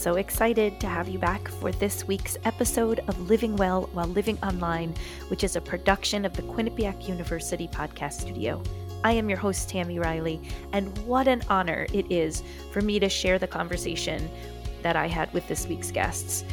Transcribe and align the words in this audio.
so 0.00 0.14
excited 0.14 0.80
to 0.80 0.86
have 0.86 1.10
you 1.10 1.18
back 1.18 1.46
for 1.46 1.70
this 1.72 2.08
week's 2.08 2.38
episode 2.46 3.00
of 3.06 3.28
Living 3.28 3.54
Well 3.56 3.82
While 3.92 4.06
Living 4.06 4.38
Online, 4.42 4.94
which 5.28 5.44
is 5.44 5.56
a 5.56 5.60
production 5.60 6.24
of 6.24 6.34
the 6.34 6.40
Quinnipiac 6.40 7.06
University 7.06 7.68
Podcast 7.68 8.14
Studio. 8.14 8.62
I 9.04 9.12
am 9.12 9.28
your 9.28 9.36
host, 9.36 9.68
Tammy 9.68 9.98
Riley, 9.98 10.40
and 10.72 10.96
what 11.06 11.28
an 11.28 11.42
honor 11.50 11.86
it 11.92 12.10
is 12.10 12.42
for 12.72 12.80
me 12.80 12.98
to 12.98 13.10
share 13.10 13.38
the 13.38 13.46
conversation 13.46 14.30
that 14.80 14.96
I 14.96 15.06
had 15.06 15.30
with 15.34 15.46
this 15.48 15.66
week's 15.66 15.90
guests. 15.90 16.44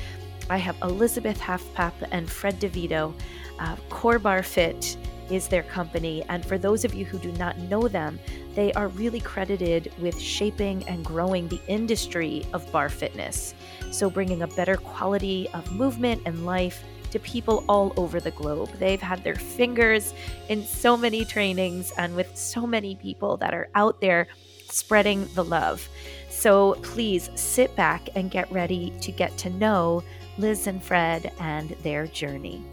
I 0.49 0.57
have 0.57 0.75
Elizabeth 0.81 1.39
Halfpapp 1.39 1.93
and 2.11 2.29
Fred 2.29 2.59
DeVito. 2.59 3.13
Uh, 3.59 3.77
Core 3.89 4.19
Barre 4.19 4.43
Fit 4.43 4.97
is 5.29 5.47
their 5.47 5.63
company, 5.63 6.23
and 6.29 6.45
for 6.45 6.57
those 6.57 6.85
of 6.85 6.93
you 6.93 7.05
who 7.05 7.17
do 7.19 7.31
not 7.33 7.57
know 7.57 7.87
them, 7.87 8.19
they 8.55 8.73
are 8.73 8.87
really 8.89 9.19
credited 9.19 9.91
with 9.99 10.19
shaping 10.19 10.87
and 10.87 11.05
growing 11.05 11.47
the 11.47 11.61
industry 11.67 12.45
of 12.53 12.69
barre 12.71 12.89
fitness. 12.89 13.53
So, 13.91 14.09
bringing 14.09 14.41
a 14.41 14.47
better 14.47 14.77
quality 14.77 15.49
of 15.53 15.71
movement 15.71 16.21
and 16.25 16.45
life 16.45 16.83
to 17.11 17.19
people 17.19 17.63
all 17.69 17.93
over 17.95 18.19
the 18.19 18.31
globe. 18.31 18.69
They've 18.79 19.01
had 19.01 19.23
their 19.23 19.35
fingers 19.35 20.13
in 20.49 20.65
so 20.65 20.97
many 20.97 21.23
trainings 21.23 21.91
and 21.97 22.15
with 22.15 22.35
so 22.37 22.67
many 22.67 22.95
people 22.95 23.37
that 23.37 23.53
are 23.53 23.69
out 23.75 24.01
there 24.01 24.27
spreading 24.69 25.27
the 25.33 25.43
love. 25.43 25.87
So, 26.29 26.75
please 26.81 27.29
sit 27.35 27.75
back 27.75 28.09
and 28.15 28.31
get 28.31 28.51
ready 28.51 28.93
to 29.01 29.11
get 29.11 29.37
to 29.39 29.49
know 29.49 30.03
Liz 30.37 30.67
and 30.67 30.83
Fred 30.83 31.31
and 31.39 31.69
their 31.83 32.07
journey. 32.07 32.63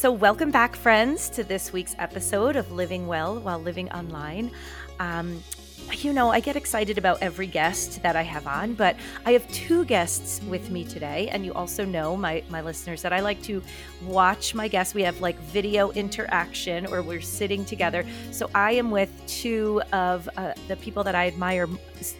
So, 0.00 0.10
welcome 0.10 0.50
back, 0.50 0.76
friends, 0.76 1.28
to 1.28 1.44
this 1.44 1.74
week's 1.74 1.94
episode 1.98 2.56
of 2.56 2.72
Living 2.72 3.06
Well 3.06 3.38
While 3.38 3.58
Living 3.58 3.92
Online. 3.92 4.50
Um, 4.98 5.44
you 5.92 6.14
know, 6.14 6.30
I 6.30 6.40
get 6.40 6.56
excited 6.56 6.96
about 6.96 7.18
every 7.20 7.46
guest 7.46 8.02
that 8.02 8.16
I 8.16 8.22
have 8.22 8.46
on, 8.46 8.72
but 8.72 8.96
I 9.26 9.32
have 9.32 9.46
two 9.52 9.84
guests 9.84 10.40
with 10.48 10.70
me 10.70 10.86
today. 10.86 11.28
And 11.30 11.44
you 11.44 11.52
also 11.52 11.84
know, 11.84 12.16
my, 12.16 12.42
my 12.48 12.62
listeners, 12.62 13.02
that 13.02 13.12
I 13.12 13.20
like 13.20 13.42
to 13.42 13.62
watch 14.06 14.54
my 14.54 14.68
guests. 14.68 14.94
We 14.94 15.02
have 15.02 15.20
like 15.20 15.38
video 15.38 15.90
interaction 15.90 16.86
or 16.86 17.02
we're 17.02 17.20
sitting 17.20 17.66
together. 17.66 18.06
So 18.30 18.48
I 18.54 18.72
am 18.72 18.90
with 18.90 19.10
two 19.26 19.82
of 19.92 20.30
uh, 20.38 20.54
the 20.66 20.76
people 20.76 21.04
that 21.04 21.14
I 21.14 21.26
admire, 21.26 21.68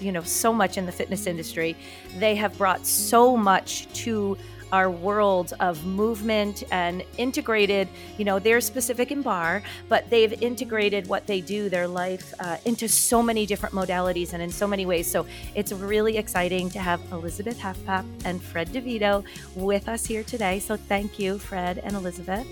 you 0.01 0.13
know, 0.13 0.23
so 0.23 0.53
much 0.53 0.77
in 0.77 0.85
the 0.85 0.93
fitness 0.93 1.27
industry. 1.27 1.75
They 2.19 2.35
have 2.35 2.59
brought 2.59 2.87
so 2.87 3.39
much 3.39 3.91
to 4.03 4.37
our 4.73 4.91
world 4.91 5.53
of 5.61 5.85
movement 5.85 6.65
and 6.71 7.05
integrated, 7.19 7.89
you 8.19 8.25
know, 8.25 8.39
they're 8.39 8.61
specific 8.61 9.11
in 9.11 9.23
barre, 9.23 9.63
but 9.89 10.09
they've 10.11 10.33
integrated 10.43 11.07
what 11.07 11.27
they 11.27 11.41
do, 11.41 11.69
their 11.69 11.89
life, 11.89 12.33
uh, 12.41 12.57
into 12.65 12.89
so 12.89 13.23
many 13.23 13.47
different 13.47 13.75
modalities 13.75 14.33
and 14.33 14.43
in 14.43 14.51
so 14.51 14.67
many 14.67 14.87
ways. 14.87 15.11
So 15.11 15.27
it's 15.55 15.73
really 15.73 16.17
exciting 16.17 16.71
to 16.71 16.79
have 16.79 17.01
Elizabeth 17.13 17.59
Halfpapp 17.59 18.05
and 18.25 18.43
Fred 18.43 18.69
DeVito 18.69 19.25
with 19.55 19.89
us 19.89 20.07
here 20.07 20.23
today. 20.23 20.59
So 20.59 20.77
thank 20.77 21.19
you, 21.19 21.39
Fred 21.39 21.79
and 21.79 21.95
Elizabeth. 21.97 22.47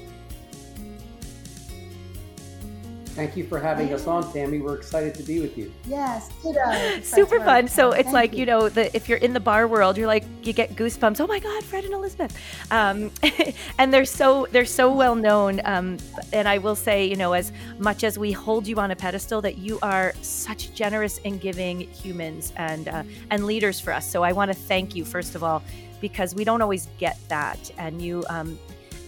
Thank 3.18 3.36
you 3.36 3.42
for 3.42 3.58
having 3.58 3.92
us 3.92 4.06
on, 4.06 4.32
Tammy. 4.32 4.60
We're 4.60 4.76
excited 4.76 5.12
to 5.16 5.24
be 5.24 5.40
with 5.40 5.58
you. 5.58 5.72
Yes, 5.88 6.30
ditto. 6.40 7.00
Super 7.02 7.40
fun. 7.40 7.66
So 7.66 7.90
it's 7.90 8.04
Thank 8.04 8.14
like 8.14 8.32
you. 8.34 8.38
you 8.38 8.46
know, 8.46 8.68
the, 8.68 8.94
if 8.94 9.08
you're 9.08 9.18
in 9.18 9.32
the 9.32 9.40
barre 9.40 9.66
world, 9.66 9.96
you're 9.98 10.06
like 10.06 10.22
you 10.46 10.52
get 10.52 10.76
goosebumps. 10.76 11.20
Oh 11.20 11.26
my 11.26 11.40
God, 11.40 11.64
Fred 11.64 11.82
and 11.82 11.94
Elizabeth, 11.94 12.38
um, 12.70 13.10
and 13.78 13.92
they're 13.92 14.04
so 14.04 14.46
they're 14.52 14.64
so 14.64 14.92
well 14.92 15.16
known. 15.16 15.60
Um, 15.64 15.96
and 16.32 16.46
I 16.46 16.58
will 16.58 16.76
say, 16.76 17.06
you 17.06 17.16
know, 17.16 17.32
as 17.32 17.50
much 17.80 18.04
as 18.04 18.20
we 18.20 18.30
hold 18.30 18.68
you 18.68 18.76
on 18.76 18.92
a 18.92 18.96
pedestal, 18.96 19.42
that 19.42 19.58
you 19.58 19.80
are 19.82 20.14
such 20.22 20.72
generous 20.72 21.18
and 21.24 21.40
giving 21.40 21.80
humans 21.80 22.52
and 22.54 22.86
uh, 22.86 23.02
and 23.30 23.46
leaders 23.46 23.80
for 23.80 23.92
us. 23.92 24.08
So 24.08 24.22
I 24.22 24.30
want 24.30 24.52
to 24.52 24.56
thank 24.56 24.94
you 24.94 25.04
first 25.04 25.34
of 25.34 25.42
all 25.42 25.64
because 26.00 26.36
we 26.36 26.44
don't 26.44 26.62
always 26.62 26.86
get 26.98 27.18
that, 27.26 27.68
and 27.78 28.00
you 28.00 28.24
um, 28.30 28.56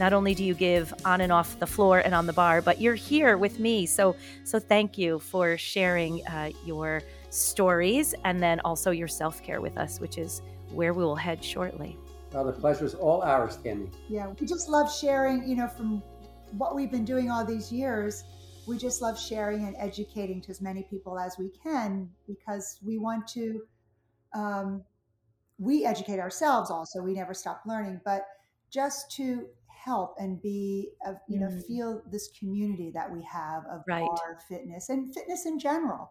not 0.00 0.15
only 0.15 0.34
do 0.34 0.43
you 0.43 0.55
give 0.55 0.94
on 1.05 1.21
and 1.21 1.31
off 1.31 1.59
the 1.61 1.66
floor 1.66 1.99
and 1.99 2.15
on 2.15 2.27
the 2.27 2.33
barre, 2.33 2.62
but 2.62 2.81
you're 2.81 2.94
here 2.94 3.37
with 3.37 3.61
me. 3.61 3.84
So, 3.84 4.16
so 4.44 4.59
thank 4.59 4.97
you 4.97 5.19
for 5.19 5.59
sharing 5.59 6.27
uh, 6.27 6.50
your 6.65 7.03
stories 7.28 8.15
and 8.25 8.43
then 8.43 8.61
also 8.61 8.91
your 8.93 9.06
self 9.06 9.43
care 9.43 9.61
with 9.61 9.77
us, 9.77 10.00
which 10.00 10.16
is 10.16 10.41
where 10.72 10.94
we 10.94 11.05
will 11.05 11.15
head 11.15 11.44
shortly. 11.44 11.99
Well, 12.33 12.44
the 12.44 12.53
pleasure 12.53 12.87
is 12.87 12.94
all 12.94 13.21
ours, 13.22 13.59
Tammy. 13.62 13.91
Yeah, 14.09 14.33
we 14.41 14.47
just 14.47 14.71
love 14.71 14.91
sharing, 14.91 15.47
you 15.47 15.55
know, 15.55 15.69
from 15.69 16.03
what 16.53 16.75
we've 16.75 16.91
been 16.91 17.05
doing 17.05 17.31
all 17.31 17.44
these 17.44 17.71
years. 17.71 18.25
We 18.67 18.78
just 18.78 19.03
love 19.03 19.21
sharing 19.21 19.67
and 19.67 19.77
educating 19.78 20.41
to 20.43 20.50
as 20.50 20.62
many 20.62 20.84
people 20.84 21.19
as 21.19 21.37
we 21.38 21.50
can 21.62 22.09
because 22.27 22.78
we 22.82 22.97
want 22.97 23.28
to, 23.28 23.62
um, 24.34 24.82
we 25.59 25.84
educate 25.84 26.21
ourselves 26.21 26.71
also. 26.71 27.03
We 27.03 27.12
never 27.12 27.34
stop 27.34 27.62
learning, 27.67 28.00
but 28.05 28.25
just 28.71 29.11
to 29.17 29.47
help 29.85 30.15
and 30.19 30.41
be 30.43 30.91
of 31.07 31.17
you 31.29 31.39
mm. 31.39 31.43
know 31.43 31.63
feel 31.67 32.03
this 32.11 32.29
community 32.39 32.91
that 32.93 33.11
we 33.11 33.23
have 33.23 33.63
of 33.71 33.83
right. 33.89 34.03
our 34.03 34.39
fitness 34.49 34.89
and 34.89 35.15
fitness 35.15 35.47
in 35.47 35.59
general 35.59 36.11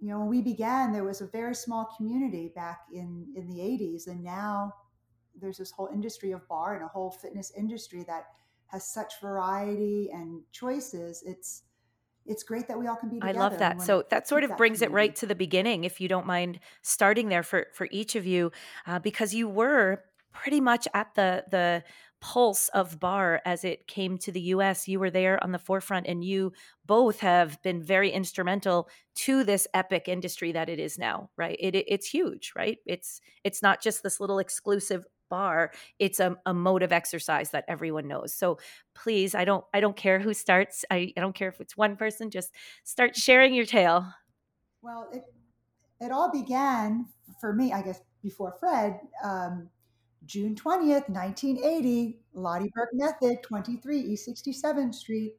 you 0.00 0.08
know 0.08 0.18
when 0.20 0.28
we 0.28 0.40
began 0.40 0.92
there 0.92 1.04
was 1.04 1.20
a 1.20 1.26
very 1.26 1.54
small 1.54 1.88
community 1.96 2.52
back 2.54 2.80
in 2.92 3.26
in 3.36 3.46
the 3.48 3.58
80s 3.58 4.06
and 4.06 4.22
now 4.22 4.72
there's 5.40 5.58
this 5.58 5.70
whole 5.70 5.88
industry 5.92 6.32
of 6.32 6.46
barre 6.48 6.74
and 6.76 6.84
a 6.84 6.88
whole 6.88 7.10
fitness 7.10 7.52
industry 7.56 8.04
that 8.06 8.24
has 8.66 8.92
such 8.92 9.20
variety 9.20 10.10
and 10.12 10.42
choices 10.52 11.22
it's 11.26 11.62
it's 12.26 12.42
great 12.42 12.68
that 12.68 12.78
we 12.78 12.86
all 12.86 12.96
can 12.96 13.08
be 13.08 13.18
together. 13.18 13.38
I 13.38 13.42
love 13.42 13.58
that. 13.58 13.80
So 13.80 14.04
that 14.10 14.28
sort 14.28 14.44
of 14.44 14.56
brings 14.56 14.78
community. 14.78 14.92
it 14.92 14.94
right 14.94 15.16
to 15.16 15.26
the 15.26 15.34
beginning, 15.34 15.84
if 15.84 16.00
you 16.00 16.06
don't 16.06 16.26
mind 16.26 16.60
starting 16.82 17.28
there 17.28 17.42
for 17.42 17.68
for 17.72 17.88
each 17.90 18.14
of 18.14 18.26
you, 18.26 18.52
uh, 18.86 18.98
because 18.98 19.34
you 19.34 19.48
were 19.48 20.04
pretty 20.32 20.60
much 20.60 20.86
at 20.94 21.14
the 21.14 21.44
the 21.50 21.82
pulse 22.20 22.68
of 22.68 23.00
barre 23.00 23.40
as 23.44 23.64
it 23.64 23.86
came 23.86 24.18
to 24.18 24.32
the 24.32 24.40
US. 24.40 24.86
You 24.88 25.00
were 25.00 25.10
there 25.10 25.42
on 25.42 25.52
the 25.52 25.58
forefront, 25.58 26.06
and 26.06 26.24
you 26.24 26.52
both 26.86 27.20
have 27.20 27.60
been 27.62 27.82
very 27.82 28.10
instrumental 28.10 28.88
to 29.16 29.44
this 29.44 29.66
epic 29.74 30.08
industry 30.08 30.52
that 30.52 30.68
it 30.68 30.78
is 30.78 30.98
now. 30.98 31.30
Right? 31.36 31.56
It, 31.58 31.74
it, 31.74 31.86
it's 31.88 32.06
huge. 32.06 32.52
Right? 32.56 32.78
It's 32.86 33.20
it's 33.44 33.62
not 33.62 33.82
just 33.82 34.02
this 34.02 34.20
little 34.20 34.38
exclusive 34.38 35.04
barre 35.30 35.70
it's 35.98 36.20
a, 36.20 36.36
a 36.44 36.52
mode 36.52 36.82
of 36.82 36.92
exercise 36.92 37.50
that 37.50 37.64
everyone 37.68 38.06
knows 38.06 38.34
so 38.34 38.58
please 38.94 39.34
i 39.34 39.44
don't 39.44 39.64
i 39.72 39.80
don't 39.80 39.96
care 39.96 40.18
who 40.18 40.34
starts 40.34 40.84
I, 40.90 41.12
I 41.16 41.20
don't 41.20 41.34
care 41.34 41.48
if 41.48 41.60
it's 41.60 41.76
one 41.76 41.96
person 41.96 42.30
just 42.30 42.52
start 42.84 43.16
sharing 43.16 43.54
your 43.54 43.64
tale 43.64 44.12
well 44.82 45.08
it 45.12 45.22
it 46.00 46.10
all 46.10 46.30
began 46.30 47.06
for 47.40 47.54
me 47.54 47.72
i 47.72 47.80
guess 47.80 48.00
before 48.22 48.56
fred 48.58 48.98
um, 49.24 49.70
June 50.26 50.54
20th, 50.54 51.08
1980, 51.08 52.20
Lotte 52.34 52.70
Berk 52.74 52.90
Method, 52.92 53.42
23 53.42 54.00
East 54.00 54.28
67th 54.28 54.94
Street, 54.94 55.34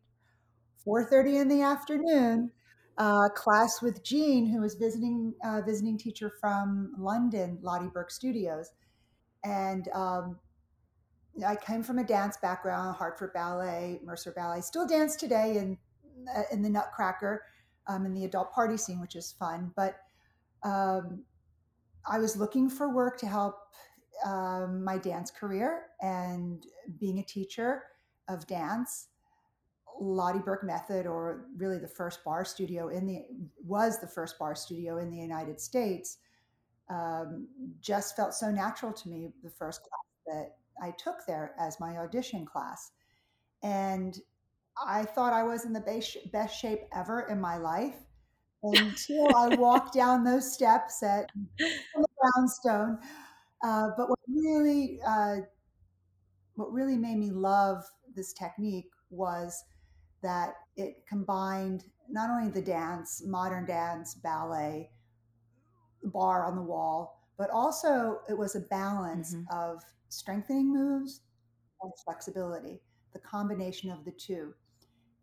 4.30 0.86 1.42
in 1.42 1.48
the 1.48 1.62
afternoon. 1.62 2.52
Uh, 2.98 3.30
class 3.30 3.82
with 3.82 4.04
Jean, 4.04 4.46
who 4.46 4.62
was 4.62 4.76
visiting 4.76 5.34
uh, 5.46 5.62
visiting 5.66 5.98
teacher 5.98 6.34
from 6.42 6.94
London, 7.00 7.58
Lotte 7.62 7.92
Berk 7.92 8.12
Studios. 8.12 8.72
And 9.44 9.88
um, 9.96 10.38
I 11.48 11.56
came 11.56 11.84
from 11.84 12.00
a 12.00 12.04
dance 12.04 12.38
background, 12.42 12.96
Hartford 12.96 13.34
Ballet, 13.34 14.00
Mercer 14.04 14.32
Ballet. 14.32 14.62
Still 14.62 14.86
dance 14.86 15.16
today 15.16 15.58
in, 15.58 15.78
uh, 16.36 16.44
in 16.52 16.62
the 16.62 16.70
Nutcracker, 16.70 17.44
um, 17.88 18.06
in 18.06 18.14
the 18.14 18.26
adult 18.26 18.52
party 18.52 18.78
scene, 18.78 19.00
which 19.00 19.16
is 19.16 19.32
fun. 19.40 19.72
But 19.76 19.96
um, 20.64 21.24
I 22.10 22.20
was 22.20 22.36
looking 22.36 22.70
for 22.70 22.94
work 22.94 23.18
to 23.20 23.28
help 23.28 23.56
um, 24.26 24.84
my 24.84 24.98
dance 24.98 25.32
career 25.32 25.84
and 26.02 26.66
being 27.00 27.20
a 27.20 27.24
teacher 27.24 27.84
of 28.28 28.48
dance. 28.48 29.08
Lotte 30.00 30.44
Berk 30.44 30.64
Method, 30.64 31.06
or 31.06 31.46
really 31.58 31.78
the 31.78 31.88
first 31.88 32.24
barre 32.24 32.46
studio 32.46 32.88
in 32.88 33.06
the 33.06 33.24
was 33.64 34.00
the 34.00 34.08
first 34.08 34.40
barre 34.40 34.56
studio 34.56 34.98
in 34.98 35.12
the 35.12 35.18
United 35.18 35.60
States, 35.60 36.18
um, 36.90 37.48
just 37.82 38.16
felt 38.16 38.34
so 38.34 38.50
natural 38.50 38.94
to 38.94 39.10
me. 39.10 39.30
The 39.44 39.50
first 39.50 39.82
class 39.82 40.26
that 40.28 40.56
I 40.82 40.92
took 40.98 41.26
there 41.28 41.54
as 41.60 41.80
my 41.80 41.98
audition 41.98 42.46
class, 42.46 42.92
and 43.62 44.18
I 44.84 45.04
thought 45.04 45.34
I 45.34 45.44
was 45.44 45.66
in 45.66 45.74
the 45.74 45.82
best, 45.82 46.18
best 46.32 46.60
shape 46.60 46.82
ever 46.96 47.28
in 47.30 47.40
my 47.40 47.58
life 47.58 47.98
until 48.64 49.36
I 49.36 49.56
walked 49.60 49.94
down 49.94 50.24
those 50.24 50.52
steps 50.52 51.04
at 51.04 51.30
the 51.60 52.08
brownstone 52.20 52.98
uh, 53.64 53.90
but 53.96 54.10
what 54.10 54.20
really, 54.28 55.00
uh, 55.06 55.38
what 56.56 56.72
really 56.72 56.98
made 56.98 57.18
me 57.18 57.32
love 57.32 57.84
this 58.16 58.34
technique 58.34 58.90
was 59.10 59.64
that 60.22 60.54
it 60.78 61.04
combined 61.08 61.86
not 62.10 62.30
only 62.30 62.50
the 62.52 62.62
dance, 62.62 63.24
modern 63.26 63.66
dance, 63.66 64.16
ballet, 64.16 64.90
barre 66.04 66.46
on 66.46 66.56
the 66.56 66.62
wall, 66.62 67.22
but 67.38 67.50
also 67.50 68.20
it 68.30 68.38
was 68.38 68.56
a 68.56 68.62
balance 68.62 69.36
mm-hmm. 69.36 69.58
of 69.58 69.82
strengthening 70.10 70.74
moves 70.74 71.22
and 71.82 71.92
flexibility, 72.04 72.82
the 73.14 73.20
combination 73.20 73.90
of 73.92 74.04
the 74.06 74.12
two. 74.12 74.54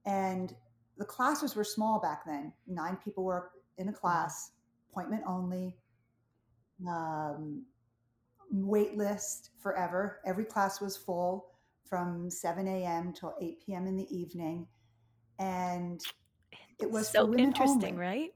And 0.06 0.54
the 0.96 1.04
classes 1.04 1.54
were 1.54 1.64
small 1.64 2.00
back 2.00 2.24
then. 2.26 2.52
Nine 2.66 2.96
people 2.96 3.24
were 3.24 3.50
in 3.76 3.88
a 3.88 3.92
class, 3.92 4.52
appointment 4.90 5.22
only, 5.26 5.76
um, 6.88 7.64
wait 8.50 8.96
list 8.96 9.50
forever. 9.60 10.20
Every 10.24 10.44
class 10.44 10.80
was 10.80 10.96
full 10.96 11.46
from 11.84 12.30
7 12.30 12.66
a.m. 12.66 13.12
till 13.12 13.34
8 13.40 13.60
p.m. 13.64 13.86
in 13.86 13.96
the 13.96 14.16
evening. 14.16 14.66
And 15.38 16.00
it 16.78 16.90
was 16.90 17.08
so 17.08 17.34
interesting, 17.34 17.96
right? 17.96 18.32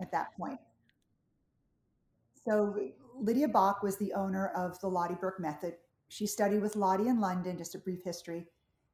at 0.00 0.10
that 0.12 0.36
point. 0.36 0.58
So 2.44 2.76
Lydia 3.18 3.48
Bach 3.48 3.82
was 3.82 3.96
the 3.96 4.12
owner 4.12 4.48
of 4.56 4.78
the 4.80 4.88
Lotte 4.88 5.20
Berk 5.20 5.40
method. 5.40 5.74
She 6.08 6.26
studied 6.26 6.62
with 6.62 6.76
Lotte 6.76 7.00
in 7.00 7.20
London, 7.20 7.58
just 7.58 7.74
a 7.74 7.78
brief 7.78 8.02
history, 8.02 8.46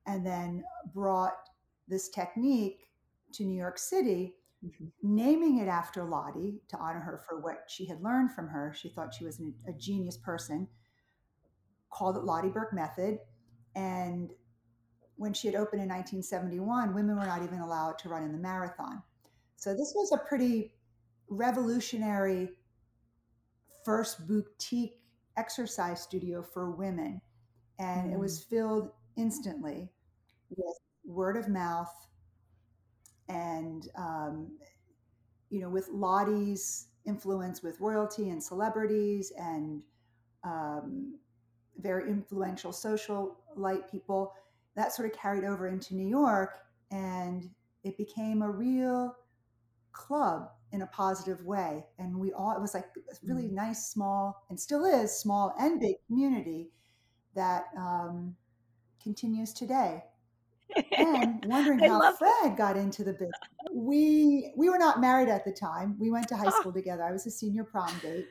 and 0.07 0.25
then 0.25 0.65
brought 0.95 1.37
this 1.89 2.09
technique 2.09 2.89
to 3.33 3.45
New 3.45 3.57
York 3.57 3.79
City, 3.79 4.35
Mm-hmm. 4.65 4.87
naming 5.03 5.59
it 5.59 5.67
after 5.67 6.05
Lotte 6.05 6.69
to 6.69 6.77
honor 6.79 7.01
her 7.01 7.21
for 7.29 7.41
what 7.41 7.55
mm-hmm. 7.55 7.69
she 7.69 7.85
had 7.85 8.01
learned 8.01 8.31
from 8.31 8.47
her. 8.47 8.73
She 8.73 8.91
thought 8.91 9.13
she 9.13 9.25
was 9.25 9.41
an, 9.41 9.53
a 9.69 9.73
genius 9.73 10.17
person, 10.17 10.69
called 11.91 12.17
it 12.17 12.23
Lotte 12.23 12.55
Berk 12.55 12.73
method. 12.73 13.19
And 13.75 14.31
when 15.17 15.33
she 15.33 15.49
had 15.49 15.57
opened 15.57 15.83
in 15.83 15.89
1971, 15.89 16.95
women 16.95 17.17
were 17.17 17.27
not 17.27 17.43
even 17.43 17.59
allowed 17.59 17.99
to 17.99 18.09
run 18.09 18.23
in 18.23 18.31
the 18.31 18.39
marathon. 18.39 19.03
So 19.57 19.73
this 19.73 19.93
was 19.97 20.13
a 20.13 20.29
pretty 20.29 20.75
revolutionary 21.29 22.51
first 23.85 24.29
boutique 24.29 25.01
exercise 25.37 26.01
studio 26.03 26.41
for 26.41 26.71
women. 26.71 27.21
And 27.81 28.13
it 28.13 28.19
was 28.19 28.45
mm. 28.45 28.49
filled 28.49 28.91
instantly 29.17 29.91
with 30.51 30.77
word 31.05 31.37
of 31.37 31.49
mouth 31.49 31.93
and, 33.33 33.89
um, 33.97 34.59
you 35.51 35.61
know, 35.61 35.71
with 35.71 35.89
Lotte's 35.93 36.89
influence 37.05 37.63
with 37.63 37.81
royalty 37.81 38.31
and 38.31 38.43
celebrities 38.43 39.33
and 39.39 39.83
um, 40.45 41.19
very 41.79 42.09
influential 42.11 42.73
social 42.73 43.37
light 43.57 43.91
people. 43.91 44.33
That 44.77 44.93
sort 44.93 45.11
of 45.11 45.19
carried 45.19 45.45
over 45.45 45.69
into 45.69 45.95
New 45.95 46.09
York 46.09 46.51
and 46.91 47.51
it 47.85 47.97
became 47.97 48.43
a 48.43 48.51
real 48.51 49.17
club 49.93 50.51
in 50.73 50.83
a 50.83 50.87
positive 50.87 51.45
way. 51.45 51.85
And 51.99 52.17
we 52.19 52.33
all, 52.33 52.53
it 52.57 52.61
was 52.61 52.75
like 52.75 52.87
a 52.97 53.27
really 53.27 53.49
Mm. 53.49 53.53
nice, 53.53 53.91
small, 53.91 54.45
and 54.49 54.59
still 54.59 54.85
is 54.85 55.13
small 55.19 55.55
and 55.59 55.81
big 55.81 55.97
community 56.07 56.71
that 57.35 57.65
um, 57.77 58.37
continues 59.03 59.53
today. 59.53 60.05
And 60.97 61.45
wondering 61.47 61.79
how 61.89 62.01
love 62.01 62.17
that. 62.21 62.41
Fred 62.43 62.57
got 62.57 62.77
into 62.77 63.05
the 63.05 63.13
business. 63.13 63.31
We 63.73 64.53
we 64.57 64.69
were 64.69 64.79
not 64.79 65.01
married 65.01 65.29
at 65.29 65.45
the 65.45 65.53
time. 65.53 65.97
We 65.99 66.11
went 66.11 66.29
to 66.29 66.37
high 66.37 66.47
Oh. 66.47 66.61
school 66.61 66.73
together. 66.73 67.03
I 67.03 67.13
was 67.13 67.27
a 67.27 67.31
senior 67.31 67.65
prom 67.65 67.93
date, 68.03 68.27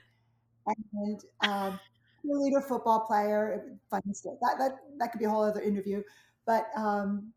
and 0.95 1.19
um, 1.47 1.79
cheerleader, 2.25 2.63
football 2.63 3.01
player. 3.01 3.77
Funny 3.89 4.13
stuff. 4.13 4.35
That 4.41 4.55
that 4.59 4.71
that 4.99 5.11
could 5.11 5.19
be 5.19 5.25
a 5.25 5.29
whole 5.29 5.43
other 5.43 5.61
interview. 5.61 6.03
But 6.45 6.67
um, 6.75 7.31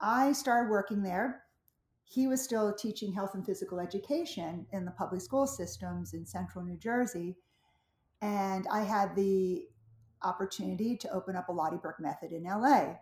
I 0.00 0.32
started 0.32 0.70
working 0.70 1.02
there. 1.02 1.42
He 2.04 2.28
was 2.28 2.40
still 2.42 2.72
teaching 2.72 3.12
health 3.12 3.34
and 3.34 3.44
physical 3.44 3.80
education 3.80 4.66
in 4.72 4.84
the 4.84 4.92
public 4.92 5.20
school 5.20 5.46
systems 5.46 6.14
in 6.14 6.24
central 6.24 6.64
New 6.64 6.76
Jersey. 6.76 7.36
And 8.22 8.66
I 8.72 8.82
had 8.82 9.16
the 9.16 9.66
opportunity 10.22 10.96
to 10.98 11.10
open 11.12 11.34
up 11.36 11.48
a 11.48 11.52
Lotte 11.52 11.82
Berk 11.82 12.00
method 12.00 12.30
in 12.32 12.44
LA. 12.44 12.94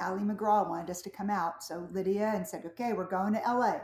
Ali 0.00 0.22
MacGraw 0.22 0.68
wanted 0.68 0.90
us 0.90 1.02
to 1.02 1.10
come 1.10 1.30
out. 1.30 1.62
So 1.62 1.88
Lydia 1.92 2.32
and 2.34 2.46
said, 2.46 2.64
okay, 2.66 2.92
we're 2.92 3.08
going 3.08 3.32
to 3.34 3.40
LA. 3.40 3.78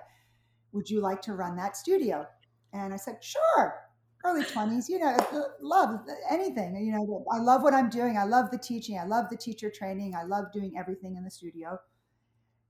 Would 0.72 0.88
you 0.90 1.00
like 1.00 1.22
to 1.22 1.32
run 1.34 1.56
that 1.56 1.76
studio? 1.76 2.26
And 2.72 2.92
I 2.92 2.96
said, 2.96 3.18
sure. 3.22 3.82
Early 4.24 4.42
20s, 4.44 4.88
you 4.88 4.98
know, 4.98 5.08
uh, 5.10 5.36
uh, 5.38 5.42
love 5.60 6.00
uh, 6.08 6.12
anything. 6.34 6.74
You 6.76 6.92
know, 6.92 7.24
I 7.32 7.38
love 7.38 7.62
what 7.62 7.74
I'm 7.74 7.88
doing. 7.88 8.16
I 8.18 8.24
love 8.24 8.50
the 8.50 8.58
teaching. 8.58 8.98
I 8.98 9.04
love 9.04 9.26
the 9.30 9.36
teacher 9.36 9.70
training. 9.70 10.14
I 10.16 10.24
love 10.24 10.46
doing 10.52 10.72
everything 10.76 11.16
in 11.16 11.24
the 11.24 11.30
studio. 11.30 11.78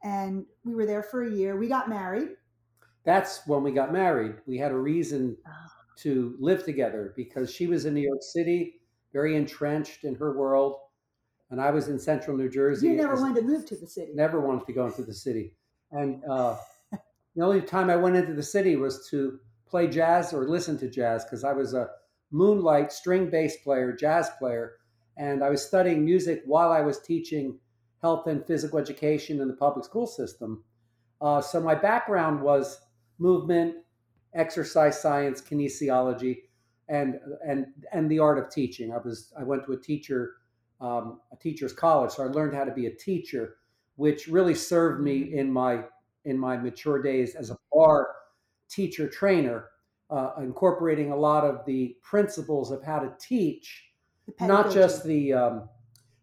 And 0.04 0.44
we 0.64 0.74
were 0.74 0.86
there 0.86 1.02
for 1.02 1.24
a 1.24 1.30
year. 1.34 1.56
We 1.56 1.68
got 1.68 1.88
married. 1.88 2.30
That's 3.04 3.46
when 3.46 3.62
we 3.62 3.70
got 3.72 3.92
married. 3.92 4.34
We 4.46 4.58
had 4.58 4.72
a 4.72 4.76
reason 4.78 5.36
Oh. 5.46 5.50
to 5.98 6.36
live 6.38 6.64
together 6.64 7.14
because 7.16 7.50
she 7.50 7.66
was 7.66 7.86
in 7.86 7.94
New 7.94 8.00
York 8.02 8.22
City, 8.22 8.80
very 9.12 9.36
entrenched 9.36 10.04
in 10.04 10.14
her 10.16 10.36
world, 10.36 10.76
and 11.50 11.60
I 11.60 11.70
was 11.70 11.88
in 11.88 11.98
central 11.98 12.36
New 12.36 12.48
Jersey. 12.48 12.88
You 12.88 12.96
never 12.96 13.14
wanted 13.16 13.40
to 13.40 13.46
move 13.46 13.66
to 13.66 13.76
the 13.76 13.86
city. 13.86 14.12
never 14.14 14.40
wanted 14.40 14.66
to 14.66 14.72
go 14.72 14.86
into 14.86 15.02
the 15.02 15.14
city. 15.14 15.52
And 15.92 16.22
uh, 16.24 16.56
the 17.36 17.44
only 17.44 17.62
time 17.62 17.90
I 17.90 17.96
went 17.96 18.16
into 18.16 18.34
the 18.34 18.42
city 18.42 18.76
was 18.76 19.08
to 19.10 19.38
play 19.66 19.86
jazz 19.86 20.32
or 20.32 20.48
listen 20.48 20.78
to 20.78 20.88
jazz 20.88 21.24
because 21.24 21.44
I 21.44 21.52
was 21.52 21.74
a 21.74 21.88
moonlight 22.30 22.92
string 22.92 23.30
bass 23.30 23.56
player, 23.62 23.92
jazz 23.92 24.30
player, 24.38 24.74
and 25.16 25.42
I 25.42 25.50
was 25.50 25.64
studying 25.64 26.04
music 26.04 26.42
while 26.44 26.72
I 26.72 26.80
was 26.80 27.00
teaching 27.00 27.58
health 28.02 28.26
and 28.26 28.44
physical 28.46 28.78
education 28.78 29.40
in 29.40 29.48
the 29.48 29.54
public 29.54 29.84
school 29.84 30.06
system. 30.06 30.64
Uh, 31.20 31.40
so 31.40 31.60
my 31.60 31.74
background 31.74 32.42
was 32.42 32.78
movement, 33.18 33.76
exercise 34.34 35.00
science, 35.00 35.40
kinesiology, 35.40 36.42
and 36.88 37.18
and 37.46 37.66
and 37.92 38.10
the 38.10 38.18
art 38.18 38.38
of 38.38 38.50
teaching. 38.50 38.92
I 38.92 38.98
was 38.98 39.32
I 39.38 39.42
went 39.42 39.64
to 39.66 39.72
a 39.72 39.80
teacher 39.80 40.34
um, 40.80 41.20
a 41.32 41.36
teacher's 41.36 41.72
college, 41.72 42.12
so 42.12 42.22
I 42.24 42.26
learned 42.26 42.54
how 42.54 42.64
to 42.64 42.72
be 42.72 42.86
a 42.86 42.94
teacher, 42.94 43.56
which 43.96 44.28
really 44.28 44.54
served 44.54 45.02
me 45.02 45.34
in 45.34 45.50
my 45.52 45.84
in 46.24 46.38
my 46.38 46.56
mature 46.56 47.00
days 47.00 47.34
as 47.36 47.50
a 47.50 47.56
barre 47.72 48.06
teacher 48.68 49.08
trainer, 49.08 49.68
uh, 50.10 50.32
incorporating 50.38 51.12
a 51.12 51.16
lot 51.16 51.44
of 51.44 51.64
the 51.66 51.96
principles 52.02 52.70
of 52.72 52.82
how 52.82 52.98
to 52.98 53.12
teach, 53.20 53.90
not 54.40 54.72
just 54.72 55.04
the 55.04 55.32
um, 55.32 55.68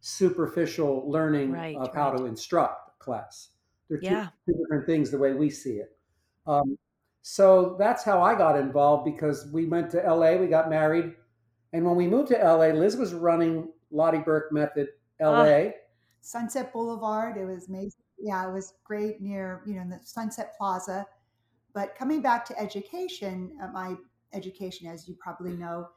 superficial 0.01 1.09
learning 1.09 1.51
Right, 1.53 1.75
of 1.77 1.93
how 1.95 2.11
right. 2.11 2.17
to 2.17 2.25
instruct 2.25 2.89
a 2.89 3.03
class. 3.03 3.49
They're 3.87 3.97
two, 3.99 4.05
Yeah. 4.07 4.27
two 4.45 4.53
different 4.61 4.85
things 4.85 5.09
the 5.09 5.17
way 5.17 5.33
we 5.33 5.49
see 5.49 5.77
it. 5.77 5.97
Um, 6.45 6.77
so 7.21 7.77
that's 7.79 8.03
how 8.03 8.21
I 8.21 8.35
got 8.35 8.59
involved 8.59 9.05
because 9.05 9.49
we 9.53 9.65
went 9.65 9.89
to 9.91 10.01
LA, 10.05 10.35
we 10.35 10.47
got 10.47 10.69
married, 10.69 11.15
and 11.71 11.85
when 11.85 11.95
we 11.95 12.07
moved 12.07 12.27
to 12.29 12.37
LA, 12.37 12.67
Liz 12.77 12.97
was 12.97 13.13
running 13.13 13.71
Lotte 13.93 14.25
Berk 14.25 14.51
Method 14.51 14.89
LA. 15.21 15.69
Sunset 16.21 16.73
Boulevard. 16.73 17.37
It 17.37 17.45
was 17.45 17.69
amazing. 17.69 18.01
Yeah, 18.17 18.47
it 18.49 18.53
was 18.53 18.73
great 18.83 19.21
near, 19.21 19.61
you 19.65 19.75
know, 19.75 19.81
in 19.81 19.89
the 19.89 19.99
Sunset 20.03 20.53
Plaza. 20.57 21.05
But 21.73 21.95
coming 21.95 22.21
back 22.21 22.45
to 22.45 22.59
education, 22.59 23.57
uh, 23.61 23.67
my 23.67 23.95
education, 24.33 24.87
as 24.87 25.07
you 25.07 25.15
probably 25.19 25.53
know, 25.53 25.89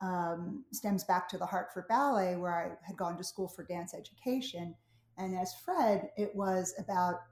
um, 0.00 0.64
stems 0.72 1.04
back 1.04 1.28
to 1.28 1.38
the 1.38 1.46
Hartford 1.46 1.88
Ballet, 1.88 2.36
where 2.36 2.54
I 2.54 2.86
had 2.86 2.96
gone 2.96 3.16
to 3.16 3.24
school 3.24 3.48
for 3.48 3.64
dance 3.64 3.94
education. 3.94 4.74
And 5.18 5.36
as 5.36 5.54
Fred, 5.64 6.10
it 6.16 6.34
was 6.34 6.74
about 6.78 7.22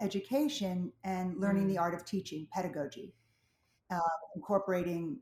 education 0.00 0.92
and 1.04 1.38
learning 1.38 1.68
the 1.68 1.78
art 1.78 1.94
of 1.94 2.04
teaching, 2.04 2.46
pedagogy, 2.52 3.14
uh, 3.90 3.98
incorporating 4.36 5.18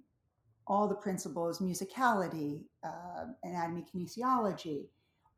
all 0.69 0.87
the 0.87 0.95
principles 0.95 1.61
musicality, 1.61 2.65
uh, 2.85 3.25
anatomy, 3.43 3.85
kinesiology, 3.93 4.87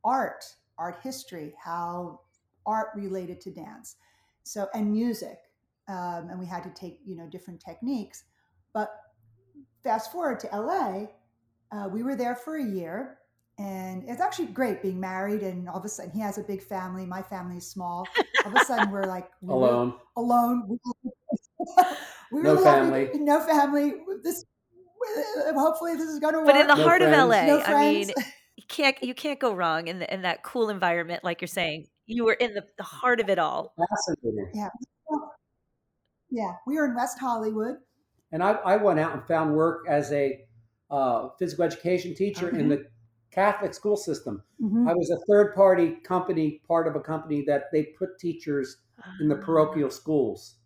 art, 0.05 0.45
art 0.77 0.99
history, 1.03 1.55
how 1.63 2.21
art 2.67 2.89
related 2.95 3.41
to 3.43 3.51
dance. 3.51 3.97
So, 4.43 4.69
and 4.75 4.93
music. 4.93 5.39
Um, 5.89 6.29
and 6.31 6.39
we 6.39 6.47
had 6.47 6.63
to 6.65 6.71
take, 6.71 7.01
you 7.05 7.17
know, 7.17 7.27
different 7.27 7.61
techniques. 7.61 8.25
But 8.73 8.91
fast 9.83 10.13
forward 10.13 10.41
to 10.41 10.49
LA, 10.49 11.07
uh, 11.73 11.89
we 11.89 12.03
were 12.03 12.17
there 12.17 12.35
for 12.35 12.57
a 12.57 12.65
year. 12.65 13.19
And 13.59 14.05
it's 14.09 14.21
actually 14.21 14.47
great 14.47 14.83
being 14.83 14.99
married. 14.99 15.43
And 15.43 15.69
all 15.69 15.79
of 15.79 15.85
a 15.85 15.89
sudden, 15.89 16.13
he 16.13 16.21
has 16.21 16.39
a 16.39 16.43
big 16.43 16.63
family. 16.63 17.07
My 17.07 17.23
family 17.23 17.59
is 17.59 17.67
small. 17.67 18.07
All 18.45 18.57
of 18.57 18.61
a 18.61 18.65
sudden, 18.65 18.91
we're 18.91 19.05
like 19.05 19.29
we 19.43 19.53
Alone. 19.53 19.95
alone. 20.17 20.79
we 22.33 22.41
No 22.43 22.57
family. 22.57 23.11
No 23.15 23.41
family. 23.41 23.95
This 24.23 24.45
hopefully 25.57 25.95
this 25.97 26.09
is 26.09 26.19
going 26.19 26.35
to 26.35 26.41
work. 26.41 26.47
But 26.49 26.57
in 26.57 26.67
the 26.67 26.75
No 26.75 26.83
heart 26.85 27.01
friends. 27.03 27.17
of 27.23 27.29
LA, 27.29 27.47
no 27.47 27.61
I 27.63 27.91
mean, 27.93 28.11
you 28.57 28.65
can't 28.69 29.03
you 29.03 29.15
can't 29.15 29.39
go 29.41 29.55
wrong 29.55 29.89
in 29.89 29.99
the, 29.99 30.13
in 30.13 30.23
that 30.23 30.43
cool 30.43 30.69
environment, 30.71 31.25
like 31.25 31.41
you're 31.41 31.49
saying. 31.49 31.87
You 32.07 32.25
were 32.25 32.33
in 32.35 32.55
the, 32.55 32.65
the 32.77 32.83
heart 32.83 33.21
of 33.21 33.29
it 33.31 33.39
all. 33.39 33.73
Fascinating. 33.79 34.51
yeah, 34.55 34.69
yeah. 36.31 36.53
We 36.67 36.77
were 36.77 36.87
in 36.87 36.95
West 36.95 37.19
Hollywood. 37.19 37.77
And 38.33 38.43
I, 38.43 38.53
I 38.53 38.77
went 38.77 39.01
out 39.01 39.13
and 39.13 39.27
found 39.27 39.55
work 39.55 39.87
as 39.89 40.13
a 40.13 40.39
uh, 40.91 41.29
physical 41.39 41.65
education 41.65 42.15
teacher 42.15 42.49
in 42.57 42.69
the 42.69 42.87
Catholic 43.33 43.75
school 43.75 43.97
system. 43.97 44.43
Mhm. 44.63 44.89
I 44.89 44.95
was 44.95 45.11
a 45.11 45.19
third 45.29 45.55
party 45.55 45.97
company, 46.05 46.61
part 46.67 46.87
of 46.87 46.95
a 46.97 47.01
company 47.01 47.45
that 47.47 47.65
they 47.73 47.85
put 47.99 48.19
teachers 48.19 48.77
in 49.21 49.29
the 49.29 49.37
parochial 49.37 49.91
schools. 49.91 50.57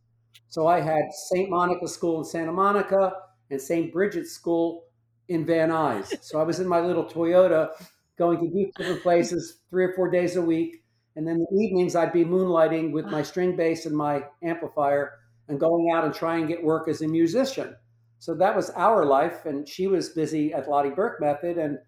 So 0.49 0.67
I 0.67 0.81
had 0.81 1.05
St. 1.31 1.49
Monica 1.51 1.87
School 1.89 2.19
in 2.19 2.25
Santa 2.25 2.53
Monica 2.53 3.13
and 3.51 3.61
St. 3.61 3.93
Bridget's 3.93 4.33
School 4.33 4.85
in 5.29 5.45
Van 5.47 5.71
Nuys. 5.71 6.23
So 6.23 6.39
I 6.41 6.43
was 6.43 6.61
in 6.61 6.69
my 6.69 6.81
little 6.81 7.05
Toyota 7.05 7.71
going 8.19 8.39
to 8.41 8.51
these 8.55 8.73
different 8.77 9.03
places 9.03 9.59
three 9.71 9.85
or 9.85 9.95
four 9.95 10.11
days 10.11 10.37
a 10.37 10.43
week. 10.43 10.83
And 11.17 11.27
then 11.27 11.39
the 11.39 11.57
evenings 11.63 11.95
I'd 11.95 12.13
be 12.13 12.25
moonlighting 12.25 12.93
with 12.93 13.07
my 13.07 13.23
string 13.23 13.57
bass 13.57 13.87
and 13.87 13.97
my 13.97 14.25
amplifier 14.43 15.13
and 15.49 15.61
going 15.61 15.93
out 15.95 16.05
and 16.05 16.13
trying 16.15 16.43
to 16.43 16.49
get 16.53 16.63
work 16.65 16.89
as 16.89 17.03
a 17.03 17.09
musician. 17.09 17.77
So 18.19 18.35
that 18.37 18.57
was 18.57 18.71
our 18.71 19.05
life, 19.05 19.45
and 19.45 19.69
she 19.69 19.87
was 19.87 20.09
busy 20.09 20.53
at 20.55 20.69
Lotte 20.69 20.97
Berk 20.97 21.21
Method 21.21 21.59
and 21.59 21.79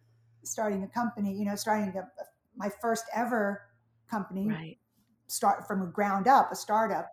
starting 0.44 0.82
a 0.82 0.88
company. 0.88 1.32
You 1.32 1.46
know, 1.46 1.56
starting 1.56 1.88
a, 1.96 2.06
my 2.56 2.70
first 2.80 3.04
ever 3.14 3.62
company, 4.10 4.46
Right. 4.48 4.78
start 5.28 5.66
from 5.66 5.82
a 5.82 5.86
ground 5.86 6.28
up, 6.28 6.52
a 6.52 6.54
startup 6.56 7.08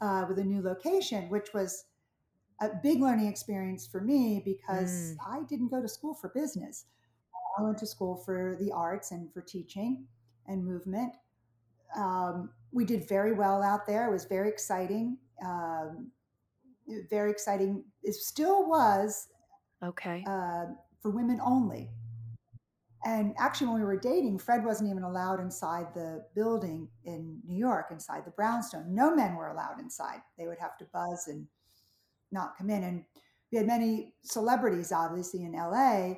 uh, 0.00 0.24
with 0.28 0.38
a 0.38 0.44
new 0.44 0.62
location, 0.62 1.28
which 1.28 1.48
was 1.52 1.84
a 2.60 2.70
big 2.82 3.00
learning 3.00 3.26
experience 3.26 3.86
for 3.86 4.00
me 4.00 4.40
because 4.44 5.14
Mm. 5.14 5.18
I 5.26 5.42
didn't 5.44 5.68
go 5.68 5.80
to 5.80 5.88
school 5.88 6.14
for 6.14 6.28
business. 6.30 6.86
I 7.58 7.62
went 7.62 7.78
to 7.78 7.86
school 7.86 8.16
for 8.16 8.56
the 8.56 8.72
arts 8.72 9.10
and 9.12 9.32
for 9.32 9.40
teaching 9.42 10.06
and 10.46 10.64
movement. 10.64 11.14
Um, 11.96 12.50
we 12.72 12.84
did 12.84 13.08
very 13.08 13.32
well 13.32 13.62
out 13.62 13.86
there. 13.86 14.08
It 14.08 14.12
was 14.12 14.24
very 14.24 14.48
exciting. 14.48 15.18
Um, 15.44 16.10
very 17.10 17.30
exciting. 17.30 17.84
It 18.02 18.14
still 18.14 18.68
was 18.68 19.28
Okay. 19.82 20.24
uh, 20.26 20.66
for 21.00 21.10
women 21.10 21.40
only. 21.40 21.90
And 23.04 23.34
actually, 23.38 23.68
when 23.68 23.80
we 23.80 23.86
were 23.86 23.96
dating, 23.96 24.38
Fred 24.38 24.64
wasn't 24.64 24.90
even 24.90 25.04
allowed 25.04 25.38
inside 25.40 25.94
the 25.94 26.24
building 26.34 26.88
in 27.04 27.40
New 27.44 27.56
York, 27.56 27.86
inside 27.90 28.24
the 28.24 28.32
brownstone. 28.32 28.92
No 28.92 29.14
men 29.14 29.36
were 29.36 29.48
allowed 29.48 29.78
inside. 29.78 30.20
They 30.36 30.48
would 30.48 30.58
have 30.58 30.76
to 30.78 30.84
buzz 30.86 31.28
and 31.28 31.46
not 32.32 32.56
come 32.56 32.70
in. 32.70 32.82
And 32.84 33.04
we 33.52 33.58
had 33.58 33.66
many 33.66 34.12
celebrities, 34.22 34.92
obviously, 34.92 35.44
in 35.44 35.52
LA, 35.52 36.14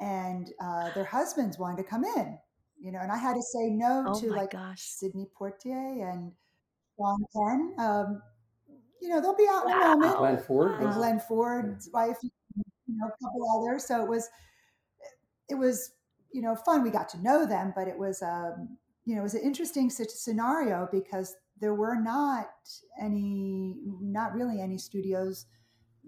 and 0.00 0.52
uh, 0.62 0.90
their 0.94 1.04
husbands 1.04 1.58
wanted 1.58 1.78
to 1.78 1.84
come 1.88 2.04
in, 2.04 2.38
you 2.80 2.92
know, 2.92 3.00
and 3.00 3.10
I 3.10 3.16
had 3.16 3.34
to 3.34 3.42
say 3.42 3.68
no 3.70 4.04
Oh 4.08 4.20
to 4.20 4.30
like 4.30 4.52
gosh. 4.52 4.80
Sidney 4.82 5.26
Poitier 5.38 6.12
and 6.12 6.30
Sean 6.96 7.24
Penn. 7.34 7.74
Um, 7.78 8.22
you 9.00 9.08
know, 9.08 9.20
they'll 9.20 9.36
be 9.36 9.46
out 9.50 9.66
in 9.66 9.72
a 9.72 9.76
moment 9.76 10.12
Wow. 10.14 10.18
Glenn 10.18 10.38
Ford. 10.38 10.72
and 10.76 10.86
was- 10.86 10.96
Glenn 10.96 11.20
Ford's 11.20 11.88
wife, 11.92 12.16
you 12.22 12.30
know, 12.88 13.06
a 13.06 13.24
couple 13.24 13.46
others. 13.58 13.86
So 13.86 14.02
it 14.02 14.08
was, 14.08 14.28
it 15.48 15.54
was, 15.56 15.92
you 16.32 16.42
know, 16.42 16.54
fun. 16.54 16.82
We 16.82 16.90
got 16.90 17.08
to 17.10 17.22
know 17.22 17.44
them, 17.46 17.72
but 17.74 17.88
it 17.88 17.98
was, 17.98 18.22
um, 18.22 18.76
you 19.04 19.14
know, 19.14 19.20
it 19.20 19.24
was 19.24 19.34
an 19.34 19.42
interesting 19.42 19.88
sit- 19.90 20.10
scenario 20.10 20.88
because 20.92 21.34
there 21.60 21.74
were 21.74 21.96
not 21.96 22.48
any, 23.00 23.76
not 24.00 24.32
really 24.34 24.60
any 24.60 24.78
studios 24.78 25.46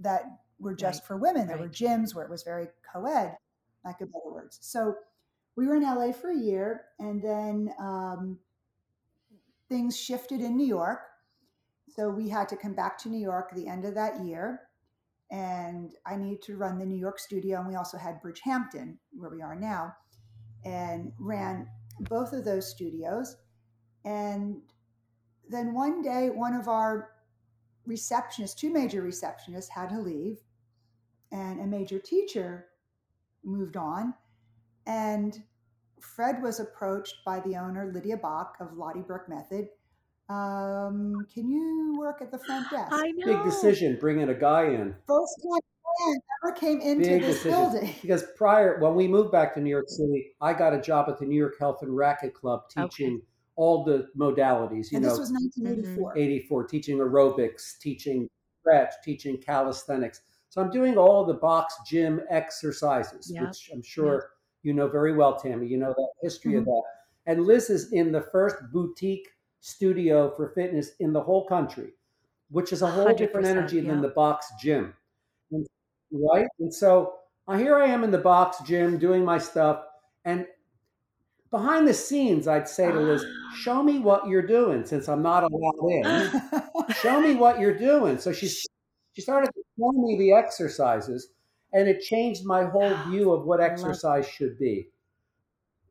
that 0.00 0.22
were 0.58 0.74
just 0.74 1.02
Right, 1.02 1.06
for 1.08 1.16
women. 1.16 1.46
There 1.46 1.58
were 1.58 1.68
gyms 1.68 2.14
where 2.14 2.24
it 2.24 2.30
was 2.30 2.42
very 2.42 2.68
co-ed, 2.92 3.36
lack 3.84 4.00
of 4.00 4.12
better 4.12 4.32
words. 4.32 4.58
So 4.60 4.94
we 5.56 5.66
were 5.66 5.76
in 5.76 5.82
LA 5.82 6.12
for 6.12 6.30
a 6.30 6.36
year, 6.36 6.84
and 6.98 7.22
then 7.22 7.72
um, 7.78 8.38
things 9.68 9.98
shifted 9.98 10.40
in 10.40 10.56
New 10.56 10.66
York. 10.66 11.00
So 11.88 12.08
we 12.08 12.28
had 12.28 12.48
to 12.50 12.56
come 12.56 12.74
back 12.74 12.98
to 12.98 13.08
New 13.08 13.20
York 13.20 13.48
at 13.50 13.56
the 13.56 13.66
end 13.66 13.84
of 13.84 13.94
that 13.94 14.24
year. 14.24 14.60
And 15.30 15.92
I 16.06 16.16
needed 16.16 16.42
to 16.42 16.56
run 16.56 16.78
the 16.78 16.86
New 16.86 16.98
York 16.98 17.18
studio. 17.18 17.58
And 17.58 17.68
we 17.68 17.76
also 17.76 17.96
had 17.96 18.20
Bridgehampton, 18.22 18.96
where 19.12 19.30
we 19.30 19.42
are 19.42 19.54
now, 19.54 19.94
and 20.64 21.12
ran 21.18 21.68
both 22.00 22.32
of 22.32 22.44
those 22.44 22.68
studios. 22.68 23.36
And 24.04 24.62
then 25.50 25.74
one 25.74 26.02
day, 26.02 26.30
one 26.30 26.54
of 26.54 26.68
our 26.68 27.10
receptionists, 27.88 28.54
two 28.54 28.72
major 28.72 29.02
receptionists, 29.02 29.68
had 29.68 29.90
to 29.90 29.98
leave, 29.98 30.38
and 31.32 31.60
a 31.60 31.66
major 31.66 31.98
teacher 31.98 32.66
moved 33.44 33.76
on. 33.76 34.14
And 34.86 35.42
Fred 36.00 36.42
was 36.42 36.60
approached 36.60 37.16
by 37.24 37.40
the 37.40 37.56
owner, 37.56 37.90
Lydia 37.92 38.16
Bach 38.16 38.56
of 38.60 38.74
Lotte 38.74 39.06
Berk 39.06 39.28
Method. 39.28 39.68
Um, 40.28 41.26
can 41.32 41.48
you 41.50 41.96
work 41.98 42.22
at 42.22 42.30
the 42.30 42.38
front 42.38 42.70
desk? 42.70 42.92
I 42.92 43.10
know. 43.16 43.26
Big 43.26 43.42
decision 43.44 43.98
bringing 44.00 44.28
a 44.28 44.34
guy 44.34 44.66
in. 44.66 44.94
First 45.06 45.42
time 45.42 45.60
a 46.08 46.46
ever 46.46 46.54
came 46.54 46.80
into 46.80 47.08
Big 47.08 47.22
this 47.22 47.42
decision. 47.42 47.58
building. 47.72 47.94
Because 48.02 48.24
prior, 48.36 48.78
when 48.78 48.94
we 48.94 49.08
moved 49.08 49.32
back 49.32 49.54
to 49.54 49.60
New 49.60 49.70
York 49.70 49.88
City, 49.88 50.32
I 50.40 50.52
got 50.54 50.72
a 50.72 50.80
job 50.80 51.08
at 51.08 51.18
the 51.18 51.26
New 51.26 51.36
York 51.36 51.58
Health 51.58 51.82
and 51.82 51.94
Racket 51.96 52.34
Club 52.34 52.62
Okay. 52.78 53.16
Teaching 53.60 53.66
all 53.66 53.84
the 53.84 54.08
modalities. 54.16 54.90
You 54.90 54.96
And 54.98 55.04
know, 55.04 55.10
this 55.10 55.18
was 55.18 55.32
1984. 55.32 56.18
84, 56.18 56.66
teaching 56.66 56.98
aerobics, 56.98 57.78
teaching 57.78 58.28
stretch, 58.60 58.92
teaching 59.04 59.38
calisthenics. 59.38 60.22
So 60.48 60.60
I'm 60.60 60.70
doing 60.70 60.98
all 60.98 61.24
the 61.24 61.34
box 61.34 61.74
gym 61.86 62.20
exercises, 62.30 63.30
Yep. 63.34 63.46
which 63.48 63.70
I'm 63.72 63.82
sure 63.82 64.30
you 64.62 64.72
know 64.74 64.88
very 64.88 65.14
well, 65.14 65.36
Tammy. 65.38 65.66
You 65.66 65.78
know 65.78 65.94
that 65.96 66.08
history 66.22 66.56
of 66.56 66.64
that. 66.64 66.82
And 67.26 67.44
Liz 67.44 67.70
is 67.70 67.92
in 67.92 68.12
the 68.12 68.22
first 68.22 68.56
boutique 68.72 69.28
studio 69.60 70.34
for 70.36 70.48
fitness 70.50 70.96
in 71.00 71.12
the 71.12 71.22
whole 71.22 71.46
country, 71.46 71.94
which 72.50 72.72
is 72.72 72.82
a 72.82 72.90
whole 72.90 73.14
different 73.14 73.46
100%, 73.46 73.50
energy 73.50 73.80
than 73.80 74.00
the 74.02 74.08
box 74.08 74.52
gym. 74.60 74.94
And- 75.52 75.66
right? 76.12 76.48
And 76.58 76.72
so 76.74 77.20
uh, 77.46 77.58
here 77.58 77.76
I 77.76 77.86
am 77.86 78.04
in 78.04 78.10
the 78.10 78.18
box 78.18 78.62
gym 78.64 78.98
doing 78.98 79.24
my 79.24 79.38
stuff. 79.38 79.84
And 80.24 80.46
behind 81.50 81.86
the 81.88 81.94
scenes, 81.94 82.46
I'd 82.46 82.68
say 82.68 82.90
to 82.90 82.98
Liz, 83.00 83.24
Ah. 83.24 83.54
show 83.56 83.82
me 83.82 83.98
what 83.98 84.26
you're 84.28 84.46
doing 84.46 84.84
since 84.86 85.08
I'm 85.08 85.22
not 85.22 85.44
allowed 85.44 85.90
in 85.90 86.92
show 86.94 87.20
me 87.20 87.34
what 87.34 87.58
you're 87.60 87.76
doing. 87.76 88.18
So 88.18 88.32
she 88.32 88.48
she 88.48 89.22
started 89.22 89.50
to 89.54 89.62
show 89.78 89.92
me 89.92 90.16
the 90.18 90.32
exercises, 90.32 91.32
and 91.72 91.88
it 91.88 92.00
changed 92.00 92.44
my 92.44 92.64
whole 92.64 92.94
view 93.08 93.32
of 93.32 93.44
what 93.44 93.60
exercise 93.60 94.28
should 94.28 94.58
be. 94.58 94.88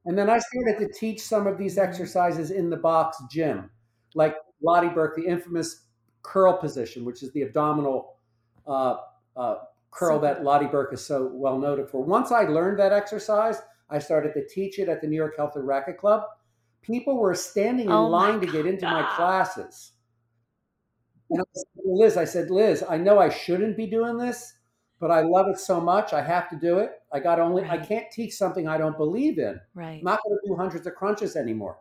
And 0.05 0.17
then 0.17 0.29
I 0.29 0.39
started 0.39 0.79
to 0.87 0.93
teach 0.99 1.21
some 1.21 1.45
of 1.45 1.57
these 1.57 1.75
Mhm. 1.77 1.83
exercises 1.83 2.51
in 2.51 2.69
the 2.69 2.77
box 2.77 3.21
gym, 3.29 3.69
like 4.15 4.37
Lotte 4.61 4.93
Berk, 4.95 5.15
the 5.15 5.25
infamous 5.25 5.85
curl 6.23 6.53
position, 6.57 7.03
which 7.05 7.21
is 7.23 7.31
the 7.33 7.41
abdominal 7.43 8.15
uh, 8.67 8.97
uh, 9.35 9.55
curl 9.91 10.19
that 10.19 10.43
Lotte 10.43 10.71
Berk 10.71 10.93
is 10.93 11.03
so 11.05 11.27
well 11.33 11.57
noted 11.57 11.89
for. 11.89 12.03
Once 12.03 12.31
I 12.31 12.43
learned 12.43 12.77
that 12.79 12.93
exercise, 12.93 13.59
I 13.89 13.99
started 13.99 14.33
to 14.33 14.47
teach 14.47 14.79
it 14.79 14.89
at 14.89 15.01
the 15.01 15.07
New 15.07 15.15
York 15.15 15.35
Health 15.37 15.55
and 15.55 15.67
Racket 15.67 15.97
Club. 15.97 16.23
People 16.81 17.17
were 17.17 17.35
standing 17.35 17.87
in 17.87 17.91
Oh 17.91 18.07
line 18.07 18.39
to 18.39 18.47
get 18.47 18.65
into 18.65 18.85
my 18.85 19.03
classes. 19.15 19.93
And 21.29 21.41
I 21.41 21.43
said 21.53 21.65
to 21.75 21.81
Liz, 21.85 22.17
I 22.17 22.25
said, 22.25 22.49
Liz, 22.49 22.83
I 22.87 22.97
know 22.97 23.19
I 23.19 23.29
shouldn't 23.29 23.77
be 23.77 23.85
doing 23.85 24.17
this, 24.17 24.53
but 24.99 25.11
I 25.11 25.21
love 25.21 25.47
it 25.47 25.59
so 25.59 25.79
much. 25.79 26.13
I 26.13 26.21
have 26.21 26.49
to 26.49 26.55
do 26.55 26.79
it. 26.79 26.91
I 27.11 27.19
got 27.19 27.39
only, 27.39 27.63
I 27.69 27.77
can't 27.77 28.05
teach 28.11 28.35
something 28.35 28.67
I 28.67 28.77
don't 28.77 28.97
believe 28.97 29.37
in. 29.37 29.59
Right. 29.75 29.99
I'm 29.99 30.03
not 30.03 30.19
going 30.23 30.37
to 30.41 30.47
do 30.47 30.55
hundreds 30.55 30.87
of 30.87 30.95
crunches 30.95 31.35
anymore. 31.35 31.77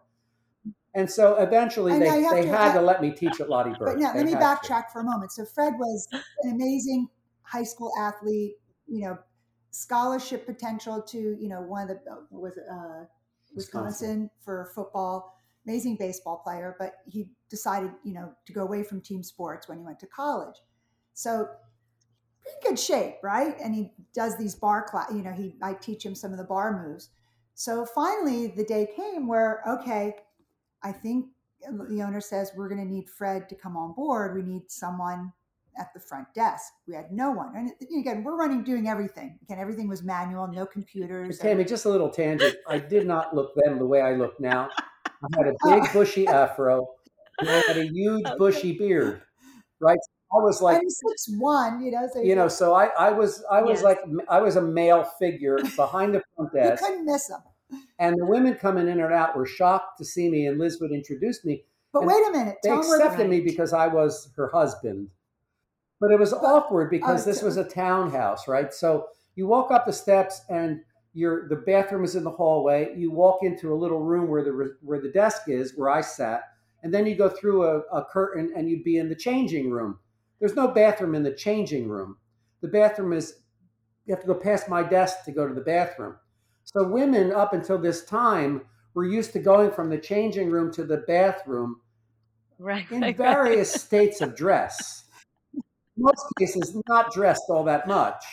And 0.94 1.08
so 1.10 1.36
eventually 1.36 1.92
And 1.92 2.02
they, 2.02 2.06
now 2.08 2.16
you 2.16 2.24
have 2.24 2.34
they 2.34 2.42
to- 2.42 2.48
had 2.48 2.72
to 2.74 2.80
let 2.80 3.00
me 3.00 3.10
teach 3.12 3.40
at 3.40 3.48
Lotte 3.48 3.78
Berk. 3.78 3.88
But 3.94 3.98
now, 3.98 4.12
They 4.12 4.18
let 4.20 4.26
me 4.26 4.32
had 4.32 4.40
to. 4.40 4.44
backtrack 4.68 4.90
for 4.92 5.00
a 5.00 5.04
moment. 5.04 5.32
So 5.32 5.44
Fred 5.44 5.74
was 5.78 6.08
an 6.42 6.50
amazing 6.50 7.08
high 7.42 7.62
school 7.62 7.92
athlete. 8.00 8.54
You 8.86 9.02
know, 9.02 9.18
scholarship 9.70 10.46
potential 10.46 11.02
to 11.02 11.36
you 11.40 11.48
know 11.48 11.60
one 11.62 11.90
of 11.90 11.96
the 12.04 12.10
uh, 12.10 12.46
it, 12.46 12.54
uh, 12.70 13.04
Wisconsin 13.54 14.30
for 14.44 14.70
football. 14.74 15.34
Amazing 15.66 15.96
baseball 15.96 16.38
player, 16.38 16.76
but 16.78 16.94
he 17.06 17.28
decided 17.50 17.90
you 18.02 18.14
know 18.14 18.32
to 18.46 18.52
go 18.52 18.62
away 18.62 18.82
from 18.82 19.00
team 19.00 19.22
sports 19.22 19.68
when 19.68 19.78
he 19.78 19.84
went 19.84 20.00
to 20.00 20.06
college. 20.06 20.56
So 21.14 21.48
pretty 22.40 22.56
good 22.62 22.78
shape, 22.78 23.16
right? 23.22 23.54
And 23.62 23.74
he 23.74 23.92
does 24.14 24.38
these 24.38 24.54
barre 24.54 24.84
class. 24.84 25.10
You 25.12 25.22
know, 25.22 25.32
he 25.32 25.56
I 25.62 25.74
teach 25.74 26.04
him 26.04 26.14
some 26.14 26.32
of 26.32 26.38
the 26.38 26.44
barre 26.44 26.88
moves. 26.88 27.10
So 27.54 27.84
finally, 27.84 28.48
the 28.48 28.64
day 28.64 28.88
came 28.96 29.26
where 29.26 29.62
okay, 29.66 30.16
I 30.82 30.92
think 30.92 31.26
the 31.60 32.02
owner 32.02 32.20
says 32.20 32.52
we're 32.54 32.68
going 32.68 32.80
to 32.80 32.86
need 32.86 33.08
Fred 33.08 33.48
to 33.48 33.54
come 33.54 33.76
on 33.76 33.92
board. 33.94 34.34
We 34.34 34.42
need 34.42 34.70
someone 34.70 35.32
at 35.78 35.92
the 35.94 36.00
front 36.00 36.32
desk. 36.34 36.72
We 36.86 36.94
had 36.94 37.12
no 37.12 37.30
one, 37.30 37.52
and 37.56 37.70
again, 37.98 38.24
we're 38.24 38.36
running 38.36 38.62
doing 38.64 38.88
everything. 38.88 39.38
Again, 39.42 39.58
everything 39.58 39.88
was 39.88 40.02
manual, 40.02 40.46
no 40.48 40.66
computers. 40.66 41.38
Tammy, 41.38 41.64
just 41.64 41.84
a 41.84 41.90
little 41.90 42.10
tangent. 42.10 42.56
I 42.66 42.78
did 42.78 43.06
not 43.06 43.34
look 43.34 43.52
then 43.56 43.78
the 43.78 43.86
way 43.86 44.00
I 44.00 44.14
look 44.14 44.38
now. 44.40 44.68
I 45.06 45.36
had 45.36 45.46
a 45.46 45.52
big 45.64 45.82
oh. 45.88 45.90
bushy 45.92 46.26
afro. 46.26 46.88
And 47.40 47.48
I 47.48 47.62
had 47.68 47.78
a 47.78 47.86
huge 47.86 48.26
bushy 48.36 48.76
beard. 48.76 49.22
Right. 49.80 49.98
I 50.32 50.38
was 50.38 50.60
like, 50.60 50.76
I'm 50.78 50.90
six 50.90 51.28
one, 51.38 51.82
you 51.84 51.90
know. 51.92 52.08
So 52.12 52.20
you 52.20 52.34
know, 52.34 52.48
so 52.48 52.74
I, 52.74 52.86
I 52.98 53.10
was 53.10 53.44
I 53.50 53.62
was 53.62 53.78
Yes. 53.78 53.84
like 53.84 53.98
I 54.28 54.40
was 54.40 54.56
a 54.56 54.62
male 54.62 55.04
figure 55.18 55.56
behind 55.76 56.14
the 56.14 56.22
front 56.36 56.52
desk. 56.52 56.82
you 56.82 56.88
couldn't 56.88 57.06
miss 57.06 57.30
him. 57.30 57.38
And 57.98 58.16
the 58.18 58.26
women 58.26 58.54
coming 58.54 58.88
in 58.88 59.00
and 59.00 59.12
out 59.12 59.36
were 59.36 59.46
shocked 59.46 59.98
to 59.98 60.04
see 60.04 60.28
me, 60.30 60.46
and 60.46 60.58
Liz 60.58 60.80
would 60.80 60.90
introduce 60.92 61.44
me. 61.44 61.64
But 61.92 62.00
And 62.00 62.08
wait 62.08 62.28
a 62.28 62.32
minute, 62.32 62.56
They 62.62 62.70
accepted 62.70 63.28
me 63.28 63.40
because 63.40 63.72
I 63.72 63.86
was 63.86 64.30
her 64.36 64.48
husband. 64.48 65.08
But 66.00 66.12
it 66.12 66.18
was 66.18 66.32
awkward 66.32 66.88
oh, 66.88 66.90
because 66.90 67.26
oh, 67.26 67.30
this 67.30 67.42
was 67.42 67.56
a 67.56 67.64
townhouse, 67.64 68.46
right? 68.46 68.72
So 68.72 69.08
you 69.34 69.46
walk 69.46 69.70
up 69.70 69.86
the 69.86 69.92
steps 69.92 70.42
and 70.48 70.80
your 71.14 71.48
the 71.48 71.56
bathroom 71.56 72.04
is 72.04 72.14
in 72.14 72.24
the 72.24 72.30
hallway. 72.30 72.94
You 72.96 73.10
walk 73.10 73.40
into 73.42 73.72
a 73.72 73.76
little 73.76 74.00
room 74.00 74.28
where 74.28 74.44
the 74.44 74.76
where 74.82 75.00
the 75.00 75.10
desk 75.10 75.42
is, 75.48 75.72
where 75.76 75.90
I 75.90 76.00
sat, 76.00 76.42
and 76.82 76.92
then 76.94 77.06
you 77.06 77.16
go 77.16 77.28
through 77.28 77.64
a, 77.64 77.78
a 77.92 78.04
curtain 78.04 78.52
and 78.56 78.68
you'd 78.68 78.84
be 78.84 78.98
in 78.98 79.08
the 79.08 79.16
changing 79.16 79.70
room. 79.70 79.98
There's 80.38 80.54
no 80.54 80.68
bathroom 80.68 81.14
in 81.14 81.24
the 81.24 81.32
changing 81.32 81.88
room. 81.88 82.16
The 82.60 82.68
bathroom 82.68 83.12
is 83.12 83.40
you 84.06 84.14
have 84.14 84.22
to 84.22 84.26
go 84.26 84.34
past 84.34 84.68
my 84.68 84.82
desk 84.82 85.24
to 85.24 85.32
go 85.32 85.46
to 85.46 85.54
the 85.54 85.60
bathroom. 85.60 86.16
So 86.64 86.86
women 86.86 87.32
up 87.32 87.52
until 87.52 87.78
this 87.78 88.04
time 88.04 88.62
were 88.94 89.04
used 89.04 89.32
to 89.32 89.38
going 89.38 89.70
from 89.70 89.90
the 89.90 89.98
changing 89.98 90.50
room 90.50 90.72
to 90.72 90.84
the 90.84 90.98
bathroom 90.98 91.80
Right. 92.58 92.90
in 92.90 93.14
various 93.16 93.72
states 93.72 94.20
of 94.20 94.36
dress. 94.36 95.04
Most 95.98 96.24
cases, 96.38 96.76
not 96.88 97.12
dressed 97.12 97.44
all 97.48 97.64
that 97.64 97.86
much. 97.86 98.24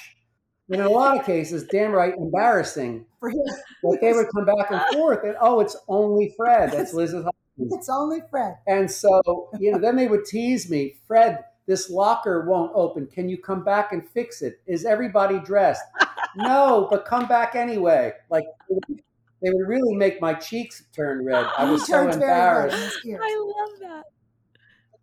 And 0.69 0.81
in 0.81 0.87
a 0.87 0.89
lot 0.89 1.17
of 1.17 1.25
cases, 1.25 1.65
damn 1.65 1.91
right 1.91 2.13
embarrassing. 2.17 3.05
For 3.19 3.29
him, 3.29 3.37
Like 3.83 4.01
they 4.01 4.13
would 4.13 4.27
come 4.33 4.45
back 4.45 4.71
and 4.71 4.81
forth, 4.93 5.23
and 5.23 5.35
oh, 5.39 5.59
it's 5.59 5.77
only 5.87 6.33
Fred. 6.35 6.71
That's 6.71 6.93
Liz's 6.93 7.23
husband. 7.23 7.71
it's 7.71 7.89
only 7.89 8.19
Fred. 8.31 8.55
And 8.67 8.89
so, 8.89 9.49
you 9.59 9.71
know, 9.71 9.77
then 9.79 9.95
they 9.95 10.07
would 10.07 10.25
tease 10.25 10.69
me, 10.69 10.95
Fred, 11.07 11.43
this 11.67 11.89
locker 11.89 12.45
won't 12.45 12.71
open. 12.75 13.07
Can 13.07 13.29
you 13.29 13.37
come 13.37 13.63
back 13.63 13.91
and 13.91 14.07
fix 14.09 14.41
it? 14.41 14.59
Is 14.65 14.85
everybody 14.85 15.39
dressed? 15.39 15.83
no, 16.35 16.87
but 16.89 17.05
come 17.05 17.27
back 17.27 17.55
anyway. 17.55 18.13
Like 18.29 18.45
they 18.69 19.49
would 19.51 19.67
really 19.67 19.95
make 19.95 20.21
my 20.21 20.33
cheeks 20.33 20.83
turn 20.95 21.23
red. 21.25 21.45
I 21.57 21.65
He 21.65 21.71
was 21.71 21.85
so 21.85 21.93
turns 21.93 22.15
very 22.15 22.31
embarrassed. 22.31 22.97
I 23.05 23.53
love 23.59 23.79
that. 23.81 24.03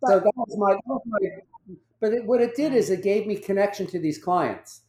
So 0.05 0.19
that 0.19 0.33
was 0.35 0.57
my, 0.57 0.73
that 0.73 0.81
was 0.85 1.01
my 1.05 1.19
but 2.03 2.11
it, 2.11 2.25
what 2.25 2.41
it 2.41 2.53
did 2.53 2.73
is 2.73 2.89
it 2.89 3.01
gave 3.01 3.25
me 3.25 3.37
connection 3.37 3.87
to 3.87 3.97
these 3.97 4.17
clients. 4.17 4.81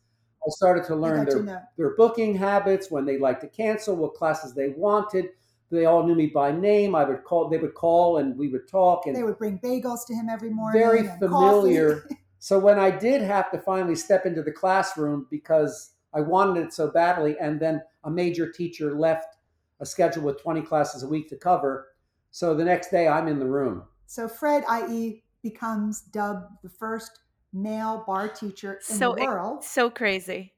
I 0.44 0.48
started 0.48 0.82
to 0.86 0.96
learn 0.96 1.24
to 1.26 1.42
their, 1.42 1.68
their 1.78 1.94
booking 1.94 2.34
habits, 2.34 2.90
when 2.90 3.04
they 3.04 3.18
like 3.18 3.40
to 3.42 3.46
cancel, 3.46 3.94
what 3.94 4.14
classes 4.14 4.52
they 4.52 4.70
wanted. 4.70 5.26
They 5.70 5.84
all 5.84 6.04
knew 6.04 6.16
me 6.16 6.26
by 6.26 6.50
name. 6.50 6.96
I 6.96 7.04
would 7.04 7.22
call, 7.22 7.48
they 7.48 7.58
would 7.58 7.74
call 7.74 8.18
and 8.18 8.36
we 8.36 8.48
would 8.48 8.66
talk. 8.66 9.06
And 9.06 9.14
They 9.14 9.22
would 9.22 9.38
bring 9.38 9.60
bagels 9.60 10.04
to 10.08 10.14
him 10.14 10.28
every 10.28 10.50
morning. 10.50 10.80
very 10.80 11.08
familiar. 11.20 12.04
So 12.40 12.58
when 12.58 12.78
I 12.78 12.90
did 12.90 13.22
have 13.22 13.50
to 13.52 13.58
finally 13.58 13.94
step 13.94 14.26
into 14.26 14.42
the 14.42 14.52
classroom 14.52 15.26
because 15.30 15.92
I 16.12 16.20
wanted 16.20 16.62
it 16.62 16.74
so 16.74 16.90
badly, 16.90 17.38
and 17.40 17.58
then 17.58 17.80
a 18.02 18.10
major 18.10 18.52
teacher 18.52 18.94
left 18.94 19.36
a 19.80 19.86
schedule 19.86 20.24
with 20.24 20.42
20 20.42 20.60
classes 20.60 21.04
a 21.04 21.08
week 21.08 21.30
to 21.30 21.36
cover. 21.36 21.94
So 22.32 22.54
the 22.54 22.62
next 22.62 22.90
day 22.90 23.08
I'm 23.08 23.28
in 23.28 23.38
the 23.38 23.46
room. 23.46 23.84
So 24.04 24.28
Fred, 24.28 24.62
i.e., 24.68 25.23
becomes 25.44 26.00
dubbed 26.00 26.46
the 26.64 26.68
first 26.68 27.20
male 27.52 28.02
barre 28.06 28.30
teacher 28.30 28.80
in 28.88 28.96
So 28.96 29.12
the 29.14 29.22
it- 29.22 29.26
world. 29.26 29.62
So 29.62 29.88
crazy. 29.90 30.54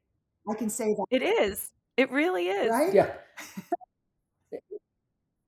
I 0.49 0.55
can 0.55 0.71
say 0.71 0.95
that, 0.95 1.05
It 1.11 1.23
is. 1.23 1.73
It 1.99 2.11
really 2.11 2.49
is. 2.49 2.71
right? 2.71 2.95
Yeah. 2.95 3.13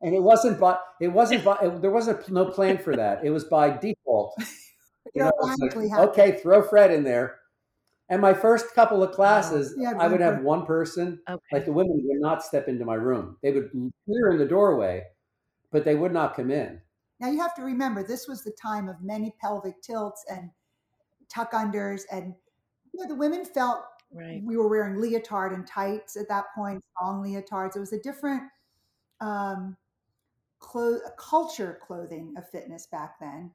And 0.01 0.15
it 0.15 0.23
wasn't 0.23 0.61
by 0.61 0.79
it 1.01 1.09
wasn't 1.09 1.45
by 1.45 1.57
it, 1.63 1.83
there 1.83 1.91
wasn't 1.91 2.29
no 2.31 2.47
plan 2.47 2.79
for 2.79 2.95
that. 2.95 3.25
It 3.25 3.31
was 3.31 3.45
by 3.45 3.71
default. 3.77 4.35
You 5.15 5.23
know, 5.25 5.33
It 5.41 5.75
like, 5.75 5.99
okay, 6.11 6.39
throw 6.43 6.61
Fred 6.63 6.91
in 6.93 7.03
there. 7.03 7.39
And 8.11 8.21
my 8.21 8.35
first 8.35 8.75
couple 8.75 9.03
of 9.03 9.13
classes, 9.13 9.75
You 9.77 9.89
I 9.99 10.07
would 10.07 10.21
have 10.21 10.43
one 10.43 10.67
person. 10.67 11.19
Okay. 11.29 11.41
Like 11.51 11.65
the 11.65 11.73
women 11.73 12.03
would 12.05 12.21
not 12.21 12.43
step 12.45 12.69
into 12.69 12.85
my 12.85 12.95
room. 12.95 13.39
They 13.43 13.51
would 13.53 13.71
clear 14.05 14.31
in 14.33 14.37
the 14.39 14.45
doorway, 14.45 15.05
but 15.73 15.87
they 15.87 15.95
would 15.95 16.13
not 16.13 16.37
come 16.37 16.51
in. 16.51 16.83
Now 17.21 17.31
you 17.31 17.41
have 17.41 17.55
to 17.57 17.63
remember 17.63 18.03
this 18.03 18.29
was 18.29 18.45
the 18.45 18.53
time 18.53 18.89
of 18.89 19.03
many 19.03 19.35
pelvic 19.41 19.81
tilts 19.83 20.25
and 20.31 20.51
tuck 21.29 21.53
unders, 21.53 22.03
and 22.11 22.35
you 22.93 23.03
know, 23.03 23.09
the 23.09 23.15
women 23.15 23.45
felt 23.45 23.81
right. 24.13 24.41
we 24.45 24.57
were 24.57 24.69
wearing 24.69 25.01
leotard 25.01 25.53
and 25.53 25.67
tights 25.67 26.17
at 26.17 26.29
that 26.29 26.47
point, 26.55 26.83
long 27.01 27.23
leotards. 27.23 27.77
It 27.77 27.81
was 27.81 27.93
a 27.93 28.01
different 28.01 28.43
um, 29.21 29.77
clo- 30.61 31.01
culture 31.19 31.79
clothing 31.85 32.35
of 32.37 32.49
fitness 32.51 32.87
back 32.87 33.19
then, 33.21 33.51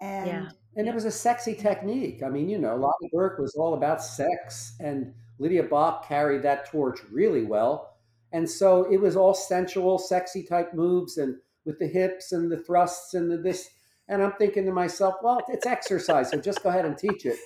and 0.00 0.26
Yeah. 0.26 0.48
And 0.78 0.86
it 0.86 0.94
was 0.94 1.06
a 1.06 1.10
sexy 1.10 1.54
technique. 1.54 2.22
I 2.22 2.28
mean, 2.28 2.50
you 2.50 2.58
know, 2.58 2.76
Lotte 2.76 3.10
Berk 3.12 3.38
was 3.38 3.54
all 3.54 3.74
about 3.74 4.02
sex, 4.02 4.76
and 4.78 5.14
Lydia 5.38 5.62
Bach 5.62 6.06
carried 6.06 6.42
that 6.42 6.66
torch 6.66 7.00
really 7.10 7.44
well. 7.44 7.96
And 8.32 8.48
so 8.48 8.84
it 8.92 9.00
was 9.00 9.16
all 9.16 9.32
sensual, 9.32 9.98
sexy 9.98 10.42
type 10.42 10.74
moves, 10.74 11.16
and 11.16 11.36
with 11.66 11.78
the 11.78 11.86
hips 11.86 12.32
and 12.32 12.50
the 12.50 12.58
thrusts 12.58 13.14
and 13.14 13.30
the 13.30 13.36
this. 13.36 13.68
And 14.08 14.22
I'm 14.22 14.32
thinking 14.38 14.64
to 14.66 14.72
myself, 14.72 15.16
well, 15.22 15.40
it's 15.48 15.66
exercise, 15.66 16.30
so 16.30 16.38
just 16.40 16.62
go 16.62 16.68
ahead 16.70 16.84
and 16.84 16.96
teach 16.96 17.26
it. 17.26 17.38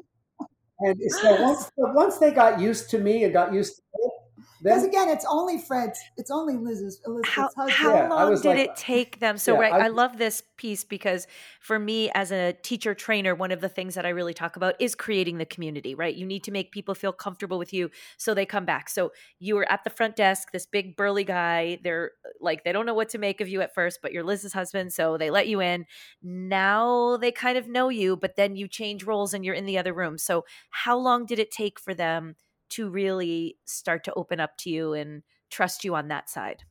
And 0.80 0.96
so 1.12 1.42
once, 1.42 1.72
once 1.78 2.18
they 2.20 2.32
got 2.32 2.60
used 2.60 2.92
to 2.92 3.00
me 3.00 3.24
and 3.24 3.34
got 3.34 3.54
used 3.54 3.78
to 3.78 3.82
it, 3.94 4.12
because 4.62 4.84
again, 4.84 5.10
it's 5.10 5.26
only 5.30 5.58
Fred's, 5.60 6.00
it's 6.18 6.32
only 6.32 6.56
Liz's 6.56 7.00
Elizabeth's 7.06 7.34
How, 7.36 7.44
husband. 7.44 7.72
how 7.72 7.96
Yeah, 7.96 8.10
long 8.10 8.36
did 8.36 8.46
like- 8.46 8.58
it 8.60 8.76
take 8.76 9.20
them? 9.20 9.38
So, 9.38 9.54
Yeah, 9.54 9.60
right, 9.60 9.74
I- 9.74 9.86
I, 9.86 9.88
love 9.88 10.18
this 10.18 10.44
piece 10.58 10.84
because 10.84 11.28
for 11.60 11.78
me, 11.80 12.10
as 12.14 12.32
a 12.32 12.54
teacher 12.54 12.94
trainer, 12.94 13.36
one 13.36 13.52
of 13.52 13.62
the 13.62 13.70
things 13.70 13.96
that 13.96 14.06
I 14.06 14.10
really 14.10 14.34
talk 14.34 14.56
about 14.56 14.76
is 14.80 14.96
creating 14.96 15.38
the 15.38 15.46
community, 15.46 15.96
right? 15.96 16.16
You 16.16 16.26
need 16.26 16.44
to 16.46 16.52
make 16.52 16.72
people 16.72 16.96
feel 16.96 17.12
comfortable 17.14 17.58
with 17.58 17.74
you 17.74 17.90
so 18.18 18.34
they 18.34 18.46
come 18.46 18.66
back. 18.66 18.90
So, 18.90 19.12
you 19.40 19.56
were 19.56 19.72
at 19.72 19.84
the 19.84 19.90
front 19.90 20.16
desk, 20.16 20.52
this 20.52 20.66
big 20.66 20.96
burly 20.96 21.24
guy. 21.24 21.80
They're 21.84 22.12
uh, 22.26 22.30
like, 22.42 22.64
they 22.64 22.72
don't 22.72 22.86
know 22.86 22.94
what 22.94 23.10
to 23.10 23.18
make 23.18 23.42
of 23.42 23.48
you 23.48 23.62
at 23.62 23.74
first, 23.74 24.00
but 24.02 24.12
you're 24.12 24.24
Liz's 24.24 24.54
husband. 24.54 24.94
So, 24.94 25.18
they 25.18 25.30
let 25.30 25.48
you 25.48 25.62
in. 25.62 25.86
Now 26.22 27.18
they 27.18 27.32
kind 27.32 27.58
of 27.58 27.68
know 27.68 27.90
you, 27.90 28.16
but 28.18 28.36
then 28.36 28.56
you 28.56 28.68
change 28.68 29.04
roles 29.04 29.34
and 29.34 29.46
you're 29.46 29.56
in 29.56 29.66
the 29.66 29.78
other 29.78 29.94
room. 29.94 30.18
So, 30.18 30.46
how 30.70 30.98
long 30.98 31.26
did 31.26 31.40
it 31.40 31.52
take 31.52 31.80
for 31.80 31.94
them 31.94 32.36
to 32.70 32.90
really 32.90 33.58
start 33.66 34.04
to 34.06 34.14
open 34.14 34.40
up 34.40 34.58
to 34.60 34.70
you 34.70 34.94
and 34.94 35.24
trust 35.50 35.84
you 35.84 35.96
on 35.96 36.08
that 36.10 36.30
side? 36.30 36.64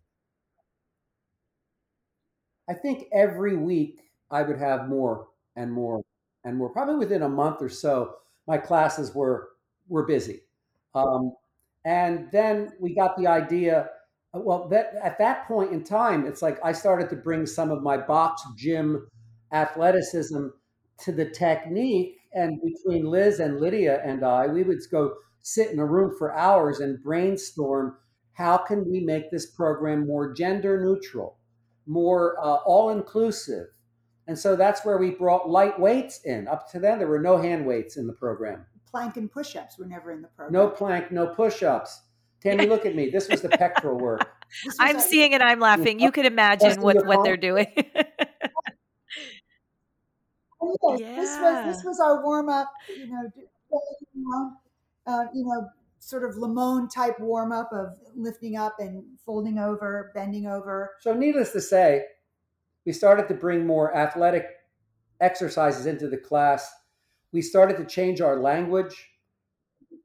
I 2.69 2.75
think 2.75 3.07
every 3.13 3.57
week 3.57 4.01
I 4.31 4.43
would 4.43 4.59
have 4.59 4.89
more 4.89 5.29
and 5.55 5.73
more 5.73 6.03
and 6.45 6.57
more. 6.57 6.69
Probably 6.69 6.97
within 6.97 7.23
a 7.23 7.29
month 7.29 7.63
or 7.63 7.69
so, 7.69 8.17
my 8.47 8.59
classes 8.59 9.15
were 9.15 9.51
were 9.89 10.05
busy, 10.05 10.43
um, 10.95 11.33
and 11.85 12.29
then 12.33 12.73
we 12.81 12.95
got 12.95 13.17
the 13.17 13.27
idea. 13.27 13.91
Well, 14.33 14.69
that 14.69 14.95
at 15.03 15.19
that 15.19 15.47
point 15.47 15.73
in 15.73 15.85
time, 15.85 16.27
it's 16.27 16.43
like 16.43 16.59
I 16.63 16.73
started 16.73 17.09
to 17.11 17.17
bring 17.17 17.47
some 17.47 17.71
of 17.71 17.83
my 17.83 17.97
box 17.97 18.43
gym 18.57 19.09
athleticism 19.53 20.49
to 21.05 21.13
the 21.13 21.31
technique, 21.31 22.19
and 22.35 22.61
between 22.63 23.07
Liz 23.07 23.39
and 23.39 23.61
Lydia 23.61 24.03
and 24.05 24.25
I, 24.25 24.49
we 24.49 24.63
would 24.63 24.81
go 24.91 25.15
sit 25.47 25.71
in 25.71 25.79
a 25.79 25.87
room 25.87 26.15
for 26.19 26.35
hours 26.35 26.81
and 26.81 27.03
brainstorm 27.03 27.97
how 28.33 28.57
can 28.57 28.91
we 28.91 29.01
make 29.01 29.31
this 29.31 29.47
program 29.47 30.07
more 30.07 30.33
gender 30.33 30.83
neutral 30.85 31.39
more 31.87 32.37
uh, 32.41 32.57
all 32.67 32.91
inclusive. 32.91 33.69
And 34.27 34.37
so 34.37 34.57
that's 34.57 34.85
where 34.85 34.99
we 34.99 35.11
brought 35.11 35.49
light 35.49 35.79
weights 35.79 36.21
in. 36.25 36.49
Up 36.49 36.69
to 36.73 36.81
then, 36.81 36.99
there 36.99 37.07
were 37.07 37.21
no 37.21 37.39
hand 37.41 37.65
weights 37.65 37.97
in 37.97 38.09
the 38.09 38.13
program. 38.13 38.67
Plank 38.91 39.17
and 39.17 39.31
push-ups 39.31 39.79
were 39.79 39.87
never 39.87 40.11
in 40.11 40.21
the 40.21 40.29
program. 40.29 40.53
No 40.53 40.69
plank, 40.69 41.13
no 41.13 41.29
push 41.29 41.63
ups. 41.63 42.03
Tammy, 42.43 42.67
look 42.67 42.85
at 42.85 42.97
me. 42.97 43.09
This 43.09 43.29
was 43.29 43.41
the 43.41 43.49
pectoral 43.49 43.99
work. 44.01 44.29
I'm 44.81 44.97
a- 44.97 45.01
seeing 45.01 45.33
it. 45.33 45.41
I'm 45.41 45.61
laughing. 45.61 46.01
You 46.01 46.11
could 46.11 46.27
imagine 46.27 46.81
what 46.81 47.07
what 47.07 47.23
they're 47.25 47.37
doing. 47.37 47.69
Oh, 50.83 50.99
yes, 50.99 51.17
this 51.17 51.41
was 51.41 51.77
this 51.77 51.85
was 51.85 52.01
our 52.01 52.25
warm 52.25 52.49
up. 52.49 52.71
You 52.89 53.07
know, 53.07 53.31
d- 53.35 53.43
you 54.15 54.25
know, 54.29 54.53
uh, 55.07 55.25
you 55.33 55.45
know, 55.45 55.69
sort 55.99 56.25
of 56.25 56.37
Lamone 56.37 56.93
type 56.93 57.19
warm 57.19 57.53
up 57.53 57.71
of 57.73 57.89
lifting 58.15 58.57
up 58.57 58.77
and 58.79 59.03
folding 59.25 59.59
over, 59.59 60.13
bending 60.15 60.47
over. 60.47 60.93
So, 61.01 61.15
needless 61.15 61.53
to 61.53 61.61
say, 61.61 62.05
we 62.85 62.93
started 62.93 63.29
to 63.29 63.35
bring 63.35 63.67
more 63.67 63.97
athletic 63.97 64.47
exercises 65.21 65.87
into 65.87 66.09
the 66.09 66.17
class. 66.17 66.71
We 67.33 67.43
started 67.43 67.77
to 67.79 67.85
change 67.85 68.21
our 68.21 68.41
language. 68.41 69.11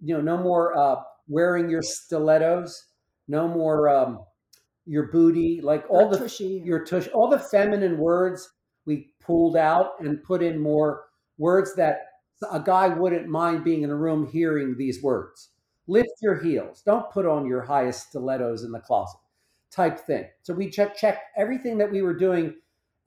You 0.03 0.15
know, 0.15 0.21
no 0.21 0.37
more 0.37 0.77
uh, 0.77 0.95
wearing 1.27 1.69
your 1.69 1.83
stilettos, 1.83 2.87
no 3.27 3.47
more 3.47 3.87
um, 3.89 4.23
your 4.85 5.11
booty, 5.11 5.61
like 5.61 5.85
all 5.89 6.09
the 6.09 6.17
tushy. 6.17 6.61
your 6.65 6.83
tush, 6.83 7.07
all 7.13 7.29
the 7.29 7.39
feminine 7.39 7.97
words 7.97 8.49
we 8.85 9.13
pulled 9.19 9.55
out 9.55 9.91
and 9.99 10.23
put 10.23 10.41
in 10.41 10.59
more 10.59 11.05
words 11.37 11.75
that 11.75 12.10
a 12.51 12.59
guy 12.59 12.87
wouldn't 12.87 13.27
mind 13.27 13.63
being 13.63 13.83
in 13.83 13.89
a 13.89 13.95
room 13.95 14.27
hearing 14.27 14.75
these 14.77 15.01
words. 15.03 15.49
Lift 15.87 16.09
your 16.21 16.39
heels. 16.39 16.81
Don't 16.85 17.09
put 17.11 17.25
on 17.25 17.45
your 17.45 17.61
highest 17.61 18.09
stilettos 18.09 18.63
in 18.63 18.71
the 18.71 18.79
closet, 18.79 19.19
type 19.71 19.99
thing. 19.99 20.25
So 20.41 20.53
we 20.53 20.69
check 20.69 20.95
checked 20.95 21.23
everything 21.35 21.77
that 21.79 21.91
we 21.91 22.01
were 22.01 22.13
doing, 22.13 22.55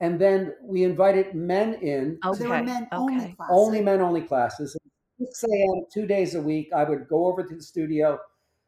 and 0.01 0.19
then 0.19 0.53
we 0.61 0.83
invited 0.83 1.33
men 1.35 1.75
in, 1.75 2.19
So 2.23 2.33
they 2.35 2.47
were 2.47 2.55
Okay, 2.55 2.65
men 2.65 2.87
only 2.91 3.15
okay. 3.17 3.33
classes. 3.33 3.55
only 3.57 3.81
men 3.81 4.01
only 4.01 4.21
classes. 4.21 4.77
6 5.19 5.43
a.m. 5.45 5.85
two 5.93 6.05
days 6.05 6.35
a 6.35 6.41
week. 6.41 6.69
I 6.75 6.83
would 6.83 7.07
go 7.07 7.25
over 7.27 7.43
to 7.43 7.55
the 7.55 7.61
studio, 7.63 8.19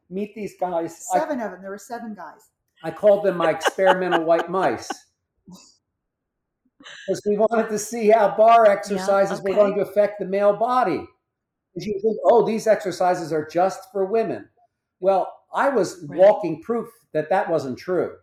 meet 0.09 0.33
these 0.33 0.55
guys. 0.59 1.05
I 1.13 1.19
Seven 1.19 1.41
of 1.41 1.51
them. 1.51 1.61
There 1.61 1.71
were 1.71 1.77
seven 1.77 2.15
guys. 2.15 2.49
I 2.83 2.91
called 2.91 3.25
them 3.25 3.37
my 3.37 3.49
experimental 3.51 4.23
white 4.23 4.49
mice. 4.49 4.89
Because 6.79 7.21
we 7.25 7.37
wanted 7.37 7.69
to 7.69 7.79
see 7.79 8.09
how 8.09 8.35
barre 8.35 8.69
exercises 8.69 9.41
were 9.41 9.51
okay. 9.51 9.59
going 9.59 9.75
to 9.75 9.81
affect 9.81 10.19
the 10.19 10.25
male 10.25 10.55
body. 10.55 11.05
Because 11.73 11.87
you 11.87 11.99
think, 12.01 12.17
oh, 12.25 12.45
these 12.45 12.67
exercises 12.67 13.31
are 13.31 13.47
just 13.47 13.91
for 13.91 14.05
women. 14.05 14.49
Well, 14.99 15.31
I 15.53 15.69
was 15.69 16.03
Right. 16.07 16.19
walking 16.19 16.61
proof 16.61 16.89
that 17.13 17.29
that 17.29 17.49
wasn't 17.49 17.77
true. 17.77 18.15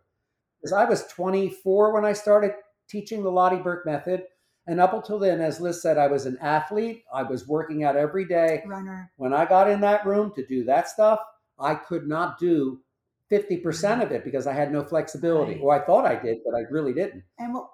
Because 0.60 0.72
I 0.72 0.84
was 0.84 1.06
24 1.08 1.92
when 1.92 2.04
I 2.04 2.12
started 2.12 2.54
teaching 2.88 3.22
the 3.22 3.30
Lotte 3.30 3.62
Berk 3.62 3.86
method. 3.86 4.24
And 4.66 4.80
up 4.80 4.94
until 4.94 5.18
then, 5.18 5.40
as 5.40 5.60
Liz 5.60 5.82
said, 5.82 5.98
I 5.98 6.06
was 6.06 6.24
an 6.24 6.38
athlete. 6.40 7.04
I 7.12 7.22
was 7.22 7.46
working 7.46 7.84
out 7.84 7.96
every 7.96 8.24
day 8.24 8.62
Runner. 8.66 9.12
when 9.16 9.34
I 9.34 9.44
got 9.44 9.68
in 9.68 9.80
that 9.82 10.06
room 10.06 10.32
to 10.36 10.46
do 10.46 10.64
that 10.64 10.88
stuff, 10.88 11.20
I 11.58 11.74
could 11.74 12.08
not 12.08 12.38
do 12.38 12.80
50% 13.30 13.62
mm-hmm. 13.62 14.00
of 14.00 14.12
it 14.12 14.24
because 14.24 14.46
I 14.46 14.54
had 14.54 14.72
no 14.72 14.82
flexibility. 14.82 15.54
Right. 15.54 15.60
Or 15.62 15.74
I 15.74 15.84
thought 15.84 16.06
I 16.06 16.16
did, 16.16 16.38
but 16.44 16.56
I 16.56 16.62
really 16.70 16.94
didn't. 16.94 17.24
And 17.38 17.54
what 17.54 17.68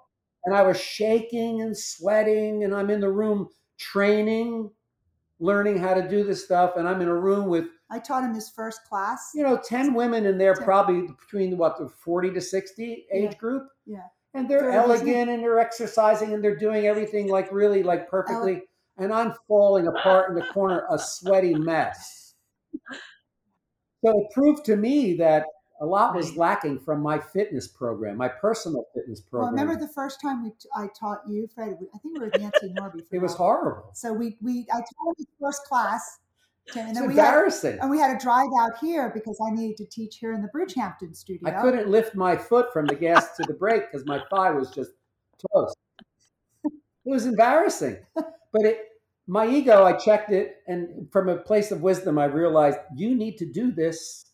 And 0.45 0.55
I 0.55 0.63
was 0.63 0.79
shaking 0.79 1.61
and 1.61 1.77
sweating, 1.77 2.63
and 2.63 2.73
I'm 2.73 2.89
in 2.89 2.99
the 2.99 3.09
room 3.11 3.49
training. 3.77 4.71
learning 5.39 5.75
how 5.75 5.95
to 5.95 6.07
do 6.07 6.23
this 6.23 6.45
stuff. 6.45 6.75
And 6.77 6.87
I'm 6.87 7.01
in 7.01 7.07
a 7.07 7.15
room 7.15 7.47
with, 7.47 7.65
I 7.89 7.97
taught 7.97 8.23
him 8.23 8.35
his 8.35 8.51
first 8.51 8.83
class. 8.87 9.31
you 9.33 9.41
know, 9.41 9.57
10 9.57 9.95
women 9.95 10.27
in 10.27 10.37
there, 10.37 10.53
Ten. 10.53 10.63
probably 10.63 11.07
between 11.07 11.57
what, 11.57 11.79
the 11.79 11.89
40 11.89 12.31
to 12.33 12.39
60 12.41 13.07
age 13.11 13.31
Yeah. 13.31 13.33
group. 13.39 13.67
Yeah. 13.87 14.03
And 14.35 14.47
they're 14.47 14.59
Very 14.59 14.73
elegant 14.75 15.07
easy. 15.07 15.31
and 15.31 15.41
they're 15.43 15.57
exercising 15.57 16.35
and 16.35 16.43
they're 16.43 16.55
doing 16.55 16.85
everything 16.85 17.27
like 17.27 17.51
really 17.51 17.81
like 17.81 18.07
perfectly. 18.07 18.61
And 18.97 19.11
I'm 19.11 19.33
falling 19.47 19.87
apart 19.87 20.29
in 20.29 20.35
the 20.35 20.45
corner, 20.45 20.85
a 20.91 20.99
sweaty 20.99 21.55
mess. 21.55 22.35
So 24.05 24.19
it 24.19 24.27
proved 24.31 24.63
to 24.65 24.75
me 24.75 25.15
that 25.17 25.45
a 25.81 25.85
lot 25.85 26.15
was 26.15 26.37
lacking 26.37 26.79
from 26.79 27.01
my 27.01 27.17
fitness 27.19 27.67
program, 27.67 28.15
my 28.15 28.27
personal 28.27 28.85
fitness 28.93 29.21
Well, 29.31 29.41
program. 29.41 29.59
remember 29.67 29.85
the 29.85 29.91
first 29.91 30.21
time 30.21 30.43
we 30.43 30.51
I 30.75 30.87
taught 30.97 31.21
you, 31.27 31.47
Fred? 31.53 31.77
I 31.93 31.97
think 31.97 32.13
we 32.13 32.19
were 32.19 32.25
with 32.25 32.39
Nancy 32.39 32.73
Norby. 32.77 33.01
It 33.11 33.19
was 33.19 33.33
horrible. 33.33 33.89
So 33.93 34.13
we 34.13 34.37
we 34.41 34.67
I 34.71 34.77
taught 34.77 35.15
his 35.17 35.27
first 35.41 35.63
class, 35.65 36.19
Tim, 36.71 36.81
and 36.81 36.89
It's 36.91 36.99
then 36.99 37.07
we 37.09 37.15
had 37.15 37.25
embarrassing. 37.25 37.79
and 37.81 37.89
we 37.89 37.97
had 37.99 38.17
to 38.17 38.23
drive 38.23 38.49
out 38.59 38.77
here 38.79 39.11
because 39.13 39.39
I 39.45 39.49
needed 39.53 39.77
to 39.77 39.85
teach 39.85 40.17
here 40.17 40.33
in 40.33 40.41
the 40.43 40.49
Bridgehampton 40.49 41.15
studio. 41.15 41.49
I 41.49 41.61
couldn't 41.61 41.89
lift 41.89 42.15
my 42.15 42.37
foot 42.37 42.71
from 42.71 42.85
the 42.85 42.95
gas 42.95 43.35
to 43.37 43.43
the 43.47 43.53
brake 43.53 43.91
because 43.91 44.05
my 44.05 44.23
thigh 44.29 44.51
was 44.51 44.69
just 44.69 44.91
toast. 45.53 45.75
It 46.63 46.71
was 47.09 47.25
embarrassing. 47.25 47.97
But 48.13 48.65
it 48.65 48.87
my 49.27 49.47
ego, 49.47 49.83
I 49.85 49.93
checked 49.93 50.31
it, 50.31 50.57
and 50.67 51.09
from 51.11 51.29
a 51.29 51.37
place 51.37 51.71
of 51.71 51.81
wisdom, 51.81 52.17
I 52.19 52.25
realized 52.25 52.77
you 52.95 53.15
need 53.15 53.37
to 53.37 53.45
do 53.45 53.71
this. 53.71 54.25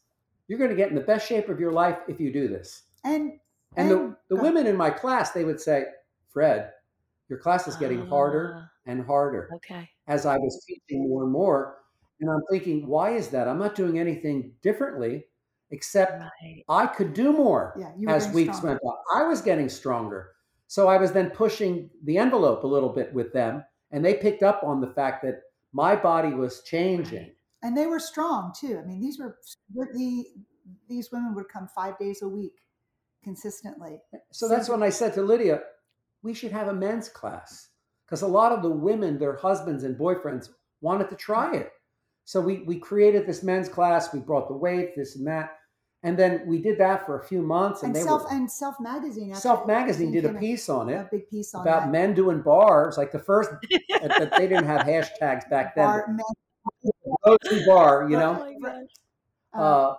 You're 0.47 0.59
going 0.59 0.69
to 0.71 0.75
get 0.75 0.89
in 0.89 0.95
the 0.95 1.01
best 1.01 1.27
shape 1.27 1.49
of 1.49 1.59
your 1.59 1.71
life 1.71 1.97
if 2.07 2.19
you 2.19 2.31
do 2.31 2.47
this. 2.47 2.83
And 3.03 3.39
And 3.75 3.91
the, 3.91 3.99
And- 3.99 4.15
the 4.29 4.35
go 4.37 4.41
women 4.43 4.65
in 4.67 4.75
my 4.77 4.89
class, 4.89 5.31
they 5.31 5.43
would 5.43 5.59
say, 5.59 5.85
Fred, 6.31 6.71
your 7.29 7.39
class 7.39 7.67
is 7.67 7.75
getting 7.75 8.07
harder 8.07 8.53
Ah, 8.57 8.69
and 8.85 9.05
harder 9.05 9.49
Okay. 9.55 9.89
as 10.07 10.25
I 10.25 10.37
was 10.37 10.63
teaching 10.65 11.07
more 11.09 11.23
and 11.23 11.31
more. 11.31 11.79
And 12.21 12.29
I'm 12.29 12.41
thinking, 12.49 12.87
why 12.87 13.11
is 13.11 13.27
that? 13.29 13.47
I'm 13.47 13.59
not 13.59 13.75
doing 13.75 13.99
anything 13.99 14.53
differently 14.61 15.25
except 15.71 16.21
Right. 16.21 16.63
I 16.69 16.87
could 16.87 17.13
do 17.13 17.33
more 17.33 17.75
yeah, 17.77 17.91
as 18.11 18.31
weeks 18.33 18.57
stronger. 18.57 18.79
went 18.81 18.81
on. 18.83 19.21
I 19.21 19.27
was 19.27 19.41
getting 19.41 19.67
stronger. 19.69 20.31
So 20.67 20.87
I 20.87 20.97
was 20.97 21.11
then 21.11 21.29
pushing 21.29 21.89
the 22.05 22.17
envelope 22.17 22.63
a 22.63 22.67
little 22.67 22.89
bit 22.89 23.13
with 23.13 23.33
them. 23.33 23.63
And 23.91 24.03
they 24.03 24.15
picked 24.15 24.43
up 24.43 24.63
on 24.63 24.81
the 24.81 24.87
fact 24.93 25.23
that 25.23 25.41
my 25.73 25.95
body 25.95 26.29
was 26.33 26.61
changing. 26.63 27.23
Right. 27.23 27.36
And 27.63 27.75
they 27.75 27.87
were 27.87 27.99
strong 27.99 28.53
too. 28.57 28.79
I 28.81 28.85
mean, 28.85 29.01
these 29.01 29.19
were 29.19 29.37
the 29.73 30.25
these 30.89 31.11
women 31.11 31.33
would 31.35 31.49
come 31.49 31.67
five 31.73 31.97
days 31.97 32.21
a 32.21 32.27
week 32.27 32.61
consistently. 33.23 33.99
Eh, 34.13 34.17
so 34.31 34.47
that's 34.47 34.69
when 34.69 34.83
I 34.83 34.89
said 34.89 35.13
to 35.15 35.21
Lydia, 35.21 35.61
we 36.23 36.33
should 36.33 36.51
have 36.51 36.67
a 36.67 36.73
men's 36.73 37.09
class. 37.09 37.69
Because 38.05 38.21
a 38.21 38.27
lot 38.27 38.53
of 38.53 38.61
the 38.61 38.69
women, 38.69 39.17
their 39.19 39.35
husbands 39.35 39.83
and 39.83 39.97
boyfriends, 39.97 40.49
wanted 40.81 41.09
to 41.09 41.15
try 41.15 41.53
it. 41.55 41.71
So 42.23 42.39
we, 42.39 42.59
we 42.63 42.77
created 42.79 43.25
this 43.25 43.43
men's 43.43 43.67
class. 43.67 44.13
We 44.13 44.19
brought 44.19 44.47
the 44.47 44.55
weight, 44.55 44.95
this 44.95 45.15
and 45.17 45.27
that. 45.27 45.57
And 46.03 46.17
then 46.17 46.43
we 46.45 46.59
did 46.61 46.77
that 46.77 47.05
for 47.05 47.19
a 47.19 47.25
few 47.25 47.41
months. 47.41 47.83
And, 47.83 47.95
And 47.95 48.05
self 48.05 48.23
were, 48.23 48.29
and 48.31 48.49
self 48.49 48.79
magazine. 48.79 49.33
Self 49.35 49.67
Magazine 49.67 50.11
did 50.11 50.25
a 50.25 50.33
piece 50.33 50.69
on 50.69 50.89
it, 50.89 50.95
a 50.95 51.09
big 51.11 51.29
piece 51.29 51.53
on 51.53 51.63
about 51.63 51.83
that. 51.83 51.91
men 51.91 52.13
doing 52.13 52.41
barres. 52.41 52.97
Like 52.97 53.11
the 53.11 53.19
first, 53.19 53.49
that 53.89 54.33
they 54.37 54.47
didn't 54.47 54.67
have 54.67 54.81
hashtags 54.85 55.49
back 55.49 55.75
then. 55.75 55.85
Bar- 55.85 56.05
men- 56.07 56.19
Go 57.25 57.37
to 57.49 57.65
barre, 57.65 58.09
you 58.09 58.17
know? 58.17 58.41
Oh 58.41 58.45
my 58.61 58.69
gosh. 58.69 58.89
uh, 59.53 59.57
Uh, 59.61 59.95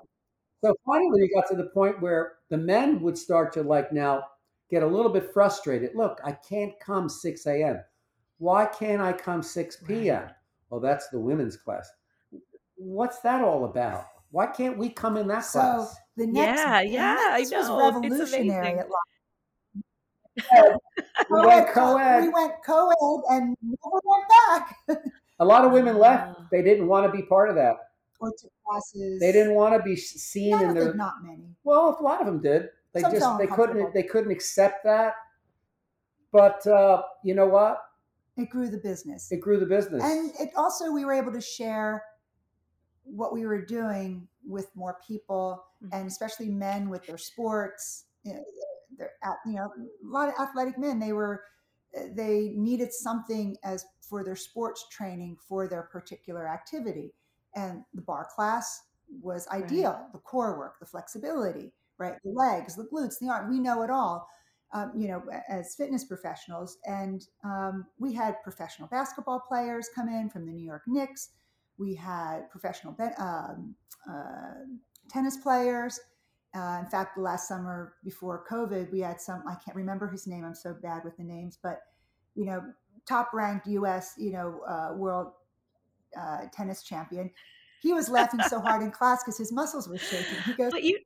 so 0.64 0.74
finally, 0.84 1.20
we 1.22 1.32
got 1.34 1.46
to 1.48 1.56
the 1.56 1.70
point 1.70 2.00
where 2.00 2.34
the 2.48 2.56
men 2.56 3.00
would 3.00 3.16
start 3.16 3.52
to 3.54 3.62
like 3.62 3.92
now 3.92 4.24
get 4.70 4.82
a 4.82 4.86
little 4.86 5.10
bit 5.12 5.32
frustrated. 5.32 5.94
Look, 5.94 6.20
I 6.24 6.32
can't 6.32 6.72
come 6.80 7.08
6 7.08 7.46
a.m. 7.46 7.80
Why 8.38 8.66
can't 8.66 9.00
I 9.02 9.12
come 9.12 9.42
6 9.42 9.76
p.m.? 9.86 10.22
Right. 10.24 10.32
Well, 10.70 10.80
that's 10.80 11.08
the 11.08 11.18
women's 11.20 11.56
class. 11.56 11.90
What's 12.76 13.20
that 13.20 13.42
all 13.42 13.64
about? 13.64 14.04
Why 14.30 14.46
can't 14.46 14.76
we 14.78 14.90
come 14.90 15.16
in 15.16 15.26
that 15.28 15.44
So 15.44 15.60
class? 15.60 15.96
the 16.16 16.26
next, 16.26 16.60
Yeah, 16.60 16.82
the 16.82 16.88
yeah, 16.88 17.18
I 17.30 17.38
next 17.40 17.52
was 17.52 17.68
know. 17.68 17.78
Revolutionary. 17.92 18.48
amazing. 18.48 18.78
At 18.80 18.88
Lock- 18.90 20.78
We 21.30 21.46
went 21.46 21.68
co- 21.74 21.96
co-ed. 21.96 22.22
We 22.22 22.28
went 22.28 22.52
co-ed 22.64 23.22
and 23.34 23.56
never 23.62 24.00
went 24.04 24.28
back. 24.28 24.76
A 25.40 25.44
lot 25.44 25.64
of 25.64 25.72
women 25.72 25.98
left. 25.98 26.38
They 26.50 26.62
didn't 26.62 26.88
want 26.88 27.06
to 27.10 27.12
be 27.16 27.22
part 27.24 27.48
of 27.48 27.54
that. 27.56 27.76
or 28.20 28.32
took 28.32 28.50
classes. 28.66 29.20
They 29.20 29.30
didn't 29.30 29.54
want 29.54 29.76
to 29.76 29.82
be 29.82 29.94
seen 29.96 30.54
I 30.54 30.64
in 30.64 30.74
their. 30.74 30.92
not 30.94 31.14
many. 31.22 31.54
Well, 31.64 31.96
a 31.98 32.02
lot 32.02 32.20
of 32.20 32.26
them 32.26 32.40
did. 32.42 32.68
They 32.92 33.00
Some 33.02 33.12
just 33.12 33.38
they 33.38 33.46
couldn't 33.46 33.94
they 33.94 34.02
couldn't 34.02 34.32
accept 34.32 34.82
that. 34.84 35.14
But 36.32 36.66
uh, 36.66 37.02
you 37.22 37.34
know 37.34 37.46
what? 37.46 37.80
It 38.36 38.50
grew 38.50 38.68
the 38.68 38.78
business. 38.78 39.30
It 39.32 39.40
grew 39.40 39.58
the 39.58 39.66
business. 39.66 40.02
and 40.02 40.32
it 40.40 40.50
also 40.56 40.90
we 40.92 41.04
were 41.04 41.12
able 41.12 41.32
to 41.32 41.40
share 41.40 42.02
what 43.04 43.32
we 43.32 43.46
were 43.46 43.64
doing 43.64 44.26
with 44.46 44.74
more 44.74 44.98
people 45.06 45.64
Mhm. 45.82 45.90
and 45.92 46.06
especially 46.08 46.48
men 46.48 46.88
with 46.90 47.06
their 47.06 47.18
sports 47.18 48.06
you 48.24 48.34
know, 48.34 48.44
they're 48.98 49.12
at- 49.22 49.38
you 49.46 49.52
know 49.52 49.70
a 49.72 50.06
lot 50.06 50.28
of 50.28 50.34
athletic 50.40 50.76
men 50.76 50.98
they 50.98 51.12
were 51.12 51.44
they 52.14 52.52
needed 52.56 52.92
something 52.92 53.56
as 53.64 53.84
for 54.00 54.24
their 54.24 54.36
sports 54.36 54.86
training 54.90 55.36
for 55.48 55.68
their 55.68 55.82
particular 55.82 56.48
activity 56.48 57.14
and 57.54 57.82
the 57.94 58.02
barre 58.02 58.26
class 58.34 58.82
was 59.22 59.48
ideal 59.48 60.06
the 60.12 60.18
core 60.18 60.58
work 60.58 60.78
the 60.80 60.86
flexibility 60.86 61.72
right 61.98 62.14
the 62.24 62.30
legs 62.30 62.76
the 62.76 62.84
glutes 62.84 63.18
the 63.20 63.28
arm 63.28 63.50
we 63.50 63.58
know 63.58 63.82
it 63.82 63.90
all 63.90 64.28
um, 64.72 64.92
you 64.94 65.08
know, 65.08 65.22
as 65.48 65.74
fitness 65.74 66.04
professionals. 66.04 66.78
And 66.84 67.24
um, 67.44 67.86
we 67.98 68.12
had 68.12 68.42
professional 68.42 68.88
basketball 68.88 69.40
players 69.40 69.88
come 69.94 70.08
in 70.08 70.28
from 70.28 70.46
the 70.46 70.52
New 70.52 70.64
York 70.64 70.82
Knicks. 70.86 71.30
We 71.78 71.94
had 71.94 72.50
professional 72.50 72.94
um, 73.18 73.74
uh, 74.08 74.54
tennis 75.08 75.38
players. 75.38 75.98
Uh, 76.54 76.80
in 76.82 76.86
fact, 76.90 77.18
last 77.18 77.46
summer 77.46 77.94
before 78.04 78.44
COVID, 78.50 78.90
we 78.90 79.00
had 79.00 79.20
some, 79.20 79.42
I 79.46 79.54
can't 79.54 79.76
remember 79.76 80.08
his 80.08 80.26
name. 80.26 80.44
I'm 80.44 80.54
so 80.54 80.74
bad 80.74 81.04
with 81.04 81.16
the 81.16 81.24
names, 81.24 81.58
but, 81.62 81.82
you 82.34 82.46
know, 82.46 82.62
top 83.06 83.30
ranked 83.32 83.66
US, 83.66 84.14
you 84.16 84.32
know, 84.32 84.60
uh, 84.68 84.94
world 84.94 85.32
uh, 86.18 86.42
tennis 86.52 86.82
champion. 86.82 87.30
He 87.80 87.92
was 87.92 88.08
laughing 88.08 88.40
so 88.48 88.60
hard 88.60 88.82
in 88.82 88.90
class 88.90 89.22
because 89.22 89.38
his 89.38 89.52
muscles 89.52 89.88
were 89.88 89.98
shaking. 89.98 90.38
He 90.44 90.52
goes, 90.54 90.72
But 90.72 90.82
you? 90.82 90.98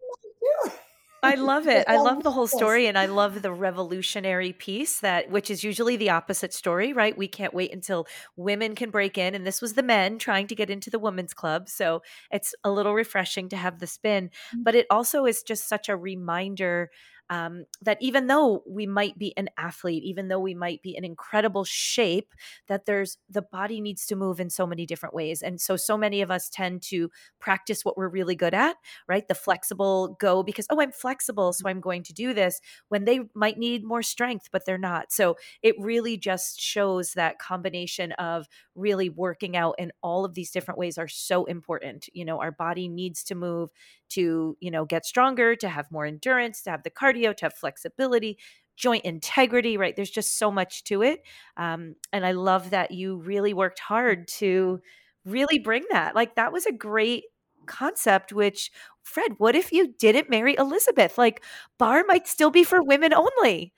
I 1.25 1.37
love 1.37 1.69
it. 1.69 1.85
I 1.87 1.99
love 1.99 2.25
the 2.25 2.33
whole 2.33 2.49
story 2.49 2.87
and 2.87 2.99
I 2.99 3.07
love 3.07 3.43
the 3.43 3.53
revolutionary 3.53 4.53
piece 4.53 4.99
that 5.01 5.31
which 5.31 5.51
is 5.53 5.63
usually 5.63 5.97
the 5.97 6.11
opposite 6.11 6.53
story, 6.53 6.93
right? 6.93 7.17
We 7.17 7.29
can't 7.29 7.55
wait 7.55 7.73
until 7.73 8.09
women 8.37 8.75
can 8.75 8.91
break 8.91 9.17
in 9.17 9.35
and 9.37 9.47
this 9.47 9.63
was 9.63 9.75
the 9.75 9.85
men 9.85 10.19
trying 10.19 10.49
to 10.49 10.57
get 10.57 10.69
into 10.69 10.91
the 10.91 10.99
women's 10.99 11.33
club. 11.33 11.69
So 11.69 12.03
it's 12.33 12.57
a 12.65 12.73
little 12.73 12.95
refreshing 12.95 13.49
to 13.51 13.57
have 13.57 13.79
the 13.79 13.87
spin, 13.87 14.31
Mm. 14.53 14.65
but 14.65 14.75
it 14.75 14.87
also 14.91 15.25
is 15.25 15.45
just 15.45 15.69
such 15.69 15.89
a 15.89 15.97
reminder 15.97 16.91
um, 17.33 17.65
that 17.81 17.97
even 18.03 18.27
though 18.27 18.63
we 18.69 18.87
might 18.87 19.17
be 19.17 19.35
an 19.39 19.49
athlete, 19.57 20.03
even 20.05 20.29
though 20.29 20.39
we 20.39 20.53
might 20.53 20.83
be 20.83 20.95
in 20.95 21.03
incredible 21.03 21.65
shape, 21.65 22.35
that 22.69 22.85
there's 22.85 23.17
the 23.31 23.41
body 23.41 23.81
needs 23.81 24.05
to 24.09 24.17
move 24.17 24.39
in 24.39 24.51
so 24.51 24.67
many 24.67 24.85
different 24.85 25.15
ways. 25.15 25.41
And 25.41 25.59
so, 25.59 25.77
so 25.77 25.97
many 25.97 26.21
of 26.21 26.31
us 26.31 26.51
tend 26.51 26.83
to 26.83 27.11
practice 27.41 27.87
what 27.87 27.97
we're 27.97 28.11
really 28.11 28.35
good 28.35 28.53
at, 28.53 28.77
right? 29.09 29.27
The 29.27 29.35
flexible 29.35 30.15
go 30.21 30.43
because, 30.43 30.67
oh, 30.69 30.79
I'm 30.79 30.93
flexible, 30.93 31.55
so 31.55 31.67
I'm 31.67 31.81
going 31.81 32.03
to 32.03 32.13
do 32.13 32.35
this 32.35 32.61
when 32.89 33.07
they 33.07 33.21
might 33.35 33.57
need 33.57 33.83
more 33.83 34.03
strength, 34.03 34.51
but 34.53 34.67
they're 34.67 34.77
not. 34.77 35.11
So 35.11 35.37
it 35.63 35.75
really 35.79 36.19
just 36.19 36.61
shows 36.61 37.15
that 37.15 37.39
combination 37.39 38.13
of 38.13 38.47
really 38.75 39.09
working 39.09 39.57
out 39.57 39.77
in 39.79 39.91
all 40.03 40.27
of 40.27 40.35
these 40.35 40.51
different 40.51 40.77
ways 40.77 40.99
are 40.99 41.09
so 41.09 41.47
important. 41.47 42.11
You 42.13 42.27
know, 42.27 42.41
our 42.41 42.53
body 42.53 42.89
needs 42.89 43.25
to 43.25 43.35
move 43.35 43.71
to, 44.15 44.57
you 44.61 44.71
know, 44.71 44.85
get 44.85 45.05
stronger, 45.07 45.55
to 45.57 45.69
have 45.69 45.91
more 45.91 46.07
endurance, 46.07 46.63
to 46.63 46.71
have 46.71 46.83
the 46.83 46.91
cardio, 46.91 47.37
to 47.37 47.47
have 47.47 47.55
flexibility, 47.55 48.39
joint 48.77 49.05
integrity, 49.05 49.77
right? 49.77 49.95
There's 49.97 50.11
just 50.11 50.39
so 50.39 50.51
much 50.51 50.85
to 50.85 51.03
it. 51.03 51.21
Um, 51.57 51.95
and 52.13 52.25
I 52.27 52.33
love 52.33 52.71
that 52.71 52.91
you 52.91 53.17
really 53.19 53.55
worked 53.55 53.79
hard 53.81 54.29
to 54.39 54.81
really 55.25 55.59
bring 55.59 55.85
that. 55.91 56.15
Like, 56.15 56.35
that 56.37 56.53
was 56.53 56.67
a 56.67 56.73
great 56.73 57.25
concept, 57.67 58.33
which, 58.33 58.71
Fred, 59.03 59.33
what 59.39 59.55
if 59.55 59.73
you 59.73 59.95
didn't 59.99 60.31
marry 60.31 60.57
Elizabeth? 60.57 61.17
Like, 61.19 61.45
barre 61.79 62.05
might 62.05 62.27
still 62.27 62.51
be 62.51 62.65
for 62.65 62.83
women 62.83 63.13
only. 63.15 63.73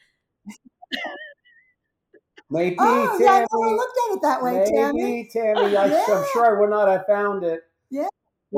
Maybe, 2.51 2.77
Oh, 2.79 3.19
yeah, 3.21 3.31
I 3.31 3.39
never 3.41 3.47
Tammy. 3.51 3.77
looked 3.77 3.99
at 4.11 4.15
it 4.17 4.23
that 4.23 4.43
way, 4.43 4.65
Tammy. 4.75 5.03
Maybe, 5.03 5.29
Tammy. 5.33 5.77
I, 5.77 5.87
Yeah. 5.87 6.05
I'm 6.09 6.25
sure 6.33 6.57
I 6.57 6.61
would 6.61 6.71
not 6.71 6.89
have 6.89 7.07
found 7.07 7.43
it. 7.43 7.63
Yeah. 7.91 8.09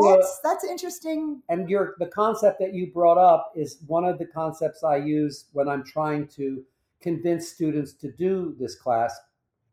That's 0.05 0.41
that's 0.43 0.65
interesting. 0.65 1.43
and 1.49 1.69
your 1.71 1.95
the 1.99 2.07
concept 2.07 2.59
that 2.61 2.75
you 2.75 2.93
brought 2.93 3.19
up 3.19 3.53
is 3.55 3.79
one 3.87 4.05
of 4.05 4.19
the 4.19 4.27
concepts 4.27 4.85
I 4.85 4.97
use 4.97 5.47
when 5.53 5.69
I'm 5.69 5.85
trying 5.85 6.29
to 6.29 6.65
convince 7.01 7.49
students 7.49 7.93
to 7.95 8.11
do 8.13 8.55
this 8.59 8.75
class, 8.75 9.19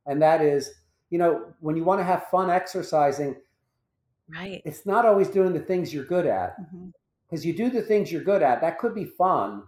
and 0.06 0.22
that 0.22 0.42
is, 0.42 0.72
you 1.10 1.18
know, 1.18 1.54
when 1.62 1.76
you 1.76 1.84
want 1.84 2.00
to 2.00 2.04
have 2.04 2.26
fun 2.28 2.50
exercising, 2.50 3.36
Right. 4.30 4.62
it's 4.66 4.86
not 4.86 5.06
always 5.06 5.28
doing 5.30 5.52
the 5.54 5.60
things 5.60 5.94
you're 5.94 6.06
good 6.06 6.26
at. 6.26 6.58
Because 7.28 7.46
you 7.46 7.54
do 7.56 7.70
the 7.70 7.82
things 7.82 8.12
you're 8.12 8.24
good 8.24 8.42
at. 8.44 8.62
That 8.62 8.78
could 8.78 8.94
be 8.96 9.06
fun, 9.06 9.64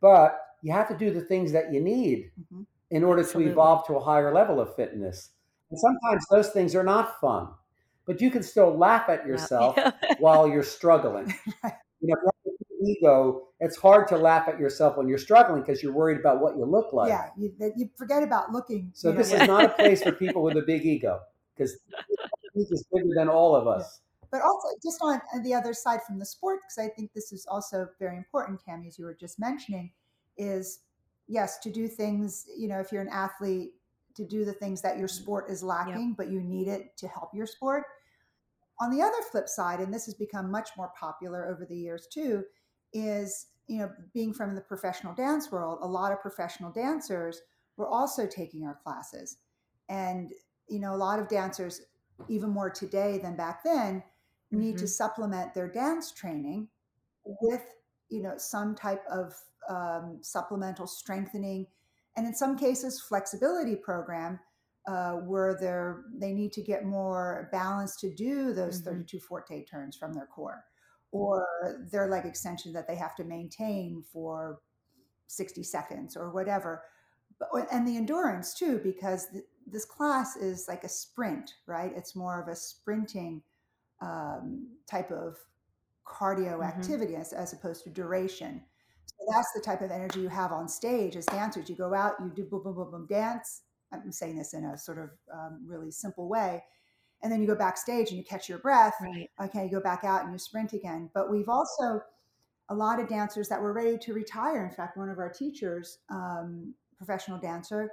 but 0.00 0.38
you 0.62 0.72
have 0.72 0.88
to 0.88 0.96
do 0.96 1.10
the 1.10 1.20
things 1.22 1.50
that 1.52 1.72
you 1.72 1.80
need 1.80 2.30
Mhm. 2.52 2.66
in 2.90 3.02
order 3.04 3.20
Absolutely. 3.22 3.46
to 3.48 3.52
evolve 3.52 3.86
to 3.86 3.96
a 3.96 4.00
higher 4.00 4.32
level 4.32 4.60
of 4.60 4.74
fitness. 4.76 5.30
And 5.70 5.78
sometimes 5.78 6.24
those 6.30 6.50
things 6.50 6.74
are 6.76 6.84
not 6.84 7.18
fun. 7.20 7.48
But 8.06 8.20
you 8.20 8.30
can 8.30 8.42
still 8.42 8.76
laugh 8.76 9.08
at 9.08 9.26
yourself 9.26 9.74
Yeah. 9.76 9.92
while 10.18 10.48
you're 10.48 10.62
struggling. 10.62 11.34
Right. 11.62 11.74
You 12.00 12.08
know, 12.08 12.14
if 12.14 12.34
you 12.44 12.52
have 12.52 12.80
an 12.80 12.86
ego, 12.88 13.48
it's 13.58 13.76
hard 13.76 14.06
to 14.08 14.16
laugh 14.18 14.48
at 14.48 14.60
yourself 14.60 14.98
when 14.98 15.08
you're 15.08 15.18
struggling 15.18 15.62
because 15.62 15.82
you're 15.82 15.94
worried 15.94 16.20
about 16.20 16.40
what 16.40 16.56
you 16.56 16.64
look 16.66 16.92
like. 16.92 17.08
yeah, 17.08 17.30
you, 17.36 17.52
you 17.74 17.88
forget 17.96 18.22
about 18.22 18.52
looking. 18.52 18.90
So 18.94 19.10
know, 19.10 19.18
this 19.18 19.30
Yeah. 19.32 19.42
is 19.42 19.48
not 19.48 19.64
a 19.64 19.68
place 19.80 20.02
for 20.02 20.12
people 20.12 20.42
with 20.42 20.56
a 20.58 20.62
big 20.62 20.84
ego 20.84 21.20
because 21.54 21.78
is 22.54 22.84
bigger 22.92 23.08
than 23.14 23.28
all 23.28 23.54
of 23.56 23.66
us. 23.66 24.00
but 24.30 24.42
also 24.42 24.68
just 24.82 24.98
on 25.02 25.20
the 25.42 25.54
other 25.54 25.72
side 25.72 26.00
from 26.06 26.18
the 26.18 26.26
sport, 26.26 26.60
because 26.62 26.78
I 26.78 26.88
think 26.94 27.12
this 27.14 27.32
is 27.32 27.46
also 27.46 27.88
very 27.98 28.16
important, 28.16 28.60
Tammy, 28.60 28.88
as 28.88 28.98
you 28.98 29.04
were 29.04 29.14
just 29.14 29.38
mentioning, 29.38 29.90
is 30.36 30.80
yes, 31.28 31.58
to 31.60 31.70
do 31.70 31.88
things, 31.88 32.46
you 32.56 32.68
know, 32.68 32.78
if 32.80 32.92
you're 32.92 33.02
an 33.02 33.08
athlete, 33.08 33.72
to 34.16 34.24
do 34.24 34.44
the 34.44 34.52
things 34.52 34.80
that 34.82 34.98
your 34.98 35.08
mm-hmm. 35.08 35.22
sport 35.22 35.50
is 35.50 35.62
lacking, 35.62 36.14
but 36.14 36.30
you 36.30 36.40
need 36.40 36.68
it 36.68 36.96
to 36.98 37.08
help 37.08 37.30
your 37.34 37.46
sport. 37.46 37.84
On 38.80 38.90
the 38.90 39.02
other 39.02 39.22
flip 39.30 39.48
side, 39.48 39.80
and 39.80 39.92
this 39.92 40.06
has 40.06 40.14
become 40.14 40.50
much 40.50 40.70
more 40.76 40.92
popular 40.98 41.48
over 41.48 41.64
the 41.64 41.76
years 41.76 42.06
too, 42.12 42.44
is, 42.92 43.46
you 43.66 43.78
know, 43.78 43.90
being 44.12 44.32
from 44.32 44.54
the 44.54 44.60
professional 44.60 45.14
dance 45.14 45.50
world, 45.50 45.78
a 45.82 45.86
lot 45.86 46.12
of 46.12 46.20
professional 46.20 46.70
dancers 46.70 47.40
were 47.76 47.88
also 47.88 48.26
taking 48.26 48.64
our 48.64 48.78
classes. 48.82 49.38
And, 49.88 50.32
you 50.68 50.78
know, 50.78 50.94
a 50.94 50.96
lot 50.96 51.18
of 51.18 51.28
dancers, 51.28 51.82
even 52.28 52.50
more 52.50 52.70
today 52.70 53.18
than 53.18 53.36
back 53.36 53.62
then, 53.64 54.02
need 54.50 54.78
to 54.78 54.86
supplement 54.86 55.54
their 55.54 55.68
dance 55.68 56.12
training 56.12 56.68
with 57.24 57.62
you 58.08 58.22
know 58.22 58.34
some 58.36 58.74
type 58.74 59.02
of 59.10 59.34
um, 59.68 60.18
supplemental 60.20 60.86
strengthening 60.86 61.66
and 62.16 62.26
in 62.26 62.34
some 62.34 62.56
cases 62.56 63.00
flexibility 63.00 63.74
program 63.74 64.38
uh, 64.86 65.14
where 65.14 65.56
they're 65.60 66.04
they 66.14 66.32
need 66.32 66.52
to 66.52 66.62
get 66.62 66.84
more 66.84 67.48
balance 67.52 67.96
to 67.96 68.14
do 68.14 68.52
those 68.52 68.80
Mhm. 68.80 68.84
32 68.84 69.18
fouetté 69.18 69.66
turns 69.68 69.96
from 69.96 70.12
their 70.12 70.26
core 70.26 70.64
or 71.12 71.46
their 71.90 72.08
leg 72.08 72.24
extension 72.26 72.72
that 72.72 72.86
they 72.86 72.96
have 72.96 73.14
to 73.16 73.24
maintain 73.24 74.02
for 74.02 74.60
60 75.28 75.62
seconds 75.62 76.16
or 76.16 76.30
whatever 76.30 76.84
but, 77.38 77.66
and 77.72 77.86
the 77.86 77.96
endurance 77.96 78.54
too 78.54 78.78
because 78.78 79.28
th- 79.30 79.44
this 79.66 79.84
class 79.84 80.36
is 80.36 80.68
like 80.68 80.84
a 80.84 80.88
sprint 80.88 81.54
right 81.66 81.92
it's 81.96 82.14
more 82.14 82.40
of 82.40 82.48
a 82.48 82.54
sprinting 82.56 83.42
um, 84.00 84.68
type 84.86 85.10
of 85.10 85.36
cardio 86.06 86.58
Mhm. 86.58 86.64
activity 86.68 87.16
as, 87.16 87.32
as 87.32 87.52
opposed 87.52 87.84
to 87.84 87.90
duration. 87.90 88.62
So 89.06 89.24
that's 89.32 89.52
the 89.54 89.60
type 89.60 89.80
of 89.80 89.90
energy 89.90 90.20
you 90.20 90.28
have 90.28 90.52
on 90.52 90.68
stage 90.68 91.16
as 91.16 91.26
dancers. 91.26 91.68
You 91.68 91.76
go 91.76 91.94
out, 91.94 92.14
you 92.20 92.30
do 92.30 92.44
boom, 92.44 92.62
boom, 92.62 92.74
boom, 92.74 92.90
boom, 92.90 93.06
dance. 93.06 93.62
I'm 93.92 94.12
saying 94.12 94.36
this 94.36 94.54
in 94.54 94.64
a 94.64 94.78
sort 94.78 94.98
of 94.98 95.10
um, 95.32 95.64
really 95.66 95.90
simple 95.90 96.28
way. 96.28 96.62
And 97.22 97.32
then 97.32 97.40
you 97.40 97.46
go 97.46 97.54
backstage 97.54 98.10
and 98.10 98.18
you 98.18 98.24
catch 98.24 98.48
your 98.48 98.58
breath. 98.58 98.94
Right. 99.00 99.30
Okay, 99.42 99.64
you 99.64 99.70
go 99.70 99.80
back 99.80 100.04
out 100.04 100.22
and 100.22 100.32
you 100.32 100.38
sprint 100.38 100.72
again. 100.74 101.10
But 101.14 101.30
we've 101.30 101.48
also 101.48 102.02
a 102.68 102.74
lot 102.74 103.00
of 103.00 103.08
dancers 103.08 103.48
that 103.48 103.60
were 103.60 103.72
ready 103.72 103.96
to 103.98 104.12
retire. 104.12 104.64
In 104.66 104.74
fact, 104.74 104.96
one 104.96 105.08
of 105.08 105.18
our 105.18 105.30
teachers, 105.30 105.98
um, 106.10 106.74
professional 106.96 107.38
dancer, 107.38 107.90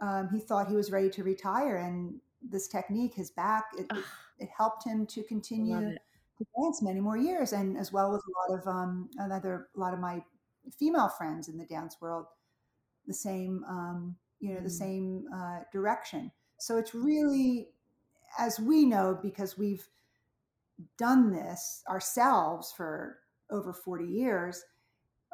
um, 0.00 0.28
he 0.32 0.40
thought 0.40 0.68
he 0.68 0.76
was 0.76 0.90
ready 0.90 1.10
to 1.10 1.22
retire, 1.22 1.76
and 1.76 2.20
this 2.42 2.68
technique, 2.68 3.14
his 3.14 3.30
back, 3.30 3.64
it, 3.78 3.86
it, 3.90 4.04
it 4.40 4.48
helped 4.56 4.84
him 4.84 5.06
to 5.06 5.22
continue 5.24 5.80
to 5.80 6.46
dance 6.60 6.82
many 6.82 7.00
more 7.00 7.16
years, 7.16 7.52
and 7.52 7.76
as 7.76 7.92
well 7.92 8.14
as 8.14 8.22
a 8.22 8.52
lot 8.52 8.60
of 8.60 8.66
um, 8.66 9.08
another 9.18 9.68
a 9.76 9.80
lot 9.80 9.94
of 9.94 10.00
my 10.00 10.22
female 10.78 11.08
friends 11.08 11.48
in 11.48 11.58
the 11.58 11.64
dance 11.64 11.96
world, 12.00 12.26
the 13.06 13.14
same 13.14 13.64
um, 13.68 14.16
you 14.44 14.54
know 14.54 14.60
the 14.60 14.68
Mm. 14.68 14.78
same 14.78 15.24
uh, 15.34 15.60
direction. 15.72 16.30
So 16.58 16.78
it's 16.78 16.94
really, 16.94 17.70
as 18.38 18.60
we 18.60 18.84
know, 18.84 19.18
because 19.20 19.58
we've 19.58 19.88
done 20.98 21.30
this 21.32 21.82
ourselves 21.88 22.72
for 22.72 23.20
over 23.50 23.72
forty 23.72 24.06
years, 24.06 24.62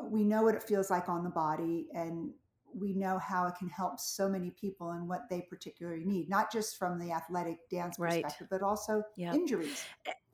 we 0.03 0.25
know 0.25 0.43
what 0.45 0.55
it 0.55 0.63
feels 0.63 0.91
like 0.91 1.09
on 1.09 1.25
the 1.25 1.31
body, 1.31 1.89
and 1.95 2.33
we 2.73 2.95
know 2.95 3.19
how 3.19 3.47
it 3.47 3.55
can 3.59 3.69
help 3.69 3.99
so 3.99 4.29
many 4.29 4.51
people 4.51 4.91
and 4.91 5.09
what 5.09 5.29
they 5.29 5.41
particularly 5.43 6.05
need, 6.05 6.29
not 6.29 6.53
just 6.53 6.79
from 6.79 6.99
the 6.99 7.11
athletic 7.11 7.69
dance 7.69 7.99
Right. 7.99 8.25
perspective, 8.25 8.47
but 8.51 8.63
also 8.63 9.03
Yep. 9.17 9.35
injuries. 9.35 9.85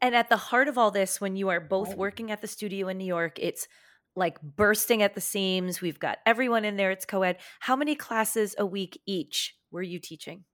And 0.03 0.15
at 0.15 0.29
the 0.29 0.37
heart 0.37 0.69
of 0.69 0.77
all 0.77 0.91
this, 0.91 1.21
when 1.21 1.37
you 1.37 1.49
are 1.49 1.61
both 1.61 1.89
Right. 1.89 1.99
working 1.99 2.31
at 2.31 2.43
the 2.43 2.47
studio 2.47 2.89
in 2.89 2.99
New 2.99 3.07
York, 3.07 3.39
it's 3.41 3.67
like 4.16 4.40
bursting 4.40 5.02
at 5.02 5.14
the 5.14 5.20
seams. 5.20 5.81
We've 5.81 5.98
got 5.98 6.18
everyone 6.26 6.64
in 6.64 6.76
there. 6.76 6.90
It's 6.90 7.05
co 7.05 7.22
ed. 7.22 7.37
How 7.61 7.76
many 7.76 7.94
classes 7.94 8.55
a 8.59 8.66
week 8.66 9.00
each 9.07 9.55
were 9.70 9.83
you 9.83 9.98
teaching? 10.00 10.44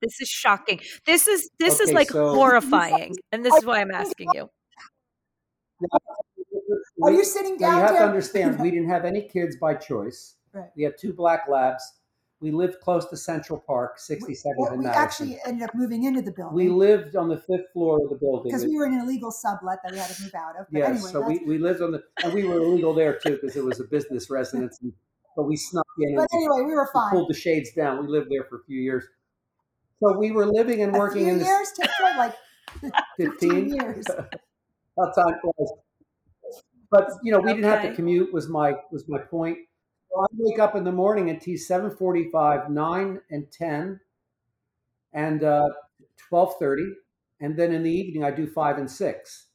This 0.00 0.20
is 0.20 0.28
shocking. 0.28 0.80
This 1.06 1.26
is 1.26 1.50
this 1.58 1.80
is 1.80 1.92
like 1.92 2.10
so- 2.10 2.34
horrifying, 2.34 3.14
and 3.32 3.44
this 3.44 3.54
is 3.54 3.64
why 3.64 3.80
I'm 3.80 3.90
asking 3.90 4.28
you. 4.34 4.48
Are 7.02 7.10
you 7.10 7.24
sitting 7.24 7.56
Now 7.58 7.70
down? 7.70 7.74
you 7.80 7.86
have 7.86 7.96
to 7.96 8.04
understand, 8.04 8.60
we 8.60 8.70
didn't 8.70 8.88
have 8.88 9.04
any 9.04 9.22
kids 9.22 9.56
by 9.56 9.74
choice. 9.74 10.36
Right. 10.52 10.70
We 10.76 10.84
had 10.84 10.94
two 10.98 11.12
black 11.12 11.42
labs. 11.48 11.82
We 12.44 12.50
lived 12.50 12.78
close 12.80 13.06
to 13.06 13.16
Central 13.16 13.58
Park, 13.58 13.96
67th 13.98 14.42
Well, 14.58 14.68
and 14.72 14.80
we 14.80 14.84
Madison. 14.84 15.02
actually 15.02 15.38
ended 15.46 15.66
up 15.66 15.74
moving 15.74 16.04
into 16.04 16.20
the 16.20 16.30
building. 16.30 16.54
we 16.54 16.68
lived 16.68 17.16
on 17.16 17.30
the 17.30 17.38
fifth 17.38 17.72
floor 17.72 17.98
of 18.04 18.10
the 18.10 18.16
building. 18.16 18.50
because 18.52 18.66
we 18.66 18.76
were 18.76 18.84
in 18.84 18.92
an 18.92 19.00
illegal 19.00 19.30
sublet 19.30 19.78
that 19.82 19.92
we 19.92 19.98
had 19.98 20.10
to 20.10 20.22
move 20.22 20.34
out 20.34 20.54
of. 20.60 20.66
But 20.70 20.78
yes, 20.78 20.88
anyway, 20.90 21.10
so 21.10 21.20
we, 21.22 21.32
that's- 21.36 21.48
we 21.48 21.56
lived 21.56 21.80
on 21.80 21.92
the, 21.92 22.02
and 22.22 22.34
we 22.34 22.44
were 22.44 22.56
illegal 22.56 22.92
there 22.92 23.18
too 23.18 23.38
because 23.40 23.56
it 23.56 23.64
was 23.64 23.80
a 23.80 23.84
business 23.84 24.28
residence. 24.28 24.78
And, 24.82 24.92
but 25.34 25.44
we 25.44 25.56
snuck 25.56 25.86
in 26.00 26.08
and 26.10 26.16
but 26.18 26.28
anyway, 26.34 26.66
we 26.66 26.74
were 26.74 26.82
we 26.82 27.00
fine. 27.00 27.12
pulled 27.12 27.30
the 27.30 27.34
shades 27.34 27.72
down. 27.72 28.02
We 28.02 28.08
lived 28.12 28.30
there 28.30 28.44
for 28.44 28.56
a 28.60 28.64
few 28.66 28.78
years. 28.78 29.04
So 30.02 30.18
we 30.18 30.30
were 30.30 30.44
living 30.44 30.82
and 30.82 30.92
working 30.92 31.28
in 31.28 31.38
the 31.38 31.46
years, 31.46 31.72
Tim, 31.80 31.88
Tim, 31.96 32.16
like 32.18 32.34
15 33.16 33.50
15 33.50 33.68
years. 33.74 34.04
how 34.98 35.12
time 35.12 35.40
flies. 35.40 35.70
But 36.90 37.08
you 37.22 37.32
know, 37.32 37.40
we 37.40 37.54
didn't 37.54 37.64
have 37.64 37.80
to 37.84 37.94
commute. 37.94 38.34
Was 38.34 38.50
my 38.50 38.74
was 38.92 39.08
my 39.08 39.18
point. 39.18 39.56
I 40.22 40.26
wake 40.32 40.58
up 40.58 40.74
in 40.76 40.84
the 40.84 40.92
morning 40.92 41.30
and 41.30 41.42
forty 41.98 42.30
five, 42.30 42.70
nine 42.70 43.20
and 43.30 43.50
ten, 43.50 44.00
and 45.12 45.42
uh, 45.42 45.68
twelve 46.16 46.54
thirty, 46.58 46.86
and 47.40 47.56
then 47.58 47.72
in 47.72 47.82
the 47.82 47.90
evening 47.90 48.24
I 48.24 48.30
do 48.30 48.46
five 48.46 48.78
and 48.78 48.90
six. 48.90 49.46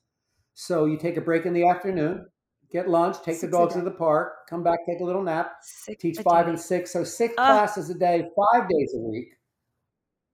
So 0.54 0.86
you 0.86 0.98
take 0.98 1.18
a 1.18 1.22
break 1.22 1.46
in 1.46 1.54
the 1.54 1.68
afternoon, 1.68 2.28
get 2.72 2.90
lunch, 2.90 3.18
take 3.24 3.36
Six 3.38 3.42
the 3.42 3.48
dogs 3.48 3.74
to 3.76 3.82
the 3.82 3.92
park, 3.92 4.48
come 4.50 4.64
back, 4.64 4.80
take 4.86 5.00
a 5.00 5.06
little 5.06 5.24
nap, 5.24 5.54
Six 5.62 6.02
teach 6.02 6.18
five 6.20 6.46
day. 6.46 6.50
and 6.52 6.60
six. 6.60 6.92
So 6.92 7.04
six 7.04 7.34
Ah. 7.38 7.46
classes 7.48 7.90
a 7.90 7.94
day, 7.96 8.28
five 8.36 8.68
days 8.70 8.94
a 8.96 9.00
week. 9.00 9.30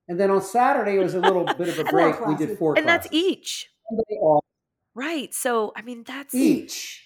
And 0.07 0.19
then 0.19 0.31
on 0.31 0.41
Saturday 0.41 0.95
it 0.97 0.99
was 1.03 1.13
a 1.15 1.19
little 1.19 1.45
bit 1.45 1.69
of 1.69 1.79
a 1.79 1.83
break. 1.91 2.19
We 2.25 2.35
did 2.35 2.57
four 2.57 2.75
and 2.77 2.87
that's 2.87 3.07
classes. 3.07 3.23
each. 3.27 3.69
One 3.89 4.03
day. 4.09 4.17
Right. 4.95 5.33
So 5.33 5.73
I 5.75 5.81
mean 5.81 6.03
that's 6.03 6.33
each. 6.33 7.04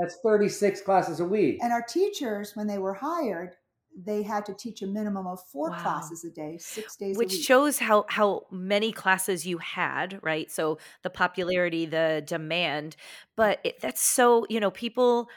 That's 0.00 0.16
36 0.22 0.80
classes 0.82 1.20
a 1.20 1.24
week. 1.24 1.58
And 1.62 1.72
our 1.72 1.82
teachers, 1.82 2.56
when 2.56 2.66
they 2.66 2.78
were 2.78 2.94
hired, 2.94 3.56
they 3.96 4.22
had 4.22 4.46
to 4.46 4.54
teach 4.54 4.82
a 4.82 4.86
minimum 4.86 5.26
of 5.26 5.40
four 5.52 5.70
Wow. 5.70 5.76
classes 5.82 6.24
a 6.24 6.30
day, 6.30 6.58
six 6.58 6.96
days 6.96 7.20
a 7.22 7.26
week. 7.26 7.32
which 7.32 7.32
shows 7.32 7.78
how 7.78 8.06
how 8.08 8.46
many 8.50 8.92
classes 8.92 9.46
you 9.46 9.58
had 9.58 10.18
right 10.22 10.50
so 10.50 10.78
the 11.02 11.10
popularity 11.10 11.86
the 11.86 12.22
demand 12.26 12.96
but 13.36 13.58
it, 13.64 13.80
that's 13.80 14.00
so 14.00 14.46
you 14.48 14.60
know 14.60 14.70
people 14.70 15.28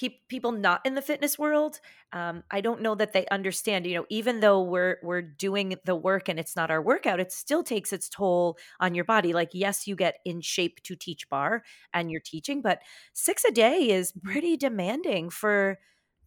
pe- 0.00 0.20
people 0.28 0.52
not 0.52 0.80
in 0.84 0.94
the 0.94 1.02
fitness 1.02 1.38
world 1.38 1.80
um, 2.12 2.42
i 2.50 2.60
don't 2.60 2.80
know 2.80 2.94
that 2.94 3.12
they 3.12 3.26
understand 3.30 3.86
you 3.86 3.94
know 3.94 4.06
even 4.08 4.40
though 4.40 4.62
we're 4.62 4.96
we're 5.02 5.22
doing 5.22 5.76
the 5.84 5.94
work 5.94 6.28
and 6.28 6.38
it's 6.40 6.56
not 6.56 6.70
our 6.70 6.80
workout 6.80 7.20
it 7.20 7.32
still 7.32 7.62
takes 7.62 7.92
its 7.92 8.08
toll 8.08 8.56
on 8.78 8.94
your 8.94 9.04
body. 9.04 9.32
Like 9.32 9.50
yes 9.52 9.86
you 9.86 9.96
get 9.96 10.16
in 10.24 10.40
shape 10.40 10.82
to 10.84 10.96
teach 10.96 11.28
barre 11.28 11.62
and 11.92 12.10
you're 12.10 12.20
teaching 12.20 12.62
but 12.62 12.80
six 13.12 13.44
a 13.44 13.50
day 13.50 13.90
is 13.90 14.12
pretty 14.22 14.56
demanding 14.56 15.30
for 15.30 15.78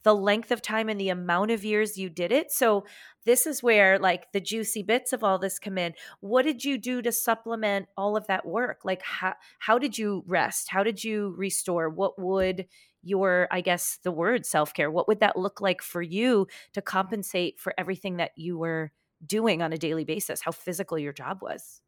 the 0.03 0.13
length 0.13 0.51
of 0.51 0.62
time 0.62 0.89
and 0.89 0.99
the 0.99 1.07
amount 1.09 1.49
of 1.49 1.63
years 1.63 1.97
you 1.97 2.09
did 2.09 2.33
it. 2.33 2.51
So 2.51 2.83
this 3.25 3.47
is 3.47 3.63
where 3.63 3.97
like 3.97 4.33
the 4.33 4.41
juicy 4.41 4.83
bits 4.83 5.13
of 5.13 5.23
all 5.23 5.39
this 5.39 5.59
come 5.59 5.77
in. 5.77 5.93
What 6.19 6.43
did 6.43 6.65
you 6.65 6.77
do 6.77 7.01
to 7.01 7.12
supplement 7.12 7.88
all 7.95 8.17
of 8.17 8.27
that 8.27 8.45
work? 8.45 8.81
Like 8.83 9.01
how 9.01 9.36
how 9.59 9.79
did 9.79 9.97
you 9.97 10.23
rest? 10.27 10.69
How 10.69 10.83
did 10.83 11.03
you 11.03 11.33
restore? 11.38 11.89
What 11.89 12.19
would 12.19 12.65
your 13.03 13.47
i 13.51 13.61
guess 13.61 13.97
the 14.03 14.11
word 14.11 14.45
self-care 14.45 14.89
what 14.89 15.07
would 15.07 15.19
that 15.19 15.37
look 15.37 15.61
like 15.61 15.81
for 15.81 16.01
you 16.01 16.47
to 16.73 16.81
compensate 16.81 17.59
for 17.59 17.73
everything 17.77 18.17
that 18.17 18.31
you 18.35 18.57
were 18.57 18.91
doing 19.25 19.61
on 19.61 19.73
a 19.73 19.77
daily 19.77 20.03
basis 20.05 20.41
how 20.41 20.51
physical 20.51 20.97
your 20.97 21.13
job 21.13 21.41
was 21.41 21.81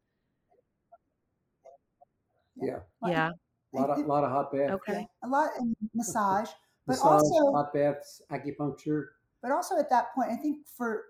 yeah. 2.56 2.80
Yeah 3.02 3.30
A 3.74 3.76
lot 3.76 3.90
of, 3.90 4.06
lot 4.06 4.24
of 4.24 4.30
hot 4.30 4.52
baths. 4.52 4.74
okay 4.74 5.06
a 5.22 5.28
lot 5.28 5.50
and 5.58 5.76
massage, 5.94 6.48
but 6.86 6.94
Massage, 6.94 7.22
also 7.22 7.52
hot 7.52 7.72
baths, 7.74 8.22
acupuncture. 8.30 9.08
but 9.42 9.50
also 9.50 9.78
at 9.78 9.90
that 9.90 10.14
point, 10.14 10.30
I 10.30 10.36
think 10.36 10.66
for 10.66 11.04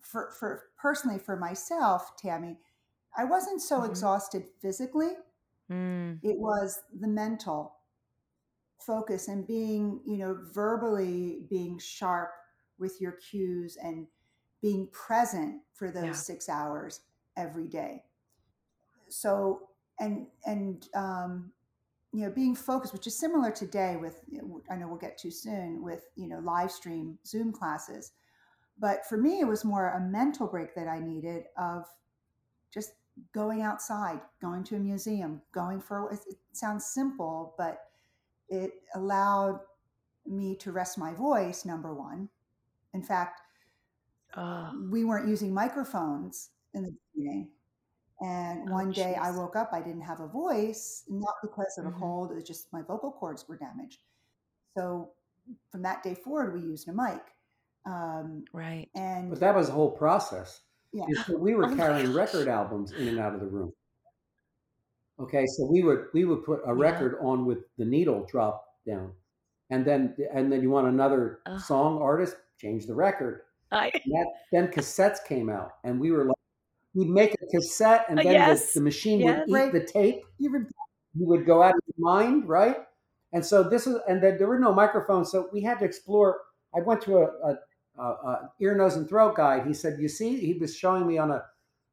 for 0.00 0.30
for 0.38 0.70
personally 0.76 1.18
for 1.18 1.36
myself, 1.36 2.16
Tammy, 2.16 2.58
I 3.16 3.24
wasn't 3.24 3.60
so 3.62 3.80
Mhm. 3.80 3.90
exhausted 3.90 4.44
physically. 4.60 5.16
Mm, 5.70 6.20
It 6.22 6.38
was 6.38 6.82
the 6.92 7.08
mental 7.08 7.76
focus 8.86 9.28
and 9.28 9.46
being, 9.46 10.00
you 10.06 10.18
know, 10.18 10.38
verbally 10.52 11.44
being 11.48 11.78
sharp 11.78 12.30
with 12.78 13.00
your 13.00 13.12
cues 13.12 13.76
and 13.82 14.06
being 14.60 14.88
present 14.92 15.60
for 15.74 15.90
those 15.90 16.04
Yeah. 16.04 16.12
six 16.18 16.48
hours 16.48 17.00
every 17.36 17.68
day. 17.68 18.04
So 19.08 19.68
and 20.00 20.26
and 20.46 20.86
um, 20.94 21.52
you 22.12 22.24
know 22.24 22.30
being 22.30 22.54
focused, 22.54 22.92
which 22.92 23.06
is 23.06 23.18
similar 23.18 23.50
today 23.50 23.96
with 23.96 24.24
I 24.70 24.76
know 24.76 24.88
we'll 24.88 24.98
get 24.98 25.18
to 25.18 25.30
soon 25.30 25.82
with 25.82 26.04
you 26.16 26.28
know 26.28 26.40
live 26.40 26.70
stream 26.72 27.18
Zoom 27.26 27.52
classes, 27.52 28.12
but 28.78 29.06
for 29.06 29.16
me 29.18 29.40
it 29.40 29.46
was 29.46 29.64
more 29.64 29.90
a 29.90 30.00
mental 30.00 30.46
break 30.46 30.74
that 30.74 30.88
I 30.88 31.00
needed 31.00 31.44
of 31.56 31.86
just 32.72 32.92
going 33.32 33.62
outside, 33.62 34.20
going 34.40 34.64
to 34.64 34.76
a 34.76 34.80
museum, 34.80 35.42
going 35.52 35.80
for 35.80 36.12
it 36.12 36.20
sounds 36.52 36.86
simple, 36.86 37.54
but 37.58 37.78
it 38.52 38.72
allowed 38.94 39.60
me 40.26 40.54
to 40.56 40.70
rest 40.72 40.98
my 40.98 41.12
voice. 41.14 41.64
Number 41.64 41.94
one, 41.94 42.28
in 42.94 43.02
fact, 43.02 43.40
Oh, 44.34 44.72
we 44.90 45.04
weren't 45.04 45.28
using 45.28 45.52
microphones 45.52 46.50
in 46.72 46.84
the 46.84 46.94
beginning. 47.14 47.50
And 48.22 48.68
Oh, 48.68 48.72
one 48.72 48.90
day 48.92 49.14
I 49.14 49.30
woke 49.30 49.56
up, 49.56 49.70
I 49.72 49.82
didn't 49.82 50.00
have 50.02 50.20
a 50.20 50.26
voice, 50.26 51.04
not 51.08 51.34
because 51.42 51.76
of 51.76 51.84
a 51.86 51.90
Mhm. 51.90 51.98
cold, 51.98 52.30
it 52.30 52.34
was 52.36 52.44
just 52.44 52.72
my 52.72 52.80
vocal 52.80 53.12
cords 53.12 53.46
were 53.46 53.56
damaged. 53.58 54.04
So 54.74 55.12
from 55.70 55.82
that 55.82 56.02
day 56.02 56.14
forward, 56.14 56.54
we 56.54 56.60
used 56.60 56.88
a 56.88 56.92
mic. 56.94 57.36
Um, 57.84 58.44
right. 58.54 58.88
and 58.94 59.28
But 59.28 59.40
that 59.40 59.54
was 59.54 59.66
the 59.66 59.74
whole 59.74 59.90
process. 59.90 60.62
yeah, 60.92 61.04
is 61.08 61.28
we 61.28 61.54
were 61.54 61.66
Oh 61.66 61.76
carrying 61.76 62.06
gosh. 62.06 62.14
record 62.14 62.48
albums 62.48 62.92
in 62.92 63.08
and 63.08 63.18
out 63.18 63.34
of 63.34 63.40
the 63.40 63.48
room. 63.48 63.72
Okay, 65.20 65.46
so 65.46 65.66
we 65.66 65.82
would 65.82 66.06
we 66.14 66.24
would 66.24 66.44
put 66.44 66.60
a 66.64 66.68
Yeah. 66.74 66.80
record 66.90 67.18
on 67.20 67.46
with 67.46 67.58
the 67.78 67.84
needle 67.84 68.24
drop 68.30 68.64
down, 68.86 69.12
and 69.70 69.84
then 69.84 70.16
and 70.34 70.50
then 70.50 70.62
you 70.62 70.70
want 70.70 70.88
another 70.88 71.40
song 71.58 72.00
artist, 72.02 72.36
change 72.58 72.86
the 72.86 72.94
record. 72.94 73.42
I, 73.70 73.90
that, 73.92 74.26
then 74.52 74.68
cassettes 74.68 75.24
came 75.24 75.48
out, 75.48 75.72
and 75.84 75.98
we 76.00 76.10
were 76.12 76.24
like, 76.26 76.36
we'd 76.94 77.08
make 77.08 77.34
a 77.34 77.46
cassette, 77.46 78.04
and 78.08 78.18
Uh, 78.18 78.22
then 78.22 78.32
yes, 78.32 78.72
the, 78.74 78.80
the 78.80 78.84
machine 78.84 79.20
yes. 79.20 79.48
would 79.48 79.60
eat 79.68 79.72
the 79.72 79.84
tape. 79.84 80.24
you 80.38 80.50
were, 80.52 80.66
You 81.14 81.26
would 81.26 81.46
go 81.46 81.62
out 81.62 81.74
of 81.74 81.80
your 81.86 82.04
mind, 82.04 82.48
right? 82.48 82.76
And 83.32 83.44
so 83.44 83.62
this 83.62 83.86
is, 83.86 83.96
and 84.08 84.22
then 84.22 84.36
there 84.38 84.46
were 84.46 84.58
no 84.58 84.74
microphones, 84.74 85.30
so 85.30 85.48
we 85.52 85.62
had 85.62 85.78
to 85.78 85.84
explore. 85.86 86.40
I 86.74 86.80
went 86.80 87.00
to 87.02 87.18
a, 87.18 87.24
a, 87.24 87.58
a, 87.98 88.02
a 88.02 88.52
ear, 88.60 88.74
nose, 88.76 88.96
and 88.96 89.08
throat 89.08 89.36
guide. 89.36 89.66
He 89.66 89.72
said, 89.74 89.98
"You 90.00 90.08
see," 90.08 90.36
he 90.36 90.52
was 90.54 90.76
showing 90.76 91.06
me 91.06 91.16
on 91.18 91.30
a 91.30 91.44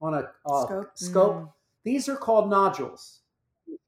on 0.01 0.13
a 0.15 0.31
uh, 0.45 0.65
Scope. 0.65 0.91
scope. 0.95 1.35
Mm. 1.35 1.53
These 1.89 2.07
are 2.07 2.15
called 2.15 2.49
nodules. 2.51 3.21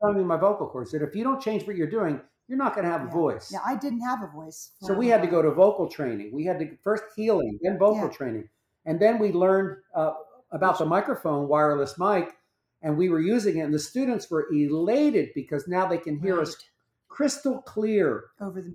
Showing 0.02 0.18
me 0.18 0.24
my 0.24 0.38
vocal 0.38 0.68
cords. 0.68 0.92
That 0.92 1.04
if 1.04 1.16
you 1.16 1.24
don't 1.24 1.40
change 1.42 1.68
what 1.68 1.76
you're 1.76 1.90
doing, 2.00 2.20
you're 2.48 2.58
not 2.58 2.74
going 2.74 2.86
to 2.86 2.92
have 2.92 3.04
a 3.04 3.12
voice. 3.12 3.52
yeah, 3.52 3.60
I 3.66 3.76
didn't 3.76 4.02
have 4.02 4.24
a 4.24 4.28
voice. 4.28 4.72
So 4.82 4.94
we 4.94 5.08
had 5.08 5.22
to 5.22 5.28
go 5.28 5.42
to 5.44 5.52
vocal 5.52 5.88
training. 5.88 6.32
We 6.34 6.44
had 6.46 6.58
to 6.60 6.76
first 6.84 7.04
healing, 7.16 7.60
then 7.62 7.78
vocal 7.78 8.08
Yeah. 8.10 8.18
training, 8.20 8.50
and 8.88 9.00
then 9.00 9.20
we 9.20 9.32
learned 9.32 9.78
uh, 9.94 10.14
about 10.52 10.80
the 10.80 10.86
microphone, 10.86 11.48
wireless 11.48 12.00
mic, 12.00 12.36
and 12.82 12.98
we 12.98 13.10
were 13.10 13.20
using 13.20 13.58
it. 13.58 13.62
And 13.62 13.74
the 13.74 13.80
students 13.94 14.30
were 14.32 14.48
elated 14.52 15.30
because 15.36 15.68
now 15.68 15.86
they 15.88 16.00
can 16.00 16.20
hear 16.20 16.42
us 16.42 16.58
crystal 17.08 17.62
clear. 17.62 18.26
over 18.40 18.62
the 18.64 18.74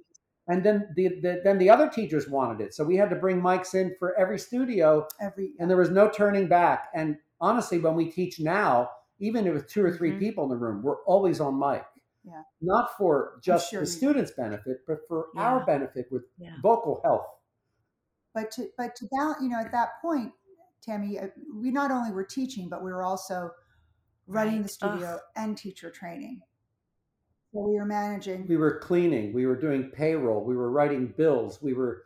And 0.49 0.63
then 0.65 0.89
the, 0.95 1.09
the 1.21 1.41
then 1.43 1.59
the 1.59 1.71
other 1.75 1.89
teachers 1.89 2.29
wanted 2.29 2.59
it, 2.65 2.75
so 2.75 2.85
we 2.85 2.97
had 2.97 3.11
to 3.11 3.17
bring 3.17 3.41
mics 3.43 3.75
in 3.75 3.97
for 3.99 4.15
every 4.23 4.39
studio, 4.39 5.09
every 5.21 5.47
and 5.59 5.69
there 5.69 5.77
was 5.85 5.91
no 5.91 6.09
turning 6.09 6.47
back. 6.47 6.81
And 6.95 7.19
honestly, 7.41 7.79
when 7.81 7.97
we 7.97 8.07
teach 8.19 8.39
now, 8.39 8.91
even 9.19 9.53
with 9.53 9.67
two 9.69 9.85
or 9.85 9.91
3 9.93 10.13
Mhm. 10.13 10.19
people 10.19 10.45
in 10.45 10.51
the 10.51 10.57
room, 10.57 10.83
we're 10.83 11.03
always 11.05 11.41
on 11.41 11.59
mic. 11.59 11.85
Yeah. 12.25 12.43
Not 12.61 12.97
for 12.97 13.39
just 13.41 13.71
sure 13.71 13.81
the 13.81 13.87
students' 13.87 14.33
benefit, 14.33 14.85
but 14.87 15.07
for 15.09 15.29
Yeah. 15.35 15.43
our 15.43 15.65
benefit 15.65 16.11
with 16.11 16.25
Yeah. 16.39 16.57
vocal 16.63 17.01
health. 17.03 17.27
but 18.35 18.51
to 18.51 18.71
but 18.77 18.95
to 18.95 19.07
that, 19.13 19.39
you 19.41 19.49
know, 19.49 19.59
at 19.59 19.73
that 19.73 19.99
point, 20.03 20.31
Tammy, 20.83 21.19
uh, 21.19 21.29
we 21.55 21.71
not 21.71 21.91
only 21.91 22.13
were 22.13 22.23
teaching, 22.23 22.69
but 22.69 22.83
we 22.85 22.93
were 22.93 23.03
also 23.03 23.51
running 24.27 24.63
the 24.63 24.69
studio 24.69 25.15
Ugh. 25.15 25.21
and 25.37 25.57
teacher 25.57 25.91
training. 25.91 26.43
So 27.55 27.61
we 27.67 27.77
were 27.79 27.87
managing. 27.87 28.47
We 28.47 28.59
were 28.59 28.79
cleaning, 28.79 29.33
we 29.33 29.47
were 29.47 29.57
doing 29.57 29.91
payroll, 29.91 30.45
we 30.45 30.55
were 30.55 30.71
writing 30.71 31.07
bills, 31.17 31.63
we 31.63 31.73
were 31.73 32.03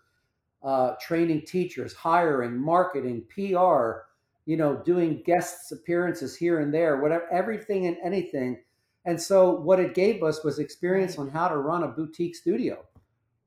uh, 0.63 0.95
training 1.01 1.47
teachers, 1.47 1.95
hiring, 1.95 2.57
marketing, 2.57 3.27
PR, 3.35 4.03
you 4.51 4.57
know, 4.57 4.75
doing 4.85 5.23
guests 5.25 5.71
appearances 5.71 6.35
here 6.35 6.59
and 6.59 6.75
there, 6.75 7.01
whatever, 7.01 7.25
everything 7.33 7.87
and 7.87 7.97
anything. 8.03 8.61
And 9.05 9.21
so, 9.23 9.53
what 9.53 9.79
it 9.79 9.95
gave 9.95 10.25
us 10.25 10.43
was 10.43 10.59
experience 10.59 11.19
on 11.19 11.29
how 11.31 11.47
to 11.47 11.57
run 11.57 11.85
a 11.85 11.89
boutique 11.89 12.35
studio, 12.35 12.85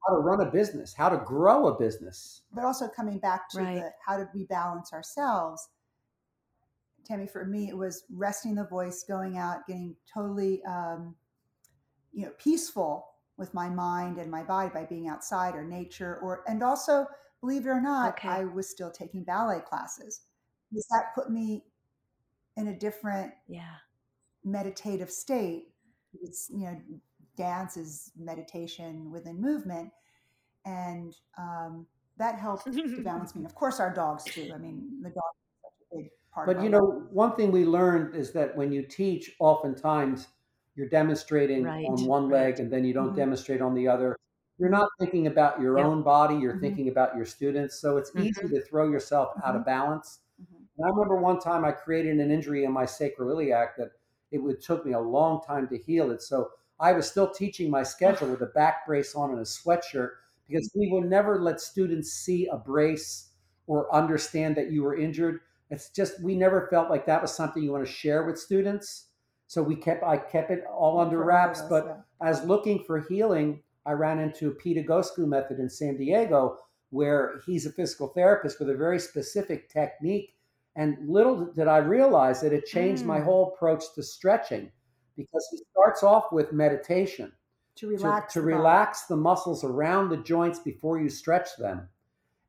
how 0.07 0.15
to 0.15 0.21
run 0.21 0.39
a 0.47 0.49
business, 0.49 0.93
how 0.93 1.09
to 1.09 1.17
grow 1.17 1.67
a 1.67 1.77
business. 1.77 2.43
but 2.53 2.63
also 2.63 2.87
coming 2.87 3.19
back 3.19 3.49
to 3.49 3.57
Right. 3.57 3.75
the 3.81 3.89
how 4.05 4.15
did 4.17 4.29
we 4.33 4.45
balance 4.45 4.93
ourselves 4.93 5.67
tammy 7.05 7.27
for 7.27 7.43
me 7.45 7.67
it 7.67 7.77
was 7.77 8.05
resting 8.09 8.55
the 8.55 8.63
voice 8.63 9.03
going 9.03 9.37
out 9.37 9.67
getting 9.67 9.93
totally 10.13 10.63
um, 10.63 11.13
you 12.13 12.25
know 12.25 12.31
peaceful 12.37 12.93
with 13.37 13.53
my 13.53 13.67
mind 13.69 14.17
and 14.19 14.31
my 14.31 14.43
body 14.43 14.69
by 14.73 14.85
being 14.85 15.07
outside 15.09 15.53
or 15.53 15.65
nature 15.65 16.17
or 16.23 16.43
and 16.47 16.63
also 16.63 17.05
believe 17.41 17.65
it 17.65 17.69
or 17.69 17.81
not 17.81 18.13
Okay. 18.13 18.29
i 18.29 18.45
was 18.45 18.69
still 18.69 18.89
taking 18.91 19.21
ballet 19.25 19.59
classes 19.69 20.21
because 20.73 20.87
that 20.91 21.13
put 21.15 21.29
me 21.31 21.65
in 22.57 22.67
a 22.67 22.77
different 22.79 23.33
Yeah. 23.47 23.77
meditative 24.43 25.11
state. 25.11 25.73
It's 26.21 26.49
you 26.49 26.65
know, 26.65 26.81
dance 27.37 27.77
is 27.77 28.11
meditation 28.17 29.11
within 29.11 29.41
movement, 29.41 29.91
and 30.65 31.15
um, 31.37 31.87
that 32.17 32.39
helped 32.39 32.65
to 32.95 33.01
balance 33.01 33.35
me. 33.35 33.39
And 33.41 33.47
of 33.47 33.55
course, 33.55 33.79
our 33.79 33.93
dogs 33.93 34.29
too. 34.31 34.51
I 34.55 34.57
mean, 34.59 35.01
the 35.01 35.09
dog 35.09 35.23
is 35.35 35.61
such 35.63 35.73
a 35.91 35.97
big 35.97 36.11
part. 36.33 36.55
But 36.55 36.57
our 36.57 36.63
you 36.63 36.69
life. 36.69 36.81
know, 36.81 37.07
one 37.11 37.35
thing 37.35 37.51
we 37.51 37.65
learned 37.65 38.15
is 38.15 38.31
that 38.33 38.55
when 38.55 38.71
you 38.71 38.83
teach, 38.83 39.35
oftentimes 39.39 40.27
you're 40.75 40.89
demonstrating 40.89 41.65
Right, 41.65 41.85
on 41.85 42.05
one 42.05 42.29
right. 42.29 42.29
leg 42.29 42.59
and 42.59 42.71
then 42.71 42.83
you 42.83 42.93
don't 42.93 43.15
Mhm. 43.15 43.15
demonstrate 43.15 43.61
on 43.61 43.73
the 43.73 43.87
other. 43.87 44.15
You're 44.57 44.69
not 44.69 44.89
thinking 44.99 45.27
about 45.27 45.61
your 45.61 45.77
Yep. 45.77 45.85
own 45.85 46.03
body, 46.03 46.35
you're 46.35 46.53
Mhm. 46.53 46.59
thinking 46.59 46.89
about 46.89 47.15
your 47.15 47.25
students. 47.25 47.79
So 47.79 47.97
it's 47.97 48.15
easy 48.15 48.47
to 48.49 48.61
throw 48.69 48.89
yourself 48.91 49.33
out 49.43 49.55
of 49.55 49.65
balance. 49.65 50.19
I 50.79 50.89
remember 50.89 51.17
one 51.17 51.39
time 51.39 51.65
I 51.65 51.71
created 51.71 52.19
an 52.19 52.31
injury 52.31 52.63
in 52.65 52.71
my 52.71 52.85
sacroiliac 52.85 53.75
that 53.77 53.91
it 54.31 54.39
would 54.39 54.61
took 54.61 54.85
me 54.85 54.93
a 54.93 54.99
long 54.99 55.41
time 55.41 55.67
to 55.67 55.77
heal 55.77 56.11
it. 56.11 56.21
So 56.21 56.49
I 56.79 56.93
was 56.93 57.09
still 57.09 57.29
teaching 57.29 57.69
my 57.69 57.83
schedule 57.83 58.29
with 58.29 58.41
a 58.41 58.47
back 58.47 58.85
brace 58.85 59.15
on 59.15 59.29
and 59.31 59.39
a 59.39 59.43
sweatshirt 59.43 60.09
because 60.47 60.69
we 60.75 60.89
will 60.91 61.03
never 61.03 61.39
let 61.39 61.61
students 61.61 62.11
see 62.11 62.47
a 62.47 62.57
brace 62.57 63.29
or 63.67 63.93
understand 63.93 64.55
that 64.57 64.71
you 64.71 64.83
were 64.83 64.97
injured. 64.97 65.41
It's 65.69 65.89
just 65.89 66.21
we 66.21 66.35
never 66.35 66.67
felt 66.69 66.89
like 66.89 67.05
that 67.05 67.21
was 67.21 67.33
something 67.33 67.63
you 67.63 67.71
want 67.71 67.85
to 67.85 67.91
share 67.91 68.23
with 68.23 68.39
students. 68.39 69.07
So 69.47 69.61
we 69.61 69.75
kept 69.75 70.03
I 70.03 70.17
kept 70.17 70.51
it 70.51 70.63
all 70.65 70.99
under 70.99 71.17
For 71.17 71.31
all 71.31 71.37
of 71.39 71.47
wraps. 71.49 71.61
But 71.69 72.03
as 72.21 72.43
looking 72.43 72.83
for 72.83 72.99
healing, 72.99 73.61
I 73.85 73.91
ran 73.91 74.19
into 74.19 74.55
Egoscue 74.55 75.27
method 75.27 75.59
in 75.59 75.69
San 75.69 75.97
Diego, 75.97 76.57
where 76.89 77.41
he's 77.45 77.65
a 77.65 77.71
physical 77.71 78.07
therapist 78.07 78.59
with 78.59 78.69
a 78.69 78.75
very 78.75 78.99
specific 78.99 79.69
technique. 79.69 80.35
And 80.75 80.97
little 81.07 81.45
did 81.45 81.67
I 81.67 81.77
realize 81.77 82.41
that 82.41 82.53
it 82.53 82.65
changed 82.65 83.05
my 83.05 83.19
Mm. 83.19 83.23
whole 83.25 83.53
approach 83.53 83.93
to 83.95 84.03
stretching 84.03 84.71
because 85.15 85.47
he 85.51 85.57
starts 85.71 86.01
off 86.03 86.31
with 86.31 86.51
meditation 86.51 87.31
to 87.75 87.87
to, 87.87 87.87
relax. 87.93 88.33
to 88.33 88.39
the 88.41 88.45
relax 88.47 89.05
the 89.05 89.15
muscles 89.15 89.63
around 89.63 90.09
the 90.09 90.17
joints 90.17 90.59
before 90.59 90.99
you 90.99 91.09
stretch 91.09 91.55
them. 91.57 91.87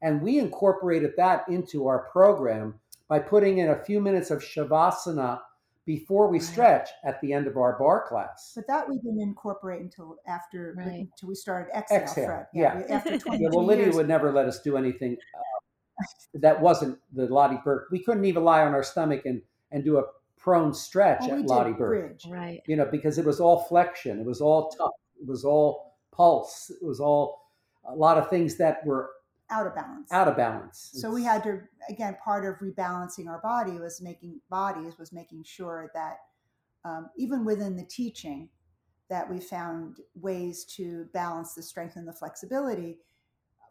And 0.03 0.23
we 0.23 0.39
incorporated 0.39 1.13
that 1.17 1.49
into 1.49 1.87
our 1.87 2.01
program 2.11 2.81
by 3.09 3.19
putting 3.19 3.59
in 3.59 3.71
a 3.71 3.85
few 3.85 4.01
minutes 4.01 4.31
of 4.31 4.41
Shavasana 4.43 5.41
before 5.87 6.29
we 6.29 6.39
Right. 6.39 6.43
stretch 6.47 6.89
at 7.05 7.21
the 7.21 7.35
end 7.35 7.47
of 7.47 7.59
our 7.59 7.79
barre 7.79 8.07
class. 8.09 8.53
But 8.57 8.67
that 8.69 8.89
we 8.89 8.97
didn't 8.97 9.21
incorporate 9.21 9.83
until 9.83 10.17
after 10.27 10.75
Right. 10.79 11.01
until 11.13 11.29
we 11.29 11.35
started 11.35 11.71
exhale. 11.77 12.01
Exhale, 12.01 12.27
Fred. 12.27 12.47
yeah. 12.55 12.77
we- 12.79 12.85
after 12.85 13.19
twenty 13.19 13.43
Yeah, 13.45 13.51
well, 13.53 13.65
Lydia 13.67 13.85
years. 13.85 13.97
would 13.97 14.09
never 14.09 14.33
let 14.33 14.47
us 14.47 14.61
do 14.63 14.79
anything 14.79 15.19
uh, 15.35 15.41
that 16.35 16.61
wasn't 16.61 16.99
the 17.13 17.27
Lotte 17.27 17.63
Berk. 17.65 17.89
We 17.91 18.03
couldn't 18.03 18.25
even 18.25 18.45
lie 18.45 18.63
on 18.63 18.75
our 18.75 18.83
stomach 18.83 19.23
and, 19.25 19.41
and 19.71 19.85
do 19.85 19.99
a 19.99 20.05
prone 20.37 20.75
stretch 20.75 21.21
well, 21.23 21.37
we 21.37 21.43
at 21.43 21.49
Lotte 21.49 21.67
did 21.69 21.79
Berk. 21.79 21.89
bridge. 21.89 22.27
Right. 22.29 22.61
You 22.67 22.77
know, 22.77 22.87
because 22.91 23.19
it 23.19 23.25
was 23.25 23.41
all 23.41 23.65
flexion, 23.65 24.21
it 24.21 24.27
was 24.27 24.41
all 24.41 24.71
tough, 24.71 24.91
it 25.21 25.27
was 25.27 25.45
all 25.45 25.97
pulse, 26.13 26.71
it 26.71 26.85
was 26.85 27.01
all 27.01 27.51
a 27.87 27.95
lot 27.95 28.19
of 28.19 28.29
things 28.29 28.57
that 28.57 28.85
were 28.85 29.11
out 29.51 29.67
of 29.67 29.75
balance. 29.75 30.11
out 30.11 30.29
of 30.29 30.37
balance. 30.37 30.91
So 30.95 31.11
we 31.11 31.23
had 31.23 31.43
to 31.45 31.61
again 31.89 32.17
part 32.25 32.45
of 32.45 32.57
rebalancing 32.57 33.29
our 33.29 33.41
body 33.41 33.79
was 33.79 34.01
making 34.01 34.41
bodies 34.51 34.99
was 34.99 35.13
making 35.13 35.45
sure 35.45 35.91
that 35.95 36.19
um, 36.85 37.11
even 37.17 37.45
within 37.45 37.77
the 37.77 37.85
teaching 37.85 38.49
that 39.11 39.29
we 39.29 39.41
found 39.41 39.99
ways 40.15 40.65
to 40.65 41.07
balance 41.13 41.55
the 41.55 41.63
strength 41.63 41.97
and 41.97 42.09
the 42.09 42.13
flexibility 42.13 42.99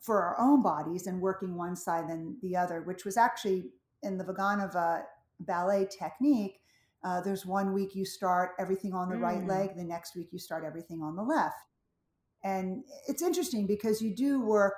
for 0.04 0.22
our 0.22 0.38
own 0.40 0.62
bodies 0.62 1.08
and 1.08 1.20
working 1.22 1.56
one 1.56 1.76
side 1.76 2.10
than 2.10 2.38
the 2.42 2.56
other, 2.58 2.82
which 2.82 3.06
was 3.06 3.16
actually 3.18 3.72
in 4.04 4.18
the 4.18 4.24
Vaganova 4.24 5.04
ballet 5.40 5.88
technique. 5.88 6.60
Uh, 7.06 7.22
there's 7.22 7.46
one 7.46 7.74
week 7.74 7.96
you 7.96 8.04
start 8.06 8.52
everything 8.60 8.94
on 8.94 9.10
the 9.10 9.16
right 9.18 9.42
Mm. 9.42 9.48
leg, 9.48 9.76
the 9.78 9.84
next 9.84 10.14
week 10.16 10.28
you 10.34 10.40
start 10.40 10.66
everything 10.66 11.02
on 11.02 11.16
the 11.16 11.24
left. 11.24 11.56
And 12.44 12.84
it's 13.08 13.22
interesting 13.22 13.66
because 13.66 14.02
you 14.02 14.14
do 14.14 14.42
work 14.42 14.76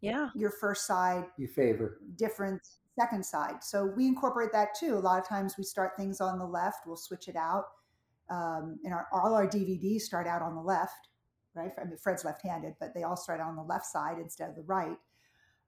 Yeah. 0.00 0.30
your 0.36 0.50
first 0.50 0.86
side 0.86 1.26
you 1.36 1.48
favor. 1.48 1.98
different 2.16 2.62
second 2.98 3.26
side. 3.26 3.64
So 3.64 3.86
we 3.86 4.06
incorporate 4.06 4.52
that 4.52 4.74
too. 4.74 4.96
A 4.96 5.00
lot 5.00 5.18
of 5.20 5.26
times 5.26 5.56
we 5.58 5.64
start 5.64 5.96
things 5.96 6.20
on 6.20 6.38
the 6.38 6.46
left, 6.46 6.86
we'll 6.86 6.96
switch 6.96 7.26
it 7.28 7.36
out. 7.36 7.64
Um, 8.28 8.78
and 8.84 8.94
our, 8.94 9.08
all 9.12 9.34
our 9.34 9.46
DVDs 9.48 10.02
start 10.02 10.28
out 10.28 10.42
on 10.42 10.54
the 10.54 10.60
left, 10.62 11.08
right? 11.54 11.72
I 11.80 11.84
mean, 11.84 11.96
Fred's 11.96 12.24
left-handed, 12.24 12.74
but 12.80 12.94
they 12.94 13.02
all 13.02 13.16
start 13.16 13.40
on 13.40 13.56
the 13.56 13.62
left 13.62 13.86
side 13.86 14.18
instead 14.18 14.48
of 14.48 14.56
the 14.56 14.62
right. 14.62 14.96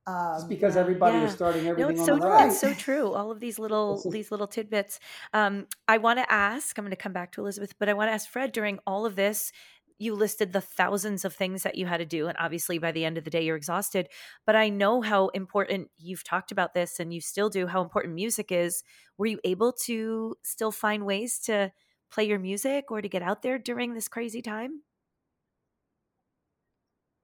Um, 0.06 0.34
it's 0.34 0.44
because 0.44 0.76
everybody 0.76 1.18
yeah. 1.18 1.26
is 1.26 1.32
starting 1.32 1.68
everything 1.68 1.82
no, 1.82 1.88
on 1.88 1.94
it's 1.94 2.06
so 2.06 2.18
the 2.18 2.28
right. 2.28 2.48
it's 2.48 2.60
so 2.60 2.74
true. 2.74 3.12
All 3.12 3.30
of 3.30 3.38
these 3.38 3.58
little 3.58 4.02
these 4.10 4.32
little 4.32 4.48
tidbits. 4.48 4.98
Um, 5.32 5.66
I 5.86 5.98
want 5.98 6.18
to 6.18 6.32
ask. 6.32 6.76
I'm 6.76 6.84
going 6.84 6.90
to 6.90 6.96
come 6.96 7.12
back 7.12 7.30
to 7.32 7.40
Elizabeth, 7.40 7.74
but 7.78 7.88
I 7.88 7.94
want 7.94 8.08
to 8.08 8.12
ask 8.12 8.28
Fred. 8.28 8.50
During 8.50 8.80
all 8.84 9.06
of 9.06 9.14
this, 9.14 9.52
you 9.98 10.16
listed 10.16 10.52
the 10.52 10.60
thousands 10.60 11.24
of 11.24 11.34
things 11.34 11.62
that 11.62 11.76
you 11.76 11.86
had 11.86 11.98
to 11.98 12.04
do, 12.04 12.26
and 12.26 12.36
obviously 12.40 12.78
by 12.78 12.90
the 12.90 13.04
end 13.04 13.16
of 13.16 13.22
the 13.22 13.30
day, 13.30 13.44
you're 13.44 13.56
exhausted. 13.56 14.08
But 14.44 14.56
I 14.56 14.70
know 14.70 15.02
how 15.02 15.28
important 15.28 15.88
you've 15.98 16.24
talked 16.24 16.50
about 16.50 16.74
this, 16.74 16.98
and 16.98 17.14
you 17.14 17.20
still 17.20 17.48
do. 17.48 17.68
How 17.68 17.80
important 17.80 18.14
music 18.14 18.50
is. 18.50 18.82
Were 19.18 19.26
you 19.26 19.38
able 19.44 19.72
to 19.84 20.34
still 20.42 20.72
find 20.72 21.06
ways 21.06 21.38
to 21.44 21.70
play 22.10 22.24
your 22.24 22.40
music 22.40 22.90
or 22.90 23.00
to 23.00 23.08
get 23.08 23.22
out 23.22 23.42
there 23.42 23.56
during 23.56 23.94
this 23.94 24.08
crazy 24.08 24.42
time? 24.42 24.82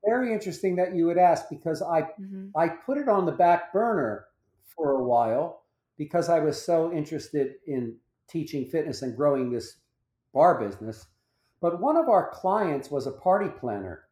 Very 0.09 0.32
interesting 0.32 0.76
that 0.76 0.94
you 0.94 1.06
would 1.06 1.18
ask 1.18 1.48
because 1.50 1.82
I 1.82 2.02
hmm 2.16 2.48
I 2.56 2.68
put 2.68 2.98
it 2.98 3.09
on 3.09 3.26
the 3.26 3.32
back 3.32 3.72
burner 3.72 4.26
for 4.64 4.92
a 4.92 5.04
while 5.04 5.64
because 5.96 6.28
I 6.28 6.38
was 6.40 6.61
so 6.61 6.92
interested 6.92 7.54
in 7.66 7.96
teaching 8.28 8.66
fitness 8.66 9.02
and 9.02 9.16
growing 9.16 9.50
this 9.50 9.76
barre 10.32 10.59
business. 10.59 11.06
But 11.61 11.80
one 11.80 11.96
of 11.96 12.09
our 12.09 12.30
clients 12.30 12.90
was 12.90 13.06
a 13.06 13.12
party 13.12 13.48
planner. 13.61 14.04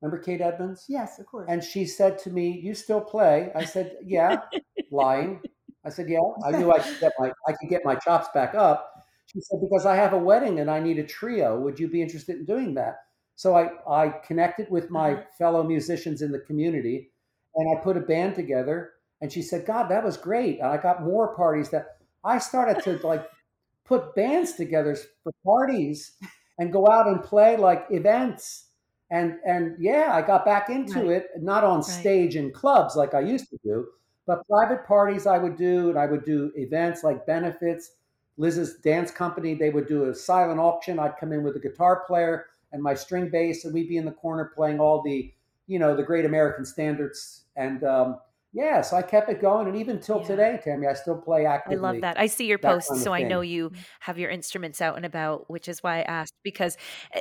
Remember 0.00 0.22
Kate 0.22 0.40
Edmonds? 0.40 0.86
yes, 0.88 1.18
of 1.18 1.26
course. 1.26 1.46
And 1.48 1.62
she 1.62 1.86
said 1.86 2.18
to 2.20 2.30
me, 2.30 2.58
"You 2.58 2.74
still 2.74 3.00
play?" 3.00 3.52
I 3.54 3.64
said, 3.64 3.96
"Yeah." 4.04 4.40
Lying. 4.90 5.40
I 5.84 5.90
said, 5.90 6.08
"Yeah." 6.08 6.20
I 6.44 6.52
knew 6.52 6.70
I 6.72 6.78
could 6.80 7.00
get 7.00 7.12
my 7.18 7.32
I 7.48 7.52
could 7.52 7.70
get 7.70 7.82
my 7.84 7.94
chops 7.94 8.28
back 8.34 8.54
up. 8.54 9.06
She 9.26 9.40
said, 9.40 9.60
"Because 9.60 9.86
I 9.86 9.96
have 9.96 10.12
a 10.12 10.18
wedding 10.18 10.60
and 10.60 10.70
I 10.70 10.80
need 10.80 10.98
a 10.98 11.04
trio. 11.06 11.58
Would 11.60 11.78
you 11.80 11.88
be 11.88 12.02
interested 12.02 12.36
in 12.36 12.44
doing 12.44 12.74
that?" 12.74 12.96
So 13.36 13.54
I 13.56 13.70
I 13.86 14.08
connected 14.10 14.70
with 14.70 14.90
my 14.90 15.16
Uh-huh. 15.16 15.22
fellow 15.38 15.62
musicians 15.62 16.22
in 16.22 16.32
the 16.32 16.40
community, 16.40 17.12
and 17.54 17.76
I 17.78 17.82
put 17.82 17.96
a 17.96 18.00
band 18.00 18.34
together. 18.34 18.94
And 19.20 19.32
she 19.32 19.42
said, 19.42 19.66
"God, 19.66 19.88
that 19.88 20.04
was 20.04 20.16
great." 20.16 20.58
And 20.58 20.68
I 20.68 20.76
got 20.78 21.02
more 21.04 21.34
parties 21.36 21.70
that 21.70 21.98
I 22.24 22.38
started 22.38 22.80
to 22.82 23.06
like 23.06 23.28
put 23.84 24.14
bands 24.14 24.54
together 24.54 24.96
for 25.22 25.32
parties 25.44 26.16
and 26.58 26.72
go 26.72 26.88
out 26.88 27.06
and 27.08 27.22
play 27.22 27.56
like 27.56 27.86
events 27.90 28.70
and 29.10 29.38
and 29.44 29.76
yeah 29.82 30.10
i 30.14 30.22
got 30.22 30.44
back 30.44 30.70
into 30.70 31.08
Right. 31.08 31.10
it 31.10 31.26
not 31.38 31.64
on 31.64 31.82
stage 31.82 32.36
in 32.36 32.52
clubs 32.52 32.94
like 32.96 33.14
i 33.14 33.20
used 33.20 33.48
to 33.50 33.58
do 33.64 33.88
but 34.26 34.46
private 34.48 34.84
parties 34.86 35.26
i 35.26 35.36
would 35.38 35.56
do 35.56 35.88
and 35.90 35.98
i 35.98 36.06
would 36.06 36.24
do 36.24 36.52
events 36.54 37.02
like 37.02 37.26
benefits 37.26 37.96
liz's 38.36 38.78
dance 38.80 39.10
company 39.10 39.54
they 39.54 39.70
would 39.70 39.86
do 39.88 40.04
a 40.08 40.14
silent 40.14 40.60
auction 40.60 40.98
i'd 40.98 41.16
come 41.18 41.32
in 41.32 41.42
with 41.42 41.56
a 41.56 41.60
guitar 41.60 42.04
player 42.06 42.46
and 42.72 42.82
my 42.82 42.94
string 42.94 43.28
bass 43.30 43.64
and 43.64 43.74
we'd 43.74 43.88
be 43.88 43.96
in 43.96 44.04
the 44.04 44.12
corner 44.12 44.50
playing 44.54 44.80
all 44.80 45.02
the 45.02 45.32
you 45.66 45.78
know 45.78 45.94
the 45.96 46.02
great 46.02 46.24
american 46.24 46.64
standards 46.64 47.44
and 47.56 47.84
um, 47.84 48.18
yeah 48.52 48.82
so 48.82 48.96
i 48.96 49.02
kept 49.02 49.30
it 49.30 49.40
going 49.40 49.66
and 49.66 49.76
even 49.76 49.98
till 50.00 50.18
Yeah. 50.20 50.26
today 50.26 50.60
tammy 50.62 50.86
i 50.86 50.92
still 50.92 51.16
play 51.16 51.46
actively. 51.46 51.78
I 51.78 51.80
love 51.80 52.00
that. 52.02 52.18
I 52.18 52.26
see 52.26 52.46
your 52.46 52.58
posts, 52.58 52.90
kind 52.90 52.98
of 52.98 53.04
so 53.04 53.12
I 53.14 53.22
know 53.22 53.40
you 53.40 53.72
have 54.00 54.18
your 54.18 54.30
instruments 54.30 54.80
out 54.82 54.96
and 54.96 55.06
about, 55.06 55.48
which 55.48 55.68
is 55.68 55.82
why 55.82 56.00
I 56.00 56.02
asked 56.02 56.34
because 56.42 56.76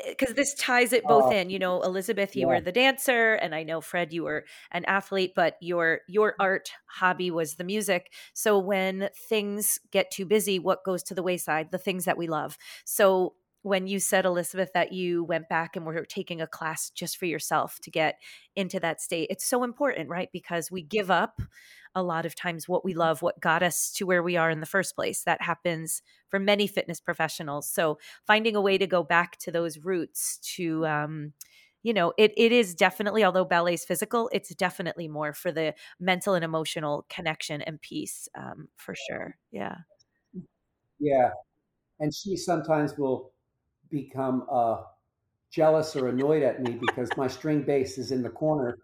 because 0.09 0.33
this 0.33 0.53
ties 0.55 0.91
it 0.91 1.03
both 1.05 1.31
Uh, 1.31 1.35
in. 1.37 1.49
You 1.49 1.59
know, 1.59 1.81
Elizabeth, 1.83 2.35
you 2.35 2.41
yeah. 2.41 2.47
were 2.55 2.61
the 2.61 2.71
dancer, 2.73 3.33
and 3.35 3.55
I 3.55 3.63
know 3.63 3.79
Fred, 3.81 4.11
you 4.11 4.23
were 4.23 4.43
an 4.71 4.83
athlete, 4.85 5.31
but 5.35 5.55
your 5.61 6.01
your 6.07 6.35
art 6.39 6.71
hobby 6.87 7.31
was 7.31 7.55
the 7.55 7.63
music. 7.63 8.11
So 8.33 8.59
when 8.59 9.09
things 9.29 9.79
get 9.91 10.11
too 10.11 10.25
busy, 10.25 10.59
what 10.59 10.83
goes 10.83 11.01
to 11.03 11.15
the 11.15 11.23
wayside? 11.23 11.71
The 11.71 11.77
things 11.77 12.05
that 12.05 12.17
we 12.17 12.27
love. 12.27 12.57
So 12.83 13.35
when 13.63 13.87
you 13.87 13.99
said 13.99 14.25
Elizabeth 14.25 14.71
that 14.73 14.91
you 14.91 15.23
went 15.23 15.47
back 15.47 15.75
and 15.75 15.85
were 15.85 16.05
taking 16.05 16.41
a 16.41 16.47
class 16.47 16.89
just 16.89 17.17
for 17.17 17.25
yourself 17.25 17.79
to 17.83 17.91
get 17.91 18.15
into 18.55 18.79
that 18.79 18.99
state, 18.99 19.27
it's 19.29 19.45
so 19.45 19.63
important, 19.63 20.09
right? 20.09 20.29
Because 20.33 20.71
we 20.71 20.81
give 20.81 21.11
up 21.11 21.41
a 21.93 22.01
lot 22.01 22.25
of 22.25 22.35
times 22.35 22.67
what 22.67 22.83
we 22.83 22.93
love, 22.93 23.21
what 23.21 23.39
got 23.39 23.61
us 23.61 23.91
to 23.91 24.05
where 24.05 24.23
we 24.23 24.37
are 24.37 24.49
in 24.49 24.61
the 24.61 24.65
first 24.65 24.95
place. 24.95 25.23
That 25.23 25.41
happens 25.41 26.01
for 26.29 26.39
many 26.39 26.65
fitness 26.65 26.99
professionals. 26.99 27.69
So 27.69 27.99
finding 28.25 28.55
a 28.55 28.61
way 28.61 28.77
to 28.77 28.87
go 28.87 29.03
back 29.03 29.37
to 29.39 29.51
those 29.51 29.77
roots 29.77 30.39
to, 30.55 30.85
um, 30.87 31.33
you 31.83 31.93
know, 31.93 32.13
it, 32.17 32.31
it 32.37 32.51
is 32.51 32.73
definitely, 32.73 33.23
although 33.23 33.45
ballet 33.45 33.73
is 33.73 33.85
physical, 33.85 34.29
it's 34.31 34.55
definitely 34.55 35.07
more 35.07 35.33
for 35.33 35.51
the 35.51 35.73
mental 35.99 36.33
and 36.33 36.45
emotional 36.45 37.05
connection 37.09 37.61
and 37.61 37.81
peace 37.81 38.27
um, 38.37 38.69
for 38.77 38.95
sure. 38.95 39.37
Yeah. 39.51 39.75
Yeah, 40.99 41.31
and 41.99 42.13
she 42.13 42.37
sometimes 42.37 42.95
will 42.95 43.31
become 43.91 44.45
uh, 44.51 44.81
jealous 45.51 45.95
or 45.95 46.07
annoyed 46.07 46.43
at 46.43 46.61
me 46.61 46.73
because 46.73 47.09
my 47.17 47.27
string 47.27 47.61
bass 47.63 47.97
is 47.97 48.11
in 48.11 48.23
the 48.23 48.29
corner, 48.29 48.77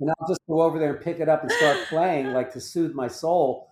and 0.00 0.10
I'll 0.10 0.28
just 0.28 0.40
go 0.48 0.62
over 0.62 0.78
there 0.78 0.94
and 0.94 1.04
pick 1.04 1.20
it 1.20 1.28
up 1.28 1.42
and 1.42 1.50
start 1.52 1.76
playing, 1.88 2.32
like 2.32 2.52
to 2.54 2.60
soothe 2.60 2.94
my 2.94 3.08
soul. 3.08 3.70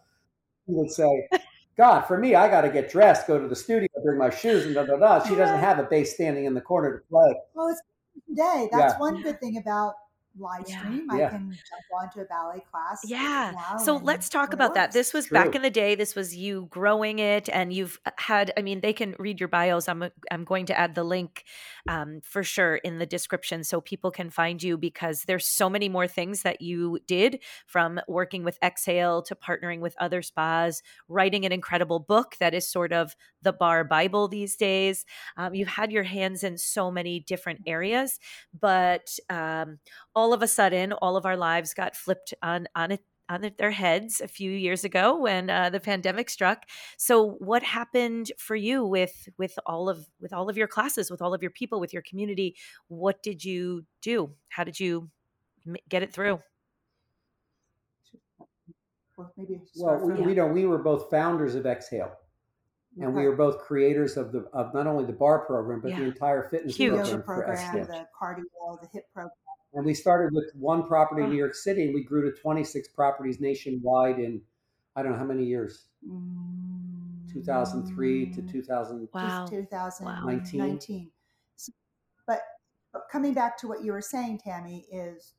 He 0.67 0.75
would 0.75 0.91
say, 0.91 1.29
"God, 1.77 2.03
for 2.03 2.19
me, 2.19 2.35
I 2.35 2.49
got 2.49 2.61
to 2.61 2.71
get 2.71 2.91
dressed, 2.91 3.27
go 3.27 3.39
to 3.41 3.49
the 3.49 3.57
studio, 3.57 3.89
bring 4.05 4.19
my 4.19 4.31
shoes, 4.31 4.67
and 4.67 4.75
da 4.75 4.85
da 4.85 4.97
da." 4.97 5.25
She 5.25 5.35
doesn't 5.35 5.59
have 5.59 5.79
a 5.79 5.85
bass 5.85 6.15
standing 6.15 6.45
in 6.45 6.55
the 6.55 6.61
corner 6.61 6.99
to 6.99 7.05
play. 7.09 7.35
Well, 7.55 7.69
it's 7.69 7.83
today. 8.29 8.69
That's 8.71 8.95
Yeah. 8.95 8.99
one 9.01 9.23
good 9.23 9.41
thing 9.41 9.57
about 9.57 9.95
live 10.39 10.65
Yeah. 10.67 10.79
stream. 10.79 11.11
I 11.11 11.19
can 11.29 11.51
jump 11.51 11.83
onto 12.01 12.21
a 12.21 12.25
ballet 12.25 12.65
class. 12.71 13.01
Yeah. 13.05 13.53
now 13.55 13.77
So 13.79 13.97
let's 13.97 14.29
talk 14.29 14.49
it 14.51 14.55
about 14.55 14.75
that. 14.75 14.93
This 14.93 15.13
was 15.13 15.29
back 15.29 15.55
in 15.55 15.63
the 15.63 15.71
day. 15.71 15.95
This 15.95 16.15
was 16.15 16.35
you 16.35 16.67
growing 16.71 17.19
it, 17.19 17.49
and 17.49 17.73
you've 17.73 17.99
uh, 18.07 18.11
had. 18.17 18.53
I 18.57 18.63
mean, 18.63 18.81
they 18.81 18.93
can 18.93 19.15
read 19.19 19.41
your 19.41 19.49
bios. 19.49 19.89
I'm 19.89 20.11
I'm 20.31 20.45
going 20.45 20.67
to 20.67 20.79
add 20.79 20.95
the 20.95 21.05
link 21.05 21.45
um, 21.89 22.21
for 22.23 22.43
sure 22.43 22.77
in 22.77 22.99
the 22.99 23.07
description 23.07 23.65
so 23.65 23.81
people 23.81 24.11
can 24.11 24.31
find 24.31 24.63
you 24.63 24.77
because 24.77 25.25
there's 25.25 25.47
so 25.47 25.69
many 25.69 25.89
more 25.89 26.07
things 26.07 26.43
that 26.43 26.61
you 26.61 26.99
did 27.07 27.43
from 27.67 28.01
working 28.09 28.45
with 28.45 28.59
Exhale 28.63 29.23
to 29.23 29.35
partnering 29.35 29.81
with 29.81 29.97
other 29.99 30.23
spas, 30.23 30.83
writing 31.09 31.45
an 31.45 31.53
incredible 31.53 31.99
book 31.99 32.37
that 32.41 32.55
is 32.55 32.69
sort 32.69 32.93
of 32.93 33.17
the 33.43 33.53
barre 33.53 33.85
Bible 33.85 34.29
these 34.29 34.57
days. 34.57 35.05
Um, 35.37 35.55
you've 35.55 35.69
had 35.69 35.93
your 35.93 36.05
hands 36.05 36.45
in 36.45 36.59
so 36.59 36.91
many 36.91 37.21
different 37.21 37.61
areas, 37.67 38.19
but 38.59 39.19
um, 39.29 39.79
all 40.15 40.33
of 40.33 40.43
a 40.43 40.49
sudden, 40.49 40.93
all 40.93 41.17
of 41.17 41.27
our 41.27 41.37
lives 41.37 41.75
got 41.75 41.97
flipped 41.97 42.35
on 42.43 42.69
on 42.75 42.93
it 42.93 43.01
on 43.33 43.51
their 43.59 43.71
heads 43.71 44.21
a 44.21 44.29
few 44.29 44.51
years 44.51 44.85
ago 44.85 45.19
when 45.19 45.49
uh, 45.49 45.71
the 45.71 45.81
pandemic 45.81 46.29
struck. 46.29 46.65
So, 46.99 47.31
what 47.39 47.63
happened 47.63 48.31
for 48.39 48.55
you 48.57 48.85
with 48.85 49.29
with 49.39 49.59
all 49.67 49.89
of 49.89 50.07
with 50.21 50.33
all 50.33 50.49
of 50.51 50.57
your 50.57 50.69
classes, 50.69 51.11
with 51.11 51.23
all 51.23 51.33
of 51.35 51.41
your 51.43 51.51
people, 51.51 51.81
with 51.81 51.93
your 51.93 52.03
community? 52.03 52.57
What 52.89 53.23
did 53.23 53.45
you 53.45 53.85
do? 54.03 54.33
How 54.51 54.65
did 54.65 54.79
you 54.79 55.11
m- 55.67 55.77
get 55.89 56.03
it 56.03 56.13
through? 56.13 56.41
Well, 59.17 59.33
maybe 59.37 59.61
Well, 59.77 59.99
we, 60.07 60.15
from 60.17 60.25
we 60.25 60.35
know 60.35 60.47
we 60.47 60.67
were 60.67 60.79
both 60.79 61.11
founders 61.11 61.55
of 61.55 61.67
Exhale, 61.67 62.13
and 62.99 63.15
we 63.15 63.27
were 63.27 63.37
both 63.37 63.59
creators 63.61 64.17
of 64.17 64.33
the 64.33 64.41
of 64.53 64.75
not 64.75 64.87
only 64.87 65.05
the 65.05 65.13
barre 65.13 65.41
program 65.47 65.81
but 65.81 65.91
Yeah. 65.91 66.01
the 66.01 66.05
entire 66.07 66.49
fitness 66.51 66.77
Huge. 66.77 66.91
program 66.95 67.11
yoga 67.11 67.23
program, 67.23 67.53
Exhale. 67.53 67.87
the 67.87 68.07
cardio, 68.21 68.81
the 68.81 68.89
hip 68.93 69.05
program. 69.15 69.31
And 69.75 69.85
we 69.87 69.95
started 69.95 70.35
with 70.35 70.51
one 70.55 70.87
property 70.87 71.23
in. 71.23 71.31
New 71.31 71.37
York 71.37 71.55
City, 71.55 71.85
and 71.85 71.95
we 71.95 72.03
grew 72.03 72.31
to 72.31 72.37
26 72.39 72.89
properties 72.89 73.41
nationwide 73.41 74.19
in 74.19 74.41
I 74.95 75.03
don't 75.03 75.13
know 75.13 75.19
how 75.19 75.25
many 75.25 75.45
years, 75.45 75.87
2003 77.33 78.27
to 78.35 78.43
Mm, 78.43 78.51
2000. 78.51 79.09
Wow. 79.15 79.47
just 79.47 79.53
2019. 79.53 80.59
19. 80.59 81.11
So- 81.57 81.73
but, 82.27 82.43
but 82.93 83.09
coming 83.11 83.33
back 83.33 83.57
to 83.59 83.69
what 83.69 83.83
you 83.83 83.93
were 83.93 84.03
saying, 84.03 84.39
Tammy, 84.45 84.85
is 84.93 85.33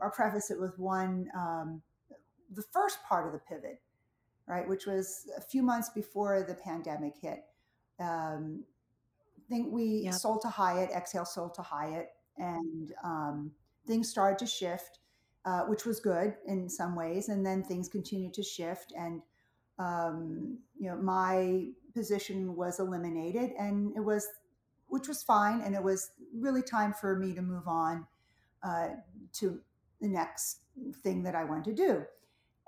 uh, 0.00 0.04
I'll 0.04 0.10
preface 0.10 0.50
it 0.50 0.58
with 0.58 0.78
one 0.78 1.28
um, 1.36 1.82
the 2.54 2.62
first 2.62 3.02
part 3.04 3.26
of 3.26 3.34
the 3.34 3.38
pivot, 3.40 3.82
right, 4.46 4.66
which 4.66 4.86
was 4.86 5.28
a 5.36 5.40
few 5.42 5.62
months 5.62 5.90
before 5.90 6.42
the 6.42 6.54
pandemic 6.54 7.14
hit. 7.20 7.44
Um, 8.00 8.64
I 9.36 9.42
think 9.50 9.70
we 9.70 9.84
Yep. 10.04 10.14
sold 10.14 10.40
to 10.42 10.48
Hyatt, 10.48 10.88
Exhale 10.92 11.26
sold 11.26 11.52
to 11.54 11.62
Hyatt, 11.62 12.08
and 12.38 12.94
um, 13.04 13.52
things 13.88 14.08
started 14.08 14.38
to 14.38 14.46
shift, 14.46 15.00
uh, 15.44 15.62
which 15.62 15.84
was 15.84 15.98
good 15.98 16.34
in 16.46 16.68
some 16.68 16.94
ways. 16.94 17.28
And 17.28 17.44
then 17.44 17.64
things 17.64 17.88
continued 17.88 18.34
to 18.34 18.42
shift, 18.42 18.92
and 18.96 19.22
um, 19.78 20.58
you 20.78 20.88
know, 20.88 20.96
my 20.96 21.68
position 21.94 22.54
was 22.56 22.80
eliminated, 22.80 23.52
and 23.58 23.96
it 23.96 24.00
was, 24.00 24.26
which 24.88 25.08
was 25.08 25.22
fine, 25.22 25.60
and 25.60 25.74
it 25.74 25.82
was 25.82 26.10
really 26.36 26.62
time 26.62 26.92
for 26.92 27.16
me 27.16 27.34
to 27.34 27.42
move 27.42 27.66
on 27.68 28.06
uh, 28.62 28.88
to 29.34 29.60
the 30.00 30.08
next 30.08 30.60
thing 31.02 31.22
that 31.22 31.34
I 31.34 31.44
wanted 31.44 31.76
to 31.76 31.86
do. 31.86 32.02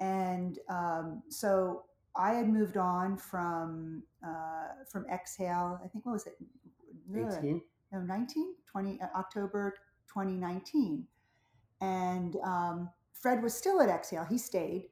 And 0.00 0.58
um, 0.68 1.22
so 1.28 1.84
I 2.16 2.32
had 2.32 2.48
moved 2.48 2.76
on 2.76 3.16
from 3.16 4.02
uh, 4.26 4.84
from 4.90 5.06
Exhale. 5.12 5.80
I 5.84 5.88
think 5.88 6.06
what 6.06 6.12
was 6.12 6.26
it? 6.26 6.36
Ugh, 7.14 7.32
18. 7.38 7.60
no 7.92 8.00
19 8.00 8.54
20 8.70 9.00
uh, 9.00 9.06
october 9.18 9.74
2019 10.12 11.06
and 11.80 12.36
um, 12.44 12.90
fred 13.12 13.42
was 13.42 13.54
still 13.54 13.80
at 13.80 13.88
exhale 13.88 14.24
he 14.28 14.38
stayed 14.38 14.88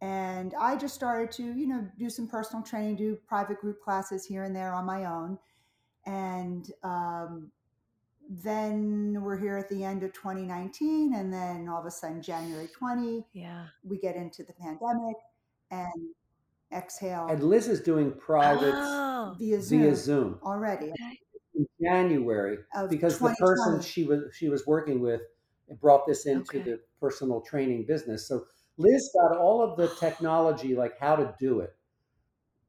And 0.00 0.52
I 0.60 0.76
just 0.76 0.94
started 0.94 1.30
to, 1.38 1.42
you 1.42 1.66
know, 1.66 1.80
do 1.98 2.10
some 2.10 2.26
personal 2.28 2.62
training, 2.62 2.96
do 2.96 3.16
private 3.26 3.58
group 3.62 3.80
classes 3.80 4.26
here 4.26 4.44
and 4.44 4.54
there 4.54 4.74
on 4.74 4.84
my 4.84 5.06
own. 5.06 5.38
And 6.04 6.64
um, 6.82 7.50
then 8.28 9.16
we're 9.22 9.38
here 9.38 9.56
at 9.56 9.68
the 9.70 9.82
end 9.84 10.02
of 10.02 10.12
2019 10.12 11.14
and 11.14 11.32
then 11.32 11.68
all 11.68 11.80
of 11.80 11.86
a 11.86 11.90
sudden 11.90 12.20
january 12.22 12.68
20 12.68 13.24
Yeah. 13.32 13.66
we 13.82 13.98
get 13.98 14.16
into 14.16 14.42
the 14.42 14.52
pandemic 14.54 15.16
and 15.70 16.14
exhale 16.72 17.26
And 17.30 17.42
Liz 17.42 17.68
is 17.68 17.80
doing 17.80 18.12
privates 18.12 18.76
Oh. 18.76 19.36
via 19.38 19.60
zoom 19.62 19.80
via 19.82 19.94
Zoom 19.96 20.38
already 20.42 20.90
in 21.54 21.66
January 21.82 22.58
because 22.88 23.18
the 23.18 23.34
person 23.38 23.80
she 23.80 24.04
was 24.04 24.34
she 24.34 24.48
was 24.48 24.66
working 24.66 25.00
with 25.00 25.22
brought 25.80 26.06
this 26.06 26.26
into 26.26 26.58
Okay. 26.58 26.62
the 26.62 26.80
personal 27.00 27.40
training 27.40 27.86
business. 27.86 28.28
So 28.28 28.46
Liz 28.76 29.10
got 29.14 29.38
all 29.38 29.62
of 29.62 29.76
the 29.76 29.88
technology, 29.96 30.74
like 30.74 30.98
how 30.98 31.16
to 31.16 31.34
do 31.38 31.60
it. 31.60 31.76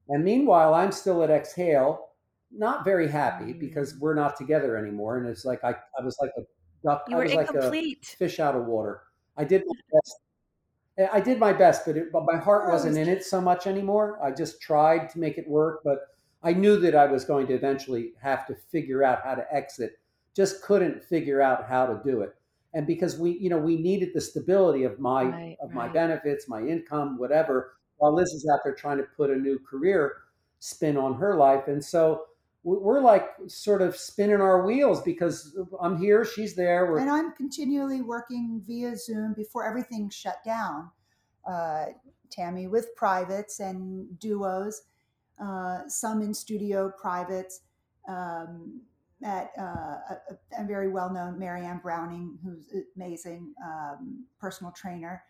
And 0.07 0.23
meanwhile, 0.23 0.73
I'm 0.73 0.91
still 0.91 1.23
at 1.23 1.29
Exhale, 1.29 2.11
not 2.51 2.86
very 2.86 3.07
happy 3.07 3.53
Mm. 3.53 3.59
because 3.59 3.97
we're 3.99 4.13
not 4.13 4.36
together 4.38 4.77
anymore. 4.77 5.17
And 5.17 5.27
it's 5.27 5.45
like 5.45 5.63
I, 5.63 5.75
I 5.99 6.03
was 6.03 6.17
like 6.21 6.31
a 6.38 6.41
duck. 6.83 7.05
You 7.07 7.15
I 7.15 7.19
were 7.19 7.23
was 7.23 7.33
like 7.33 7.53
a 7.53 7.71
fish 8.03 8.39
out 8.39 8.55
of 8.55 8.65
water. 8.65 9.03
I 9.38 9.43
did 9.43 9.63
my 9.65 9.75
best. 9.93 10.19
I 11.11 11.19
did 11.19 11.39
my 11.39 11.51
best, 11.53 11.86
but, 11.86 11.97
it, 11.97 12.11
but 12.11 12.23
my 12.25 12.38
heart 12.38 12.69
wasn't 12.69 12.97
in 12.97 13.09
it 13.09 13.23
so 13.25 13.41
much 13.41 13.67
anymore. 13.67 14.17
I 14.23 14.31
just 14.31 14.61
tried 14.61 15.09
to 15.09 15.19
make 15.19 15.38
it 15.38 15.47
work, 15.47 15.81
but 15.83 16.14
I 16.46 16.54
knew 16.54 16.78
that 16.80 16.96
I 16.96 17.06
was 17.08 17.26
going 17.26 17.48
to 17.48 17.54
eventually 17.54 18.14
have 18.22 18.46
to 18.48 18.56
figure 18.56 19.04
out 19.04 19.24
how 19.24 19.36
to 19.36 19.46
exit. 19.54 20.00
Just 20.36 20.62
couldn't 20.62 21.04
figure 21.04 21.41
out 21.41 21.68
how 21.68 21.86
to 21.88 22.00
do 22.04 22.22
it. 22.22 22.36
And 22.74 22.86
because 22.86 23.18
we, 23.18 23.32
you 23.39 23.50
know, 23.50 23.58
we 23.58 23.78
needed 23.78 24.10
the 24.14 24.22
stability 24.22 24.84
of 24.84 25.00
my 25.00 25.24
Right, 25.24 25.58
of 25.62 25.72
my 25.72 25.88
benefits, 25.88 26.48
my 26.48 26.62
income, 26.62 27.18
whatever, 27.18 27.78
while 27.98 28.14
Liz 28.14 28.30
is 28.30 28.48
out 28.54 28.60
there 28.64 28.76
trying 28.76 28.98
to 28.98 29.04
put 29.18 29.30
a 29.30 29.36
new 29.36 29.58
career 29.60 30.18
spin 30.60 30.98
on 30.98 31.16
her 31.16 31.36
life. 31.36 31.68
And 31.68 31.84
so 31.84 32.26
we- 32.64 32.78
we're 32.78 33.00
like 33.00 33.30
sort 33.48 33.82
of 33.82 33.96
spinning 33.96 34.41
our 34.41 34.66
wheels 34.66 35.02
because 35.02 35.58
I'm 35.80 35.98
here, 35.98 36.26
she's 36.26 36.56
there. 36.56 36.86
We're 36.91 37.00
and 37.00 37.10
i'm 37.10 37.32
continually 37.34 38.02
working 38.02 38.62
via 38.66 38.98
zoom 38.98 39.34
before 39.34 39.66
everything 39.66 40.10
shut 40.10 40.43
down 40.43 40.91
uh, 41.48 41.86
tammy 42.32 42.68
with 42.68 42.96
privates 42.96 43.60
and 43.60 44.20
duos 44.20 44.82
uh, 45.43 45.79
some 45.88 46.21
in 46.21 46.33
studio 46.33 46.91
privates 46.99 47.61
um, 48.07 48.81
at 49.23 49.51
uh, 49.57 49.61
a, 49.61 50.17
a 50.59 50.63
very 50.65 50.89
well-known 50.89 51.39
marianne 51.39 51.79
browning 51.81 52.38
who's 52.43 52.65
amazing 52.95 53.53
um, 53.65 54.23
personal 54.39 54.71
trainer 54.73 55.23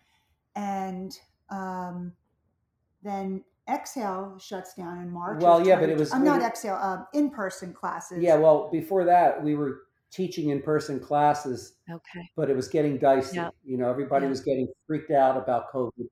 and 0.55 1.17
um, 1.49 2.11
then 3.03 3.43
exhale 3.71 4.37
shuts 4.39 4.73
down 4.73 4.99
in 5.01 5.09
march 5.11 5.41
Well, 5.41 5.65
yeah, 5.65 5.79
but 5.79 5.89
it 5.89 5.97
was- 5.97 6.11
i'm 6.13 6.21
it 6.21 6.25
not 6.25 6.37
was- 6.39 6.47
exhale 6.47 6.75
um, 6.75 7.07
in-person 7.13 7.73
classes 7.73 8.21
Yeah, 8.21 8.35
well, 8.35 8.69
before 8.71 9.05
that, 9.05 9.43
we 9.43 9.55
were 9.55 9.81
teaching 10.11 10.49
in 10.49 10.61
person 10.61 10.99
classes, 10.99 11.73
Okay. 11.91 12.29
but 12.37 12.49
it 12.49 12.55
was 12.55 12.69
getting 12.69 12.97
dicey. 12.97 13.35
Yeah. 13.35 13.49
You 13.65 13.77
know, 13.77 13.89
everybody 13.89 14.25
Yeah. 14.25 14.29
was 14.29 14.39
getting 14.41 14.67
freaked 14.87 15.11
out 15.11 15.35
about 15.35 15.73
COVID, 15.73 16.07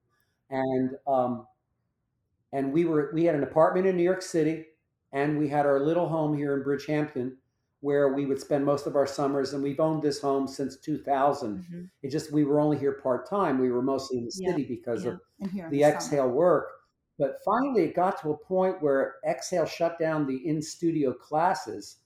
and 0.49 0.89
um, 1.07 1.47
and 2.53 2.71
we 2.73 2.85
were 2.85 3.11
we 3.13 3.25
had 3.25 3.35
an 3.35 3.43
apartment 3.43 3.85
in 3.87 3.97
New 3.97 4.03
York 4.03 4.21
City, 4.23 4.67
and 5.11 5.37
we 5.39 5.49
had 5.49 5.65
our 5.65 5.81
little 5.81 6.07
home 6.09 6.37
here 6.37 6.55
in 6.57 6.63
Bridgehampton, 6.63 7.37
where 7.81 8.13
we 8.13 8.25
would 8.25 8.39
spend 8.41 8.65
most 8.65 8.87
of 8.87 8.95
our 8.95 9.07
summers. 9.07 9.53
And 9.53 9.63
we've 9.63 9.81
owned 9.81 10.01
this 10.03 10.21
home 10.21 10.47
since 10.47 10.77
2000. 10.79 11.65
Mhm. 11.69 11.89
It 12.03 12.09
just 12.11 12.31
we 12.31 12.45
were 12.45 12.61
only 12.61 12.77
here 12.77 12.93
part 12.93 13.27
time. 13.29 13.59
We 13.59 13.71
were 13.71 13.81
mostly 13.83 14.19
in 14.19 14.25
the 14.25 14.31
Yeah, 14.33 14.51
city 14.53 14.65
because 14.65 15.05
yeah. 15.05 15.11
of 15.13 15.21
and 15.39 15.51
here 15.51 15.69
in 15.69 15.71
the 15.71 15.81
summer. 15.81 15.95
exhale 15.95 16.29
work. 16.29 16.69
But 17.19 17.39
finally, 17.45 17.83
it 17.85 17.95
got 17.95 18.19
to 18.21 18.31
a 18.31 18.37
point 18.37 18.81
where 18.81 19.15
exhale 19.27 19.65
shut 19.65 19.99
down 19.99 20.27
the 20.27 20.47
in 20.47 20.61
studio 20.61 21.13
classes. 21.13 21.99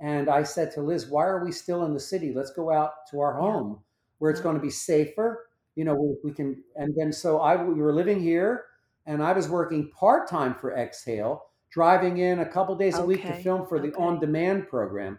And 0.00 0.28
I 0.28 0.42
said 0.42 0.72
to 0.72 0.82
Liz, 0.82 1.08
why 1.08 1.26
are 1.26 1.44
we 1.44 1.52
still 1.52 1.84
in 1.84 1.94
the 1.94 2.00
city? 2.00 2.32
Let's 2.34 2.52
go 2.52 2.70
out 2.72 3.06
to 3.10 3.20
our 3.20 3.38
Yeah. 3.40 3.40
home 3.40 3.84
where 4.18 4.30
it's 4.30 4.40
Yeah. 4.40 4.42
going 4.42 4.56
to 4.56 4.62
be 4.62 4.70
safer. 4.70 5.48
You 5.74 5.84
know, 5.84 5.94
we, 5.94 6.16
we 6.24 6.32
can. 6.34 6.62
And 6.76 6.94
then 6.96 7.12
so 7.12 7.38
I 7.40 7.62
we 7.62 7.74
were 7.80 7.92
living 7.94 8.20
here 8.20 8.64
and 9.06 9.22
I 9.22 9.32
was 9.32 9.48
working 9.48 9.90
part 9.90 10.28
time 10.28 10.54
for 10.54 10.76
Exhale, 10.76 11.46
driving 11.70 12.18
in 12.18 12.40
a 12.40 12.46
couple 12.46 12.74
days 12.76 12.98
a 12.98 13.04
week 13.04 13.22
to 13.22 13.34
film 13.34 13.66
for 13.66 13.78
the 13.78 13.88
okay. 13.92 14.02
on 14.02 14.20
demand 14.20 14.68
program 14.68 15.18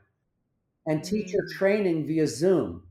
and 0.85 1.03
teacher 1.03 1.39
Mm. 1.49 1.57
training 1.57 2.07
via 2.07 2.27
Zoom. 2.27 2.83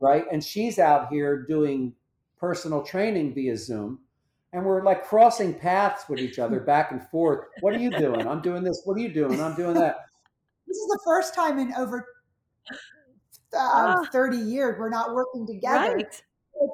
Right. 0.00 0.24
And 0.32 0.42
she's 0.42 0.78
out 0.78 1.08
here 1.12 1.42
doing 1.46 1.94
personal 2.36 2.82
training 2.82 3.34
via 3.34 3.56
Zoom. 3.56 4.00
And 4.52 4.64
we're 4.66 4.82
like 4.84 5.04
crossing 5.04 5.54
paths 5.54 6.08
with 6.08 6.18
each 6.18 6.38
other 6.38 6.60
back 6.60 6.90
and 6.90 7.02
forth. 7.08 7.46
What 7.60 7.74
are 7.74 7.78
you 7.78 7.90
doing? 7.90 8.26
I'm 8.26 8.42
doing 8.42 8.62
this. 8.64 8.82
What 8.84 8.96
are 8.96 9.00
you 9.00 9.12
doing? 9.12 9.40
I'm 9.40 9.54
doing 9.54 9.74
that. 9.74 9.96
This 10.66 10.76
is 10.76 10.88
the 10.88 11.00
first 11.06 11.34
time 11.34 11.58
in 11.58 11.72
over 11.74 12.06
uh, 13.54 13.56
Ah. 13.56 14.08
30 14.12 14.36
years 14.38 14.76
we're 14.78 14.88
not 14.90 15.14
working 15.14 15.46
together, 15.46 15.94
Right. 15.94 16.22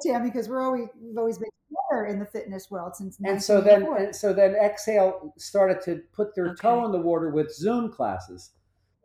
Tammy, 0.05 0.29
because 0.29 0.47
we're 0.47 0.61
always 0.61 0.87
we've 1.01 1.17
always 1.17 1.37
been 1.37 1.49
together 1.67 2.05
in 2.05 2.19
the 2.19 2.25
fitness 2.25 2.69
world 2.71 2.95
since. 2.95 3.17
And 3.23 3.41
so 3.41 3.61
then, 3.61 3.85
and 3.97 4.15
so 4.15 4.33
then, 4.33 4.55
Exhale 4.55 5.33
started 5.37 5.81
to 5.85 6.01
put 6.13 6.35
their 6.35 6.55
toe 6.55 6.85
in 6.85 6.91
the 6.91 6.99
water 6.99 7.31
with 7.31 7.53
Zoom 7.53 7.91
classes. 7.91 8.51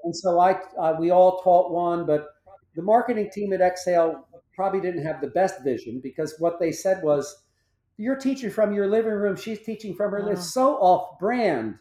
And 0.04 0.14
so 0.14 0.38
I, 0.38 0.60
uh, 0.78 0.96
we 0.98 1.10
all 1.10 1.40
taught 1.42 1.72
one, 1.72 2.06
but 2.06 2.26
the 2.74 2.82
marketing 2.82 3.30
team 3.32 3.52
at 3.52 3.60
Exhale 3.60 4.26
probably 4.54 4.80
didn't 4.80 5.04
have 5.04 5.20
the 5.20 5.28
best 5.28 5.62
vision 5.64 6.00
because 6.02 6.34
what 6.38 6.60
they 6.60 6.70
said 6.70 7.02
was, 7.02 7.44
"You're 7.96 8.16
teaching 8.16 8.50
from 8.50 8.72
your 8.72 8.86
living 8.86 9.12
room. 9.12 9.36
She's 9.36 9.64
teaching 9.64 9.94
from 9.94 10.10
her. 10.12 10.22
Oh. 10.22 10.30
It's 10.30 10.52
so 10.52 10.74
off-brand. 10.76 11.78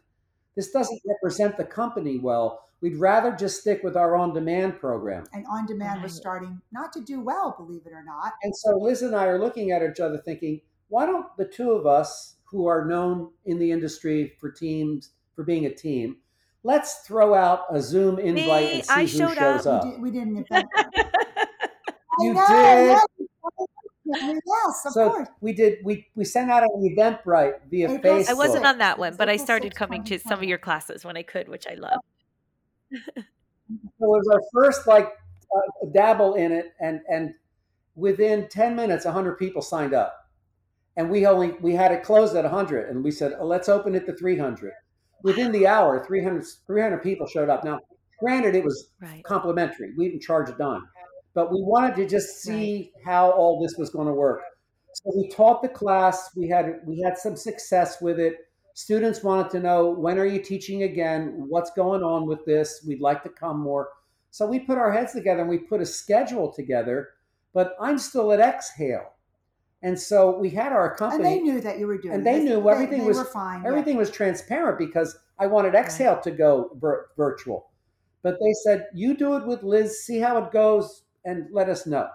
This 0.56 0.72
doesn't 0.72 1.02
represent 1.06 1.58
the 1.58 1.66
company 1.66 2.20
well. 2.20 2.70
We'd 2.84 2.98
rather 2.98 3.32
just 3.32 3.62
stick 3.62 3.82
with 3.82 3.96
our 3.96 4.18
on-demand 4.18 4.78
program." 4.78 5.24
and 5.32 5.46
on 5.50 5.66
demand 5.66 6.04
was 6.04 6.14
starting 6.14 6.62
not 6.74 6.92
to 6.94 7.02
do 7.02 7.22
well, 7.22 7.56
believe 7.58 7.86
it 7.86 7.94
or 7.94 8.04
not. 8.04 8.34
And 8.44 8.54
so 8.56 8.78
Liz 8.78 9.02
and 9.02 9.16
I 9.16 9.26
are 9.28 9.40
looking 9.40 9.72
at 9.72 9.82
each 9.82 10.02
other 10.02 10.18
thinking, 10.18 10.60
why 10.90 11.06
don't 11.06 11.26
the 11.38 11.46
two 11.46 11.72
of 11.72 11.86
us 11.88 12.36
who 12.44 12.68
are 12.68 12.86
known 12.86 13.32
in 13.46 13.58
the 13.58 13.72
industry 13.72 14.34
for 14.40 14.52
teams, 14.52 15.12
for 15.34 15.44
being 15.46 15.66
a 15.66 15.74
team, 15.74 16.18
let's 16.64 17.00
throw 17.08 17.34
out 17.34 17.62
a 17.72 17.82
Zoom 17.82 18.20
invite 18.20 18.66
Me, 18.66 18.74
and 18.74 18.86
see 18.86 18.94
I 18.94 19.02
who 19.02 19.08
showed 19.08 19.38
shows 19.38 19.66
up. 19.66 19.86
up. 19.86 19.86
We, 19.86 19.92
did, 19.92 20.02
we 20.02 20.12
didn't 20.12 20.38
invent 20.38 20.68
that. 20.76 20.90
I 21.80 22.24
You 22.24 22.34
know, 22.34 22.48
did? 22.48 22.98
Yes, 24.06 24.42
yes, 24.46 24.86
of 24.86 24.92
So 24.92 25.10
course. 25.10 25.30
we 25.40 25.54
did 25.54 25.78
we 25.86 26.06
we 26.16 26.26
sent 26.26 26.52
out 26.52 26.64
an 26.64 26.70
Eventbrite 26.96 27.54
via 27.72 27.90
April 27.94 28.20
Facebook. 28.20 28.30
I 28.30 28.34
wasn't 28.34 28.66
on 28.66 28.78
that 28.80 29.00
one, 29.00 29.12
was 29.12 29.18
but 29.18 29.30
I 29.30 29.38
started 29.38 29.72
6th, 29.72 29.76
coming 29.78 30.04
to 30.04 30.20
some 30.20 30.40
of 30.40 30.44
your 30.44 30.58
classes 30.58 31.06
when 31.06 31.16
I 31.16 31.24
could, 31.24 31.48
which 31.48 31.66
I 31.66 31.76
love. 31.76 32.02
It 32.94 33.26
was 34.00 34.28
our 34.32 34.42
first 34.54 34.88
like 34.88 35.08
uh, 35.56 35.86
dabble 35.94 36.36
in 36.36 36.52
it 36.52 36.74
and 36.80 37.02
and 37.10 37.34
within 37.96 38.48
10 38.50 38.76
minutes 38.76 39.06
100 39.06 39.38
people 39.38 39.62
signed 39.62 39.94
up. 39.94 40.20
And 40.96 41.10
we 41.10 41.26
only 41.26 41.52
we 41.62 41.74
had 41.74 41.92
it 41.92 42.04
closed 42.04 42.36
at 42.36 42.44
100 42.44 42.90
and 42.90 43.04
we 43.04 43.12
said 43.12 43.34
oh, 43.40 43.46
let's 43.46 43.70
open 43.70 43.96
it 43.96 44.06
to 44.06 44.14
300 44.16 44.72
within 45.24 45.52
the 45.52 45.68
hour 45.68 46.04
300 46.06 46.44
300 46.68 46.98
people 47.04 47.28
showed 47.28 47.50
up. 47.50 47.64
Now 47.64 47.80
granted 48.20 48.56
it 48.56 48.64
was 48.64 48.90
Right. 49.02 49.24
complimentary. 49.24 49.94
We 49.98 50.10
didn't 50.10 50.22
charge 50.22 50.50
a 50.50 50.54
dime. 50.54 50.88
But 51.34 51.52
we 51.52 51.62
wanted 51.62 51.96
to 51.96 52.08
just 52.08 52.42
see 52.44 52.92
how 53.06 53.32
all 53.32 53.60
this 53.62 53.76
was 53.78 53.90
going 53.90 54.08
to 54.08 54.14
work. 54.14 54.42
So 54.94 55.12
we 55.16 55.28
taught 55.30 55.64
the 55.64 55.70
class. 55.70 56.30
We 56.36 56.48
had 56.48 56.82
we 56.86 57.02
had 57.02 57.18
some 57.18 57.36
success 57.36 58.00
with 58.02 58.20
it 58.20 58.36
students 58.74 59.24
wanted 59.24 59.50
to 59.52 59.60
know 59.60 59.90
when 59.90 60.18
are 60.18 60.26
you 60.26 60.42
teaching 60.42 60.84
again 60.84 61.46
what's 61.48 61.72
going 61.72 62.02
on 62.02 62.26
with 62.26 62.44
this 62.46 62.84
we'd 62.88 63.02
like 63.02 63.22
to 63.24 63.30
come 63.30 63.60
more 63.60 63.90
so 64.32 64.48
we 64.48 64.60
put 64.60 64.78
our 64.80 64.92
heads 64.92 65.14
together 65.14 65.42
and 65.42 65.50
we 65.50 65.60
put 65.60 65.82
a 65.82 65.86
schedule 65.86 66.52
together 66.52 67.10
but 67.54 67.76
i'm 67.80 67.98
still 68.00 68.32
at 68.32 68.40
exhale 68.40 69.12
and 69.86 70.00
so 70.00 70.40
we 70.40 70.50
had 70.50 70.72
our 70.72 70.96
company. 70.96 71.24
And 71.24 71.26
they 71.26 71.40
knew 71.42 71.60
that 71.60 71.78
you 71.78 71.88
were 71.88 71.98
doing 71.98 72.14
and 72.16 72.26
they 72.26 72.40
this. 72.40 72.46
knew 72.46 72.70
everything 72.70 73.02
they 73.02 73.06
was- 73.08 73.18
were 73.18 73.26
fine. 73.26 73.62
yeah. 73.62 73.68
everything 73.68 73.96
was 73.98 74.10
transparent 74.10 74.80
because 74.80 75.18
i 75.40 75.46
wanted 75.46 75.76
exhale 75.76 76.20
to 76.22 76.32
go 76.32 76.72
vir- 76.76 77.10
virtual 77.16 77.70
but 78.24 78.38
they 78.42 78.54
said 78.64 78.88
you 78.94 79.16
do 79.16 79.36
it 79.36 79.46
with 79.46 79.62
liz 79.64 80.04
see 80.04 80.18
how 80.20 80.38
it 80.38 80.52
goes 80.52 81.04
and 81.26 81.48
let 81.52 81.70
us 81.70 81.86
know 81.86 82.08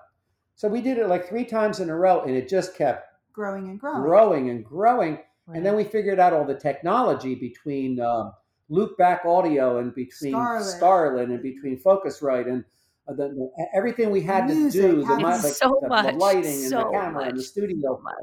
so 0.56 0.66
we 0.66 0.80
did 0.80 0.98
it 0.98 1.06
like 1.06 1.28
three 1.28 1.44
times 1.44 1.78
in 1.78 1.88
a 1.88 1.96
row 1.96 2.22
and 2.22 2.34
it 2.34 2.48
just 2.48 2.74
kept 2.74 3.14
growing 3.32 3.68
and 3.68 3.78
growing. 3.78 4.02
growing 4.02 4.50
and 4.50 4.64
growing 4.64 5.18
and 5.54 5.64
then 5.64 5.76
we 5.76 5.84
figured 5.84 6.18
out 6.18 6.32
all 6.32 6.44
the 6.44 6.54
technology 6.54 7.34
between 7.34 8.00
um, 8.00 8.32
loop 8.68 8.96
back 8.98 9.24
audio 9.24 9.78
and 9.78 9.94
between 9.94 10.32
Scarlett. 10.32 10.64
Scarlett 10.66 11.28
and 11.30 11.42
between 11.42 11.80
Focusrite 11.82 12.48
and 12.48 12.64
uh, 13.08 13.12
the, 13.14 13.28
the, 13.28 13.66
everything 13.74 14.10
we 14.10 14.20
had 14.20 14.46
Music, 14.46 14.82
to 14.82 14.88
do, 14.88 15.00
the, 15.00 15.06
how 15.06 15.16
mi- 15.16 15.22
much- 15.22 15.42
the, 15.42 15.48
So 15.48 15.78
the- 15.80 15.86
the 15.86 15.88
much, 15.88 16.14
lighting 16.16 16.44
and 16.44 16.68
so 16.70 16.78
the 16.78 16.90
camera 16.90 17.22
and 17.24 17.32
the 17.32 17.36
much, 17.36 17.44
studio. 17.46 17.96
so 17.96 18.00
much. 18.02 18.14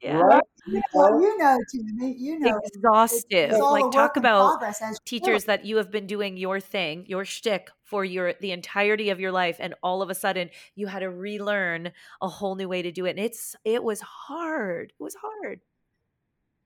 Yeah. 0.00 0.18
Right? 0.18 0.42
You 0.66 0.82
know, 0.94 1.20
you 1.20 1.38
know, 1.38 1.58
Tammy, 1.72 2.14
you 2.18 2.38
know, 2.38 2.60
exhaustive. 2.64 3.50
it's 3.50 3.60
all 3.60 3.72
like 3.72 3.90
talk 3.90 4.18
about 4.18 4.58
progress 4.58 4.82
as 4.82 4.92
you 4.92 4.98
teachers 5.18 5.44
go. 5.44 5.52
that 5.52 5.64
you 5.64 5.78
have 5.78 5.90
been 5.90 6.06
doing 6.06 6.36
your 6.36 6.60
thing, 6.60 7.04
your 7.06 7.24
shtick 7.24 7.70
for 7.84 8.04
your 8.04 8.34
the 8.40 8.52
entirety 8.52 9.08
of 9.08 9.18
your 9.18 9.32
life, 9.32 9.56
and 9.60 9.74
all 9.82 10.02
of 10.02 10.10
a 10.10 10.14
sudden 10.14 10.50
you 10.74 10.88
had 10.88 11.00
to 11.00 11.08
relearn 11.10 11.90
a 12.20 12.28
whole 12.28 12.54
new 12.54 12.68
way 12.68 12.82
to 12.82 12.92
do 12.92 13.06
it. 13.06 13.10
And 13.10 13.18
it's 13.20 13.56
it 13.64 13.82
was 13.82 14.00
hard. 14.02 14.92
It 14.98 15.02
was 15.02 15.16
hard. 15.20 15.60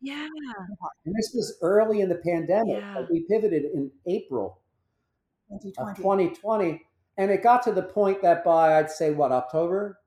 Yeah. 0.01 0.26
And 1.05 1.14
this 1.14 1.32
was 1.34 1.59
early 1.62 2.01
in 2.01 2.09
the 2.09 2.20
pandemic. 2.24 2.76
Yeah. 2.78 3.05
We 3.11 3.24
pivoted 3.28 3.64
in 3.74 3.90
April 4.07 4.61
of 5.51 5.61
2020. 5.62 6.28
2020. 6.30 6.82
And 7.18 7.30
it 7.30 7.42
got 7.42 7.62
to 7.64 7.72
the 7.72 7.82
point 7.82 8.22
that 8.22 8.44
by, 8.44 8.78
I'd 8.78 8.90
say, 8.90 9.11
what, 9.12 9.32
October, 9.32 9.99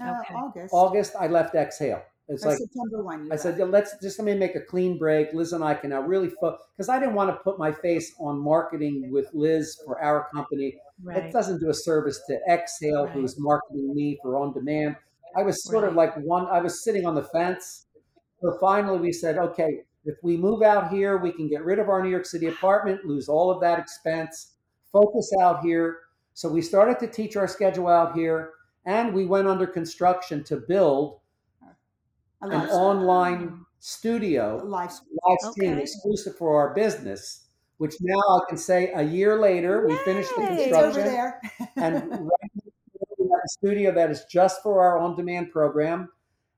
Uh, 0.00 0.14
Okay. 0.22 0.34
August. 0.34 0.72
August, 0.74 1.12
I 1.18 1.26
left 1.26 1.54
Exhale. 1.56 2.02
It's 2.28 2.44
Or 2.44 2.50
like, 2.50 2.58
September 2.58 3.02
1. 3.02 3.24
you 3.26 3.32
I 3.32 3.36
said, 3.36 3.58
yeah, 3.58 3.64
let's 3.64 3.98
just 4.00 4.18
let 4.18 4.26
me 4.26 4.34
make 4.34 4.54
a 4.54 4.60
clean 4.60 4.96
break. 4.96 5.32
Liz 5.32 5.52
and 5.52 5.64
I 5.64 5.74
can 5.74 5.90
now 5.90 6.02
really 6.02 6.28
focus 6.40 6.64
because 6.76 6.88
I 6.88 6.98
didn't 7.00 7.14
want 7.16 7.30
to 7.30 7.36
put 7.42 7.58
my 7.58 7.72
face 7.72 8.14
on 8.20 8.38
marketing 8.38 9.10
with 9.10 9.26
Liz 9.34 9.76
for 9.84 10.00
our 10.00 10.28
company. 10.32 10.66
It 10.68 10.80
Right. 11.02 11.32
doesn't 11.32 11.58
do 11.58 11.68
a 11.70 11.74
service 11.74 12.20
to 12.28 12.38
Exhale, 12.48 13.04
Right. 13.06 13.12
who's 13.14 13.38
marketing 13.40 13.92
me 13.94 14.18
for 14.22 14.36
on 14.36 14.52
demand. 14.52 14.96
I 15.36 15.42
was 15.42 15.62
sort 15.64 15.84
of 15.84 15.94
like 15.94 16.14
one, 16.18 16.46
I 16.46 16.60
was 16.60 16.84
sitting 16.84 17.04
on 17.04 17.14
the 17.16 17.24
fence. 17.24 17.87
So 18.40 18.56
finally, 18.60 18.98
we 18.98 19.12
said, 19.12 19.38
okay, 19.38 19.80
if 20.04 20.16
we 20.22 20.36
move 20.36 20.62
out 20.62 20.90
here, 20.90 21.18
we 21.18 21.32
can 21.32 21.48
get 21.48 21.64
rid 21.64 21.78
of 21.78 21.88
our 21.88 22.02
New 22.02 22.08
York 22.10 22.24
City 22.26 22.46
apartment, 22.46 23.04
lose 23.04 23.28
all 23.28 23.50
of 23.50 23.60
that 23.60 23.78
expense, 23.78 24.54
focus 24.92 25.32
out 25.40 25.62
here. 25.62 26.00
So 26.34 26.48
we 26.48 26.62
started 26.62 26.98
to 27.00 27.08
teach 27.08 27.36
our 27.36 27.48
schedule 27.48 27.88
out 27.88 28.14
here, 28.14 28.52
and 28.86 29.12
we 29.12 29.26
went 29.26 29.48
under 29.48 29.66
construction 29.66 30.44
to 30.44 30.56
build 30.56 31.20
an 32.40 32.52
online 32.70 33.64
studio 33.80 34.62
live 34.64 34.90
live 35.24 35.52
stream 35.52 35.72
Okay. 35.72 35.82
exclusive 35.82 36.36
for 36.36 36.56
our 36.56 36.74
business, 36.74 37.46
which 37.78 37.94
now 38.00 38.18
I 38.18 38.40
can 38.48 38.56
say 38.58 38.92
a 38.92 39.02
year 39.02 39.38
later, 39.38 39.86
we 39.86 39.96
finished 39.98 40.30
the 40.36 40.46
construction. 40.46 41.02
and 41.76 41.94
right 41.94 42.50
now 42.54 42.72
we 43.18 43.24
have 43.30 43.40
a 43.44 43.48
studio 43.48 43.92
that 43.92 44.10
is 44.10 44.24
just 44.24 44.62
for 44.62 44.80
our 44.80 44.98
on-demand 44.98 45.50
program, 45.50 46.10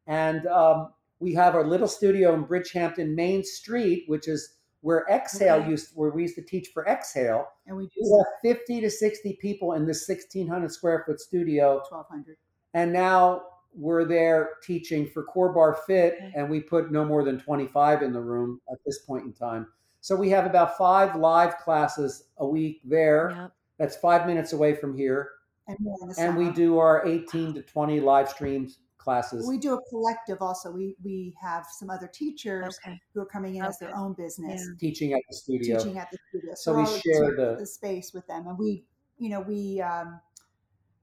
and 0.07 0.47
um, 0.47 0.93
we 1.21 1.35
have 1.35 1.55
our 1.55 1.65
little 1.67 1.87
studio 1.87 2.35
in 2.35 2.45
Bridgehampton 2.45 3.15
Main 3.15 3.45
Street, 3.45 4.05
which 4.09 4.27
is 4.27 4.55
where 4.81 5.05
Exhale 5.11 5.57
Okay. 5.57 5.69
used, 5.71 5.91
where 5.95 6.11
we 6.11 6.23
used 6.23 6.35
to 6.37 6.43
teach 6.43 6.69
for 6.73 6.87
Exhale. 6.87 7.47
and 7.67 7.77
we 7.77 7.85
do 7.89 8.01
We 8.03 8.11
have 8.51 8.57
50 8.59 8.81
to 8.81 8.91
60 8.91 9.35
people 9.41 9.75
in 9.75 9.87
this 9.87 10.07
1,600 10.09 10.73
square 10.73 11.05
foot 11.07 11.21
studio, 11.21 11.83
1200. 11.91 12.37
and 12.75 12.91
now 12.93 13.43
we're 13.75 14.05
there 14.07 14.55
teaching 14.65 15.07
for 15.07 15.23
Core 15.23 15.53
Barre 15.53 15.77
Fit, 15.87 16.15
Okay. 16.15 16.33
and 16.35 16.51
we 16.51 16.61
put 16.61 16.91
no 16.91 17.05
more 17.05 17.23
than 17.23 17.39
25 17.39 18.03
in 18.03 18.13
the 18.13 18.21
room 18.21 18.61
at 18.73 18.79
this 18.87 19.01
point 19.01 19.27
in 19.27 19.33
time. 19.35 19.67
So 20.01 20.17
we 20.17 20.31
have 20.31 20.47
about 20.47 20.79
five 20.79 21.15
live 21.15 21.59
classes 21.59 22.25
a 22.39 22.47
week 22.47 22.81
there. 22.85 23.31
Yep. 23.31 23.53
That's 23.79 23.97
five 23.97 24.27
minutes 24.27 24.53
away 24.55 24.75
from 24.75 24.97
here 24.97 25.31
And 25.69 25.79
more 25.81 25.97
in 26.03 26.09
the 26.09 26.15
and 26.21 26.37
we 26.37 26.51
do 26.51 26.79
our 26.79 27.07
18 27.07 27.53
to 27.55 27.63
20 27.63 28.01
live 28.01 28.29
streams 28.31 28.79
classes. 29.01 29.49
We 29.49 29.59
do 29.59 29.75
a 29.75 29.83
collective 29.91 30.39
also. 30.41 30.71
We 30.71 30.95
we 31.03 31.35
have 31.43 31.67
some 31.79 31.91
other 31.91 32.07
teachers 32.07 32.79
Okay. 32.87 33.01
who 33.15 33.21
are 33.23 33.27
coming 33.27 33.57
in 33.57 33.65
as 33.65 33.79
their 33.79 33.95
own 33.97 34.13
business, 34.13 34.61
Yeah. 34.63 34.75
teaching 34.79 35.13
at 35.15 35.21
the 35.29 35.35
studio. 35.37 35.79
teaching 35.79 35.99
at 35.99 36.11
the 36.11 36.19
studio. 36.29 36.55
So 36.55 36.75
we 36.75 36.83
we're 36.83 36.87
share 36.87 37.35
share 37.37 37.57
the- 37.57 37.67
space 37.67 38.13
with 38.13 38.27
them, 38.27 38.47
and 38.47 38.57
we, 38.59 38.85
you 39.19 39.29
know, 39.31 39.41
we 39.41 39.81
um, 39.81 40.21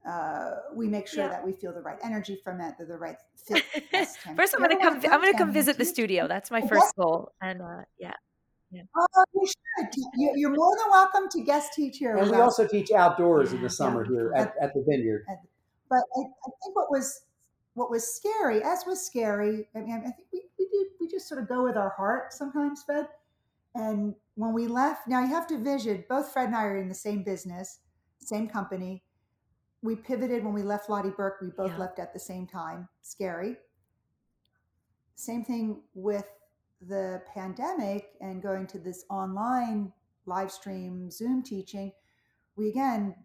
uh, 0.08 0.52
we 0.74 0.88
make 0.88 1.08
sure 1.08 1.24
Yeah. 1.26 1.30
that 1.30 1.46
we 1.46 1.52
feel 1.52 1.74
the 1.74 1.82
right 1.82 2.00
energy 2.04 2.40
from 2.44 2.62
it, 2.62 2.78
the, 2.78 2.86
the 2.86 2.98
right 2.98 3.18
fit. 3.36 3.64
First, 4.36 4.56
I'm 4.56 4.62
gonna 4.62 4.80
come. 4.80 4.96
I'm 4.96 5.20
gonna 5.22 5.38
come 5.38 5.52
visit 5.52 5.78
the 5.78 5.86
studio. 5.86 6.28
That's 6.28 6.50
my 6.52 6.62
Oh, 6.64 6.68
first 6.68 6.84
yes. 6.86 6.94
goal. 6.98 7.32
And 7.42 7.62
uh, 7.62 7.82
yeah, 8.00 8.14
Oh, 8.96 9.24
you 9.34 9.46
should. 9.48 9.88
You- 10.16 10.34
You're 10.36 10.56
more 10.56 10.76
than 10.78 10.92
welcome 10.92 11.30
to 11.30 11.42
guest 11.42 11.72
teach 11.76 11.98
here. 11.98 12.12
and 12.12 12.22
with 12.22 12.32
we 12.32 12.38
us. 12.38 12.44
also 12.44 12.68
teach 12.68 12.92
outdoors 12.92 13.54
in 13.54 13.62
the 13.62 13.70
summer 13.70 14.04
yeah. 14.06 14.12
here 14.12 14.34
at, 14.36 14.54
at 14.62 14.74
the 14.74 14.84
vineyard. 14.88 15.26
but 15.90 15.98
I, 16.16 16.20
I 16.20 16.50
think 16.64 16.76
what 16.76 16.90
was 16.92 17.22
what 17.78 17.92
was 17.92 18.16
scary, 18.16 18.64
as 18.64 18.86
was 18.88 19.06
scary. 19.06 19.70
I 19.76 19.82
mean, 19.82 19.92
I 19.92 20.10
think 20.10 20.28
we 20.34 20.42
we 20.58 20.68
do 20.72 20.88
we 21.00 21.08
just 21.08 21.30
sort 21.30 21.40
of 21.40 21.48
go 21.48 21.64
with 21.64 21.78
our 21.78 21.92
heart 21.92 22.34
sometimes, 22.34 22.82
Fred. 22.82 23.08
And 23.76 24.16
when 24.34 24.52
we 24.52 24.66
left, 24.66 25.08
now 25.08 25.22
you 25.22 25.28
have 25.28 25.46
to 25.48 25.60
vision. 25.60 26.04
Both 26.10 26.34
Fred 26.34 26.48
and 26.48 26.56
I 26.56 26.64
are 26.64 26.78
in 26.78 26.90
the 26.90 26.96
same 26.96 27.22
business, 27.22 27.82
same 28.20 28.48
company. 28.48 29.04
We 29.84 29.96
pivoted 29.96 30.44
when 30.44 30.56
we 30.56 30.64
left 30.64 30.90
Lotte 30.90 31.16
Berk. 31.16 31.36
We 31.40 31.50
both 31.52 31.74
Yeah. 31.74 31.78
left 31.78 32.00
at 32.00 32.14
the 32.14 32.20
same 32.20 32.48
time. 32.48 32.90
Scary. 33.04 33.58
Same 35.14 35.46
thing 35.46 35.84
with 35.94 36.28
the 36.82 37.22
pandemic 37.32 38.16
and 38.22 38.42
going 38.42 38.66
to 38.68 38.80
this 38.80 39.06
online 39.12 39.94
live 40.26 40.52
stream 40.52 41.12
Zoom 41.12 41.44
teaching. 41.44 41.92
We 42.56 42.70
again 42.70 43.16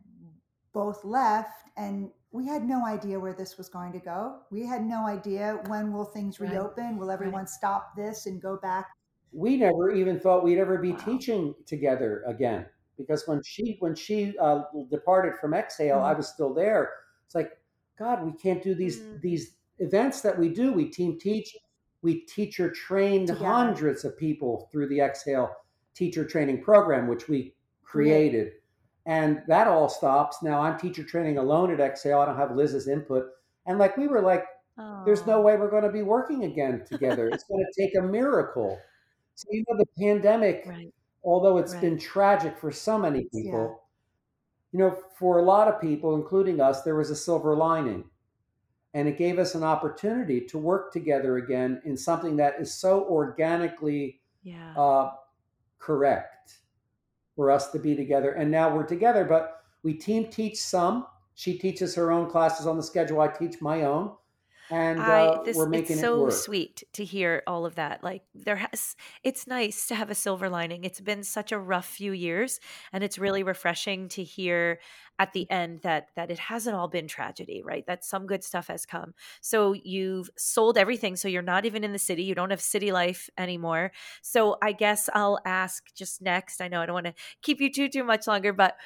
both 0.75 1.05
left 1.05 1.71
and 1.79 2.11
we 2.33 2.47
had 2.47 2.65
no 2.67 2.85
idea 2.87 3.21
where 3.21 3.35
this 3.35 3.59
was 3.59 3.69
going 3.69 3.93
to 3.93 3.99
go. 3.99 4.41
We 4.51 4.65
had 4.67 4.85
no 4.85 5.07
idea 5.07 5.61
when 5.69 5.93
will 5.93 6.07
things 6.07 6.41
Right. 6.41 6.51
reopen? 6.51 6.97
Will 6.97 7.11
everyone 7.11 7.47
stop 7.47 7.95
this 7.97 8.27
and 8.27 8.41
go 8.41 8.57
back? 8.57 8.89
We 9.33 9.57
never 9.57 9.91
even 9.91 10.19
thought 10.19 10.43
we'd 10.45 10.59
ever 10.59 10.79
be 10.79 10.93
Wow. 10.93 10.99
teaching 10.99 11.55
together 11.67 12.23
again 12.27 12.67
because 12.97 13.27
when 13.27 13.43
she 13.45 13.77
when 13.81 13.95
she 13.95 14.37
uh, 14.39 14.65
departed 14.91 15.37
from 15.39 15.55
Exhale, 15.55 16.01
I 16.01 16.13
Mhm. 16.15 16.17
was 16.19 16.29
still 16.29 16.53
there. 16.55 16.91
It's 17.27 17.35
like, 17.35 17.59
God, 17.99 18.25
we 18.25 18.33
can't 18.33 18.63
do 18.63 18.75
these 18.75 19.01
Mm. 19.01 19.21
these 19.21 19.57
events 19.79 20.21
that 20.23 20.39
we 20.39 20.49
do. 20.53 20.73
We 20.73 20.89
team 20.89 21.19
teach, 21.19 21.57
we 22.03 22.21
teacher 22.27 22.71
trained 22.71 23.29
Together. 23.29 23.47
hundreds 23.47 24.05
of 24.05 24.17
people 24.17 24.69
through 24.71 24.89
the 24.89 25.01
Exhale 25.01 25.51
teacher 25.95 26.25
training 26.25 26.63
program, 26.63 27.09
which 27.09 27.29
we 27.29 27.55
created. 27.85 28.53
And 29.07 29.43
that 29.49 29.67
all 29.67 29.89
stops. 29.89 30.43
Now 30.43 30.61
I'm 30.61 30.79
teacher 30.79 31.03
training 31.03 31.39
alone 31.39 31.73
at 31.73 31.81
Exhale. 31.81 32.21
I 32.21 32.27
don't 32.27 32.37
have 32.37 32.55
Liz's 32.55 32.87
input. 32.89 33.27
And 33.67 33.79
like 33.79 33.97
we 33.97 34.07
were 34.09 34.21
like, 34.23 34.45
there's 35.05 35.27
no 35.27 35.41
way 35.41 35.57
we're 35.57 35.71
going 35.71 35.83
to 35.83 35.93
be 35.93 36.03
working 36.03 36.45
again 36.45 36.85
together. 36.87 37.29
it's 37.29 37.45
going 37.45 37.65
to 37.73 37.81
take 37.83 37.97
a 37.97 38.03
miracle. 38.03 38.79
So 39.35 39.47
you 39.51 39.65
know 39.69 39.77
the 39.79 39.87
pandemic, 39.99 40.65
Right. 40.67 40.93
although 41.25 41.59
it's 41.59 41.73
Right. 41.73 41.83
been 41.83 41.99
tragic 41.99 42.57
for 42.57 42.71
so 42.71 42.99
many 42.99 43.25
people, 43.33 43.83
you 44.73 44.79
know, 44.79 44.97
for 45.19 45.39
a 45.39 45.43
lot 45.43 45.69
of 45.69 45.81
people, 45.81 46.15
including 46.15 46.61
us, 46.61 46.83
there 46.83 46.95
was 46.97 47.11
a 47.11 47.17
silver 47.17 47.55
lining. 47.57 48.05
And 48.95 49.09
it 49.09 49.17
gave 49.19 49.39
us 49.39 49.55
an 49.55 49.65
opportunity 49.65 50.41
to 50.43 50.59
work 50.59 50.93
together 50.93 51.39
again 51.39 51.81
in 51.85 51.97
something 51.97 52.37
that 52.37 52.61
is 52.61 52.75
so 52.75 53.05
organically 53.05 54.21
Yeah. 54.43 54.75
uh, 54.77 55.13
correct 55.79 56.62
for 57.37 57.51
us 57.51 57.71
to 57.71 57.79
be 57.79 57.95
together. 57.95 58.33
And 58.33 58.51
now 58.51 58.75
we're 58.75 58.87
together, 58.87 59.25
but 59.25 59.63
we 59.83 59.95
team 59.95 60.27
teach 60.27 60.59
some. 60.59 61.07
She 61.35 61.59
teaches 61.59 61.95
her 61.95 62.13
own 62.13 62.31
classes 62.31 62.67
on 62.67 62.77
the 62.77 62.83
schedule. 62.83 63.21
I 63.21 63.29
teach 63.29 63.61
my 63.61 63.83
own. 63.83 64.13
And 64.73 65.01
I 65.03 65.27
uh, 65.27 65.43
this 65.45 65.57
we're 65.57 65.69
making 65.69 65.99
it's 65.99 65.99
it 65.99 66.01
so 66.01 66.23
work. 66.23 66.33
sweet 66.33 66.83
to 66.95 67.05
hear 67.05 67.43
all 67.47 67.67
of 67.67 67.75
that. 67.75 68.03
Like 68.03 68.23
there 68.35 68.57
has 68.57 68.97
it's 69.23 69.47
nice 69.47 69.87
to 69.89 69.95
have 69.95 70.09
a 70.09 70.15
silver 70.15 70.49
lining. 70.49 70.85
It's 70.85 71.01
been 71.01 71.25
such 71.25 71.53
a 71.53 71.59
rough 71.59 71.87
few 71.87 72.13
years 72.13 72.59
and 72.91 73.05
it's 73.05 73.19
really 73.19 73.43
refreshing 73.43 74.09
to 74.11 74.25
hear 74.25 74.81
at 75.19 75.35
the 75.35 75.49
end 75.51 75.83
that 75.83 76.09
that 76.17 76.31
it 76.31 76.39
hasn't 76.39 76.75
all 76.75 76.89
been 76.89 77.07
tragedy, 77.07 77.61
right? 77.63 77.87
That 77.87 78.03
some 78.03 78.27
good 78.27 78.43
stuff 78.43 78.69
has 78.69 78.87
come. 78.87 79.13
So 79.43 79.75
you've 79.75 80.31
sold 80.39 80.79
everything 80.79 81.17
so 81.17 81.29
you're 81.29 81.43
not 81.43 81.67
even 81.67 81.85
in 81.85 81.93
the 81.93 81.99
city. 81.99 82.23
You 82.23 82.35
don't 82.35 82.51
have 82.51 82.63
city 82.63 82.93
life 82.93 83.29
anymore. 83.37 83.93
So 84.23 84.57
I 84.63 84.73
guess 84.73 85.11
I'll 85.13 85.39
ask 85.45 85.95
just 85.95 86.23
next. 86.23 86.63
I 86.63 86.69
know 86.69 86.81
I 86.81 86.87
don't 86.87 86.95
want 86.95 87.07
to 87.07 87.15
keep 87.43 87.61
you 87.61 87.71
too 87.71 87.91
too 87.91 88.05
much 88.05 88.27
longer, 88.27 88.55
but 88.55 88.77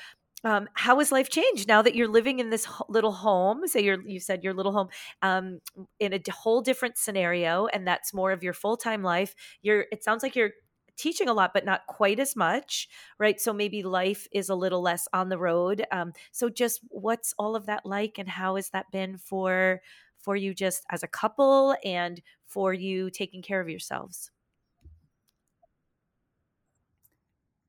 um, 0.44 0.68
how 0.74 0.98
has 0.98 1.10
life 1.10 1.28
changed 1.28 1.66
now 1.66 1.82
that 1.82 1.94
you're 1.94 2.08
living 2.08 2.38
in 2.38 2.50
this 2.50 2.68
little 2.88 3.12
home? 3.12 3.66
Say 3.66 3.82
you're, 3.82 4.00
you 4.02 4.20
said 4.20 4.44
your 4.44 4.54
little 4.54 4.72
home 4.72 4.88
um, 5.22 5.60
in 5.98 6.12
a 6.12 6.20
whole 6.30 6.60
different 6.60 6.98
scenario, 6.98 7.66
and 7.66 7.86
that's 7.86 8.14
more 8.14 8.32
of 8.32 8.42
your 8.42 8.52
full 8.52 8.76
time 8.76 9.02
life. 9.02 9.34
You're. 9.62 9.86
It 9.90 10.04
sounds 10.04 10.22
like 10.22 10.36
you're 10.36 10.52
teaching 10.96 11.28
a 11.28 11.34
lot, 11.34 11.52
but 11.52 11.64
not 11.64 11.86
quite 11.86 12.18
as 12.20 12.36
much, 12.36 12.88
right? 13.18 13.40
So 13.40 13.52
maybe 13.52 13.82
life 13.82 14.26
is 14.32 14.48
a 14.48 14.54
little 14.54 14.80
less 14.82 15.08
on 15.12 15.28
the 15.28 15.38
road. 15.38 15.84
Um, 15.92 16.12
so 16.32 16.48
just 16.48 16.80
what's 16.88 17.34
all 17.38 17.56
of 17.56 17.66
that 17.66 17.84
like, 17.84 18.18
and 18.18 18.28
how 18.28 18.56
has 18.56 18.70
that 18.70 18.86
been 18.92 19.18
for 19.18 19.80
for 20.18 20.36
you 20.36 20.54
just 20.54 20.84
as 20.90 21.02
a 21.02 21.08
couple 21.08 21.76
and 21.84 22.20
for 22.46 22.72
you 22.72 23.10
taking 23.10 23.42
care 23.42 23.60
of 23.60 23.68
yourselves? 23.68 24.30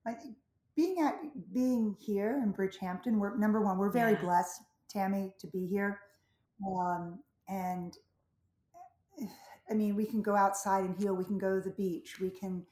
I 0.05 0.13
think 0.13 0.37
being 0.77 1.01
at 1.01 1.19
being 1.53 1.97
here 1.99 2.39
in 2.43 2.53
Bridgehampton, 2.53 3.17
we're 3.17 3.35
number 3.35 3.59
one. 3.61 3.79
We're 3.79 3.89
very 3.89 4.13
Yeah. 4.13 4.21
blessed, 4.21 4.61
Tammy, 4.87 5.33
to 5.39 5.47
be 5.47 5.65
here, 5.65 5.99
um, 6.71 7.21
and 7.49 7.97
I 9.69 9.73
mean, 9.73 9.95
we 9.95 10.05
can 10.05 10.21
go 10.21 10.35
outside 10.35 10.85
and 10.85 10.95
heal. 10.95 11.15
We 11.15 11.25
can 11.25 11.39
go 11.39 11.55
to 11.55 11.61
the 11.61 11.75
beach. 11.75 12.19
We 12.21 12.29
can 12.29 12.65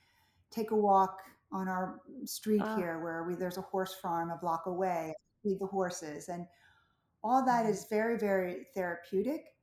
take 0.52 0.72
a 0.72 0.76
walk 0.76 1.20
on 1.52 1.68
our 1.68 2.00
street 2.26 2.62
Ah. 2.64 2.78
here, 2.78 3.00
where 3.04 3.24
we 3.24 3.36
there's 3.36 3.58
a 3.58 3.62
horse 3.62 3.96
farm 3.96 4.30
a 4.30 4.38
block 4.38 4.68
away. 4.68 5.14
Feed 5.42 5.60
the 5.60 5.66
horses, 5.68 6.30
and 6.30 6.48
all 7.24 7.44
that 7.44 7.66
is 7.66 7.86
very, 7.86 8.18
very 8.18 8.66
therapeutic. 8.76 9.56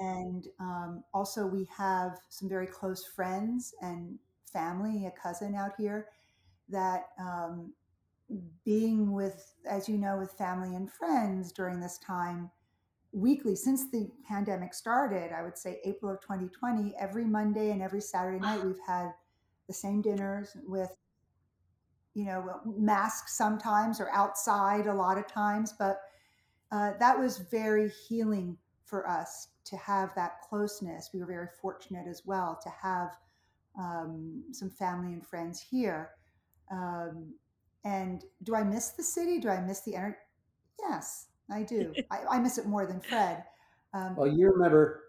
And 0.00 0.46
um, 0.60 1.02
also, 1.14 1.46
we 1.46 1.64
have 1.64 2.20
some 2.28 2.48
very 2.48 2.66
close 2.66 3.06
friends 3.06 3.74
and 3.80 4.18
family, 4.44 5.06
a 5.06 5.10
cousin 5.10 5.54
out 5.54 5.74
here 5.76 6.10
that 6.68 7.12
um, 7.18 7.72
being 8.64 9.12
with, 9.12 9.52
as 9.68 9.88
you 9.88 9.98
know, 9.98 10.18
with 10.18 10.32
family 10.32 10.74
and 10.74 10.90
friends 10.90 11.52
during 11.52 11.80
this 11.80 11.98
time 11.98 12.50
weekly 13.12 13.56
since 13.56 13.90
the 13.90 14.10
pandemic 14.28 14.74
started, 14.74 15.32
I 15.32 15.42
would 15.42 15.56
say 15.56 15.80
April 15.84 16.12
of 16.12 16.20
2020, 16.20 16.94
every 16.98 17.24
Monday 17.24 17.70
and 17.70 17.80
every 17.80 18.00
Saturday 18.00 18.38
night, 18.38 18.64
we've 18.64 18.80
had 18.86 19.12
the 19.68 19.72
same 19.72 20.02
dinners 20.02 20.56
with, 20.66 20.94
you 22.14 22.24
know, 22.24 22.60
masks 22.76 23.36
sometimes 23.36 24.00
or 24.00 24.10
outside 24.12 24.86
a 24.86 24.94
lot 24.94 25.18
of 25.18 25.26
times. 25.26 25.74
But 25.78 26.00
uh, 26.72 26.92
that 26.98 27.18
was 27.18 27.38
very 27.38 27.90
healing 28.08 28.56
for 28.84 29.08
us 29.08 29.48
to 29.64 29.76
have 29.76 30.14
that 30.14 30.40
closeness. 30.48 31.10
We 31.12 31.20
were 31.20 31.26
very 31.26 31.48
fortunate 31.60 32.06
as 32.08 32.22
well 32.26 32.58
to 32.62 32.68
have 32.70 33.16
um, 33.78 34.42
some 34.52 34.70
family 34.70 35.12
and 35.12 35.26
friends 35.26 35.60
here. 35.60 36.10
Um, 36.70 37.34
and 37.84 38.24
do 38.42 38.54
I 38.54 38.64
miss 38.64 38.90
the 38.90 39.02
city? 39.02 39.38
Do 39.38 39.48
I 39.48 39.60
miss 39.60 39.80
the 39.80 39.94
energy? 39.94 40.16
Yes, 40.80 41.26
I 41.50 41.62
do. 41.62 41.92
I, 42.10 42.18
I, 42.32 42.38
miss 42.38 42.58
it 42.58 42.66
more 42.66 42.86
than 42.86 43.00
Fred. 43.00 43.44
Um, 43.94 44.16
well, 44.16 44.28
you 44.28 44.50
remember 44.50 45.04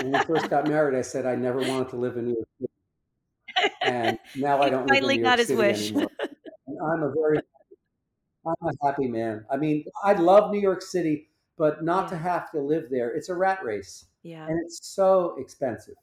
when 0.00 0.12
we 0.12 0.18
first 0.20 0.50
got 0.50 0.66
married, 0.68 0.98
I 0.98 1.02
said 1.02 1.26
I 1.26 1.36
never 1.36 1.58
wanted 1.58 1.88
to 1.90 1.96
live 1.96 2.16
in 2.16 2.26
New 2.26 2.34
York 2.34 2.48
City. 2.60 2.72
And 3.82 4.18
now 4.36 4.62
I 4.62 4.70
don't 4.70 4.88
live 4.88 5.02
in 5.02 5.08
New 5.08 5.22
York 5.22 5.40
City 5.40 5.54
wish. 5.54 5.90
anymore. 5.90 6.08
And 6.68 6.78
I'm 6.80 7.02
a 7.02 7.12
very, 7.12 7.38
I'm 8.46 8.68
a 8.68 8.86
happy 8.86 9.08
man. 9.08 9.44
I 9.50 9.56
mean, 9.56 9.84
I 10.04 10.14
love 10.14 10.52
New 10.52 10.60
York 10.60 10.80
City, 10.80 11.28
but 11.58 11.84
not 11.84 12.04
yeah. 12.04 12.10
to 12.10 12.16
have 12.18 12.50
to 12.52 12.60
live 12.60 12.84
there. 12.88 13.10
It's 13.10 13.28
a 13.28 13.34
rat 13.34 13.62
race. 13.64 14.06
Yeah. 14.22 14.46
And 14.46 14.58
it's 14.64 14.78
so 14.86 15.34
expensive. 15.38 15.96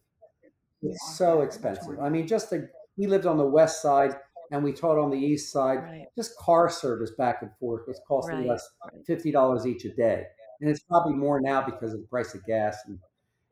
It's 0.84 1.00
yeah. 1.02 1.16
so 1.16 1.42
expensive. 1.42 2.00
I 2.00 2.10
mean, 2.10 2.28
just 2.28 2.50
to, 2.50 2.68
we 2.98 3.08
lived 3.08 3.26
on 3.26 3.38
the 3.38 3.46
west 3.46 3.82
side 3.82 4.16
and 4.52 4.64
we 4.64 4.74
taught 4.74 4.98
on 4.98 5.12
the 5.12 5.18
east 5.18 5.52
side. 5.52 5.80
Right. 5.80 6.06
Just 6.16 6.38
car 6.38 6.70
service 6.70 7.12
back 7.18 7.42
and 7.42 7.52
forth 7.60 7.84
was 7.88 8.02
costing 8.08 8.48
right. 8.48 8.56
us 8.56 8.70
fifty 9.06 9.32
dollars 9.32 9.66
each 9.66 9.86
a 9.86 9.94
day, 9.94 10.26
and 10.62 10.70
it's 10.70 10.84
probably 10.84 11.14
more 11.14 11.40
now 11.40 11.62
because 11.62 11.94
of 11.94 12.02
the 12.02 12.08
price 12.08 12.34
of 12.34 12.46
gas 12.46 12.78
and 12.88 13.00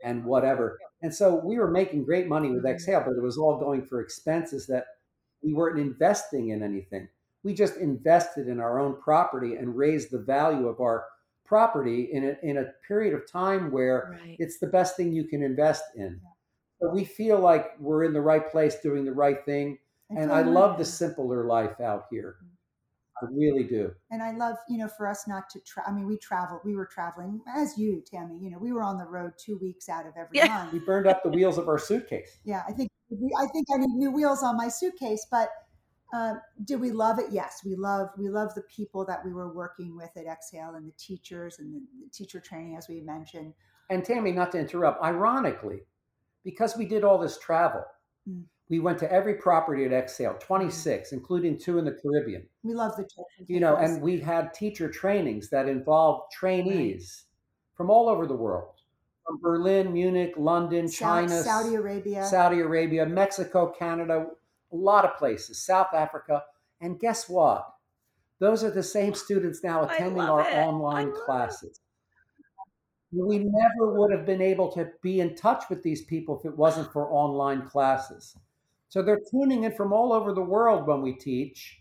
and 0.03 0.25
whatever. 0.25 0.79
And 1.01 1.13
so 1.13 1.35
we 1.43 1.57
were 1.57 1.71
making 1.71 2.05
great 2.05 2.27
money 2.27 2.49
with 2.49 2.59
mm-hmm. 2.59 2.73
Exhale, 2.73 3.03
but 3.05 3.17
it 3.17 3.23
was 3.23 3.37
all 3.37 3.59
going 3.59 3.85
for 3.85 4.01
expenses 4.01 4.67
that 4.67 4.85
we 5.41 5.53
weren't 5.53 5.79
investing 5.79 6.49
in 6.49 6.63
anything. 6.63 7.07
We 7.43 7.53
just 7.53 7.77
invested 7.77 8.47
in 8.47 8.59
our 8.59 8.79
own 8.79 8.99
property 9.01 9.55
and 9.55 9.77
raised 9.77 10.11
the 10.11 10.19
value 10.19 10.67
of 10.67 10.79
our 10.79 11.05
property 11.45 12.09
in 12.11 12.25
a, 12.25 12.45
in 12.47 12.57
a 12.57 12.71
period 12.87 13.13
of 13.13 13.31
time 13.31 13.71
where 13.71 14.17
right. 14.19 14.35
it's 14.39 14.59
the 14.59 14.67
best 14.67 14.97
thing 14.97 15.13
you 15.13 15.23
can 15.23 15.41
invest 15.41 15.83
in. 15.95 16.19
So 16.81 16.89
we 16.89 17.05
feel 17.05 17.39
like 17.39 17.79
we're 17.79 18.03
in 18.03 18.13
the 18.13 18.21
right 18.21 18.51
place 18.51 18.75
doing 18.81 19.05
the 19.05 19.13
right 19.13 19.43
thing 19.45 19.77
and 20.09 20.31
I 20.31 20.41
love 20.41 20.77
the 20.77 20.85
simpler 20.85 21.45
life 21.45 21.79
out 21.81 22.05
here. 22.09 22.37
I 23.21 23.25
really 23.31 23.63
do. 23.63 23.91
And 24.11 24.21
I 24.21 24.31
love, 24.31 24.57
you 24.69 24.77
know, 24.77 24.87
for 24.87 25.07
us 25.07 25.27
not 25.27 25.49
to 25.49 25.59
try. 25.61 25.83
I 25.87 25.91
mean, 25.91 26.05
we 26.05 26.17
traveled. 26.17 26.61
We 26.63 26.75
were 26.75 26.85
traveling 26.85 27.41
as 27.55 27.77
you, 27.77 28.03
Tammy. 28.05 28.37
You 28.39 28.51
know, 28.51 28.59
we 28.59 28.71
were 28.71 28.83
on 28.83 28.99
the 28.99 29.05
road 29.05 29.33
two 29.43 29.57
weeks 29.57 29.89
out 29.89 30.05
of 30.05 30.13
every 30.15 30.37
yeah. 30.37 30.47
month. 30.47 30.73
We 30.73 30.79
burned 30.79 31.07
up 31.07 31.23
the 31.23 31.29
wheels 31.29 31.57
of 31.57 31.67
our 31.67 31.79
suitcase. 31.79 32.37
Yeah, 32.45 32.63
I 32.67 32.73
think 32.73 32.89
I 33.39 33.47
think 33.47 33.67
I 33.73 33.77
need 33.77 33.95
new 33.95 34.11
wheels 34.11 34.43
on 34.43 34.55
my 34.55 34.67
suitcase. 34.67 35.25
But 35.31 35.49
uh, 36.13 36.35
did 36.63 36.79
we 36.79 36.91
love 36.91 37.17
it? 37.19 37.25
Yes, 37.31 37.61
we 37.65 37.75
love 37.75 38.09
we 38.17 38.29
love 38.29 38.53
the 38.53 38.61
people 38.63 39.03
that 39.05 39.25
we 39.25 39.33
were 39.33 39.51
working 39.51 39.97
with 39.97 40.11
at 40.15 40.25
Exhale 40.25 40.75
and 40.75 40.87
the 40.87 40.93
teachers 40.97 41.57
and 41.59 41.73
the, 41.73 41.79
the 42.03 42.09
teacher 42.11 42.39
training, 42.39 42.77
as 42.77 42.87
we 42.87 43.01
mentioned. 43.01 43.53
And 43.89 44.05
Tammy, 44.05 44.31
not 44.31 44.51
to 44.51 44.59
interrupt, 44.59 45.01
ironically, 45.01 45.79
because 46.43 46.77
we 46.77 46.85
did 46.85 47.03
all 47.03 47.17
this 47.17 47.39
travel. 47.39 47.83
Mm 48.29 48.43
we 48.69 48.79
went 48.79 48.99
to 48.99 49.11
every 49.11 49.35
property 49.35 49.85
at 49.85 49.93
Exhale, 49.93 50.31
mm-hmm. 50.31 50.45
26, 50.45 51.13
including 51.13 51.57
two 51.57 51.77
in 51.77 51.85
the 51.85 51.91
Caribbean. 51.91 52.43
We 52.63 52.73
love 52.73 52.95
the 52.97 53.07
You 53.47 53.59
know, 53.59 53.75
and 53.75 54.01
we 54.01 54.19
had 54.19 54.53
teacher 54.53 54.89
trainings 54.89 55.49
that 55.49 55.67
involved 55.67 56.31
trainees 56.33 57.25
right. 57.25 57.77
from 57.77 57.89
all 57.89 58.09
over 58.09 58.27
the 58.27 58.35
world. 58.35 58.73
From 59.25 59.39
Berlin, 59.41 59.91
Munich, 59.91 60.33
London, 60.37 60.89
China, 60.89 61.43
Saudi 61.43 61.75
Arabia, 61.75 62.25
Saudi 62.25 62.61
Arabia, 62.61 63.05
Mexico, 63.05 63.73
Canada, 63.77 64.27
a 64.71 64.75
lot 64.75 65.03
of 65.03 65.17
places, 65.17 65.61
South 65.61 65.93
Africa. 65.93 66.43
And 66.79 66.97
guess 66.97 67.27
what? 67.27 67.67
Those 68.39 68.63
are 68.63 68.71
the 68.71 68.83
same 68.83 69.13
students 69.13 69.63
now 69.63 69.83
attending 69.83 70.21
our 70.21 70.47
it. 70.47 70.53
online 70.53 71.11
classes. 71.25 71.81
It. 73.11 73.25
We 73.25 73.39
never 73.39 73.93
would 73.99 74.11
have 74.11 74.25
been 74.25 74.41
able 74.41 74.71
to 74.73 74.91
be 75.01 75.19
in 75.19 75.35
touch 75.35 75.63
with 75.69 75.83
these 75.83 76.03
people 76.03 76.39
if 76.39 76.45
it 76.45 76.55
wasn't 76.55 76.93
for 76.93 77.11
online 77.11 77.67
classes. 77.67 78.37
So 78.89 79.01
they're 79.01 79.21
tuning 79.31 79.63
in 79.63 79.73
from 79.73 79.93
all 79.93 80.13
over 80.13 80.33
the 80.33 80.41
world 80.41 80.87
when 80.87 81.01
we 81.01 81.13
teach. 81.13 81.79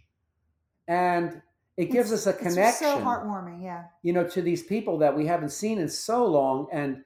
And 0.89 1.41
it 1.77 1.87
gives 1.91 2.13
it's, 2.13 2.27
us 2.27 2.35
a 2.35 2.39
connection. 2.39 2.87
so 2.87 2.99
heartwarming, 2.99 3.63
yeah. 3.63 3.85
You 4.03 4.13
know, 4.13 4.27
to 4.29 4.43
these 4.43 4.63
people 4.63 4.99
that 4.99 5.17
we 5.17 5.27
haven't 5.27 5.51
seen 5.51 5.79
in 5.79 5.89
so 5.89 6.25
long. 6.25 6.69
And 6.73 7.03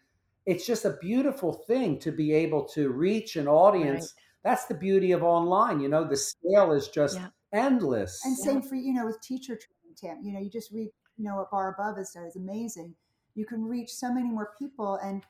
it's 0.47 0.67
just 0.67 0.85
a 0.85 0.97
beautiful 1.01 1.53
thing 1.53 1.99
to 2.01 2.13
be 2.13 2.33
able 2.33 2.65
to 2.69 2.91
reach 2.91 3.37
an 3.37 3.49
audience. 3.49 4.15
Right. 4.45 4.51
That's 4.51 4.67
the 4.67 4.75
beauty 4.75 5.13
of 5.13 5.23
online. 5.23 5.81
You 5.81 5.89
know, 5.89 6.05
the 6.05 6.17
scale 6.17 6.73
is 6.73 6.89
just 6.89 7.17
yeah. 7.17 7.29
endless. 7.53 8.21
And 8.25 8.37
same 8.37 8.63
for, 8.63 8.77
you 8.77 8.95
know, 8.95 9.07
with 9.07 9.21
teacher 9.21 9.59
training, 9.59 9.97
Tam. 9.97 10.25
You 10.25 10.33
know, 10.33 10.41
you 10.41 10.51
just 10.51 10.73
read, 10.73 10.91
you 11.19 11.25
know, 11.25 11.37
what 11.37 11.51
Barre 11.51 11.75
Above 11.75 11.99
has 11.99 12.13
done 12.13 12.25
is 12.25 12.37
amazing. 12.37 12.95
You 13.35 13.45
can 13.45 13.65
reach 13.65 13.91
so 13.91 14.13
many 14.13 14.31
more 14.31 14.53
people 14.59 14.99
and 15.03 15.23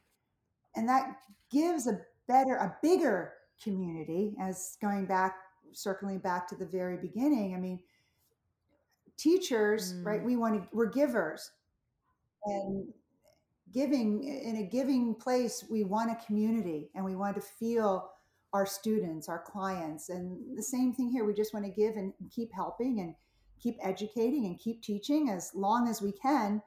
and 0.76 0.88
that 0.88 1.16
gives 1.50 1.86
a 1.86 2.00
better, 2.28 2.54
a 2.56 2.76
bigger 2.82 3.32
community 3.62 4.34
as 4.40 4.76
going 4.80 5.06
back 5.06 5.36
circling 5.72 6.18
back 6.18 6.48
to 6.48 6.56
the 6.56 6.66
very 6.66 6.96
beginning 6.96 7.54
i 7.54 7.58
mean 7.58 7.78
teachers 9.20 9.92
mm. 9.92 10.04
right 10.04 10.24
we 10.24 10.36
want 10.36 10.54
to 10.54 10.68
we're 10.72 10.86
givers. 10.86 11.52
And 12.46 12.88
giving 13.72 14.24
in 14.24 14.56
a 14.56 14.62
giving 14.62 15.14
place 15.14 15.64
we 15.70 15.84
want 15.84 16.10
a 16.10 16.26
community 16.26 16.90
and 16.94 17.04
we 17.04 17.14
want 17.14 17.36
to 17.36 17.42
feel 17.42 18.10
our 18.54 18.64
students 18.66 19.28
our 19.28 19.38
clients 19.38 20.08
and 20.08 20.56
the 20.56 20.62
same 20.62 20.92
thing 20.92 21.10
here 21.10 21.24
we 21.24 21.34
just 21.34 21.52
want 21.54 21.66
to 21.66 21.70
give 21.70 21.96
and 21.96 22.14
keep 22.34 22.50
helping 22.52 23.00
and 23.00 23.14
keep 23.62 23.76
educating 23.82 24.46
and 24.46 24.58
keep 24.58 24.82
teaching 24.82 25.28
as 25.28 25.52
long 25.54 25.86
as 25.86 26.00
we 26.00 26.12
can. 26.12 26.62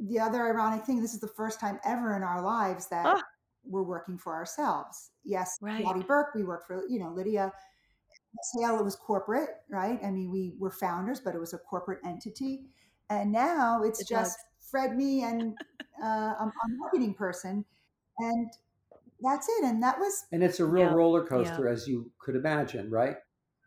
The 0.00 0.18
other 0.18 0.44
ironic 0.44 0.84
thing 0.84 1.00
this 1.00 1.14
is 1.14 1.20
the 1.20 1.28
first 1.28 1.60
time 1.60 1.78
ever 1.84 2.16
in 2.16 2.24
our 2.24 2.42
lives 2.42 2.88
that 2.88 3.06
ah 3.06 3.22
we're 3.66 3.82
working 3.82 4.18
for 4.18 4.34
ourselves. 4.34 5.10
Yes, 5.24 5.58
right. 5.60 5.84
Lotte 5.84 6.06
Berk, 6.06 6.34
we 6.34 6.44
work 6.44 6.66
for, 6.66 6.84
you 6.88 6.98
know, 6.98 7.10
Lydia. 7.10 7.52
Sale, 8.42 8.78
it 8.78 8.84
was 8.84 8.96
corporate, 8.96 9.50
right? 9.68 9.98
I 10.02 10.10
mean, 10.10 10.30
we 10.30 10.54
were 10.58 10.70
founders, 10.70 11.20
but 11.20 11.34
it 11.34 11.38
was 11.38 11.54
a 11.54 11.58
corporate 11.58 12.00
entity. 12.04 12.64
And 13.08 13.30
now 13.30 13.82
it's 13.82 14.00
it 14.00 14.08
just 14.08 14.36
does. 14.36 14.44
Fred, 14.70 14.96
me, 14.96 15.22
and 15.22 15.56
uh, 16.02 16.34
I'm 16.40 16.48
a 16.48 16.76
marketing 16.78 17.14
person. 17.14 17.64
And 18.18 18.50
that's 19.20 19.48
it. 19.48 19.64
And 19.64 19.82
that 19.82 19.98
was. 19.98 20.24
And 20.32 20.42
it's 20.42 20.58
a 20.58 20.64
real 20.64 20.86
yeah. 20.86 20.94
roller 20.94 21.24
coaster, 21.24 21.66
yeah. 21.66 21.72
as 21.72 21.86
you 21.86 22.10
could 22.18 22.34
imagine, 22.34 22.90
right? 22.90 23.16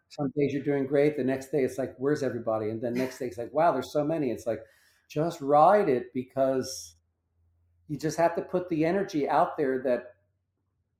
Some 0.10 0.32
days 0.38 0.54
you're 0.54 0.64
doing 0.64 0.86
great. 0.86 1.16
The 1.16 1.24
next 1.24 1.52
day 1.52 1.60
it's 1.60 1.78
like, 1.78 1.96
where's 1.98 2.24
everybody? 2.24 2.70
And 2.70 2.82
then 2.82 2.94
next 2.94 3.20
day 3.20 3.28
it's 3.28 3.38
like, 3.38 3.54
wow, 3.54 3.72
there's 3.72 3.92
so 3.92 4.04
many. 4.04 4.32
It's 4.32 4.46
like, 4.46 4.60
just 5.10 5.40
ride 5.40 5.88
it 5.88 6.14
because 6.14 6.96
you 7.88 7.98
just 7.98 8.18
have 8.18 8.36
to 8.36 8.42
put 8.42 8.68
the 8.70 8.86
energy 8.86 9.28
out 9.28 9.58
there 9.58 9.80
that 9.80 10.16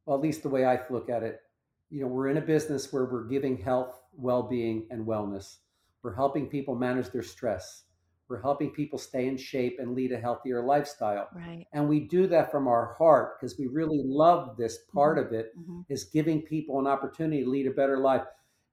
well, 0.06 0.18
at 0.18 0.24
least 0.24 0.44
the 0.44 0.50
way 0.50 0.66
i 0.66 0.80
look 0.90 1.10
at 1.10 1.24
it 1.24 1.42
you 1.90 2.02
know 2.02 2.08
we're 2.08 2.28
in 2.28 2.38
a 2.38 2.42
business 2.42 2.92
where 2.92 3.06
we're 3.06 3.26
giving 3.26 3.58
health 3.58 4.02
well-being 4.14 4.88
and 4.90 5.06
wellness 5.06 5.58
we're 6.04 6.16
helping 6.16 6.48
people 6.48 6.76
manage 6.76 7.10
their 7.10 7.24
stress 7.24 7.84
we're 8.30 8.42
helping 8.42 8.72
people 8.72 9.00
stay 9.00 9.28
in 9.28 9.38
shape 9.38 9.78
and 9.80 9.96
lead 9.96 10.12
a 10.12 10.20
healthier 10.20 10.64
lifestyle 10.64 11.28
right 11.36 11.66
and 11.74 11.88
we 11.88 12.00
do 12.00 12.28
that 12.28 12.52
from 12.52 12.68
our 12.68 12.94
heart 12.98 13.40
because 13.40 13.58
we 13.58 13.68
really 13.68 14.02
love 14.04 14.58
this 14.58 14.80
part 14.94 15.18
mm-hmm. 15.18 15.28
of 15.28 15.40
it 15.40 15.58
mm-hmm. 15.58 15.82
is 15.90 16.06
giving 16.06 16.42
people 16.42 16.80
an 16.80 16.88
opportunity 16.88 17.44
to 17.44 17.50
lead 17.50 17.68
a 17.68 17.72
better 17.72 18.00
life 18.00 18.24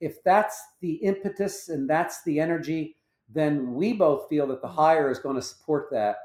if 0.01 0.23
that's 0.25 0.61
the 0.81 0.95
impetus 0.95 1.69
and 1.69 1.89
that's 1.89 2.23
the 2.25 2.41
energy 2.41 2.97
then 3.33 3.73
we 3.75 3.93
both 3.93 4.29
feel 4.29 4.47
that 4.47 4.61
the 4.61 4.69
mm-hmm. 4.69 4.77
higher 4.77 5.11
is 5.11 5.19
going 5.19 5.37
to 5.37 5.43
support 5.43 5.89
that 5.91 6.17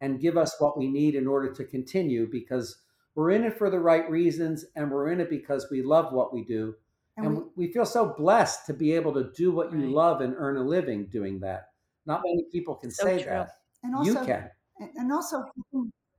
and 0.00 0.20
give 0.20 0.36
us 0.36 0.54
what 0.58 0.78
we 0.78 0.88
need 0.88 1.14
in 1.14 1.26
order 1.26 1.52
to 1.52 1.64
continue 1.64 2.28
because 2.30 2.78
we're 3.14 3.30
in 3.30 3.44
it 3.44 3.56
for 3.56 3.70
the 3.70 3.78
right 3.78 4.08
reasons 4.10 4.64
and 4.76 4.90
we're 4.90 5.10
in 5.10 5.20
it 5.20 5.30
because 5.30 5.68
we 5.70 5.82
love 5.82 6.12
what 6.12 6.34
we 6.34 6.44
do. 6.44 6.74
And, 7.16 7.26
and 7.26 7.36
we, 7.38 7.66
we, 7.66 7.72
feel 7.72 7.86
so 7.86 8.14
blessed 8.16 8.66
to 8.66 8.74
be 8.74 8.92
able 8.92 9.14
to 9.14 9.30
do 9.34 9.50
what 9.50 9.72
you 9.72 9.90
love 9.90 10.20
and 10.20 10.34
earn 10.36 10.58
a 10.58 10.62
living 10.62 11.06
doing 11.06 11.40
that. 11.40 11.68
Not 12.04 12.20
many 12.24 12.44
people 12.52 12.74
can 12.74 12.90
so 12.90 13.04
say 13.04 13.22
true. 13.22 13.30
that. 13.30 13.48
And 13.82 13.94
also, 13.94 14.10
you 14.20 14.26
can. 14.26 14.50
And 14.96 15.10
also, 15.10 15.44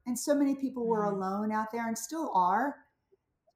and 0.08 0.18
so 0.18 0.34
many 0.34 0.56
people 0.56 0.88
were 0.88 1.06
mm-hmm. 1.06 1.22
alone 1.22 1.52
out 1.52 1.68
there 1.72 1.88
and 1.88 1.96
still 1.96 2.32
are, 2.34 2.76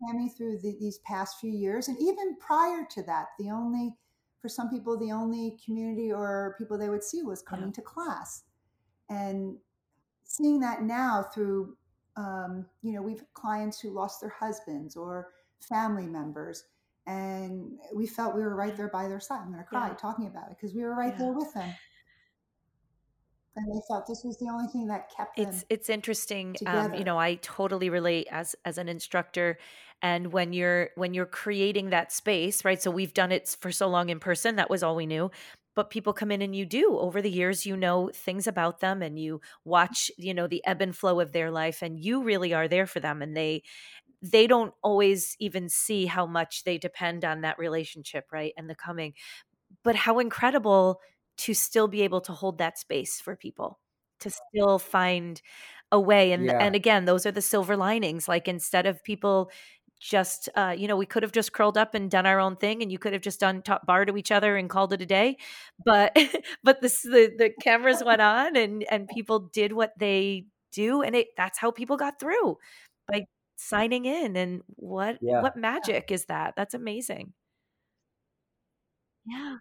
Tammy, 0.05 0.29
through 0.29 0.59
the, 0.59 0.77
these 0.79 0.99
past 0.99 1.37
few 1.39 1.51
years. 1.51 1.87
And 1.87 1.97
even 1.99 2.37
prior 2.37 2.85
to 2.91 3.03
that, 3.03 3.27
the 3.39 3.49
only, 3.49 3.95
for 4.39 4.49
some 4.49 4.69
people, 4.69 4.97
the 4.99 5.11
only 5.11 5.57
community 5.65 6.11
or 6.11 6.55
people 6.59 6.77
they 6.77 6.89
would 6.89 7.03
see 7.03 7.23
was 7.23 7.41
coming 7.41 7.67
yeah. 7.67 7.73
to 7.73 7.81
class. 7.81 8.43
And 9.09 9.57
seeing 10.35 10.59
that 10.61 10.83
now 10.83 11.23
through 11.33 11.75
um, 12.17 12.65
you 12.81 12.91
know, 12.93 13.01
we've 13.01 13.23
clients 13.33 13.79
who 13.79 13.89
lost 13.89 14.19
their 14.21 14.33
husbands 14.37 14.95
or 14.97 15.29
family 15.67 16.07
members, 16.07 16.65
and 17.07 17.79
we 17.95 18.05
felt 18.05 18.35
we 18.35 18.41
were 18.41 18.55
right 18.55 18.75
there 18.75 18.89
by 18.89 19.07
their 19.07 19.19
side. 19.19 19.39
I'm 19.41 19.51
going 19.51 19.59
to 19.59 19.63
cry 19.63 19.87
Yeah. 19.89 19.95
talking 19.95 20.27
about 20.27 20.51
it 20.51 20.57
because 20.59 20.75
we 20.75 20.83
were 20.83 20.93
right 20.95 21.13
Yeah. 21.13 21.25
there 21.25 21.33
with 21.33 21.53
them, 21.53 21.73
and 23.55 23.67
they 23.73 23.81
felt 23.87 24.07
this 24.07 24.23
was 24.23 24.37
the 24.39 24.49
only 24.49 24.67
thing 24.67 24.87
that 24.87 25.09
kept 25.15 25.37
them. 25.37 25.45
it's 25.45 25.65
it's 25.69 25.89
interesting 25.89 26.55
um, 26.65 26.93
you 26.93 27.03
know 27.03 27.17
i 27.17 27.35
totally 27.35 27.89
relate 27.89 28.27
as 28.31 28.55
as 28.65 28.77
an 28.77 28.89
instructor 28.89 29.57
and 30.01 30.31
when 30.33 30.51
you're 30.53 30.89
when 30.95 31.13
you're 31.13 31.25
creating 31.25 31.89
that 31.89 32.11
space 32.11 32.65
right 32.65 32.81
so 32.81 32.91
we've 32.91 33.13
done 33.13 33.31
it 33.31 33.55
for 33.61 33.71
so 33.71 33.87
long 33.87 34.09
in 34.09 34.19
person 34.19 34.55
that 34.57 34.69
was 34.69 34.83
all 34.83 34.95
we 34.95 35.05
knew 35.05 35.31
but 35.75 35.89
people 35.89 36.13
come 36.13 36.31
in 36.31 36.41
and 36.41 36.55
you 36.55 36.65
do 36.65 36.97
over 36.99 37.21
the 37.21 37.31
years 37.31 37.65
you 37.65 37.75
know 37.77 38.09
things 38.13 38.47
about 38.47 38.79
them 38.79 39.01
and 39.01 39.19
you 39.19 39.41
watch 39.65 40.11
you 40.17 40.33
know 40.33 40.47
the 40.47 40.65
ebb 40.65 40.81
and 40.81 40.95
flow 40.95 41.19
of 41.19 41.31
their 41.31 41.51
life 41.51 41.81
and 41.81 41.99
you 41.99 42.23
really 42.23 42.53
are 42.53 42.67
there 42.67 42.87
for 42.87 42.99
them 42.99 43.21
and 43.21 43.35
they 43.35 43.63
they 44.21 44.47
don't 44.47 44.73
always 44.83 45.35
even 45.39 45.69
see 45.69 46.05
how 46.05 46.25
much 46.25 46.63
they 46.63 46.77
depend 46.77 47.25
on 47.25 47.41
that 47.41 47.59
relationship 47.59 48.27
right 48.31 48.53
and 48.57 48.69
the 48.69 48.75
coming 48.75 49.13
but 49.83 49.95
how 49.95 50.19
incredible 50.19 51.01
to 51.37 51.53
still 51.53 51.87
be 51.87 52.01
able 52.01 52.21
to 52.21 52.33
hold 52.33 52.57
that 52.57 52.77
space 52.77 53.19
for 53.19 53.35
people 53.35 53.79
to 54.19 54.29
still 54.29 54.77
find 54.77 55.41
a 55.91 55.99
way 55.99 56.31
and 56.31 56.51
Yeah. 56.51 56.59
and 56.59 56.75
again 56.75 57.05
those 57.05 57.25
are 57.25 57.31
the 57.31 57.41
silver 57.41 57.75
linings 57.75 58.27
like 58.27 58.47
instead 58.47 58.85
of 58.85 59.03
people 59.03 59.51
just 60.01 60.49
uh, 60.55 60.75
you 60.77 60.87
know 60.87 60.97
we 60.97 61.05
could 61.05 61.21
have 61.23 61.31
just 61.31 61.53
curled 61.53 61.77
up 61.77 61.93
and 61.93 62.09
done 62.09 62.25
our 62.25 62.39
own 62.39 62.55
thing 62.57 62.81
and 62.81 62.91
you 62.91 62.97
could 62.97 63.13
have 63.13 63.21
just 63.21 63.39
done 63.39 63.61
top 63.61 63.85
bar 63.85 64.03
to 64.03 64.17
each 64.17 64.31
other 64.31 64.57
and 64.57 64.67
called 64.69 64.91
it 64.93 65.01
a 65.01 65.05
day 65.05 65.37
but 65.85 66.11
but 66.63 66.81
this 66.81 67.03
the 67.03 67.31
the 67.37 67.51
cameras 67.61 68.03
went 68.03 68.19
on 68.21 68.55
and 68.55 68.83
and 68.91 69.07
people 69.07 69.39
did 69.53 69.71
what 69.73 69.93
they 69.99 70.43
do 70.73 71.03
and 71.03 71.15
it 71.15 71.27
that's 71.37 71.59
how 71.59 71.69
people 71.69 71.97
got 71.97 72.19
through 72.19 72.57
by 73.07 73.25
signing 73.57 74.05
in 74.05 74.35
and 74.35 74.61
what 74.75 75.17
Yeah. 75.21 75.41
what 75.43 75.55
magic 75.55 76.09
is 76.11 76.25
that 76.25 76.55
that's 76.57 76.73
amazing 76.73 77.33
yeah 79.25 79.57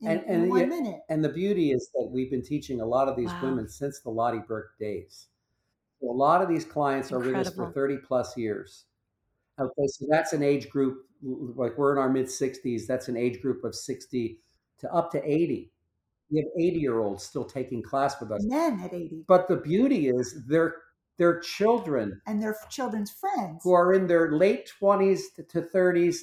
in, 0.00 0.08
And- 0.08 0.20
and 0.26 0.48
one 0.50 0.60
yet- 0.60 0.68
minute. 0.68 1.00
And 1.10 1.22
the 1.24 1.28
beauty 1.28 1.70
is 1.70 1.88
that 1.94 2.08
we've 2.10 2.30
been 2.30 2.42
teaching 2.42 2.80
a 2.80 2.86
lot 2.86 3.08
of 3.08 3.14
these 3.16 3.30
Wow. 3.30 3.42
women 3.44 3.68
since 3.68 4.00
the 4.00 4.10
Lotte 4.10 4.44
Berk 4.48 4.76
days. 4.80 5.28
So 6.00 6.10
a 6.10 6.12
lot 6.12 6.42
of 6.42 6.48
these 6.48 6.64
clients 6.64 7.12
are 7.12 7.20
with 7.20 7.36
us 7.36 7.54
for 7.54 7.70
30 7.70 7.98
plus 7.98 8.36
years. 8.36 8.86
Okay, 9.60 9.86
so 9.86 10.06
that's 10.08 10.32
an 10.32 10.42
age 10.42 10.70
group, 10.70 11.04
like 11.22 11.76
we're 11.76 11.92
in 11.92 11.98
our 11.98 12.08
mid 12.08 12.26
60s, 12.26 12.86
that's 12.86 13.08
an 13.08 13.16
age 13.16 13.40
group 13.42 13.64
of 13.64 13.74
60 13.74 14.38
to 14.78 14.92
up 14.92 15.10
to 15.12 15.22
80. 15.22 15.70
We 16.30 16.38
have 16.38 16.46
80 16.58 16.78
year 16.78 16.98
olds 17.00 17.22
still 17.24 17.44
taking 17.44 17.82
class 17.82 18.18
with 18.20 18.32
us. 18.32 18.42
Men 18.44 18.80
at 18.82 18.94
80 18.94 19.24
But 19.28 19.48
the 19.48 19.56
beauty 19.56 20.08
is 20.08 20.42
they're, 20.46 20.76
they're 21.18 21.40
children 21.40 22.20
and 22.26 22.42
their 22.42 22.56
children's 22.70 23.10
friends. 23.10 23.60
who 23.62 23.72
are 23.72 23.92
in 23.92 24.06
their 24.06 24.32
late 24.32 24.72
20s 24.80 25.34
to- 25.36 25.42
to 25.44 25.62
30s 25.62 26.16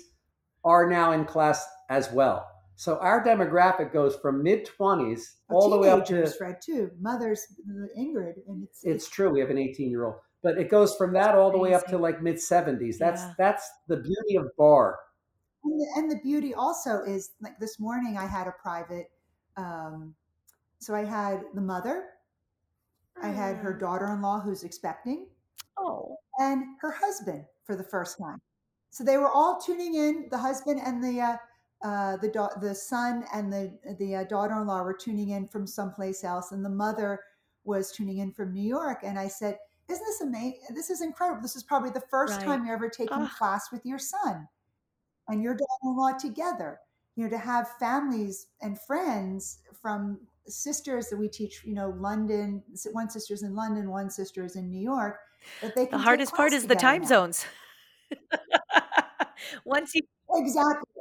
are 0.65 0.89
now 0.89 1.11
in 1.11 1.25
class 1.25 1.63
as 1.89 2.11
well. 2.11 2.47
So 2.75 2.97
our 2.97 3.23
demographic 3.23 3.93
goes 3.93 4.15
from 4.15 4.41
mid 4.41 4.65
20s 4.65 5.21
Oh, 5.51 5.55
all 5.55 5.69
the 5.69 5.77
way 5.77 5.89
up 5.89 6.05
to 6.07 6.25
Fred, 6.31 6.57
too. 6.63 6.89
Mothers, 6.99 7.45
uh, 7.69 7.87
Ingrid, 7.99 8.35
and 8.47 8.63
it's 8.63 8.83
it's 8.83 9.09
true 9.09 9.29
we 9.29 9.39
have 9.41 9.49
an 9.51 9.57
18 9.57 9.89
year 9.91 10.05
old 10.05 10.15
but 10.43 10.57
it 10.57 10.69
goes 10.69 10.95
from 10.95 11.13
that 11.13 11.35
all 11.35 11.51
the 11.51 11.57
way 11.57 11.73
up 11.73 11.85
to 11.87 11.97
like 11.97 12.21
mid 12.21 12.35
70s 12.37 12.97
that's 12.97 13.21
Yeah. 13.21 13.33
that's 13.37 13.69
the 13.87 13.97
beauty 13.97 14.35
of 14.37 14.47
barre 14.57 14.95
And 15.63 15.79
the, 15.79 15.87
and 15.97 16.11
the 16.11 16.19
beauty 16.23 16.53
also 16.53 17.01
is 17.03 17.31
like 17.41 17.59
this 17.59 17.79
morning 17.79 18.17
I 18.17 18.25
had 18.25 18.47
a 18.47 18.53
private. 18.61 19.11
Um, 19.57 20.15
so 20.79 20.95
I 20.95 21.03
had 21.03 21.43
the 21.53 21.61
mother, 21.61 22.05
I 23.21 23.27
had 23.29 23.57
her 23.57 23.73
Mm. 23.73 23.79
daughter-in-law 23.79 24.39
who's 24.41 24.63
expecting, 24.63 25.27
oh 25.77 26.15
and 26.39 26.63
her 26.79 26.91
husband 26.91 27.43
for 27.65 27.75
the 27.75 27.83
first 27.83 28.17
time. 28.17 28.39
So 28.91 29.03
they 29.03 29.17
were 29.17 29.29
all 29.29 29.59
tuning 29.59 29.95
in. 29.95 30.29
The 30.31 30.37
husband 30.37 30.79
and 30.83 31.03
the 31.03 31.19
uh, 31.21 31.37
uh, 31.83 32.17
the 32.17 32.29
da- 32.29 32.55
the 32.61 32.73
son 32.73 33.25
and 33.33 33.51
the 33.51 33.77
the 33.99 34.15
uh, 34.15 34.23
daughter-in-law 34.23 34.83
were 34.83 34.93
tuning 34.93 35.29
in 35.31 35.47
from 35.49 35.67
someplace 35.67 36.23
else, 36.23 36.53
and 36.53 36.63
the 36.63 36.69
mother 36.69 37.19
was 37.65 37.91
tuning 37.91 38.19
in 38.19 38.31
from 38.31 38.53
New 38.53 38.63
York. 38.67 38.99
And 39.03 39.19
I 39.19 39.27
said, 39.27 39.57
"Isn't 39.89 40.05
this 40.05 40.21
amazing? 40.21 40.61
This 40.75 40.89
is 40.89 41.01
incredible. 41.01 41.41
This 41.41 41.55
is 41.55 41.63
probably 41.63 41.89
the 41.91 42.01
first 42.01 42.37
Right. 42.39 42.45
time 42.45 42.65
you're 42.65 42.75
ever 42.75 42.89
taking 42.89 43.17
Ah. 43.17 43.35
class 43.37 43.71
with 43.71 43.85
your 43.85 43.99
son 43.99 44.47
and 45.27 45.41
your 45.43 45.55
daughter-in-law 45.55 46.17
together. 46.19 46.81
You 47.15 47.25
know, 47.25 47.29
to 47.31 47.37
have 47.37 47.67
families 47.79 48.47
and 48.61 48.79
friends 48.79 49.59
from 49.81 50.27
sisters 50.47 51.09
that 51.09 51.17
we 51.17 51.27
teach. 51.29 51.63
You 51.65 51.73
know, 51.73 51.89
London. 51.89 52.63
One 52.93 53.09
sister's 53.09 53.43
in 53.43 53.55
London, 53.55 53.89
one 53.89 54.09
sister 54.09 54.43
is 54.45 54.55
in 54.55 54.69
New 54.69 54.81
York. 54.81 55.19
That 55.61 55.75
they 55.75 55.85
can 55.87 55.97
the 55.99 56.03
hardest 56.03 56.33
part 56.33 56.53
is 56.53 56.67
the 56.67 56.75
time 56.75 57.01
now. 57.01 57.07
zones 57.07 57.45
once 59.65 59.95
you 59.95 60.01
Exactly. 60.35 60.98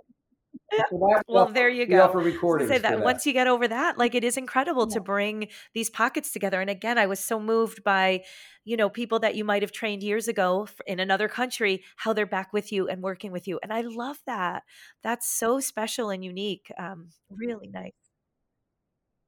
That- 0.70 0.88
Well, 1.28 1.44
offer- 1.44 1.52
there 1.52 1.68
you 1.68 1.86
go. 1.86 2.02
offer 2.02 2.20
I 2.20 2.22
was 2.22 2.24
gonna 2.24 2.34
recordings 2.34 2.70
say 2.70 2.76
for 2.76 2.82
that, 2.82 3.00
once 3.00 3.24
you 3.26 3.32
get 3.32 3.46
over 3.46 3.66
that 3.68 3.96
like 3.98 4.14
it 4.14 4.24
is 4.24 4.36
incredible 4.36 4.86
to 4.88 5.00
bring 5.00 5.48
these 5.74 5.88
pockets 5.90 6.30
together 6.30 6.60
and 6.60 6.68
again 6.70 6.98
i 6.98 7.06
was 7.06 7.20
so 7.20 7.40
moved 7.40 7.82
by 7.84 8.22
you 8.64 8.76
know 8.76 8.88
people 8.90 9.18
that 9.20 9.34
you 9.34 9.44
might 9.44 9.62
have 9.62 9.72
trained 9.72 10.02
years 10.02 10.28
ago 10.28 10.68
in 10.86 11.00
another 11.00 11.28
country 11.28 11.82
how 11.96 12.12
they're 12.12 12.26
back 12.26 12.52
with 12.52 12.70
you 12.72 12.86
and 12.88 13.02
working 13.02 13.32
with 13.32 13.48
you 13.48 13.58
and 13.62 13.72
i 13.72 13.80
love 13.80 14.18
that. 14.26 14.62
That's 15.02 15.28
so 15.28 15.60
special 15.60 16.10
and 16.10 16.22
unique 16.24 16.70
um 16.78 17.08
really 17.30 17.68
nice. 17.68 17.92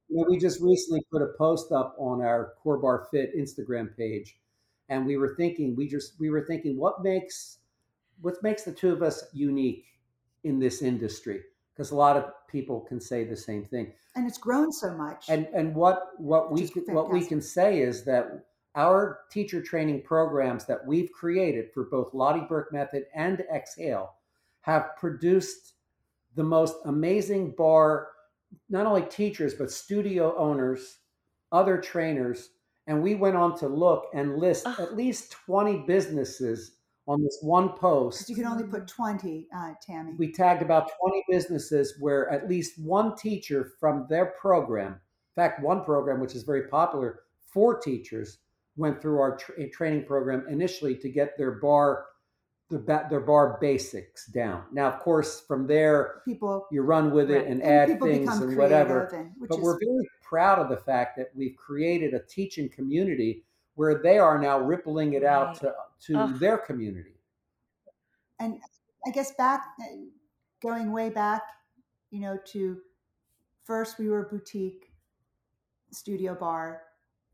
You 0.09 0.17
know, 0.17 0.27
we 0.29 0.39
just 0.39 0.61
recently 0.61 1.03
put 1.13 1.23
a 1.23 1.29
post 1.39 1.71
up 1.73 1.95
on 1.99 2.21
our 2.21 2.55
Core 2.63 2.79
Barre 2.79 3.07
Fit 3.13 3.31
Instagram 3.39 3.97
page, 3.97 4.37
and 4.89 5.07
we 5.07 5.17
were 5.17 5.35
thinking, 5.37 5.77
we 5.77 5.87
just 5.89 6.19
we 6.19 6.31
were 6.31 6.45
thinking, 6.45 6.77
what 6.77 7.03
makes 7.03 7.59
what 8.21 8.35
makes 8.43 8.65
the 8.65 8.73
two 8.73 8.93
of 8.93 9.03
us 9.03 9.25
unique 9.33 9.85
in 10.45 10.59
this 10.59 10.83
industry? 10.83 11.43
Because 11.75 11.91
a 11.91 11.97
lot 11.97 12.17
of 12.17 12.33
people 12.49 12.81
can 12.81 13.01
say 13.01 13.25
the 13.25 13.37
same 13.37 13.65
thing. 13.65 13.93
And 14.17 14.27
it's 14.27 14.39
grown 14.39 14.73
so 14.73 14.93
much. 14.93 15.27
And 15.29 15.47
and 15.55 15.75
what 15.75 16.11
what 16.19 16.53
we 16.53 16.69
can- 16.69 16.95
what 16.95 17.11
we 17.11 17.25
can 17.25 17.41
say 17.41 17.81
is 17.81 18.05
that 18.05 18.45
our 18.75 19.21
teacher 19.31 19.61
training 19.63 20.03
programs 20.03 20.65
that 20.67 20.87
we've 20.87 21.11
created 21.13 21.73
for 21.73 21.85
both 21.85 22.15
Lotte 22.15 22.49
Berk 22.49 22.73
Method 22.73 23.07
and 23.15 23.41
Exhale 23.53 24.15
have 24.61 24.97
produced 24.97 25.75
the 26.37 26.45
most 26.45 26.77
amazing 26.85 27.53
barre, 27.57 28.07
not 28.69 28.87
only 28.87 29.03
teachers 29.03 29.55
but 29.55 29.71
studio 29.71 30.37
owners, 30.37 30.99
other 31.51 31.79
trainers, 31.79 32.51
and 32.87 33.03
we 33.03 33.15
went 33.15 33.37
on 33.37 33.57
to 33.59 33.67
look 33.69 34.07
and 34.15 34.37
list 34.39 34.67
Ugh. 34.67 34.79
at 34.81 34.97
least 34.97 35.33
twenty 35.33 35.79
businesses 35.87 36.77
on 37.11 37.25
this 37.25 37.39
one 37.43 37.71
post. 37.71 38.29
you 38.29 38.37
can 38.37 38.47
only 38.47 38.63
put 38.63 38.87
20, 38.87 39.49
uh, 39.55 39.73
Tammy. 39.85 40.13
We 40.17 40.33
tagged 40.33 40.63
about 40.63 40.91
20 41.03 41.25
businesses 41.29 41.97
where 41.99 42.31
at 42.31 42.49
least 42.49 42.81
one 42.81 43.17
teacher 43.17 43.73
from 43.81 44.07
their 44.09 44.27
program, 44.27 44.93
in 44.93 45.35
fact, 45.35 45.61
one 45.61 45.85
program 45.85 46.21
which 46.21 46.37
is 46.37 46.45
very 46.45 46.69
popular, 46.69 47.23
four 47.53 47.81
teachers 47.81 48.39
went 48.77 49.03
through 49.03 49.19
our 49.19 49.37
tra- 49.37 49.69
training 49.71 50.05
program 50.05 50.47
initially 50.49 50.95
to 50.99 51.09
get 51.09 51.37
their 51.37 51.53
barre 51.53 52.05
their, 52.71 53.07
their 53.11 53.21
barre 53.21 53.59
basics 53.61 54.27
down. 54.27 54.63
Now, 54.71 54.93
of 54.93 55.01
course, 55.01 55.41
from 55.41 55.67
there 55.67 56.23
people 56.25 56.69
you 56.71 56.83
run 56.83 57.11
with 57.11 57.29
it 57.29 57.49
and 57.49 57.61
and 57.61 57.91
add 57.91 58.01
things 58.01 58.39
and 58.39 58.57
whatever. 58.57 59.07
and 59.07 59.33
But 59.41 59.59
is 59.59 59.65
we're 59.65 59.81
very 59.81 60.09
proud 60.23 60.61
of 60.61 60.69
the 60.69 60.77
fact 60.77 61.17
that 61.17 61.31
we've 61.35 61.57
created 61.57 62.15
a 62.15 62.21
teaching 62.21 62.69
community 62.69 63.43
where 63.75 64.01
they 64.03 64.19
are 64.19 64.39
now 64.39 64.59
rippling 64.59 65.15
it 65.15 65.25
out 65.25 65.49
Right. 65.49 65.57
to, 65.61 65.75
to 66.15 66.19
Ugh. 66.21 66.39
their 66.39 66.59
community. 66.59 67.15
and 68.39 68.59
I 69.07 69.11
guess 69.11 69.33
back 69.33 69.63
going 70.63 70.93
way 70.93 71.09
back, 71.11 71.43
you 72.11 72.21
know, 72.21 72.39
to 72.53 72.79
first 73.65 73.99
we 73.99 74.09
were 74.09 74.27
a 74.27 74.29
boutique 74.29 74.93
studio 75.91 76.35
barre. 76.35 76.81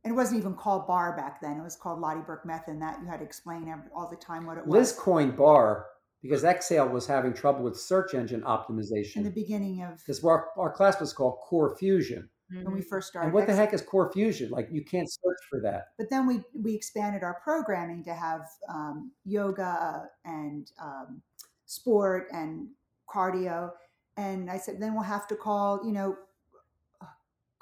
And 0.05 0.13
it 0.13 0.17
wasn't 0.17 0.39
even 0.39 0.55
called 0.55 0.87
barre 0.87 1.17
back 1.17 1.41
then. 1.41 1.59
It 1.59 1.65
was 1.65 1.75
called 1.75 1.99
Lotte 2.01 2.25
Berk 2.25 2.47
Method, 2.47 2.75
and 2.75 2.83
that 2.83 3.01
you 3.03 3.07
had 3.09 3.19
to 3.19 3.25
explain 3.25 3.69
every, 3.69 3.91
all 3.93 4.09
the 4.09 4.17
time 4.17 4.47
what 4.47 4.57
it 4.59 4.65
was. 4.65 4.73
Liz 4.73 4.93
coined 4.93 5.37
barre 5.37 5.85
because 6.23 6.45
Exhale 6.45 6.89
was 6.89 7.07
having 7.09 7.33
trouble 7.35 7.65
with 7.65 7.77
search 7.77 8.15
engine 8.15 8.43
optimization. 8.43 9.17
In 9.17 9.23
the 9.25 9.31
beginning 9.31 9.83
of 9.83 9.99
because 9.99 10.23
our, 10.25 10.49
our 10.57 10.71
class 10.71 11.01
was 11.01 11.13
called 11.13 11.39
Core 11.41 11.75
Fusion. 11.77 12.29
When 12.49 12.73
we 12.73 12.81
first 12.81 13.09
started. 13.09 13.27
And 13.27 13.35
what 13.35 13.47
the 13.47 13.55
heck 13.55 13.75
is 13.75 13.83
Core 13.83 14.13
Fusion? 14.13 14.51
Like 14.51 14.69
you 14.71 14.85
can't 14.85 15.11
search 15.11 15.39
for 15.51 15.61
that. 15.63 15.89
But 15.99 16.11
then 16.11 16.27
we 16.27 16.43
we 16.55 16.75
expanded 16.75 17.25
our 17.25 17.41
programming 17.43 18.05
to 18.05 18.15
have 18.15 18.43
um, 18.69 19.11
yoga 19.25 20.09
and 20.25 20.71
um, 20.81 21.23
sport 21.65 22.29
and 22.33 22.69
cardio. 23.13 23.73
And 24.17 24.49
I 24.49 24.59
said, 24.59 24.81
then 24.81 24.95
we'll 24.95 25.03
have 25.03 25.27
to 25.29 25.37
call, 25.37 25.81
you 25.85 25.93
know, 25.93 26.17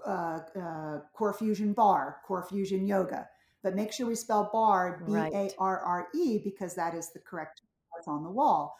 uh, 0.07 0.41
uh, 0.61 1.01
Core 1.15 1.33
Fusion 1.33 1.73
Barre, 1.73 2.17
Core 2.27 2.47
Fusion 2.47 2.87
Yoga. 2.87 3.27
But 3.63 3.75
make 3.75 3.91
sure 3.91 4.07
we 4.07 4.15
spell 4.15 4.51
barre 4.53 5.03
B. 5.07 5.15
A 5.15 5.51
R 5.59 5.81
R 5.81 6.09
E 6.15 6.39
because 6.45 6.75
that 6.75 6.95
is 6.95 7.11
the 7.13 7.19
correct 7.19 7.63
on 8.07 8.23
the 8.23 8.31
wall. 8.31 8.77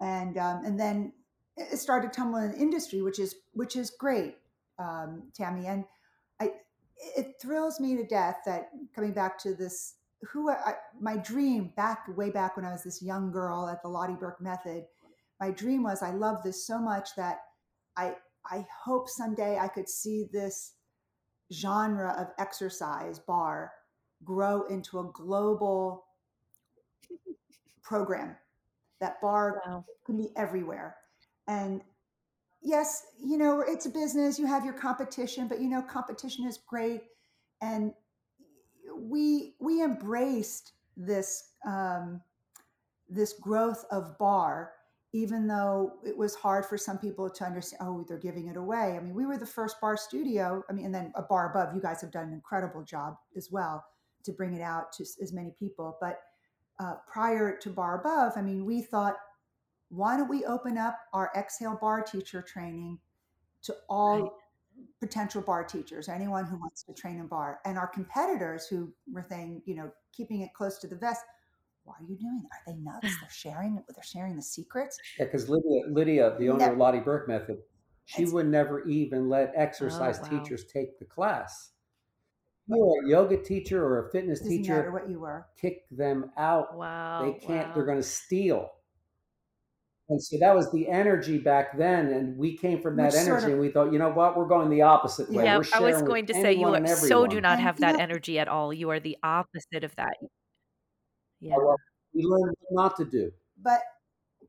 And 0.00 0.38
um, 0.38 0.64
and 0.64 0.78
then 0.78 1.12
it 1.56 1.78
started 1.78 2.12
tumbling 2.12 2.52
in 2.52 2.54
industry, 2.54 3.02
which 3.02 3.18
is 3.18 3.34
which 3.52 3.74
is 3.74 3.90
great, 3.90 4.36
um, 4.80 5.22
Tammy. 5.34 5.66
And 5.66 5.84
I 6.40 6.52
it 6.96 7.34
thrills 7.40 7.80
me 7.80 7.96
to 7.96 8.04
death 8.04 8.38
that 8.46 8.70
coming 8.94 9.12
back 9.12 9.38
to 9.40 9.54
this 9.54 9.94
who 10.32 10.50
I, 10.50 10.74
my 11.00 11.16
dream 11.16 11.72
back 11.76 12.06
way 12.16 12.30
back 12.30 12.56
when 12.56 12.64
I 12.64 12.72
was 12.72 12.82
this 12.84 13.02
young 13.02 13.30
girl 13.30 13.68
at 13.68 13.82
the 13.82 13.88
Lotte 13.88 14.18
Berk 14.18 14.40
method, 14.40 14.84
my 15.40 15.50
dream 15.50 15.82
was 15.82 16.02
I 16.02 16.10
love 16.10 16.42
this 16.42 16.66
so 16.66 16.78
much 16.78 17.10
that 17.16 17.40
I 17.96 18.16
I 18.50 18.66
hope 18.84 19.08
someday 19.08 19.58
I 19.58 19.68
could 19.68 19.88
see 19.88 20.28
this 20.32 20.74
genre 21.52 22.14
of 22.18 22.28
exercise 22.38 23.18
barre 23.18 23.70
grow 24.24 24.66
into 24.66 25.00
a 25.00 25.10
global 25.12 26.04
program. 27.82 28.36
That 29.00 29.20
barre 29.20 29.60
wow. 29.66 29.84
can 30.04 30.16
be 30.16 30.30
everywhere. 30.36 30.96
And 31.48 31.82
yes, 32.62 33.06
you 33.22 33.38
know, 33.38 33.60
it's 33.60 33.86
a 33.86 33.90
business, 33.90 34.38
you 34.38 34.46
have 34.46 34.64
your 34.64 34.74
competition, 34.74 35.48
but 35.48 35.60
you 35.60 35.68
know, 35.68 35.82
competition 35.82 36.46
is 36.46 36.58
great. 36.58 37.02
And 37.62 37.92
we 38.96 39.54
we 39.60 39.82
embraced 39.82 40.72
this 40.96 41.52
um, 41.66 42.20
this 43.08 43.34
growth 43.34 43.84
of 43.90 44.18
barre, 44.18 44.70
even 45.12 45.46
though 45.46 45.94
it 46.04 46.16
was 46.16 46.34
hard 46.34 46.64
for 46.64 46.78
some 46.78 46.98
people 46.98 47.28
to 47.28 47.44
understand, 47.44 47.82
oh, 47.84 48.04
they're 48.08 48.18
giving 48.18 48.48
it 48.48 48.56
away. 48.56 48.96
I 48.96 49.00
mean, 49.00 49.14
we 49.14 49.26
were 49.26 49.38
the 49.38 49.46
first 49.46 49.80
barre 49.80 49.96
studio. 49.96 50.62
I 50.68 50.72
mean, 50.72 50.86
and 50.86 50.94
then 50.94 51.12
a 51.16 51.22
Barre 51.22 51.50
Above, 51.50 51.74
you 51.74 51.80
guys 51.80 52.00
have 52.00 52.12
done 52.12 52.28
an 52.28 52.32
incredible 52.32 52.82
job 52.82 53.16
as 53.36 53.50
well 53.50 53.84
to 54.24 54.32
bring 54.32 54.54
it 54.54 54.62
out 54.62 54.92
to 54.92 55.02
as 55.02 55.32
many 55.32 55.52
people. 55.58 55.96
But 56.00 56.20
uh, 56.78 56.94
prior 57.10 57.56
to 57.58 57.70
Barre 57.70 58.00
Above, 58.00 58.34
I 58.36 58.42
mean, 58.42 58.64
we 58.64 58.82
thought, 58.82 59.16
why 59.90 60.16
don't 60.16 60.28
we 60.28 60.44
open 60.44 60.78
up 60.78 60.98
our 61.12 61.30
exhale 61.36 61.78
barre 61.80 62.02
teacher 62.02 62.42
training 62.42 62.98
to 63.62 63.74
all 63.88 64.22
right. 64.22 64.30
potential 65.00 65.42
barre 65.42 65.64
teachers, 65.64 66.08
anyone 66.08 66.46
who 66.46 66.56
wants 66.56 66.82
to 66.84 66.94
train 66.94 67.18
in 67.18 67.26
barre? 67.26 67.58
and 67.64 67.76
our 67.76 67.88
competitors 67.88 68.66
who 68.66 68.92
were 69.12 69.26
saying, 69.28 69.62
you 69.66 69.74
know, 69.74 69.90
keeping 70.12 70.40
it 70.40 70.50
close 70.54 70.78
to 70.78 70.86
the 70.86 70.96
vest 70.96 71.22
why 71.84 71.94
are 71.94 72.08
you 72.08 72.16
doing 72.16 72.42
that? 72.42 72.70
Are 72.70 72.74
they 72.74 72.78
nuts? 72.80 73.02
They're 73.20 73.30
sharing 73.30 73.74
they're 73.74 74.04
sharing 74.04 74.36
the 74.36 74.42
secrets. 74.42 74.98
Yeah, 75.18 75.24
because 75.24 75.48
Lydia, 75.48 75.82
Lydia, 75.88 76.36
the 76.38 76.48
owner 76.50 76.58
never, 76.58 76.72
of 76.72 76.78
Lotte 76.78 77.04
Berk 77.04 77.28
Method, 77.28 77.58
she 78.04 78.24
would 78.26 78.46
never 78.46 78.86
even 78.88 79.28
let 79.28 79.52
oh, 79.56 79.60
exercise 79.60 80.20
oh, 80.20 80.22
wow. 80.22 80.42
teachers 80.42 80.64
take 80.64 80.98
the 80.98 81.04
class. 81.04 81.70
You 82.66 82.82
are 82.84 83.04
a 83.04 83.08
yoga 83.08 83.36
teacher 83.36 83.84
or 83.84 84.06
a 84.06 84.10
fitness 84.10 84.40
Doesn't 84.40 84.58
teacher. 84.58 84.76
Matter 84.76 84.92
what 84.92 85.08
you 85.08 85.18
were. 85.18 85.46
Kick 85.60 85.88
them 85.90 86.30
out. 86.36 86.76
Wow. 86.76 87.22
They 87.24 87.44
can't. 87.44 87.68
Wow. 87.68 87.74
They're 87.74 87.86
going 87.86 87.98
to 87.98 88.02
steal. 88.02 88.70
And 90.10 90.20
so 90.20 90.36
that 90.38 90.56
was 90.56 90.72
the 90.72 90.88
energy 90.88 91.38
back 91.38 91.78
then, 91.78 92.08
and 92.08 92.36
we 92.36 92.56
came 92.56 92.82
from 92.82 92.96
that 92.96 93.12
Which 93.12 93.14
energy, 93.14 93.28
sort 93.28 93.44
of, 93.44 93.50
and 93.50 93.60
we 93.60 93.70
thought, 93.70 93.92
you 93.92 93.98
know 94.00 94.10
what, 94.10 94.36
we're 94.36 94.48
going 94.48 94.68
the 94.68 94.82
opposite 94.82 95.30
way. 95.30 95.44
Yeah, 95.44 95.62
I 95.72 95.80
was 95.80 96.02
going 96.02 96.26
to 96.26 96.34
say 96.34 96.52
you 96.52 96.66
are 96.66 96.84
so 96.88 97.28
do 97.28 97.40
not 97.40 97.60
have 97.60 97.78
that 97.78 98.00
energy 98.00 98.36
at 98.36 98.48
all. 98.48 98.72
You 98.72 98.90
are 98.90 98.98
the 98.98 99.16
opposite 99.22 99.84
of 99.84 99.94
that. 99.94 100.16
Oh, 100.20 100.28
yeah. 101.38 101.54
Well, 101.56 101.76
we 102.12 102.24
learned 102.24 102.56
not 102.72 102.96
to 102.96 103.04
do. 103.04 103.30
But 103.62 103.82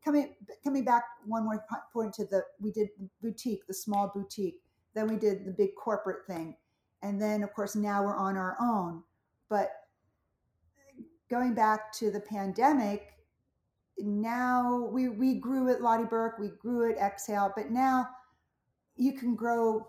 coming 0.04 0.34
coming 0.64 0.84
back 0.84 1.04
one 1.28 1.44
more 1.44 1.64
point 1.94 2.16
to 2.16 2.26
the 2.26 2.44
we 2.60 2.72
did 2.72 2.90
the 3.00 3.08
boutique, 3.22 3.68
the 3.68 3.74
small 3.76 4.12
boutique. 4.14 4.64
Then 4.96 5.08
we 5.08 5.16
did 5.16 5.46
the 5.46 5.52
big 5.52 5.76
corporate 5.76 6.26
thing, 6.26 6.56
and 7.04 7.22
then 7.22 7.44
of 7.44 7.54
course 7.54 7.76
now 7.76 8.04
we're 8.04 8.18
on 8.18 8.36
our 8.36 8.58
own. 8.60 9.04
But 9.48 9.74
going 11.30 11.54
back 11.54 11.94
to 11.94 12.10
the 12.10 12.20
pandemic, 12.20 13.14
now 14.04 14.90
we 14.92 15.10
we 15.10 15.36
grew 15.36 15.70
at 15.70 15.82
Lotte 15.82 16.10
Berk, 16.10 16.40
we 16.40 16.50
grew 16.60 16.92
at 16.92 16.98
Exhale, 16.98 17.52
but 17.56 17.72
now 17.72 18.08
you 18.96 19.14
can 19.14 19.36
grow. 19.36 19.88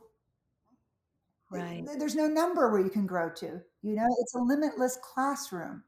Right. 1.50 1.84
There's 1.98 2.14
no 2.14 2.26
number 2.26 2.70
where 2.70 2.80
you 2.80 2.88
can 2.88 3.06
grow 3.06 3.28
to. 3.28 3.60
You 3.82 3.94
know, 3.94 4.08
it's 4.20 4.34
a 4.34 4.38
limitless 4.38 4.98
classroom 5.02 5.82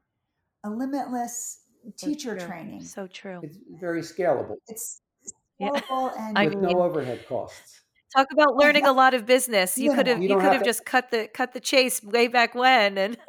a 0.65 0.69
limitless 0.69 1.59
teacher 1.97 2.37
so 2.39 2.45
training. 2.45 2.81
So 2.83 3.07
true. 3.07 3.39
It's 3.43 3.57
very 3.79 4.01
scalable. 4.01 4.55
It's 4.67 5.01
scalable 5.61 6.11
yeah. 6.15 6.27
and 6.35 6.37
with 6.37 6.61
mean, 6.61 6.73
no 6.73 6.81
overhead 6.81 7.25
costs. 7.27 7.81
Talk 8.15 8.27
about 8.31 8.49
oh, 8.51 8.57
learning 8.57 8.85
a 8.85 8.91
lot 8.91 9.13
of 9.13 9.25
business. 9.25 9.77
You 9.77 9.93
could 9.93 10.07
have 10.07 10.21
you, 10.21 10.29
you 10.29 10.35
could 10.35 10.43
have 10.43 10.59
to... 10.59 10.65
just 10.65 10.85
cut 10.85 11.11
the 11.11 11.27
cut 11.33 11.53
the 11.53 11.59
chase 11.59 12.01
way 12.03 12.27
back 12.27 12.55
when 12.55 12.97
and 12.97 13.17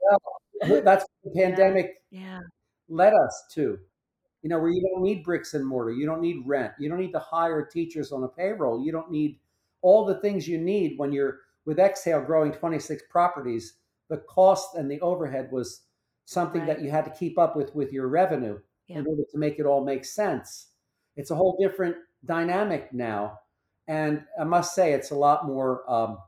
well, 0.00 0.22
that's 0.84 1.04
the 1.24 1.30
pandemic 1.36 2.02
yeah. 2.10 2.40
led 2.88 3.12
us 3.14 3.44
to. 3.54 3.78
You 4.42 4.48
know, 4.48 4.58
where 4.58 4.70
you 4.70 4.80
don't 4.80 5.02
need 5.02 5.22
bricks 5.22 5.52
and 5.52 5.66
mortar, 5.66 5.92
you 5.92 6.06
don't 6.06 6.22
need 6.22 6.42
rent, 6.46 6.72
you 6.78 6.88
don't 6.88 7.00
need 7.00 7.12
to 7.12 7.18
hire 7.18 7.64
teachers 7.64 8.10
on 8.10 8.24
a 8.24 8.28
payroll, 8.28 8.82
you 8.82 8.90
don't 8.90 9.10
need 9.10 9.38
all 9.82 10.06
the 10.06 10.20
things 10.20 10.48
you 10.48 10.58
need 10.58 10.94
when 10.96 11.12
you're 11.12 11.40
with 11.66 11.78
Exhale 11.78 12.22
growing 12.22 12.52
26 12.52 13.02
properties 13.10 13.74
the 14.10 14.18
cost 14.18 14.74
and 14.74 14.90
the 14.90 15.00
overhead 15.00 15.48
was 15.50 15.82
something 16.26 16.62
right. 16.62 16.76
that 16.76 16.82
you 16.82 16.90
had 16.90 17.06
to 17.06 17.10
keep 17.12 17.38
up 17.38 17.56
with 17.56 17.74
with 17.74 17.92
your 17.92 18.08
revenue 18.08 18.58
yeah. 18.88 18.98
in 18.98 19.06
order 19.06 19.22
to 19.30 19.38
make 19.38 19.58
it 19.58 19.64
all 19.64 19.82
make 19.82 20.04
sense. 20.04 20.68
It's 21.16 21.30
a 21.30 21.34
whole 21.34 21.56
different 21.58 21.96
dynamic 22.26 22.92
now, 22.92 23.38
and 23.88 24.24
I 24.38 24.44
must 24.44 24.74
say 24.74 24.92
it's 24.92 25.12
a 25.12 25.16
lot 25.16 25.46
more 25.46 25.90
um, 25.90 26.18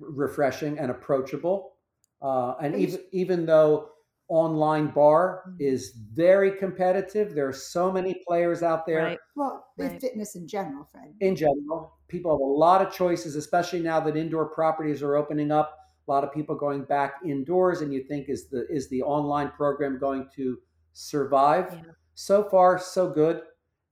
refreshing 0.00 0.78
and 0.78 0.90
approachable. 0.90 1.75
Uh, 2.22 2.54
and 2.60 2.74
even 2.74 3.00
even 3.12 3.46
though 3.46 3.90
online 4.28 4.88
barre 4.88 5.42
mm-hmm. 5.46 5.56
is 5.60 5.92
very 6.12 6.50
competitive, 6.50 7.34
there 7.34 7.48
are 7.48 7.52
so 7.52 7.92
many 7.92 8.20
players 8.26 8.62
out 8.62 8.86
there. 8.86 9.04
Right. 9.04 9.18
Well, 9.34 9.66
with 9.76 9.92
right. 9.92 10.00
fitness 10.00 10.34
in 10.34 10.48
general, 10.48 10.84
Fred. 10.90 11.14
In 11.20 11.36
general, 11.36 11.92
people 12.08 12.32
have 12.32 12.40
a 12.40 12.44
lot 12.44 12.84
of 12.84 12.92
choices, 12.92 13.36
especially 13.36 13.80
now 13.80 14.00
that 14.00 14.16
indoor 14.16 14.46
properties 14.46 15.02
are 15.02 15.16
opening 15.16 15.52
up 15.52 15.76
a 16.06 16.10
lot 16.10 16.24
of 16.24 16.32
people 16.32 16.54
going 16.54 16.84
back 16.84 17.16
indoors 17.24 17.80
and 17.80 17.92
you 17.92 18.02
think 18.04 18.28
is 18.28 18.48
the 18.48 18.66
is 18.70 18.88
the 18.88 19.02
online 19.02 19.50
program 19.50 19.98
going 19.98 20.28
to 20.34 20.58
survive 20.92 21.68
yeah. 21.72 21.92
so 22.14 22.44
far 22.44 22.78
so 22.78 23.08
good 23.10 23.42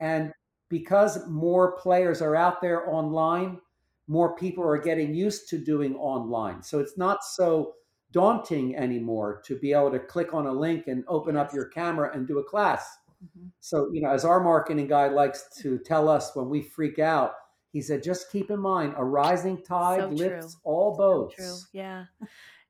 and 0.01 0.33
because 0.69 1.27
more 1.29 1.77
players 1.77 2.23
are 2.23 2.37
out 2.37 2.61
there 2.61 2.89
online 2.89 3.59
more 4.07 4.37
people 4.37 4.65
are 4.65 4.79
getting 4.79 5.15
used 5.15 5.49
to 5.49 5.59
doing 5.59 5.95
online 5.97 6.63
so 6.63 6.79
it's 6.79 6.97
not 6.97 7.25
so 7.25 7.75
daunting 8.15 8.75
anymore 8.77 9.43
to 9.45 9.59
be 9.59 9.75
able 9.75 9.91
to 9.91 9.99
click 9.99 10.33
on 10.33 10.47
a 10.47 10.53
link 10.53 10.87
and 10.87 11.05
open 11.09 11.37
up 11.37 11.53
your 11.53 11.67
camera 11.67 12.11
and 12.15 12.27
do 12.27 12.39
a 12.39 12.45
class 12.45 12.97
mm-hmm. 13.23 13.49
so 13.61 13.91
you 13.93 14.01
know 14.01 14.11
as 14.11 14.25
our 14.25 14.41
marketing 14.41 14.87
guy 14.87 15.09
likes 15.09 15.51
to 15.61 15.79
tell 15.81 16.09
us 16.09 16.35
when 16.35 16.49
we 16.49 16.63
freak 16.63 16.99
out 16.99 17.35
he 17.75 17.83
said, 17.83 18.05
just 18.05 18.31
keep 18.31 18.53
in 18.53 18.61
mind, 18.61 18.95
a 18.97 19.05
rising 19.05 19.61
tide 19.61 20.01
so 20.01 20.07
lifts 20.07 20.57
all 20.63 20.97
boats. 20.97 21.35
So 21.37 21.43
true. 21.43 21.57
Yeah. 21.73 22.05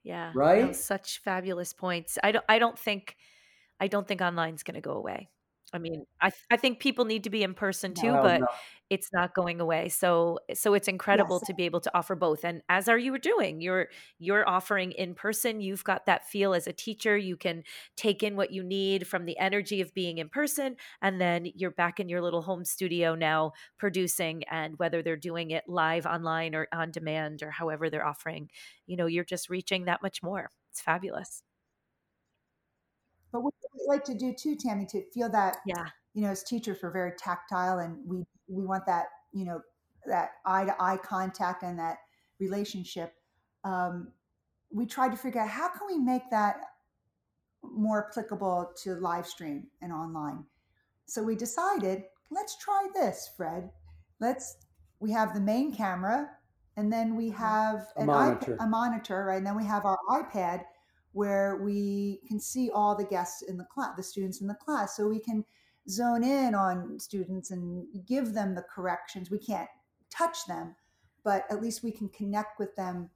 Yeah. 0.03 0.33
Right. 0.35 0.75
such 0.75 1.21
fabulous 1.23 1.75
points. 1.75 2.19
I 2.23 2.33
don't, 2.33 2.45
I 2.49 2.59
don't 2.59 2.79
think, 2.79 3.17
I 3.79 3.87
don't 3.87 4.09
think 4.09 4.23
online's 4.23 4.63
going 4.63 4.75
to 4.75 4.81
go 4.81 4.93
away. 4.93 5.29
I 5.75 5.79
mean, 5.79 6.07
I 6.21 6.31
I 6.51 6.57
think 6.57 6.79
people 6.79 7.05
need 7.05 7.25
to 7.25 7.31
be 7.31 7.43
in 7.43 7.53
person 7.53 7.95
too, 7.95 8.13
no, 8.13 8.23
but 8.23 8.41
no. 8.43 8.47
It's 8.95 9.11
not 9.13 9.35
going 9.35 9.61
away. 9.61 9.89
So 9.89 10.39
so 10.55 10.75
it's 10.75 10.89
incredible 10.89 11.41
yes. 11.43 11.47
to 11.49 11.55
be 11.55 11.65
able 11.65 11.81
to 11.81 11.91
offer 11.95 12.15
both. 12.15 12.45
And 12.45 12.63
as 12.69 12.89
are 12.89 12.99
you 12.99 13.19
doing, 13.19 13.61
you're 13.61 13.89
you're 14.19 14.49
offering 14.49 14.93
in 14.93 15.15
person. 15.15 15.61
You've 15.61 15.85
got 15.85 16.07
that 16.07 16.29
feel 16.29 16.55
as 16.55 16.67
a 16.67 16.73
teacher. 16.73 17.17
You 17.17 17.37
can 17.37 17.65
take 17.97 18.23
in 18.23 18.37
what 18.37 18.53
you 18.53 18.63
need 18.63 19.07
from 19.07 19.27
the 19.27 19.39
energy 19.39 19.81
of 19.81 19.93
being 19.95 20.19
in 20.19 20.29
person, 20.29 20.77
and 21.03 21.21
then 21.21 21.47
you're 21.55 21.71
back 21.71 22.01
in 22.01 22.09
your 22.09 22.23
little 22.23 22.43
home 22.43 22.65
studio 22.65 23.15
now 23.15 23.53
producing. 23.79 24.45
And 24.51 24.79
whether 24.79 25.03
they're 25.03 25.17
doing 25.17 25.51
it 25.51 25.65
live, 25.69 26.07
online, 26.07 26.55
or 26.55 26.69
on 26.73 26.91
demand, 26.91 27.43
or 27.43 27.51
however 27.51 27.91
they're 27.91 28.07
offering, 28.07 28.51
you 28.87 28.97
know, 28.97 29.07
you're 29.07 29.25
just 29.25 29.51
reaching 29.51 29.87
that 29.87 30.03
much 30.03 30.23
more. 30.23 30.51
It's 30.71 30.81
fabulous. 30.81 31.43
But 33.33 33.43
what 33.43 33.55
we 33.75 33.85
like 33.89 34.05
to 34.05 34.15
do 34.15 34.33
too, 34.33 34.55
Tammy, 34.55 34.87
to 34.87 35.03
feel 35.13 35.29
that, 35.31 35.57
yeah, 35.67 35.87
you 36.15 36.23
know, 36.23 36.31
as 36.31 36.45
teachers, 36.45 36.79
we're 36.81 36.93
very 36.93 37.13
tactile, 37.19 37.81
and 37.81 37.99
we 38.07 38.25
we 38.49 38.65
want 38.65 38.87
that, 38.87 39.07
you 39.33 39.45
know, 39.45 39.61
that 40.07 40.33
eye 40.45 40.65
to 40.65 40.75
eye 40.81 40.99
contact 40.99 41.63
and 41.63 41.79
that 41.79 41.99
relationship. 42.39 43.15
Um, 43.65 44.09
we 44.71 44.87
tried 44.87 45.11
to 45.11 45.17
figure 45.17 45.41
out 45.41 45.49
how 45.49 45.69
can 45.69 45.87
we 45.87 45.99
make 45.99 46.23
that 46.31 46.57
more 47.63 48.09
applicable 48.09 48.73
to 48.83 48.95
live 48.97 49.27
stream 49.27 49.67
and 49.81 49.93
online. 49.93 50.45
So 51.07 51.23
we 51.23 51.37
decided, 51.37 52.05
let's 52.31 52.59
try 52.59 52.89
this, 52.95 53.31
Fred. 53.37 53.71
Let's 54.21 54.57
we 55.01 55.11
have 55.13 55.35
the 55.35 55.41
main 55.41 55.75
camera 55.75 56.31
and 56.77 56.93
then 56.93 57.15
we 57.15 57.31
mm-hmm. 57.31 57.43
have 57.43 57.87
a 57.97 58.05
monitor. 58.05 58.57
a 58.61 58.67
monitor, 58.67 59.25
right? 59.25 59.37
And 59.37 59.47
then 59.47 59.57
we 59.57 59.65
have 59.65 59.85
our 59.85 59.99
iPad 60.11 60.63
where 61.13 61.57
we 61.63 62.21
can 62.27 62.41
see 62.41 62.71
all 62.71 62.97
the 62.97 63.05
guests 63.05 63.43
in 63.43 63.57
the 63.57 63.65
class, 63.65 63.97
the 63.97 64.03
students 64.03 64.41
in 64.41 64.49
the 64.49 64.55
class, 64.55 64.97
so 64.97 65.07
we 65.07 65.21
can 65.21 65.45
zone 65.89 66.25
in 66.25 66.55
on 66.55 66.99
students 66.99 67.51
and 67.51 67.87
give 68.07 68.33
them 68.33 68.55
the 68.55 68.65
corrections. 68.75 69.31
We 69.31 69.39
can't 69.39 69.69
touch 70.11 70.47
them, 70.47 70.75
but 71.25 71.45
at 71.51 71.63
least 71.63 71.83
we 71.83 71.91
can 71.91 72.09
connect 72.09 72.59
with 72.59 72.75
them 72.77 73.11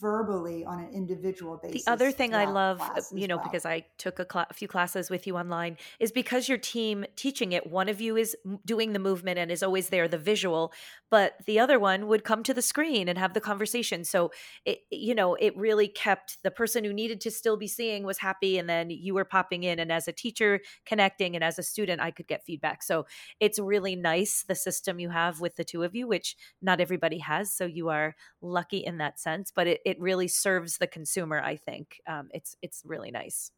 verbally 0.00 0.64
on 0.64 0.80
an 0.80 0.90
individual 0.92 1.58
basis. 1.62 1.84
The 1.84 1.90
other 1.90 2.10
thing 2.10 2.34
I 2.34 2.46
love, 2.46 2.80
uh, 2.80 3.00
you 3.12 3.26
know, 3.26 3.36
well. 3.36 3.44
because 3.44 3.64
I 3.66 3.84
took 3.98 4.18
a, 4.18 4.24
cla 4.24 4.46
a 4.50 4.54
few 4.54 4.68
classes 4.68 5.10
with 5.10 5.26
you 5.26 5.36
online, 5.36 5.76
is 6.00 6.12
because 6.12 6.48
your 6.48 6.58
team 6.58 7.04
teaching 7.16 7.52
it, 7.52 7.66
one 7.66 7.88
of 7.88 8.00
you 8.00 8.16
is 8.16 8.36
doing 8.64 8.92
the 8.92 8.98
movement 8.98 9.38
and 9.38 9.50
is 9.50 9.62
always 9.62 9.88
there, 9.88 10.08
the 10.08 10.18
visual, 10.18 10.72
but 11.10 11.34
the 11.46 11.58
other 11.58 11.78
one 11.78 12.08
would 12.08 12.24
come 12.24 12.42
to 12.42 12.54
the 12.54 12.62
screen 12.62 13.08
and 13.08 13.18
have 13.18 13.34
the 13.34 13.40
conversation. 13.40 14.04
So 14.04 14.32
it, 14.64 14.80
you 14.90 15.14
know, 15.14 15.34
it 15.34 15.56
really 15.56 15.88
kept 15.88 16.42
the 16.42 16.50
person 16.50 16.84
who 16.84 16.92
needed 16.92 17.20
to 17.22 17.30
still 17.30 17.56
be 17.56 17.68
seeing 17.68 18.04
was 18.04 18.18
happy, 18.18 18.58
and 18.58 18.68
then 18.68 18.90
you 18.90 19.14
were 19.14 19.24
popping 19.24 19.62
in, 19.62 19.78
and 19.78 19.92
as 19.92 20.08
a 20.08 20.12
teacher 20.12 20.60
connecting, 20.84 21.34
and 21.34 21.44
as 21.44 21.58
a 21.58 21.62
student, 21.62 22.00
I 22.00 22.10
could 22.10 22.26
get 22.26 22.44
feedback. 22.44 22.82
So 22.82 23.06
it's 23.40 23.58
really 23.58 23.96
nice 23.96 24.44
the 24.46 24.54
system 24.54 24.98
you 24.98 25.10
have 25.10 25.40
with 25.40 25.56
the 25.56 25.64
two 25.64 25.82
of 25.82 25.94
you, 25.94 26.08
which 26.08 26.36
not 26.60 26.80
everybody 26.80 27.18
has. 27.18 27.52
So 27.52 27.64
you 27.64 27.88
are 27.90 28.16
lucky 28.42 28.78
in 28.78 28.98
that 28.98 29.20
sense, 29.20 29.52
but 29.54 29.66
it, 29.66 29.80
it 29.84 30.00
really 30.00 30.28
serves 30.28 30.78
the 30.78 30.86
consumer. 30.86 31.40
I 31.40 31.56
think 31.56 32.00
um, 32.06 32.28
it's 32.32 32.56
it's 32.62 32.82
really 32.84 33.10
nice. 33.10 33.50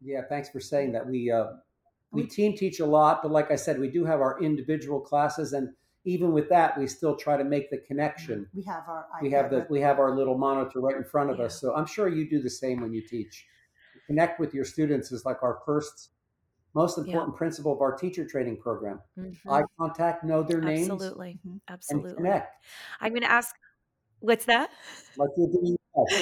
Yeah, 0.00 0.22
thanks 0.28 0.48
for 0.48 0.60
saying 0.60 0.92
that. 0.92 1.06
We 1.06 1.30
uh, 1.30 1.46
we 2.12 2.22
We- 2.22 2.28
team 2.28 2.56
teach 2.56 2.80
a 2.80 2.86
lot, 2.86 3.22
but 3.22 3.30
like 3.30 3.50
I 3.50 3.56
said, 3.56 3.78
we 3.78 3.90
do 3.90 4.04
have 4.04 4.20
our 4.20 4.40
individual 4.42 5.00
classes, 5.00 5.52
and 5.52 5.74
even 6.04 6.32
with 6.32 6.48
that, 6.48 6.78
we 6.78 6.86
still 6.86 7.14
try 7.14 7.36
to 7.36 7.44
make 7.44 7.70
the 7.70 7.78
connection. 7.78 8.48
we 8.54 8.62
have 8.64 8.84
our 8.88 9.06
We 9.22 9.30
have 9.30 9.46
iPad 9.46 9.50
the 9.50 9.66
we 9.70 9.80
have 9.80 9.98
our 9.98 10.14
little 10.14 10.38
monitor 10.38 10.80
right 10.80 10.96
in 10.96 11.04
front 11.04 11.30
of 11.30 11.38
Yeah. 11.38 11.44
us, 11.46 11.60
so 11.60 11.74
I'm 11.74 11.86
sure 11.86 12.08
you 12.08 12.28
do 12.28 12.40
the 12.42 12.50
same 12.50 12.80
when 12.80 12.92
you 12.92 13.06
teach. 13.06 13.46
Connect 14.06 14.40
with 14.40 14.54
your 14.54 14.64
students 14.64 15.12
is 15.12 15.24
like 15.24 15.42
our 15.42 15.60
first, 15.66 16.10
most 16.74 16.96
Yeah. 16.98 17.04
important 17.04 17.36
principle 17.36 17.72
of 17.72 17.80
our 17.80 17.94
teacher 17.96 18.24
training 18.26 18.56
program. 18.60 19.00
Mhm. 19.18 19.36
Eye 19.48 19.62
contact, 19.78 20.24
know 20.24 20.42
their 20.42 20.60
names, 20.60 20.88
Absolutely, 20.90 21.38
Mhm. 21.46 21.52
and 21.52 21.60
absolutely. 21.68 22.14
connect 22.14 22.64
I'm 23.00 23.12
going 23.12 23.22
to 23.22 23.30
ask. 23.30 23.54
What's 24.20 24.44
that? 24.46 24.70
like 25.16 25.30
you're 25.36 25.48
doing. 25.48 25.76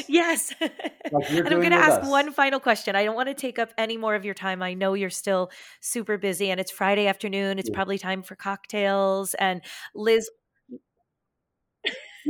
Yes. 0.09 0.55
Like 1.11 1.31
and 1.31 1.49
I'm 1.49 1.61
going 1.61 1.71
to 1.71 1.77
ask 1.77 2.03
us. 2.03 2.09
one 2.11 2.33
final 2.33 2.61
question. 2.61 2.95
I 2.95 3.03
don't 3.05 3.15
want 3.17 3.29
to 3.29 3.35
take 3.35 3.59
up 3.59 3.71
any 3.79 3.97
more 3.97 4.15
of 4.15 4.27
your 4.27 4.35
time. 4.35 4.63
I 4.63 4.75
know 4.75 4.93
you're 4.93 5.09
still 5.09 5.51
super 5.81 6.19
busy 6.19 6.51
and 6.51 6.61
it's 6.61 6.71
Friday 6.71 7.07
afternoon. 7.07 7.59
It's 7.59 7.71
Yeah. 7.71 7.75
probably 7.77 7.97
time 7.97 8.23
for 8.23 8.37
cocktails. 8.37 9.33
And 9.35 9.63
Liz, 9.95 10.29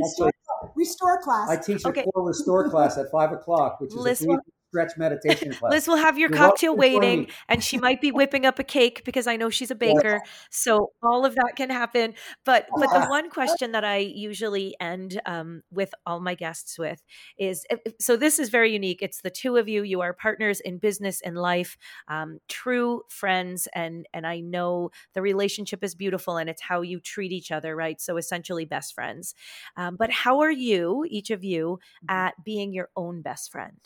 Actually, 0.01 0.31
restore 0.75 1.21
class. 1.21 1.49
I 1.49 1.57
teach 1.57 1.83
a 1.83 1.89
Okay. 1.89 2.05
core 2.13 2.25
restore 2.25 2.69
class 2.69 2.97
at 2.97 3.07
five 3.11 3.33
o'clock, 3.33 3.81
which 3.81 3.89
is 3.89 3.97
Liz 3.97 4.21
a 4.21 4.25
three 4.25 4.37
stretch 4.69 4.97
meditation 4.97 5.51
class. 5.53 5.71
Liz 5.71 5.87
will 5.87 5.97
have 5.97 6.17
your 6.17 6.29
You're 6.29 6.37
cocktail 6.37 6.75
waiting 6.75 7.27
and 7.47 7.63
she 7.63 7.77
might 7.77 8.01
be 8.01 8.11
whipping 8.11 8.45
up 8.45 8.59
a 8.59 8.63
cake 8.63 9.03
because 9.03 9.27
I 9.27 9.35
know 9.35 9.49
she's 9.49 9.71
a 9.71 9.75
baker. 9.89 10.21
So 10.49 10.91
all 11.03 11.25
of 11.25 11.35
that 11.35 11.53
can 11.55 11.69
happen. 11.69 12.13
But 12.45 12.67
but 12.75 12.89
the 12.91 13.05
one 13.07 13.29
question 13.29 13.71
that 13.73 13.83
I 13.83 13.97
usually 13.97 14.75
end 14.79 15.19
um, 15.25 15.63
with 15.71 15.93
all 16.05 16.19
my 16.19 16.35
guests 16.35 16.77
with 16.77 17.03
is 17.37 17.65
so 17.99 18.15
this 18.15 18.39
is 18.39 18.49
very 18.49 18.71
unique. 18.71 19.01
It's 19.01 19.21
the 19.21 19.29
two 19.29 19.57
of 19.57 19.67
you. 19.67 19.83
You 19.83 20.01
are 20.01 20.13
partners 20.13 20.59
in 20.59 20.77
business 20.77 21.21
and 21.21 21.35
life, 21.37 21.77
um, 22.07 22.39
true 22.47 23.01
friends, 23.09 23.67
and 23.73 24.05
and 24.13 24.25
I 24.25 24.39
know 24.39 24.91
the 25.13 25.21
relationship 25.21 25.83
is 25.83 25.95
beautiful 25.95 26.37
and 26.37 26.49
it's 26.49 26.61
how 26.61 26.81
you 26.81 26.99
treat 26.99 27.31
each 27.31 27.51
other, 27.51 27.75
right? 27.75 27.99
So 27.99 28.17
essentially 28.17 28.65
best 28.65 28.93
friends. 28.93 29.33
Um, 29.75 29.95
but 29.97 30.11
how 30.11 30.39
are 30.41 30.51
you, 30.51 31.05
each 31.09 31.29
of 31.31 31.43
you, 31.43 31.79
Mhm. 32.03 32.13
at 32.13 32.43
being 32.43 32.73
your 32.73 32.89
own 32.95 33.21
best 33.21 33.51
friend? 33.51 33.79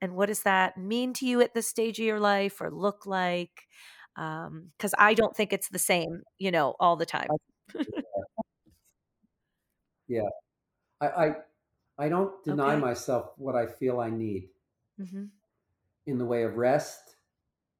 And 0.00 0.14
what 0.16 0.26
does 0.26 0.42
that 0.42 0.76
mean 0.76 1.12
to 1.14 1.26
you 1.26 1.40
at 1.40 1.54
this 1.54 1.68
stage 1.68 1.98
of 1.98 2.04
your 2.04 2.20
life 2.20 2.60
or 2.60 2.70
look 2.70 3.06
like? 3.06 3.66
Because 4.16 4.94
i 4.98 5.12
don't 5.14 5.36
think 5.36 5.52
it's 5.52 5.68
the 5.68 5.78
same 5.78 6.22
you 6.38 6.50
know 6.50 6.74
all 6.80 6.96
the 6.96 7.06
time. 7.06 7.28
Yeah, 10.08 10.28
I, 11.00 11.08
I 11.08 11.36
I 11.98 12.10
don't 12.10 12.42
deny 12.44 12.76
Okay. 12.76 12.80
myself 12.80 13.32
what 13.38 13.56
I 13.56 13.66
feel 13.66 14.00
I 14.00 14.10
need. 14.10 14.50
Hmm 14.98 15.26
in 16.06 16.18
the 16.18 16.24
way 16.24 16.42
of 16.44 16.56
rest, 16.56 17.16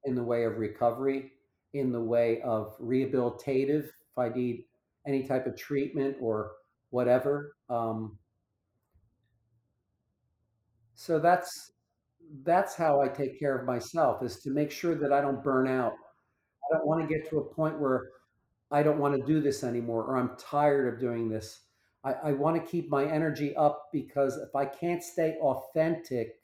in 0.05 0.15
the 0.15 0.23
way 0.23 0.45
of 0.45 0.59
recovery, 0.59 1.33
in 1.73 1.93
the 1.93 2.01
way 2.03 2.41
of 2.43 2.79
rehabilitative. 2.79 3.87
If 3.89 4.19
I 4.19 4.29
need 4.31 4.67
any 5.07 5.25
type 5.27 5.47
of 5.47 5.57
treatment 5.57 6.17
or 6.21 6.55
whatever, 6.91 7.57
um, 7.69 8.19
so 10.95 11.19
that's 11.19 11.73
that's 12.43 12.75
how 12.75 13.01
I 13.01 13.09
take 13.09 13.39
care 13.39 13.57
of 13.57 13.67
myself 13.67 14.23
is 14.23 14.41
to 14.41 14.51
make 14.51 14.71
sure 14.71 14.95
that 14.95 15.13
I 15.13 15.21
don't 15.21 15.43
burn 15.43 15.69
out. 15.69 15.95
I 16.65 16.77
don't 16.77 16.87
want 16.87 17.07
to 17.07 17.15
get 17.15 17.29
to 17.31 17.39
a 17.39 17.55
point 17.55 17.79
where 17.79 18.09
I 18.71 18.83
don't 18.83 18.99
want 18.99 19.17
to 19.17 19.27
do 19.27 19.41
this 19.41 19.63
anymore 19.63 20.05
or 20.05 20.17
I'm 20.17 20.37
tired 20.39 20.93
of 20.93 21.01
doing 21.01 21.29
this. 21.29 21.61
I, 22.05 22.15
I 22.25 22.33
want 22.33 22.57
to 22.57 22.71
keep 22.71 22.91
my 22.91 23.05
energy 23.05 23.55
up 23.57 23.89
because 23.93 24.37
if 24.37 24.55
I 24.55 24.65
can't 24.65 25.03
stay 25.03 25.37
authentic 25.41 26.41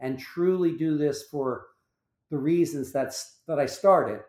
and 0.00 0.18
truly 0.18 0.76
do 0.76 0.98
this 0.98 1.24
for 1.24 1.66
the 2.30 2.38
reasons 2.38 2.92
that's 2.92 3.40
that 3.46 3.58
I 3.58 3.66
started, 3.66 4.20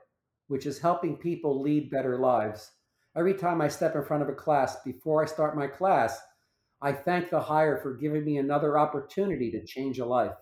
which 0.47 0.65
is 0.65 0.79
helping 0.79 1.17
people 1.17 1.61
lead 1.61 1.89
better 1.89 2.19
lives. 2.19 2.71
Every 3.15 3.33
time 3.33 3.61
I 3.61 3.67
step 3.67 3.95
in 3.95 4.03
front 4.03 4.23
of 4.23 4.29
a 4.29 4.33
class, 4.33 4.77
before 4.83 5.23
I 5.23 5.27
start 5.27 5.55
my 5.55 5.67
class, 5.67 6.19
I 6.81 6.91
thank 6.91 7.29
the 7.29 7.39
higher 7.39 7.77
for 7.77 7.95
giving 7.95 8.25
me 8.25 8.37
another 8.37 8.77
opportunity 8.77 9.51
to 9.51 9.65
change 9.65 9.99
a 9.99 10.05
life. 10.05 10.33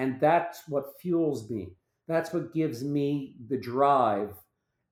And 0.00 0.18
that's 0.18 0.66
what 0.66 0.98
fuels 0.98 1.50
me. 1.50 1.68
That's 2.08 2.32
what 2.32 2.54
gives 2.54 2.82
me 2.82 3.36
the 3.50 3.58
drive. 3.58 4.34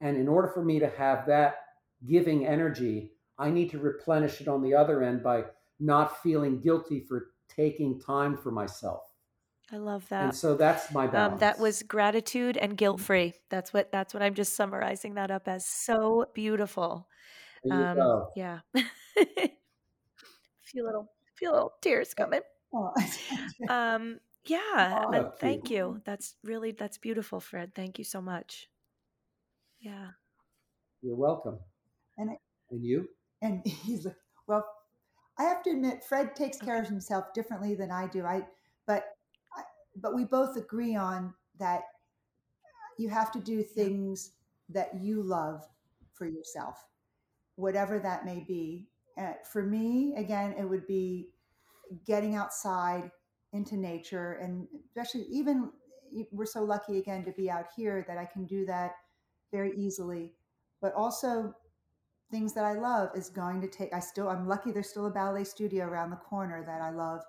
And 0.03 0.19
in 0.19 0.29
order 0.29 0.49
for 0.49 0.63
me 0.63 0.79
to 0.81 0.89
have 0.91 1.27
that 1.29 1.61
giving 2.07 2.47
energy, 2.47 3.13
I 3.39 3.49
need 3.49 3.71
to 3.71 3.79
replenish 3.79 4.43
it 4.43 4.49
on 4.49 4.63
the 4.63 4.75
other 4.75 5.03
end 5.03 5.23
by 5.23 5.45
not 5.81 6.23
feeling 6.23 6.61
guilty 6.61 7.01
for 7.01 7.31
taking 7.49 7.99
time 7.99 8.37
for 8.37 8.51
myself. 8.51 9.01
i 9.73 9.79
love 9.79 10.07
that. 10.11 10.25
And 10.25 10.35
so 10.35 10.55
that's 10.55 10.93
my 10.93 11.07
balance. 11.07 11.33
um, 11.33 11.39
that 11.39 11.59
was 11.59 11.83
gratitude 11.83 12.59
and 12.59 12.77
guilt 12.77 13.01
free 13.01 13.33
that's 13.49 13.73
what 13.73 13.91
that's 13.91 14.13
what 14.13 14.23
i'm 14.23 14.35
just 14.35 14.55
summarizing 14.55 15.15
that 15.15 15.31
up 15.31 15.49
as 15.49 15.65
so 15.67 16.27
beautiful 16.35 17.09
There 17.65 17.79
you 17.79 17.85
um, 17.87 17.97
go. 17.97 18.29
yeah 18.37 18.59
few 20.63 20.85
little 20.85 21.11
few 21.39 21.51
little 21.51 21.73
tears 21.81 22.13
coming 22.13 22.41
um 23.71 24.19
yeah. 24.49 25.05
Oh, 25.13 25.33
thank 25.39 25.71
you 25.71 26.01
that's 26.05 26.37
really 26.45 26.73
that's 26.73 26.99
beautiful 26.99 27.41
fred 27.41 27.75
thank 27.75 27.99
you 27.99 28.05
so 28.05 28.21
much 28.21 28.69
yeah 29.81 30.09
You're 31.03 31.17
welcome. 31.17 31.59
And 32.19 32.31
And 32.71 32.85
you? 32.85 33.09
and 33.43 33.63
he's 33.67 34.07
like, 34.07 34.17
well, 34.47 34.67
I 35.39 35.45
have 35.45 35.63
to 35.65 35.71
admit, 35.71 36.05
Fred 36.05 36.35
takes 36.35 36.59
care 36.59 36.81
of 36.81 36.89
himself 36.89 37.33
differently 37.35 37.75
than 37.75 37.91
I 37.91 38.09
do. 38.09 38.25
I, 38.25 38.47
but, 38.87 39.05
I, 39.57 39.63
but 39.97 40.15
we 40.15 40.25
both 40.25 40.57
agree 40.57 40.97
on 40.97 41.33
that 41.61 41.83
you 42.99 43.09
have 43.09 43.31
to 43.33 43.41
do 43.41 43.63
things 43.63 44.33
that 44.71 45.01
you 45.01 45.23
love 45.23 45.65
for 46.15 46.27
yourself, 46.27 46.89
whatever 47.57 48.01
that 48.01 48.25
may 48.25 48.45
be. 48.47 48.89
Uh, 49.17 49.35
for 49.53 49.63
me, 49.63 50.15
again, 50.17 50.55
it 50.59 50.65
would 50.65 50.87
be 50.87 51.29
getting 52.07 52.35
outside 52.35 53.11
into 53.53 53.77
nature, 53.77 54.35
and 54.35 54.67
especially 54.87 55.27
even 55.31 55.71
we're 56.33 56.47
so 56.47 56.63
lucky 56.63 56.99
again 56.99 57.25
to 57.25 57.33
be 57.33 57.51
out 57.51 57.67
here 57.77 58.05
that 58.09 58.19
I 58.19 58.25
can 58.25 58.47
do 58.47 58.65
that 58.67 58.93
very 59.53 59.73
easily. 59.77 60.33
But 60.81 60.95
also 60.95 61.55
things 62.31 62.55
that 62.55 62.65
I 62.65 62.75
love 62.75 63.11
is 63.15 63.31
going 63.31 63.61
to 63.63 63.69
take 63.69 63.93
I 63.93 64.01
still 64.01 64.29
I'm 64.29 64.47
lucky 64.47 64.71
there's 64.71 64.91
still 64.91 65.07
a 65.07 65.11
ballet 65.11 65.45
studio 65.45 65.87
around 65.87 66.11
the 66.11 66.17
corner 66.17 66.65
that 66.67 66.83
I 66.83 66.91
love. 66.91 67.23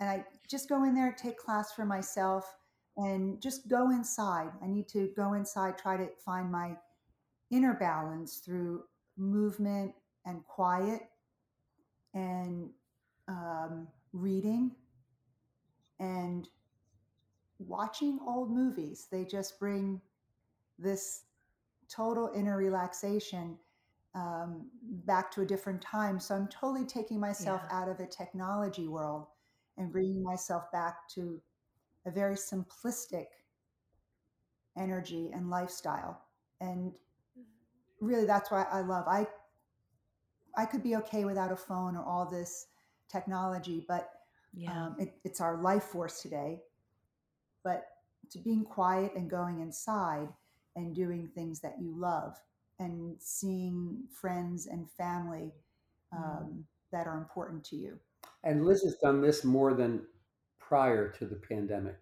And 0.00 0.08
I 0.08 0.24
just 0.48 0.68
go 0.68 0.84
in 0.84 0.94
there, 0.94 1.14
take 1.16 1.38
class 1.38 1.72
for 1.72 1.84
myself 1.84 2.56
and 2.96 3.40
just 3.40 3.68
go 3.68 3.90
inside. 3.90 4.50
I 4.62 4.66
need 4.66 4.88
to 4.88 5.10
go 5.16 5.34
inside, 5.34 5.78
try 5.78 5.96
to 5.96 6.08
find 6.24 6.50
my 6.50 6.76
inner 7.50 7.74
balance 7.74 8.38
through 8.44 8.82
movement 9.16 9.92
and 10.24 10.44
quiet 10.44 11.02
and 12.14 12.70
um, 13.28 13.86
reading 14.12 14.72
and 16.02 16.48
watching 17.58 18.18
old 18.26 18.50
movies. 18.50 19.06
They 19.10 19.24
just 19.24 19.58
bring 19.60 20.00
this 20.78 21.22
total 21.88 22.30
inner 22.34 22.56
relaxation 22.56 23.58
um, 24.14 24.68
back 25.06 25.30
to 25.32 25.42
a 25.42 25.46
different 25.46 25.80
time. 25.80 26.20
So 26.20 26.34
I'm 26.34 26.48
totally 26.48 26.84
taking 26.86 27.20
myself 27.20 27.62
Yeah. 27.62 27.82
out 27.82 27.88
of 27.88 28.00
a 28.00 28.06
technology 28.06 28.88
world 28.88 29.26
and 29.78 29.92
bringing 29.92 30.22
myself 30.22 30.70
back 30.72 31.08
to 31.14 31.40
a 32.06 32.10
very 32.10 32.34
simplistic 32.36 33.26
energy 34.76 35.30
and 35.32 35.50
lifestyle. 35.50 36.20
And 36.60 36.92
really, 38.00 38.26
that's 38.26 38.50
why 38.50 38.66
I 38.70 38.80
love. 38.80 39.06
I 39.08 39.26
I 40.56 40.66
could 40.66 40.82
be 40.82 40.96
okay 40.96 41.24
without 41.24 41.52
a 41.52 41.56
phone 41.56 41.96
or 41.96 42.04
all 42.04 42.26
this 42.26 42.66
technology, 43.08 43.84
but 43.88 44.10
yeah 44.54 44.86
um, 44.86 44.96
it, 44.98 45.14
it's 45.24 45.40
our 45.40 45.60
life 45.62 45.84
force 45.84 46.22
today. 46.22 46.60
But 47.64 47.86
to 48.30 48.38
being 48.38 48.64
quiet 48.64 49.12
and 49.14 49.30
going 49.30 49.60
inside 49.60 50.28
and 50.76 50.94
doing 50.94 51.28
things 51.34 51.60
that 51.60 51.76
you 51.80 51.94
love 51.96 52.36
and 52.78 53.16
seeing 53.18 53.98
friends 54.10 54.66
and 54.66 54.90
family 54.90 55.52
um, 56.12 56.64
that 56.90 57.06
are 57.06 57.18
important 57.18 57.62
to 57.64 57.76
you. 57.76 57.98
And 58.44 58.66
Liz 58.66 58.82
has 58.82 58.96
done 58.96 59.20
this 59.20 59.44
more 59.44 59.74
than 59.74 60.02
prior 60.58 61.08
to 61.10 61.26
the 61.26 61.36
pandemic. 61.36 61.96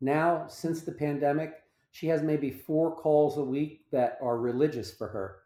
Now, 0.00 0.46
since 0.48 0.82
the 0.82 0.92
pandemic, 0.92 1.62
she 1.90 2.06
has 2.08 2.22
maybe 2.22 2.50
four 2.50 2.94
calls 2.94 3.38
a 3.38 3.44
week 3.44 3.86
that 3.90 4.18
are 4.20 4.38
religious 4.38 4.92
for 4.92 5.08
her. 5.08 5.36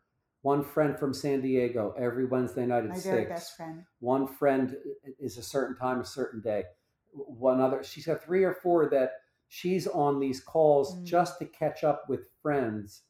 One 0.43 0.65
friend 0.65 0.99
from 0.99 1.15
San 1.15 1.41
Diego 1.41 1.95
every 1.97 2.25
Wednesday 2.27 2.67
night 2.67 2.83
at 2.85 2.89
My 2.91 2.95
six. 2.97 3.07
very 3.07 3.25
best 3.27 3.57
friend. 3.57 3.85
One 4.01 4.27
friend 4.27 4.77
is 5.21 5.39
a 5.39 5.43
certain 5.43 5.77
time, 5.77 6.01
a 6.01 6.05
certain 6.05 6.41
day. 6.41 6.65
One 7.13 7.61
other, 7.61 7.83
she's 7.85 8.07
got 8.07 8.23
three 8.23 8.43
or 8.43 8.55
four 8.55 8.89
that 8.91 9.13
she's 9.49 9.87
on 9.87 10.19
these 10.19 10.41
calls 10.43 10.97
Mm. 10.97 11.05
just 11.05 11.39
to 11.39 11.47
catch 11.47 11.85
up 11.85 12.09
with 12.09 12.29
friends. 12.43 13.03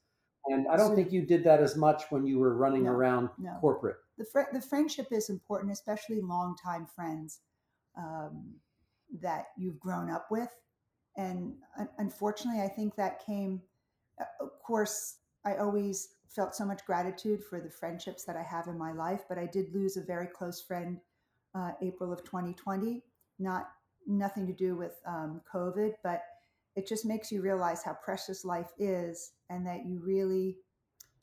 And 0.47 0.67
I 0.69 0.77
don't 0.77 0.89
So- 0.91 0.95
think 0.97 1.13
you 1.13 1.25
did 1.25 1.45
that 1.45 1.61
as 1.63 1.77
much 1.77 2.11
when 2.11 2.27
you 2.27 2.39
were 2.39 2.55
running 2.55 2.85
No, 2.85 2.93
around 2.93 3.31
no. 3.39 3.57
corporate. 3.61 3.97
the 4.19 4.25
fr- 4.27 4.53
the 4.53 4.61
friendship 4.61 5.11
is 5.11 5.31
important, 5.31 5.73
especially 5.73 6.21
longtime 6.21 6.87
friends 6.87 7.41
um, 7.97 8.61
that 9.21 9.49
you've 9.57 9.79
grown 9.81 10.11
up 10.11 10.31
with. 10.31 10.51
And 11.17 11.61
un- 11.77 11.89
unfortunately, 11.99 12.61
I 12.63 12.69
think 12.69 12.95
that 12.97 13.21
came. 13.21 13.63
uh, 14.19 14.25
Of 14.41 14.63
course, 14.63 15.19
I 15.45 15.57
always 15.57 16.15
felt 16.29 16.55
so 16.55 16.65
much 16.65 16.85
gratitude 16.87 17.43
for 17.45 17.61
the 17.61 17.71
friendships 17.71 18.25
that 18.25 18.37
I 18.37 18.43
have 18.43 18.69
in 18.69 18.79
my 18.79 18.93
life, 18.93 19.23
but 19.29 19.39
I 19.39 19.47
did 19.47 19.75
lose 19.75 19.97
a 19.97 20.03
very 20.03 20.27
close 20.27 20.61
friend, 20.63 20.99
uh, 21.55 21.73
April 21.83 22.13
of 22.13 22.25
2020. 22.25 23.03
Not 23.39 23.71
nothing 24.07 24.47
to 24.47 24.53
do 24.53 24.77
with 24.77 25.01
um, 25.07 25.41
COVID, 25.53 25.95
but 26.03 26.23
it 26.77 26.87
just 26.87 27.05
makes 27.05 27.31
you 27.31 27.43
realize 27.43 27.83
how 27.83 27.95
precious 28.03 28.45
life 28.45 28.71
is, 28.79 29.33
and 29.51 29.67
that 29.67 29.85
you 29.85 30.01
really 30.03 30.59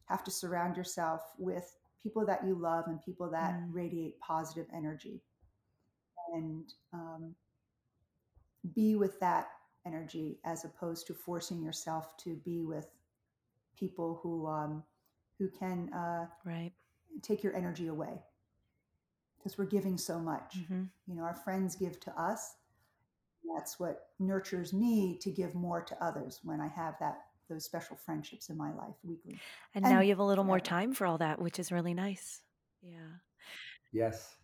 have 0.05 0.23
to 0.25 0.31
surround 0.31 0.77
yourself 0.77 1.21
with 1.37 1.75
people 2.01 2.25
that 2.25 2.45
you 2.45 2.55
love 2.55 2.85
and 2.87 3.01
people 3.01 3.29
that 3.29 3.53
Mm. 3.53 3.73
radiate 3.73 4.19
positive 4.19 4.67
energy 4.73 5.21
and 6.33 6.73
um, 6.93 7.35
be 8.75 8.95
with 8.95 9.19
that 9.19 9.49
energy 9.85 10.39
as 10.43 10.65
opposed 10.65 11.07
to 11.07 11.13
forcing 11.13 11.61
yourself 11.63 12.15
to 12.17 12.35
be 12.37 12.61
with 12.61 12.87
people 13.79 14.19
who 14.21 14.47
um, 14.47 14.83
who 15.37 15.49
can 15.49 15.91
uh, 15.93 16.25
Right. 16.45 16.71
take 17.21 17.43
your 17.43 17.55
energy 17.55 17.87
away 17.87 18.21
because 19.37 19.57
we're 19.57 19.65
giving 19.65 19.97
so 19.97 20.19
much 20.19 20.57
hmm 20.67 20.83
you 21.07 21.15
know 21.15 21.23
our 21.23 21.35
friends 21.35 21.75
give 21.75 21.99
to 22.01 22.11
us 22.21 22.55
that's 23.55 23.79
what 23.79 24.09
nurtures 24.19 24.73
me 24.73 25.17
to 25.21 25.31
give 25.31 25.55
more 25.55 25.81
to 25.81 25.95
others 26.03 26.39
when 26.43 26.59
i 26.61 26.67
have 26.67 26.95
that 26.99 27.21
those 27.49 27.63
special 27.65 27.95
friendships 27.95 28.49
in 28.49 28.57
my 28.57 28.71
life 28.75 28.95
weekly 29.03 29.39
And, 29.73 29.83
now 29.85 30.01
you 30.01 30.09
have 30.09 30.19
a 30.19 30.23
little 30.23 30.43
more 30.43 30.59
time 30.59 30.93
for 30.93 31.07
all 31.07 31.17
that, 31.19 31.41
which 31.41 31.57
is 31.57 31.71
really 31.71 31.93
nice. 31.95 32.41
Yeah. 32.83 33.17
Yes. 33.91 34.35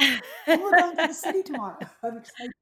and 0.00 0.20
we're 0.60 0.74
going 0.76 0.96
to 0.96 1.06
the 1.06 1.14
city 1.14 1.42
tomorrow 1.44 1.78
i'm 2.02 2.16
excited 2.18 2.50
Taking 2.50 2.53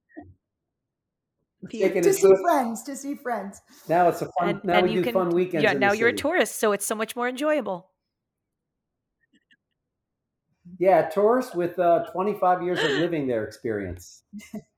to 1.71 2.13
see 2.13 2.23
good. 2.23 2.39
friends 2.43 2.83
to 2.85 2.97
see 2.97 3.15
friends 3.15 3.61
Now 3.89 4.09
it's 4.09 4.23
a 4.23 4.27
fun. 4.39 4.49
and 4.51 4.65
now 4.65 4.75
and 4.79 4.85
we 4.85 4.91
you 4.95 4.97
do 5.01 5.05
can, 5.05 5.15
fun 5.15 5.31
weekends 5.31 5.63
yeah 5.63 5.73
now 5.73 5.93
you're 5.93 6.09
a 6.09 6.13
tourist 6.13 6.57
so 6.57 6.73
it's 6.73 6.87
so 6.87 6.95
much 6.95 7.15
more 7.17 7.29
enjoyable 7.29 7.89
Yeah, 10.79 11.09
tourists 11.09 11.55
with 11.55 11.79
uh, 11.79 12.05
25 12.13 12.63
years 12.63 12.79
of 12.79 12.91
living 13.01 13.27
there 13.27 13.45
experience. 13.45 14.23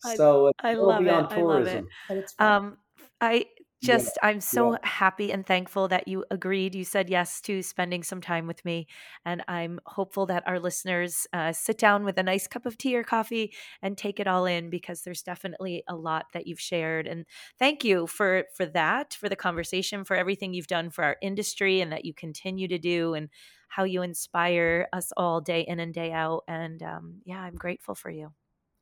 I- 0.04 0.16
So 0.16 0.50
I 0.62 0.72
it'll 0.72 0.86
love 0.88 1.00
be 1.02 1.08
it. 1.08 1.12
on 1.12 1.32
I 1.32 1.42
love 1.42 1.66
it. 1.66 1.84
but 2.08 2.16
it's 2.18 2.32
fun. 2.34 2.52
um 2.52 2.78
i 3.20 3.46
Yeah, 3.86 3.98
just 3.98 4.18
i'm 4.22 4.40
so 4.40 4.72
yeah. 4.72 4.78
happy 4.82 5.32
and 5.32 5.46
thankful 5.46 5.88
that 5.88 6.08
you 6.08 6.24
agreed 6.30 6.74
you 6.74 6.84
said 6.84 7.10
yes 7.10 7.40
to 7.42 7.62
spending 7.62 8.02
some 8.02 8.20
time 8.20 8.46
with 8.46 8.64
me 8.64 8.86
and 9.24 9.42
i'm 9.48 9.80
hopeful 9.86 10.26
that 10.26 10.42
our 10.46 10.58
listeners 10.58 11.26
uh, 11.32 11.52
sit 11.52 11.78
down 11.78 12.04
with 12.04 12.18
a 12.18 12.22
nice 12.22 12.46
cup 12.46 12.66
of 12.66 12.78
tea 12.78 12.96
or 12.96 13.04
coffee 13.04 13.52
and 13.82 13.98
take 13.98 14.18
it 14.20 14.26
all 14.26 14.46
in 14.46 14.70
because 14.70 15.02
there's 15.02 15.22
definitely 15.22 15.82
a 15.88 15.94
lot 15.94 16.26
that 16.32 16.46
you've 16.46 16.60
shared 16.60 17.06
and 17.06 17.26
thank 17.58 17.84
you 17.84 18.06
for 18.06 18.44
for 18.56 18.66
that 18.66 19.14
for 19.14 19.28
the 19.28 19.36
conversation 19.36 20.04
for 20.04 20.16
everything 20.16 20.54
you've 20.54 20.66
done 20.66 20.90
for 20.90 21.04
our 21.04 21.16
industry 21.20 21.80
and 21.80 21.92
that 21.92 22.04
you 22.04 22.14
continue 22.14 22.68
to 22.68 22.78
do 22.78 23.14
and 23.14 23.28
how 23.68 23.84
you 23.84 24.02
inspire 24.02 24.86
us 24.92 25.12
all 25.16 25.40
day 25.40 25.60
in 25.62 25.80
and 25.80 25.92
day 25.92 26.12
out 26.12 26.42
and 26.48 26.82
um, 26.82 27.20
yeah 27.24 27.40
i'm 27.40 27.56
grateful 27.56 27.94
for 27.94 28.10
you 28.10 28.32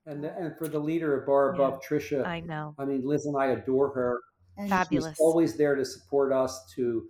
And, 0.07 0.25
and 0.25 0.57
for 0.59 0.69
the 0.69 0.79
leader 0.81 1.19
of 1.19 1.27
Barre 1.27 1.57
Yeah. 1.57 1.67
Above, 1.67 1.81
Tricia, 1.83 2.27
i 2.27 2.41
know 2.41 2.75
I 2.79 2.85
mean, 2.85 3.03
Liz 3.05 3.27
and 3.27 3.37
I 3.37 3.47
adore 3.49 3.91
her. 3.95 4.21
And 4.59 4.69
fab- 4.69 4.87
She's 4.89 4.99
Fabulous. 5.03 5.21
always 5.21 5.57
there 5.57 5.75
to 5.75 5.85
support 5.85 6.33
us, 6.33 6.65
to 6.77 7.05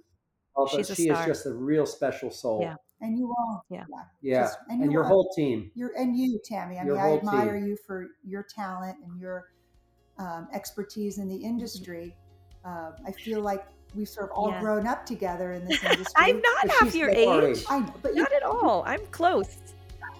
help 0.56 0.70
She's 0.70 0.88
a 0.90 0.92
us. 0.92 0.96
She 0.96 1.08
is 1.08 1.18
just 1.26 1.46
a 1.46 1.52
real 1.52 1.86
special 1.86 2.30
soul. 2.30 2.60
Yeah. 2.62 2.76
and 3.00 3.18
you 3.18 3.34
all 3.36 3.64
Yeah. 3.68 3.84
Yeah. 4.20 4.42
just- 4.42 4.58
And, 4.68 4.84
you 4.84 4.90
your 4.92 5.02
are- 5.02 5.08
whole 5.08 5.28
team. 5.34 5.70
you're 5.74 5.92
and 5.96 6.16
you 6.16 6.38
tammy 6.44 6.78
i 6.78 6.84
Your 6.84 6.94
mean 6.94 7.04
i 7.04 7.12
admire 7.16 7.54
team. 7.58 7.66
you 7.66 7.76
for 7.86 8.06
your 8.24 8.44
talent 8.44 8.96
and 9.04 9.18
your 9.20 9.48
um, 10.18 10.46
expertise 10.52 11.18
in 11.18 11.28
the 11.28 11.36
industry 11.36 12.14
uh, 12.64 12.92
i 13.04 13.10
feel 13.10 13.40
like 13.40 13.64
we've 13.96 14.08
sort 14.08 14.30
of 14.30 14.36
all 14.36 14.50
Yeah. 14.50 14.60
grown 14.60 14.86
up 14.86 15.04
together 15.04 15.50
in 15.52 15.64
this 15.66 15.82
industry 15.90 16.12
i'm 16.16 16.40
not 16.40 16.70
half 16.70 16.94
your 16.94 17.10
age 17.10 17.58
age. 17.58 17.64
i 17.68 17.80
know 17.80 17.92
but 18.02 18.14
you 18.14 18.22
Not 18.22 18.32
at 18.34 18.42
all. 18.44 18.84
I'm 18.86 19.04
close. 19.10 19.56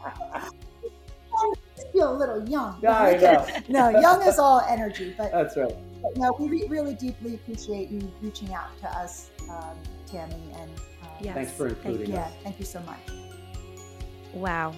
feel 1.93 2.13
a 2.15 2.17
little 2.17 2.49
young 2.49 2.79
Yeah, 2.83 2.99
I 2.99 3.17
know. 3.17 3.47
no 3.69 4.01
young 4.01 4.23
is 4.23 4.39
all 4.45 4.61
energy 4.69 5.15
but, 5.17 5.31
That's 5.31 5.57
right. 5.57 5.77
But 6.03 6.17
no 6.17 6.33
we 6.39 6.49
re- 6.49 6.67
really 6.69 6.95
deeply 6.95 7.35
appreciate 7.35 7.89
you 7.89 8.01
reaching 8.21 8.53
out 8.53 8.77
to 8.81 8.89
us 8.99 9.31
um, 9.49 9.77
tammy 10.07 10.35
and 10.59 10.71
uh, 11.03 11.07
Yes. 11.21 11.35
Thanks 11.35 11.53
for 11.53 11.69
thank 11.71 11.85
including 11.85 12.09
you. 12.09 12.15
yeah 12.15 12.29
thank 12.43 12.59
you 12.59 12.65
so 12.65 12.81
much 12.81 12.99
Wow. 14.35 14.75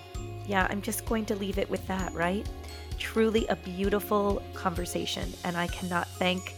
Yeah, 0.46 0.66
I'm 0.68 0.82
just 0.82 1.06
going 1.06 1.24
to 1.26 1.36
leave 1.36 1.58
it 1.58 1.70
with 1.70 1.86
that, 1.86 2.12
right? 2.12 2.44
Truly 2.98 3.46
a 3.46 3.54
beautiful 3.54 4.42
conversation. 4.52 5.32
And 5.44 5.56
I 5.56 5.68
cannot 5.68 6.08
thank 6.08 6.56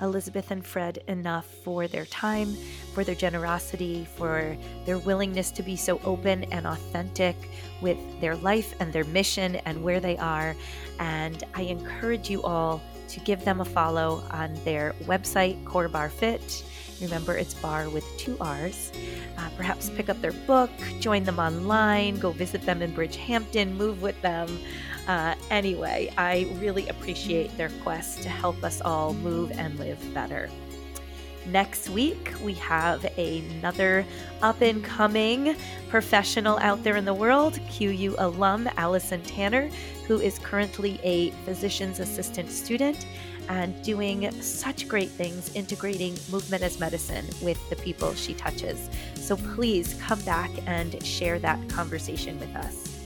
Elizabeth 0.00 0.50
and 0.50 0.64
Fred 0.64 1.00
enough 1.08 1.44
for 1.44 1.86
their 1.88 2.06
time, 2.06 2.56
for 2.94 3.04
their 3.04 3.14
generosity, 3.14 4.06
for 4.16 4.56
their 4.86 4.96
willingness 4.98 5.50
to 5.52 5.62
be 5.62 5.76
so 5.76 6.00
open 6.04 6.44
and 6.44 6.66
authentic 6.66 7.36
with 7.82 7.98
their 8.22 8.36
life 8.36 8.74
and 8.80 8.94
their 8.94 9.04
mission 9.04 9.56
and 9.66 9.82
where 9.82 10.00
they 10.00 10.16
are. 10.16 10.56
And 11.00 11.44
I 11.54 11.62
encourage 11.62 12.30
you 12.30 12.42
all 12.44 12.80
to 13.08 13.20
give 13.20 13.44
them 13.44 13.60
a 13.60 13.64
follow 13.64 14.22
on 14.30 14.54
their 14.64 14.94
website, 15.04 15.62
Core 15.64 15.88
Barre 15.88 16.10
Fit. 16.10 16.64
Remember, 17.00 17.36
it's 17.36 17.54
barre 17.54 17.88
with 17.88 18.04
two 18.16 18.36
R's. 18.40 18.92
Uh, 19.36 19.48
perhaps 19.56 19.90
pick 19.90 20.08
up 20.08 20.20
their 20.20 20.32
book, 20.32 20.70
join 21.00 21.22
them 21.24 21.38
online, 21.38 22.18
go 22.18 22.32
visit 22.32 22.62
them 22.62 22.82
in 22.82 22.92
Bridgehampton, 22.92 23.76
move 23.76 24.02
with 24.02 24.20
them. 24.20 24.58
Uh, 25.06 25.34
anyway, 25.50 26.12
I 26.18 26.48
really 26.56 26.88
appreciate 26.88 27.56
their 27.56 27.70
quest 27.82 28.22
to 28.22 28.28
help 28.28 28.62
us 28.64 28.80
all 28.80 29.14
move 29.14 29.52
and 29.52 29.78
live 29.78 30.02
better. 30.12 30.50
Next 31.46 31.88
week, 31.88 32.34
we 32.42 32.52
have 32.54 33.04
another 33.16 34.04
up 34.42 34.60
and 34.60 34.84
coming 34.84 35.56
professional 35.88 36.58
out 36.58 36.84
there 36.84 36.96
in 36.96 37.06
the 37.06 37.14
world, 37.14 37.58
QU 37.70 38.14
alum 38.18 38.68
Allison 38.76 39.22
Tanner, 39.22 39.70
who 40.08 40.20
is 40.20 40.38
currently 40.40 40.98
a 41.04 41.30
physician's 41.44 42.00
assistant 42.00 42.50
student 42.50 43.06
and 43.48 43.80
doing 43.82 44.30
such 44.40 44.88
great 44.88 45.10
things 45.10 45.54
integrating 45.54 46.16
movement 46.30 46.62
as 46.62 46.80
medicine 46.80 47.26
with 47.42 47.58
the 47.70 47.76
people 47.76 48.14
she 48.14 48.34
touches. 48.34 48.90
So 49.14 49.36
please 49.36 49.94
come 50.00 50.20
back 50.22 50.50
and 50.66 51.00
share 51.04 51.38
that 51.38 51.68
conversation 51.68 52.40
with 52.40 52.54
us. 52.56 52.96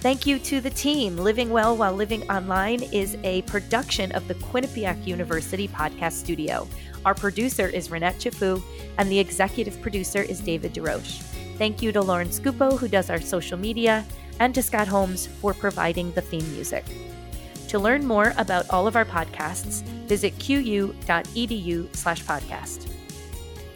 Thank 0.00 0.26
you 0.26 0.40
to 0.40 0.60
the 0.60 0.70
team. 0.70 1.16
Living 1.16 1.50
Well 1.50 1.76
While 1.76 1.92
Living 1.92 2.28
Online 2.28 2.82
is 2.82 3.16
a 3.22 3.42
production 3.42 4.10
of 4.12 4.26
the 4.26 4.34
Quinnipiac 4.34 5.06
University 5.06 5.68
Podcast 5.68 6.12
Studio. 6.14 6.66
Our 7.04 7.14
producer 7.14 7.68
is 7.68 7.88
Renette 7.88 8.16
Chafu, 8.16 8.62
and 8.98 9.08
the 9.08 9.18
executive 9.18 9.80
producer 9.80 10.22
is 10.22 10.40
David 10.40 10.74
DeRoche. 10.74 11.22
Thank 11.56 11.82
you 11.82 11.92
to 11.92 12.00
Lauren 12.00 12.28
Scupo, 12.28 12.76
who 12.78 12.88
does 12.88 13.10
our 13.10 13.20
social 13.20 13.56
media, 13.56 14.04
and 14.40 14.54
to 14.54 14.62
Scott 14.62 14.88
Holmes 14.88 15.26
for 15.26 15.54
providing 15.54 16.12
the 16.12 16.20
theme 16.20 16.50
music. 16.52 16.84
To 17.68 17.78
learn 17.78 18.06
more 18.06 18.34
about 18.36 18.68
all 18.68 18.86
of 18.86 18.96
our 18.96 19.04
podcasts, 19.04 19.82
visit 20.06 20.38
qu.edu 20.38 21.96
slash 21.96 22.22
podcast. 22.24 22.92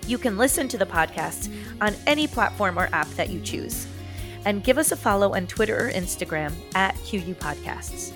You 0.06 0.18
can 0.18 0.36
listen 0.36 0.68
to 0.68 0.78
the 0.78 0.86
podcast 0.86 1.52
on 1.80 1.94
any 2.06 2.26
platform 2.26 2.78
or 2.78 2.88
app 2.92 3.08
that 3.12 3.30
you 3.30 3.40
choose. 3.40 3.86
And 4.44 4.62
give 4.62 4.78
us 4.78 4.92
a 4.92 4.96
follow 4.96 5.34
on 5.34 5.46
Twitter 5.46 5.88
or 5.88 5.90
Instagram 5.90 6.52
at 6.74 6.94
QU 7.04 7.34
Podcasts. 7.34 8.12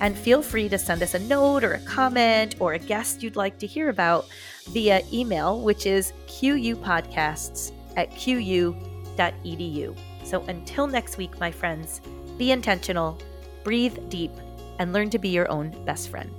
And 0.00 0.16
feel 0.16 0.42
free 0.42 0.68
to 0.68 0.78
send 0.78 1.02
us 1.02 1.14
a 1.14 1.18
note 1.18 1.62
or 1.62 1.74
a 1.74 1.80
comment 1.80 2.56
or 2.58 2.72
a 2.72 2.78
guest 2.78 3.22
you'd 3.22 3.36
like 3.36 3.58
to 3.58 3.66
hear 3.66 3.90
about 3.90 4.26
via 4.70 5.02
email, 5.12 5.60
which 5.60 5.86
is 5.86 6.12
qupodcasts 6.26 7.72
at 7.96 8.10
qu.edu. 8.16 9.96
So 10.30 10.42
until 10.42 10.86
next 10.86 11.18
week, 11.18 11.40
my 11.40 11.50
friends, 11.50 12.00
be 12.38 12.52
intentional, 12.52 13.18
breathe 13.64 13.98
deep, 14.08 14.30
and 14.78 14.92
learn 14.92 15.10
to 15.10 15.18
be 15.18 15.28
your 15.28 15.50
own 15.50 15.70
best 15.84 16.08
friend. 16.08 16.30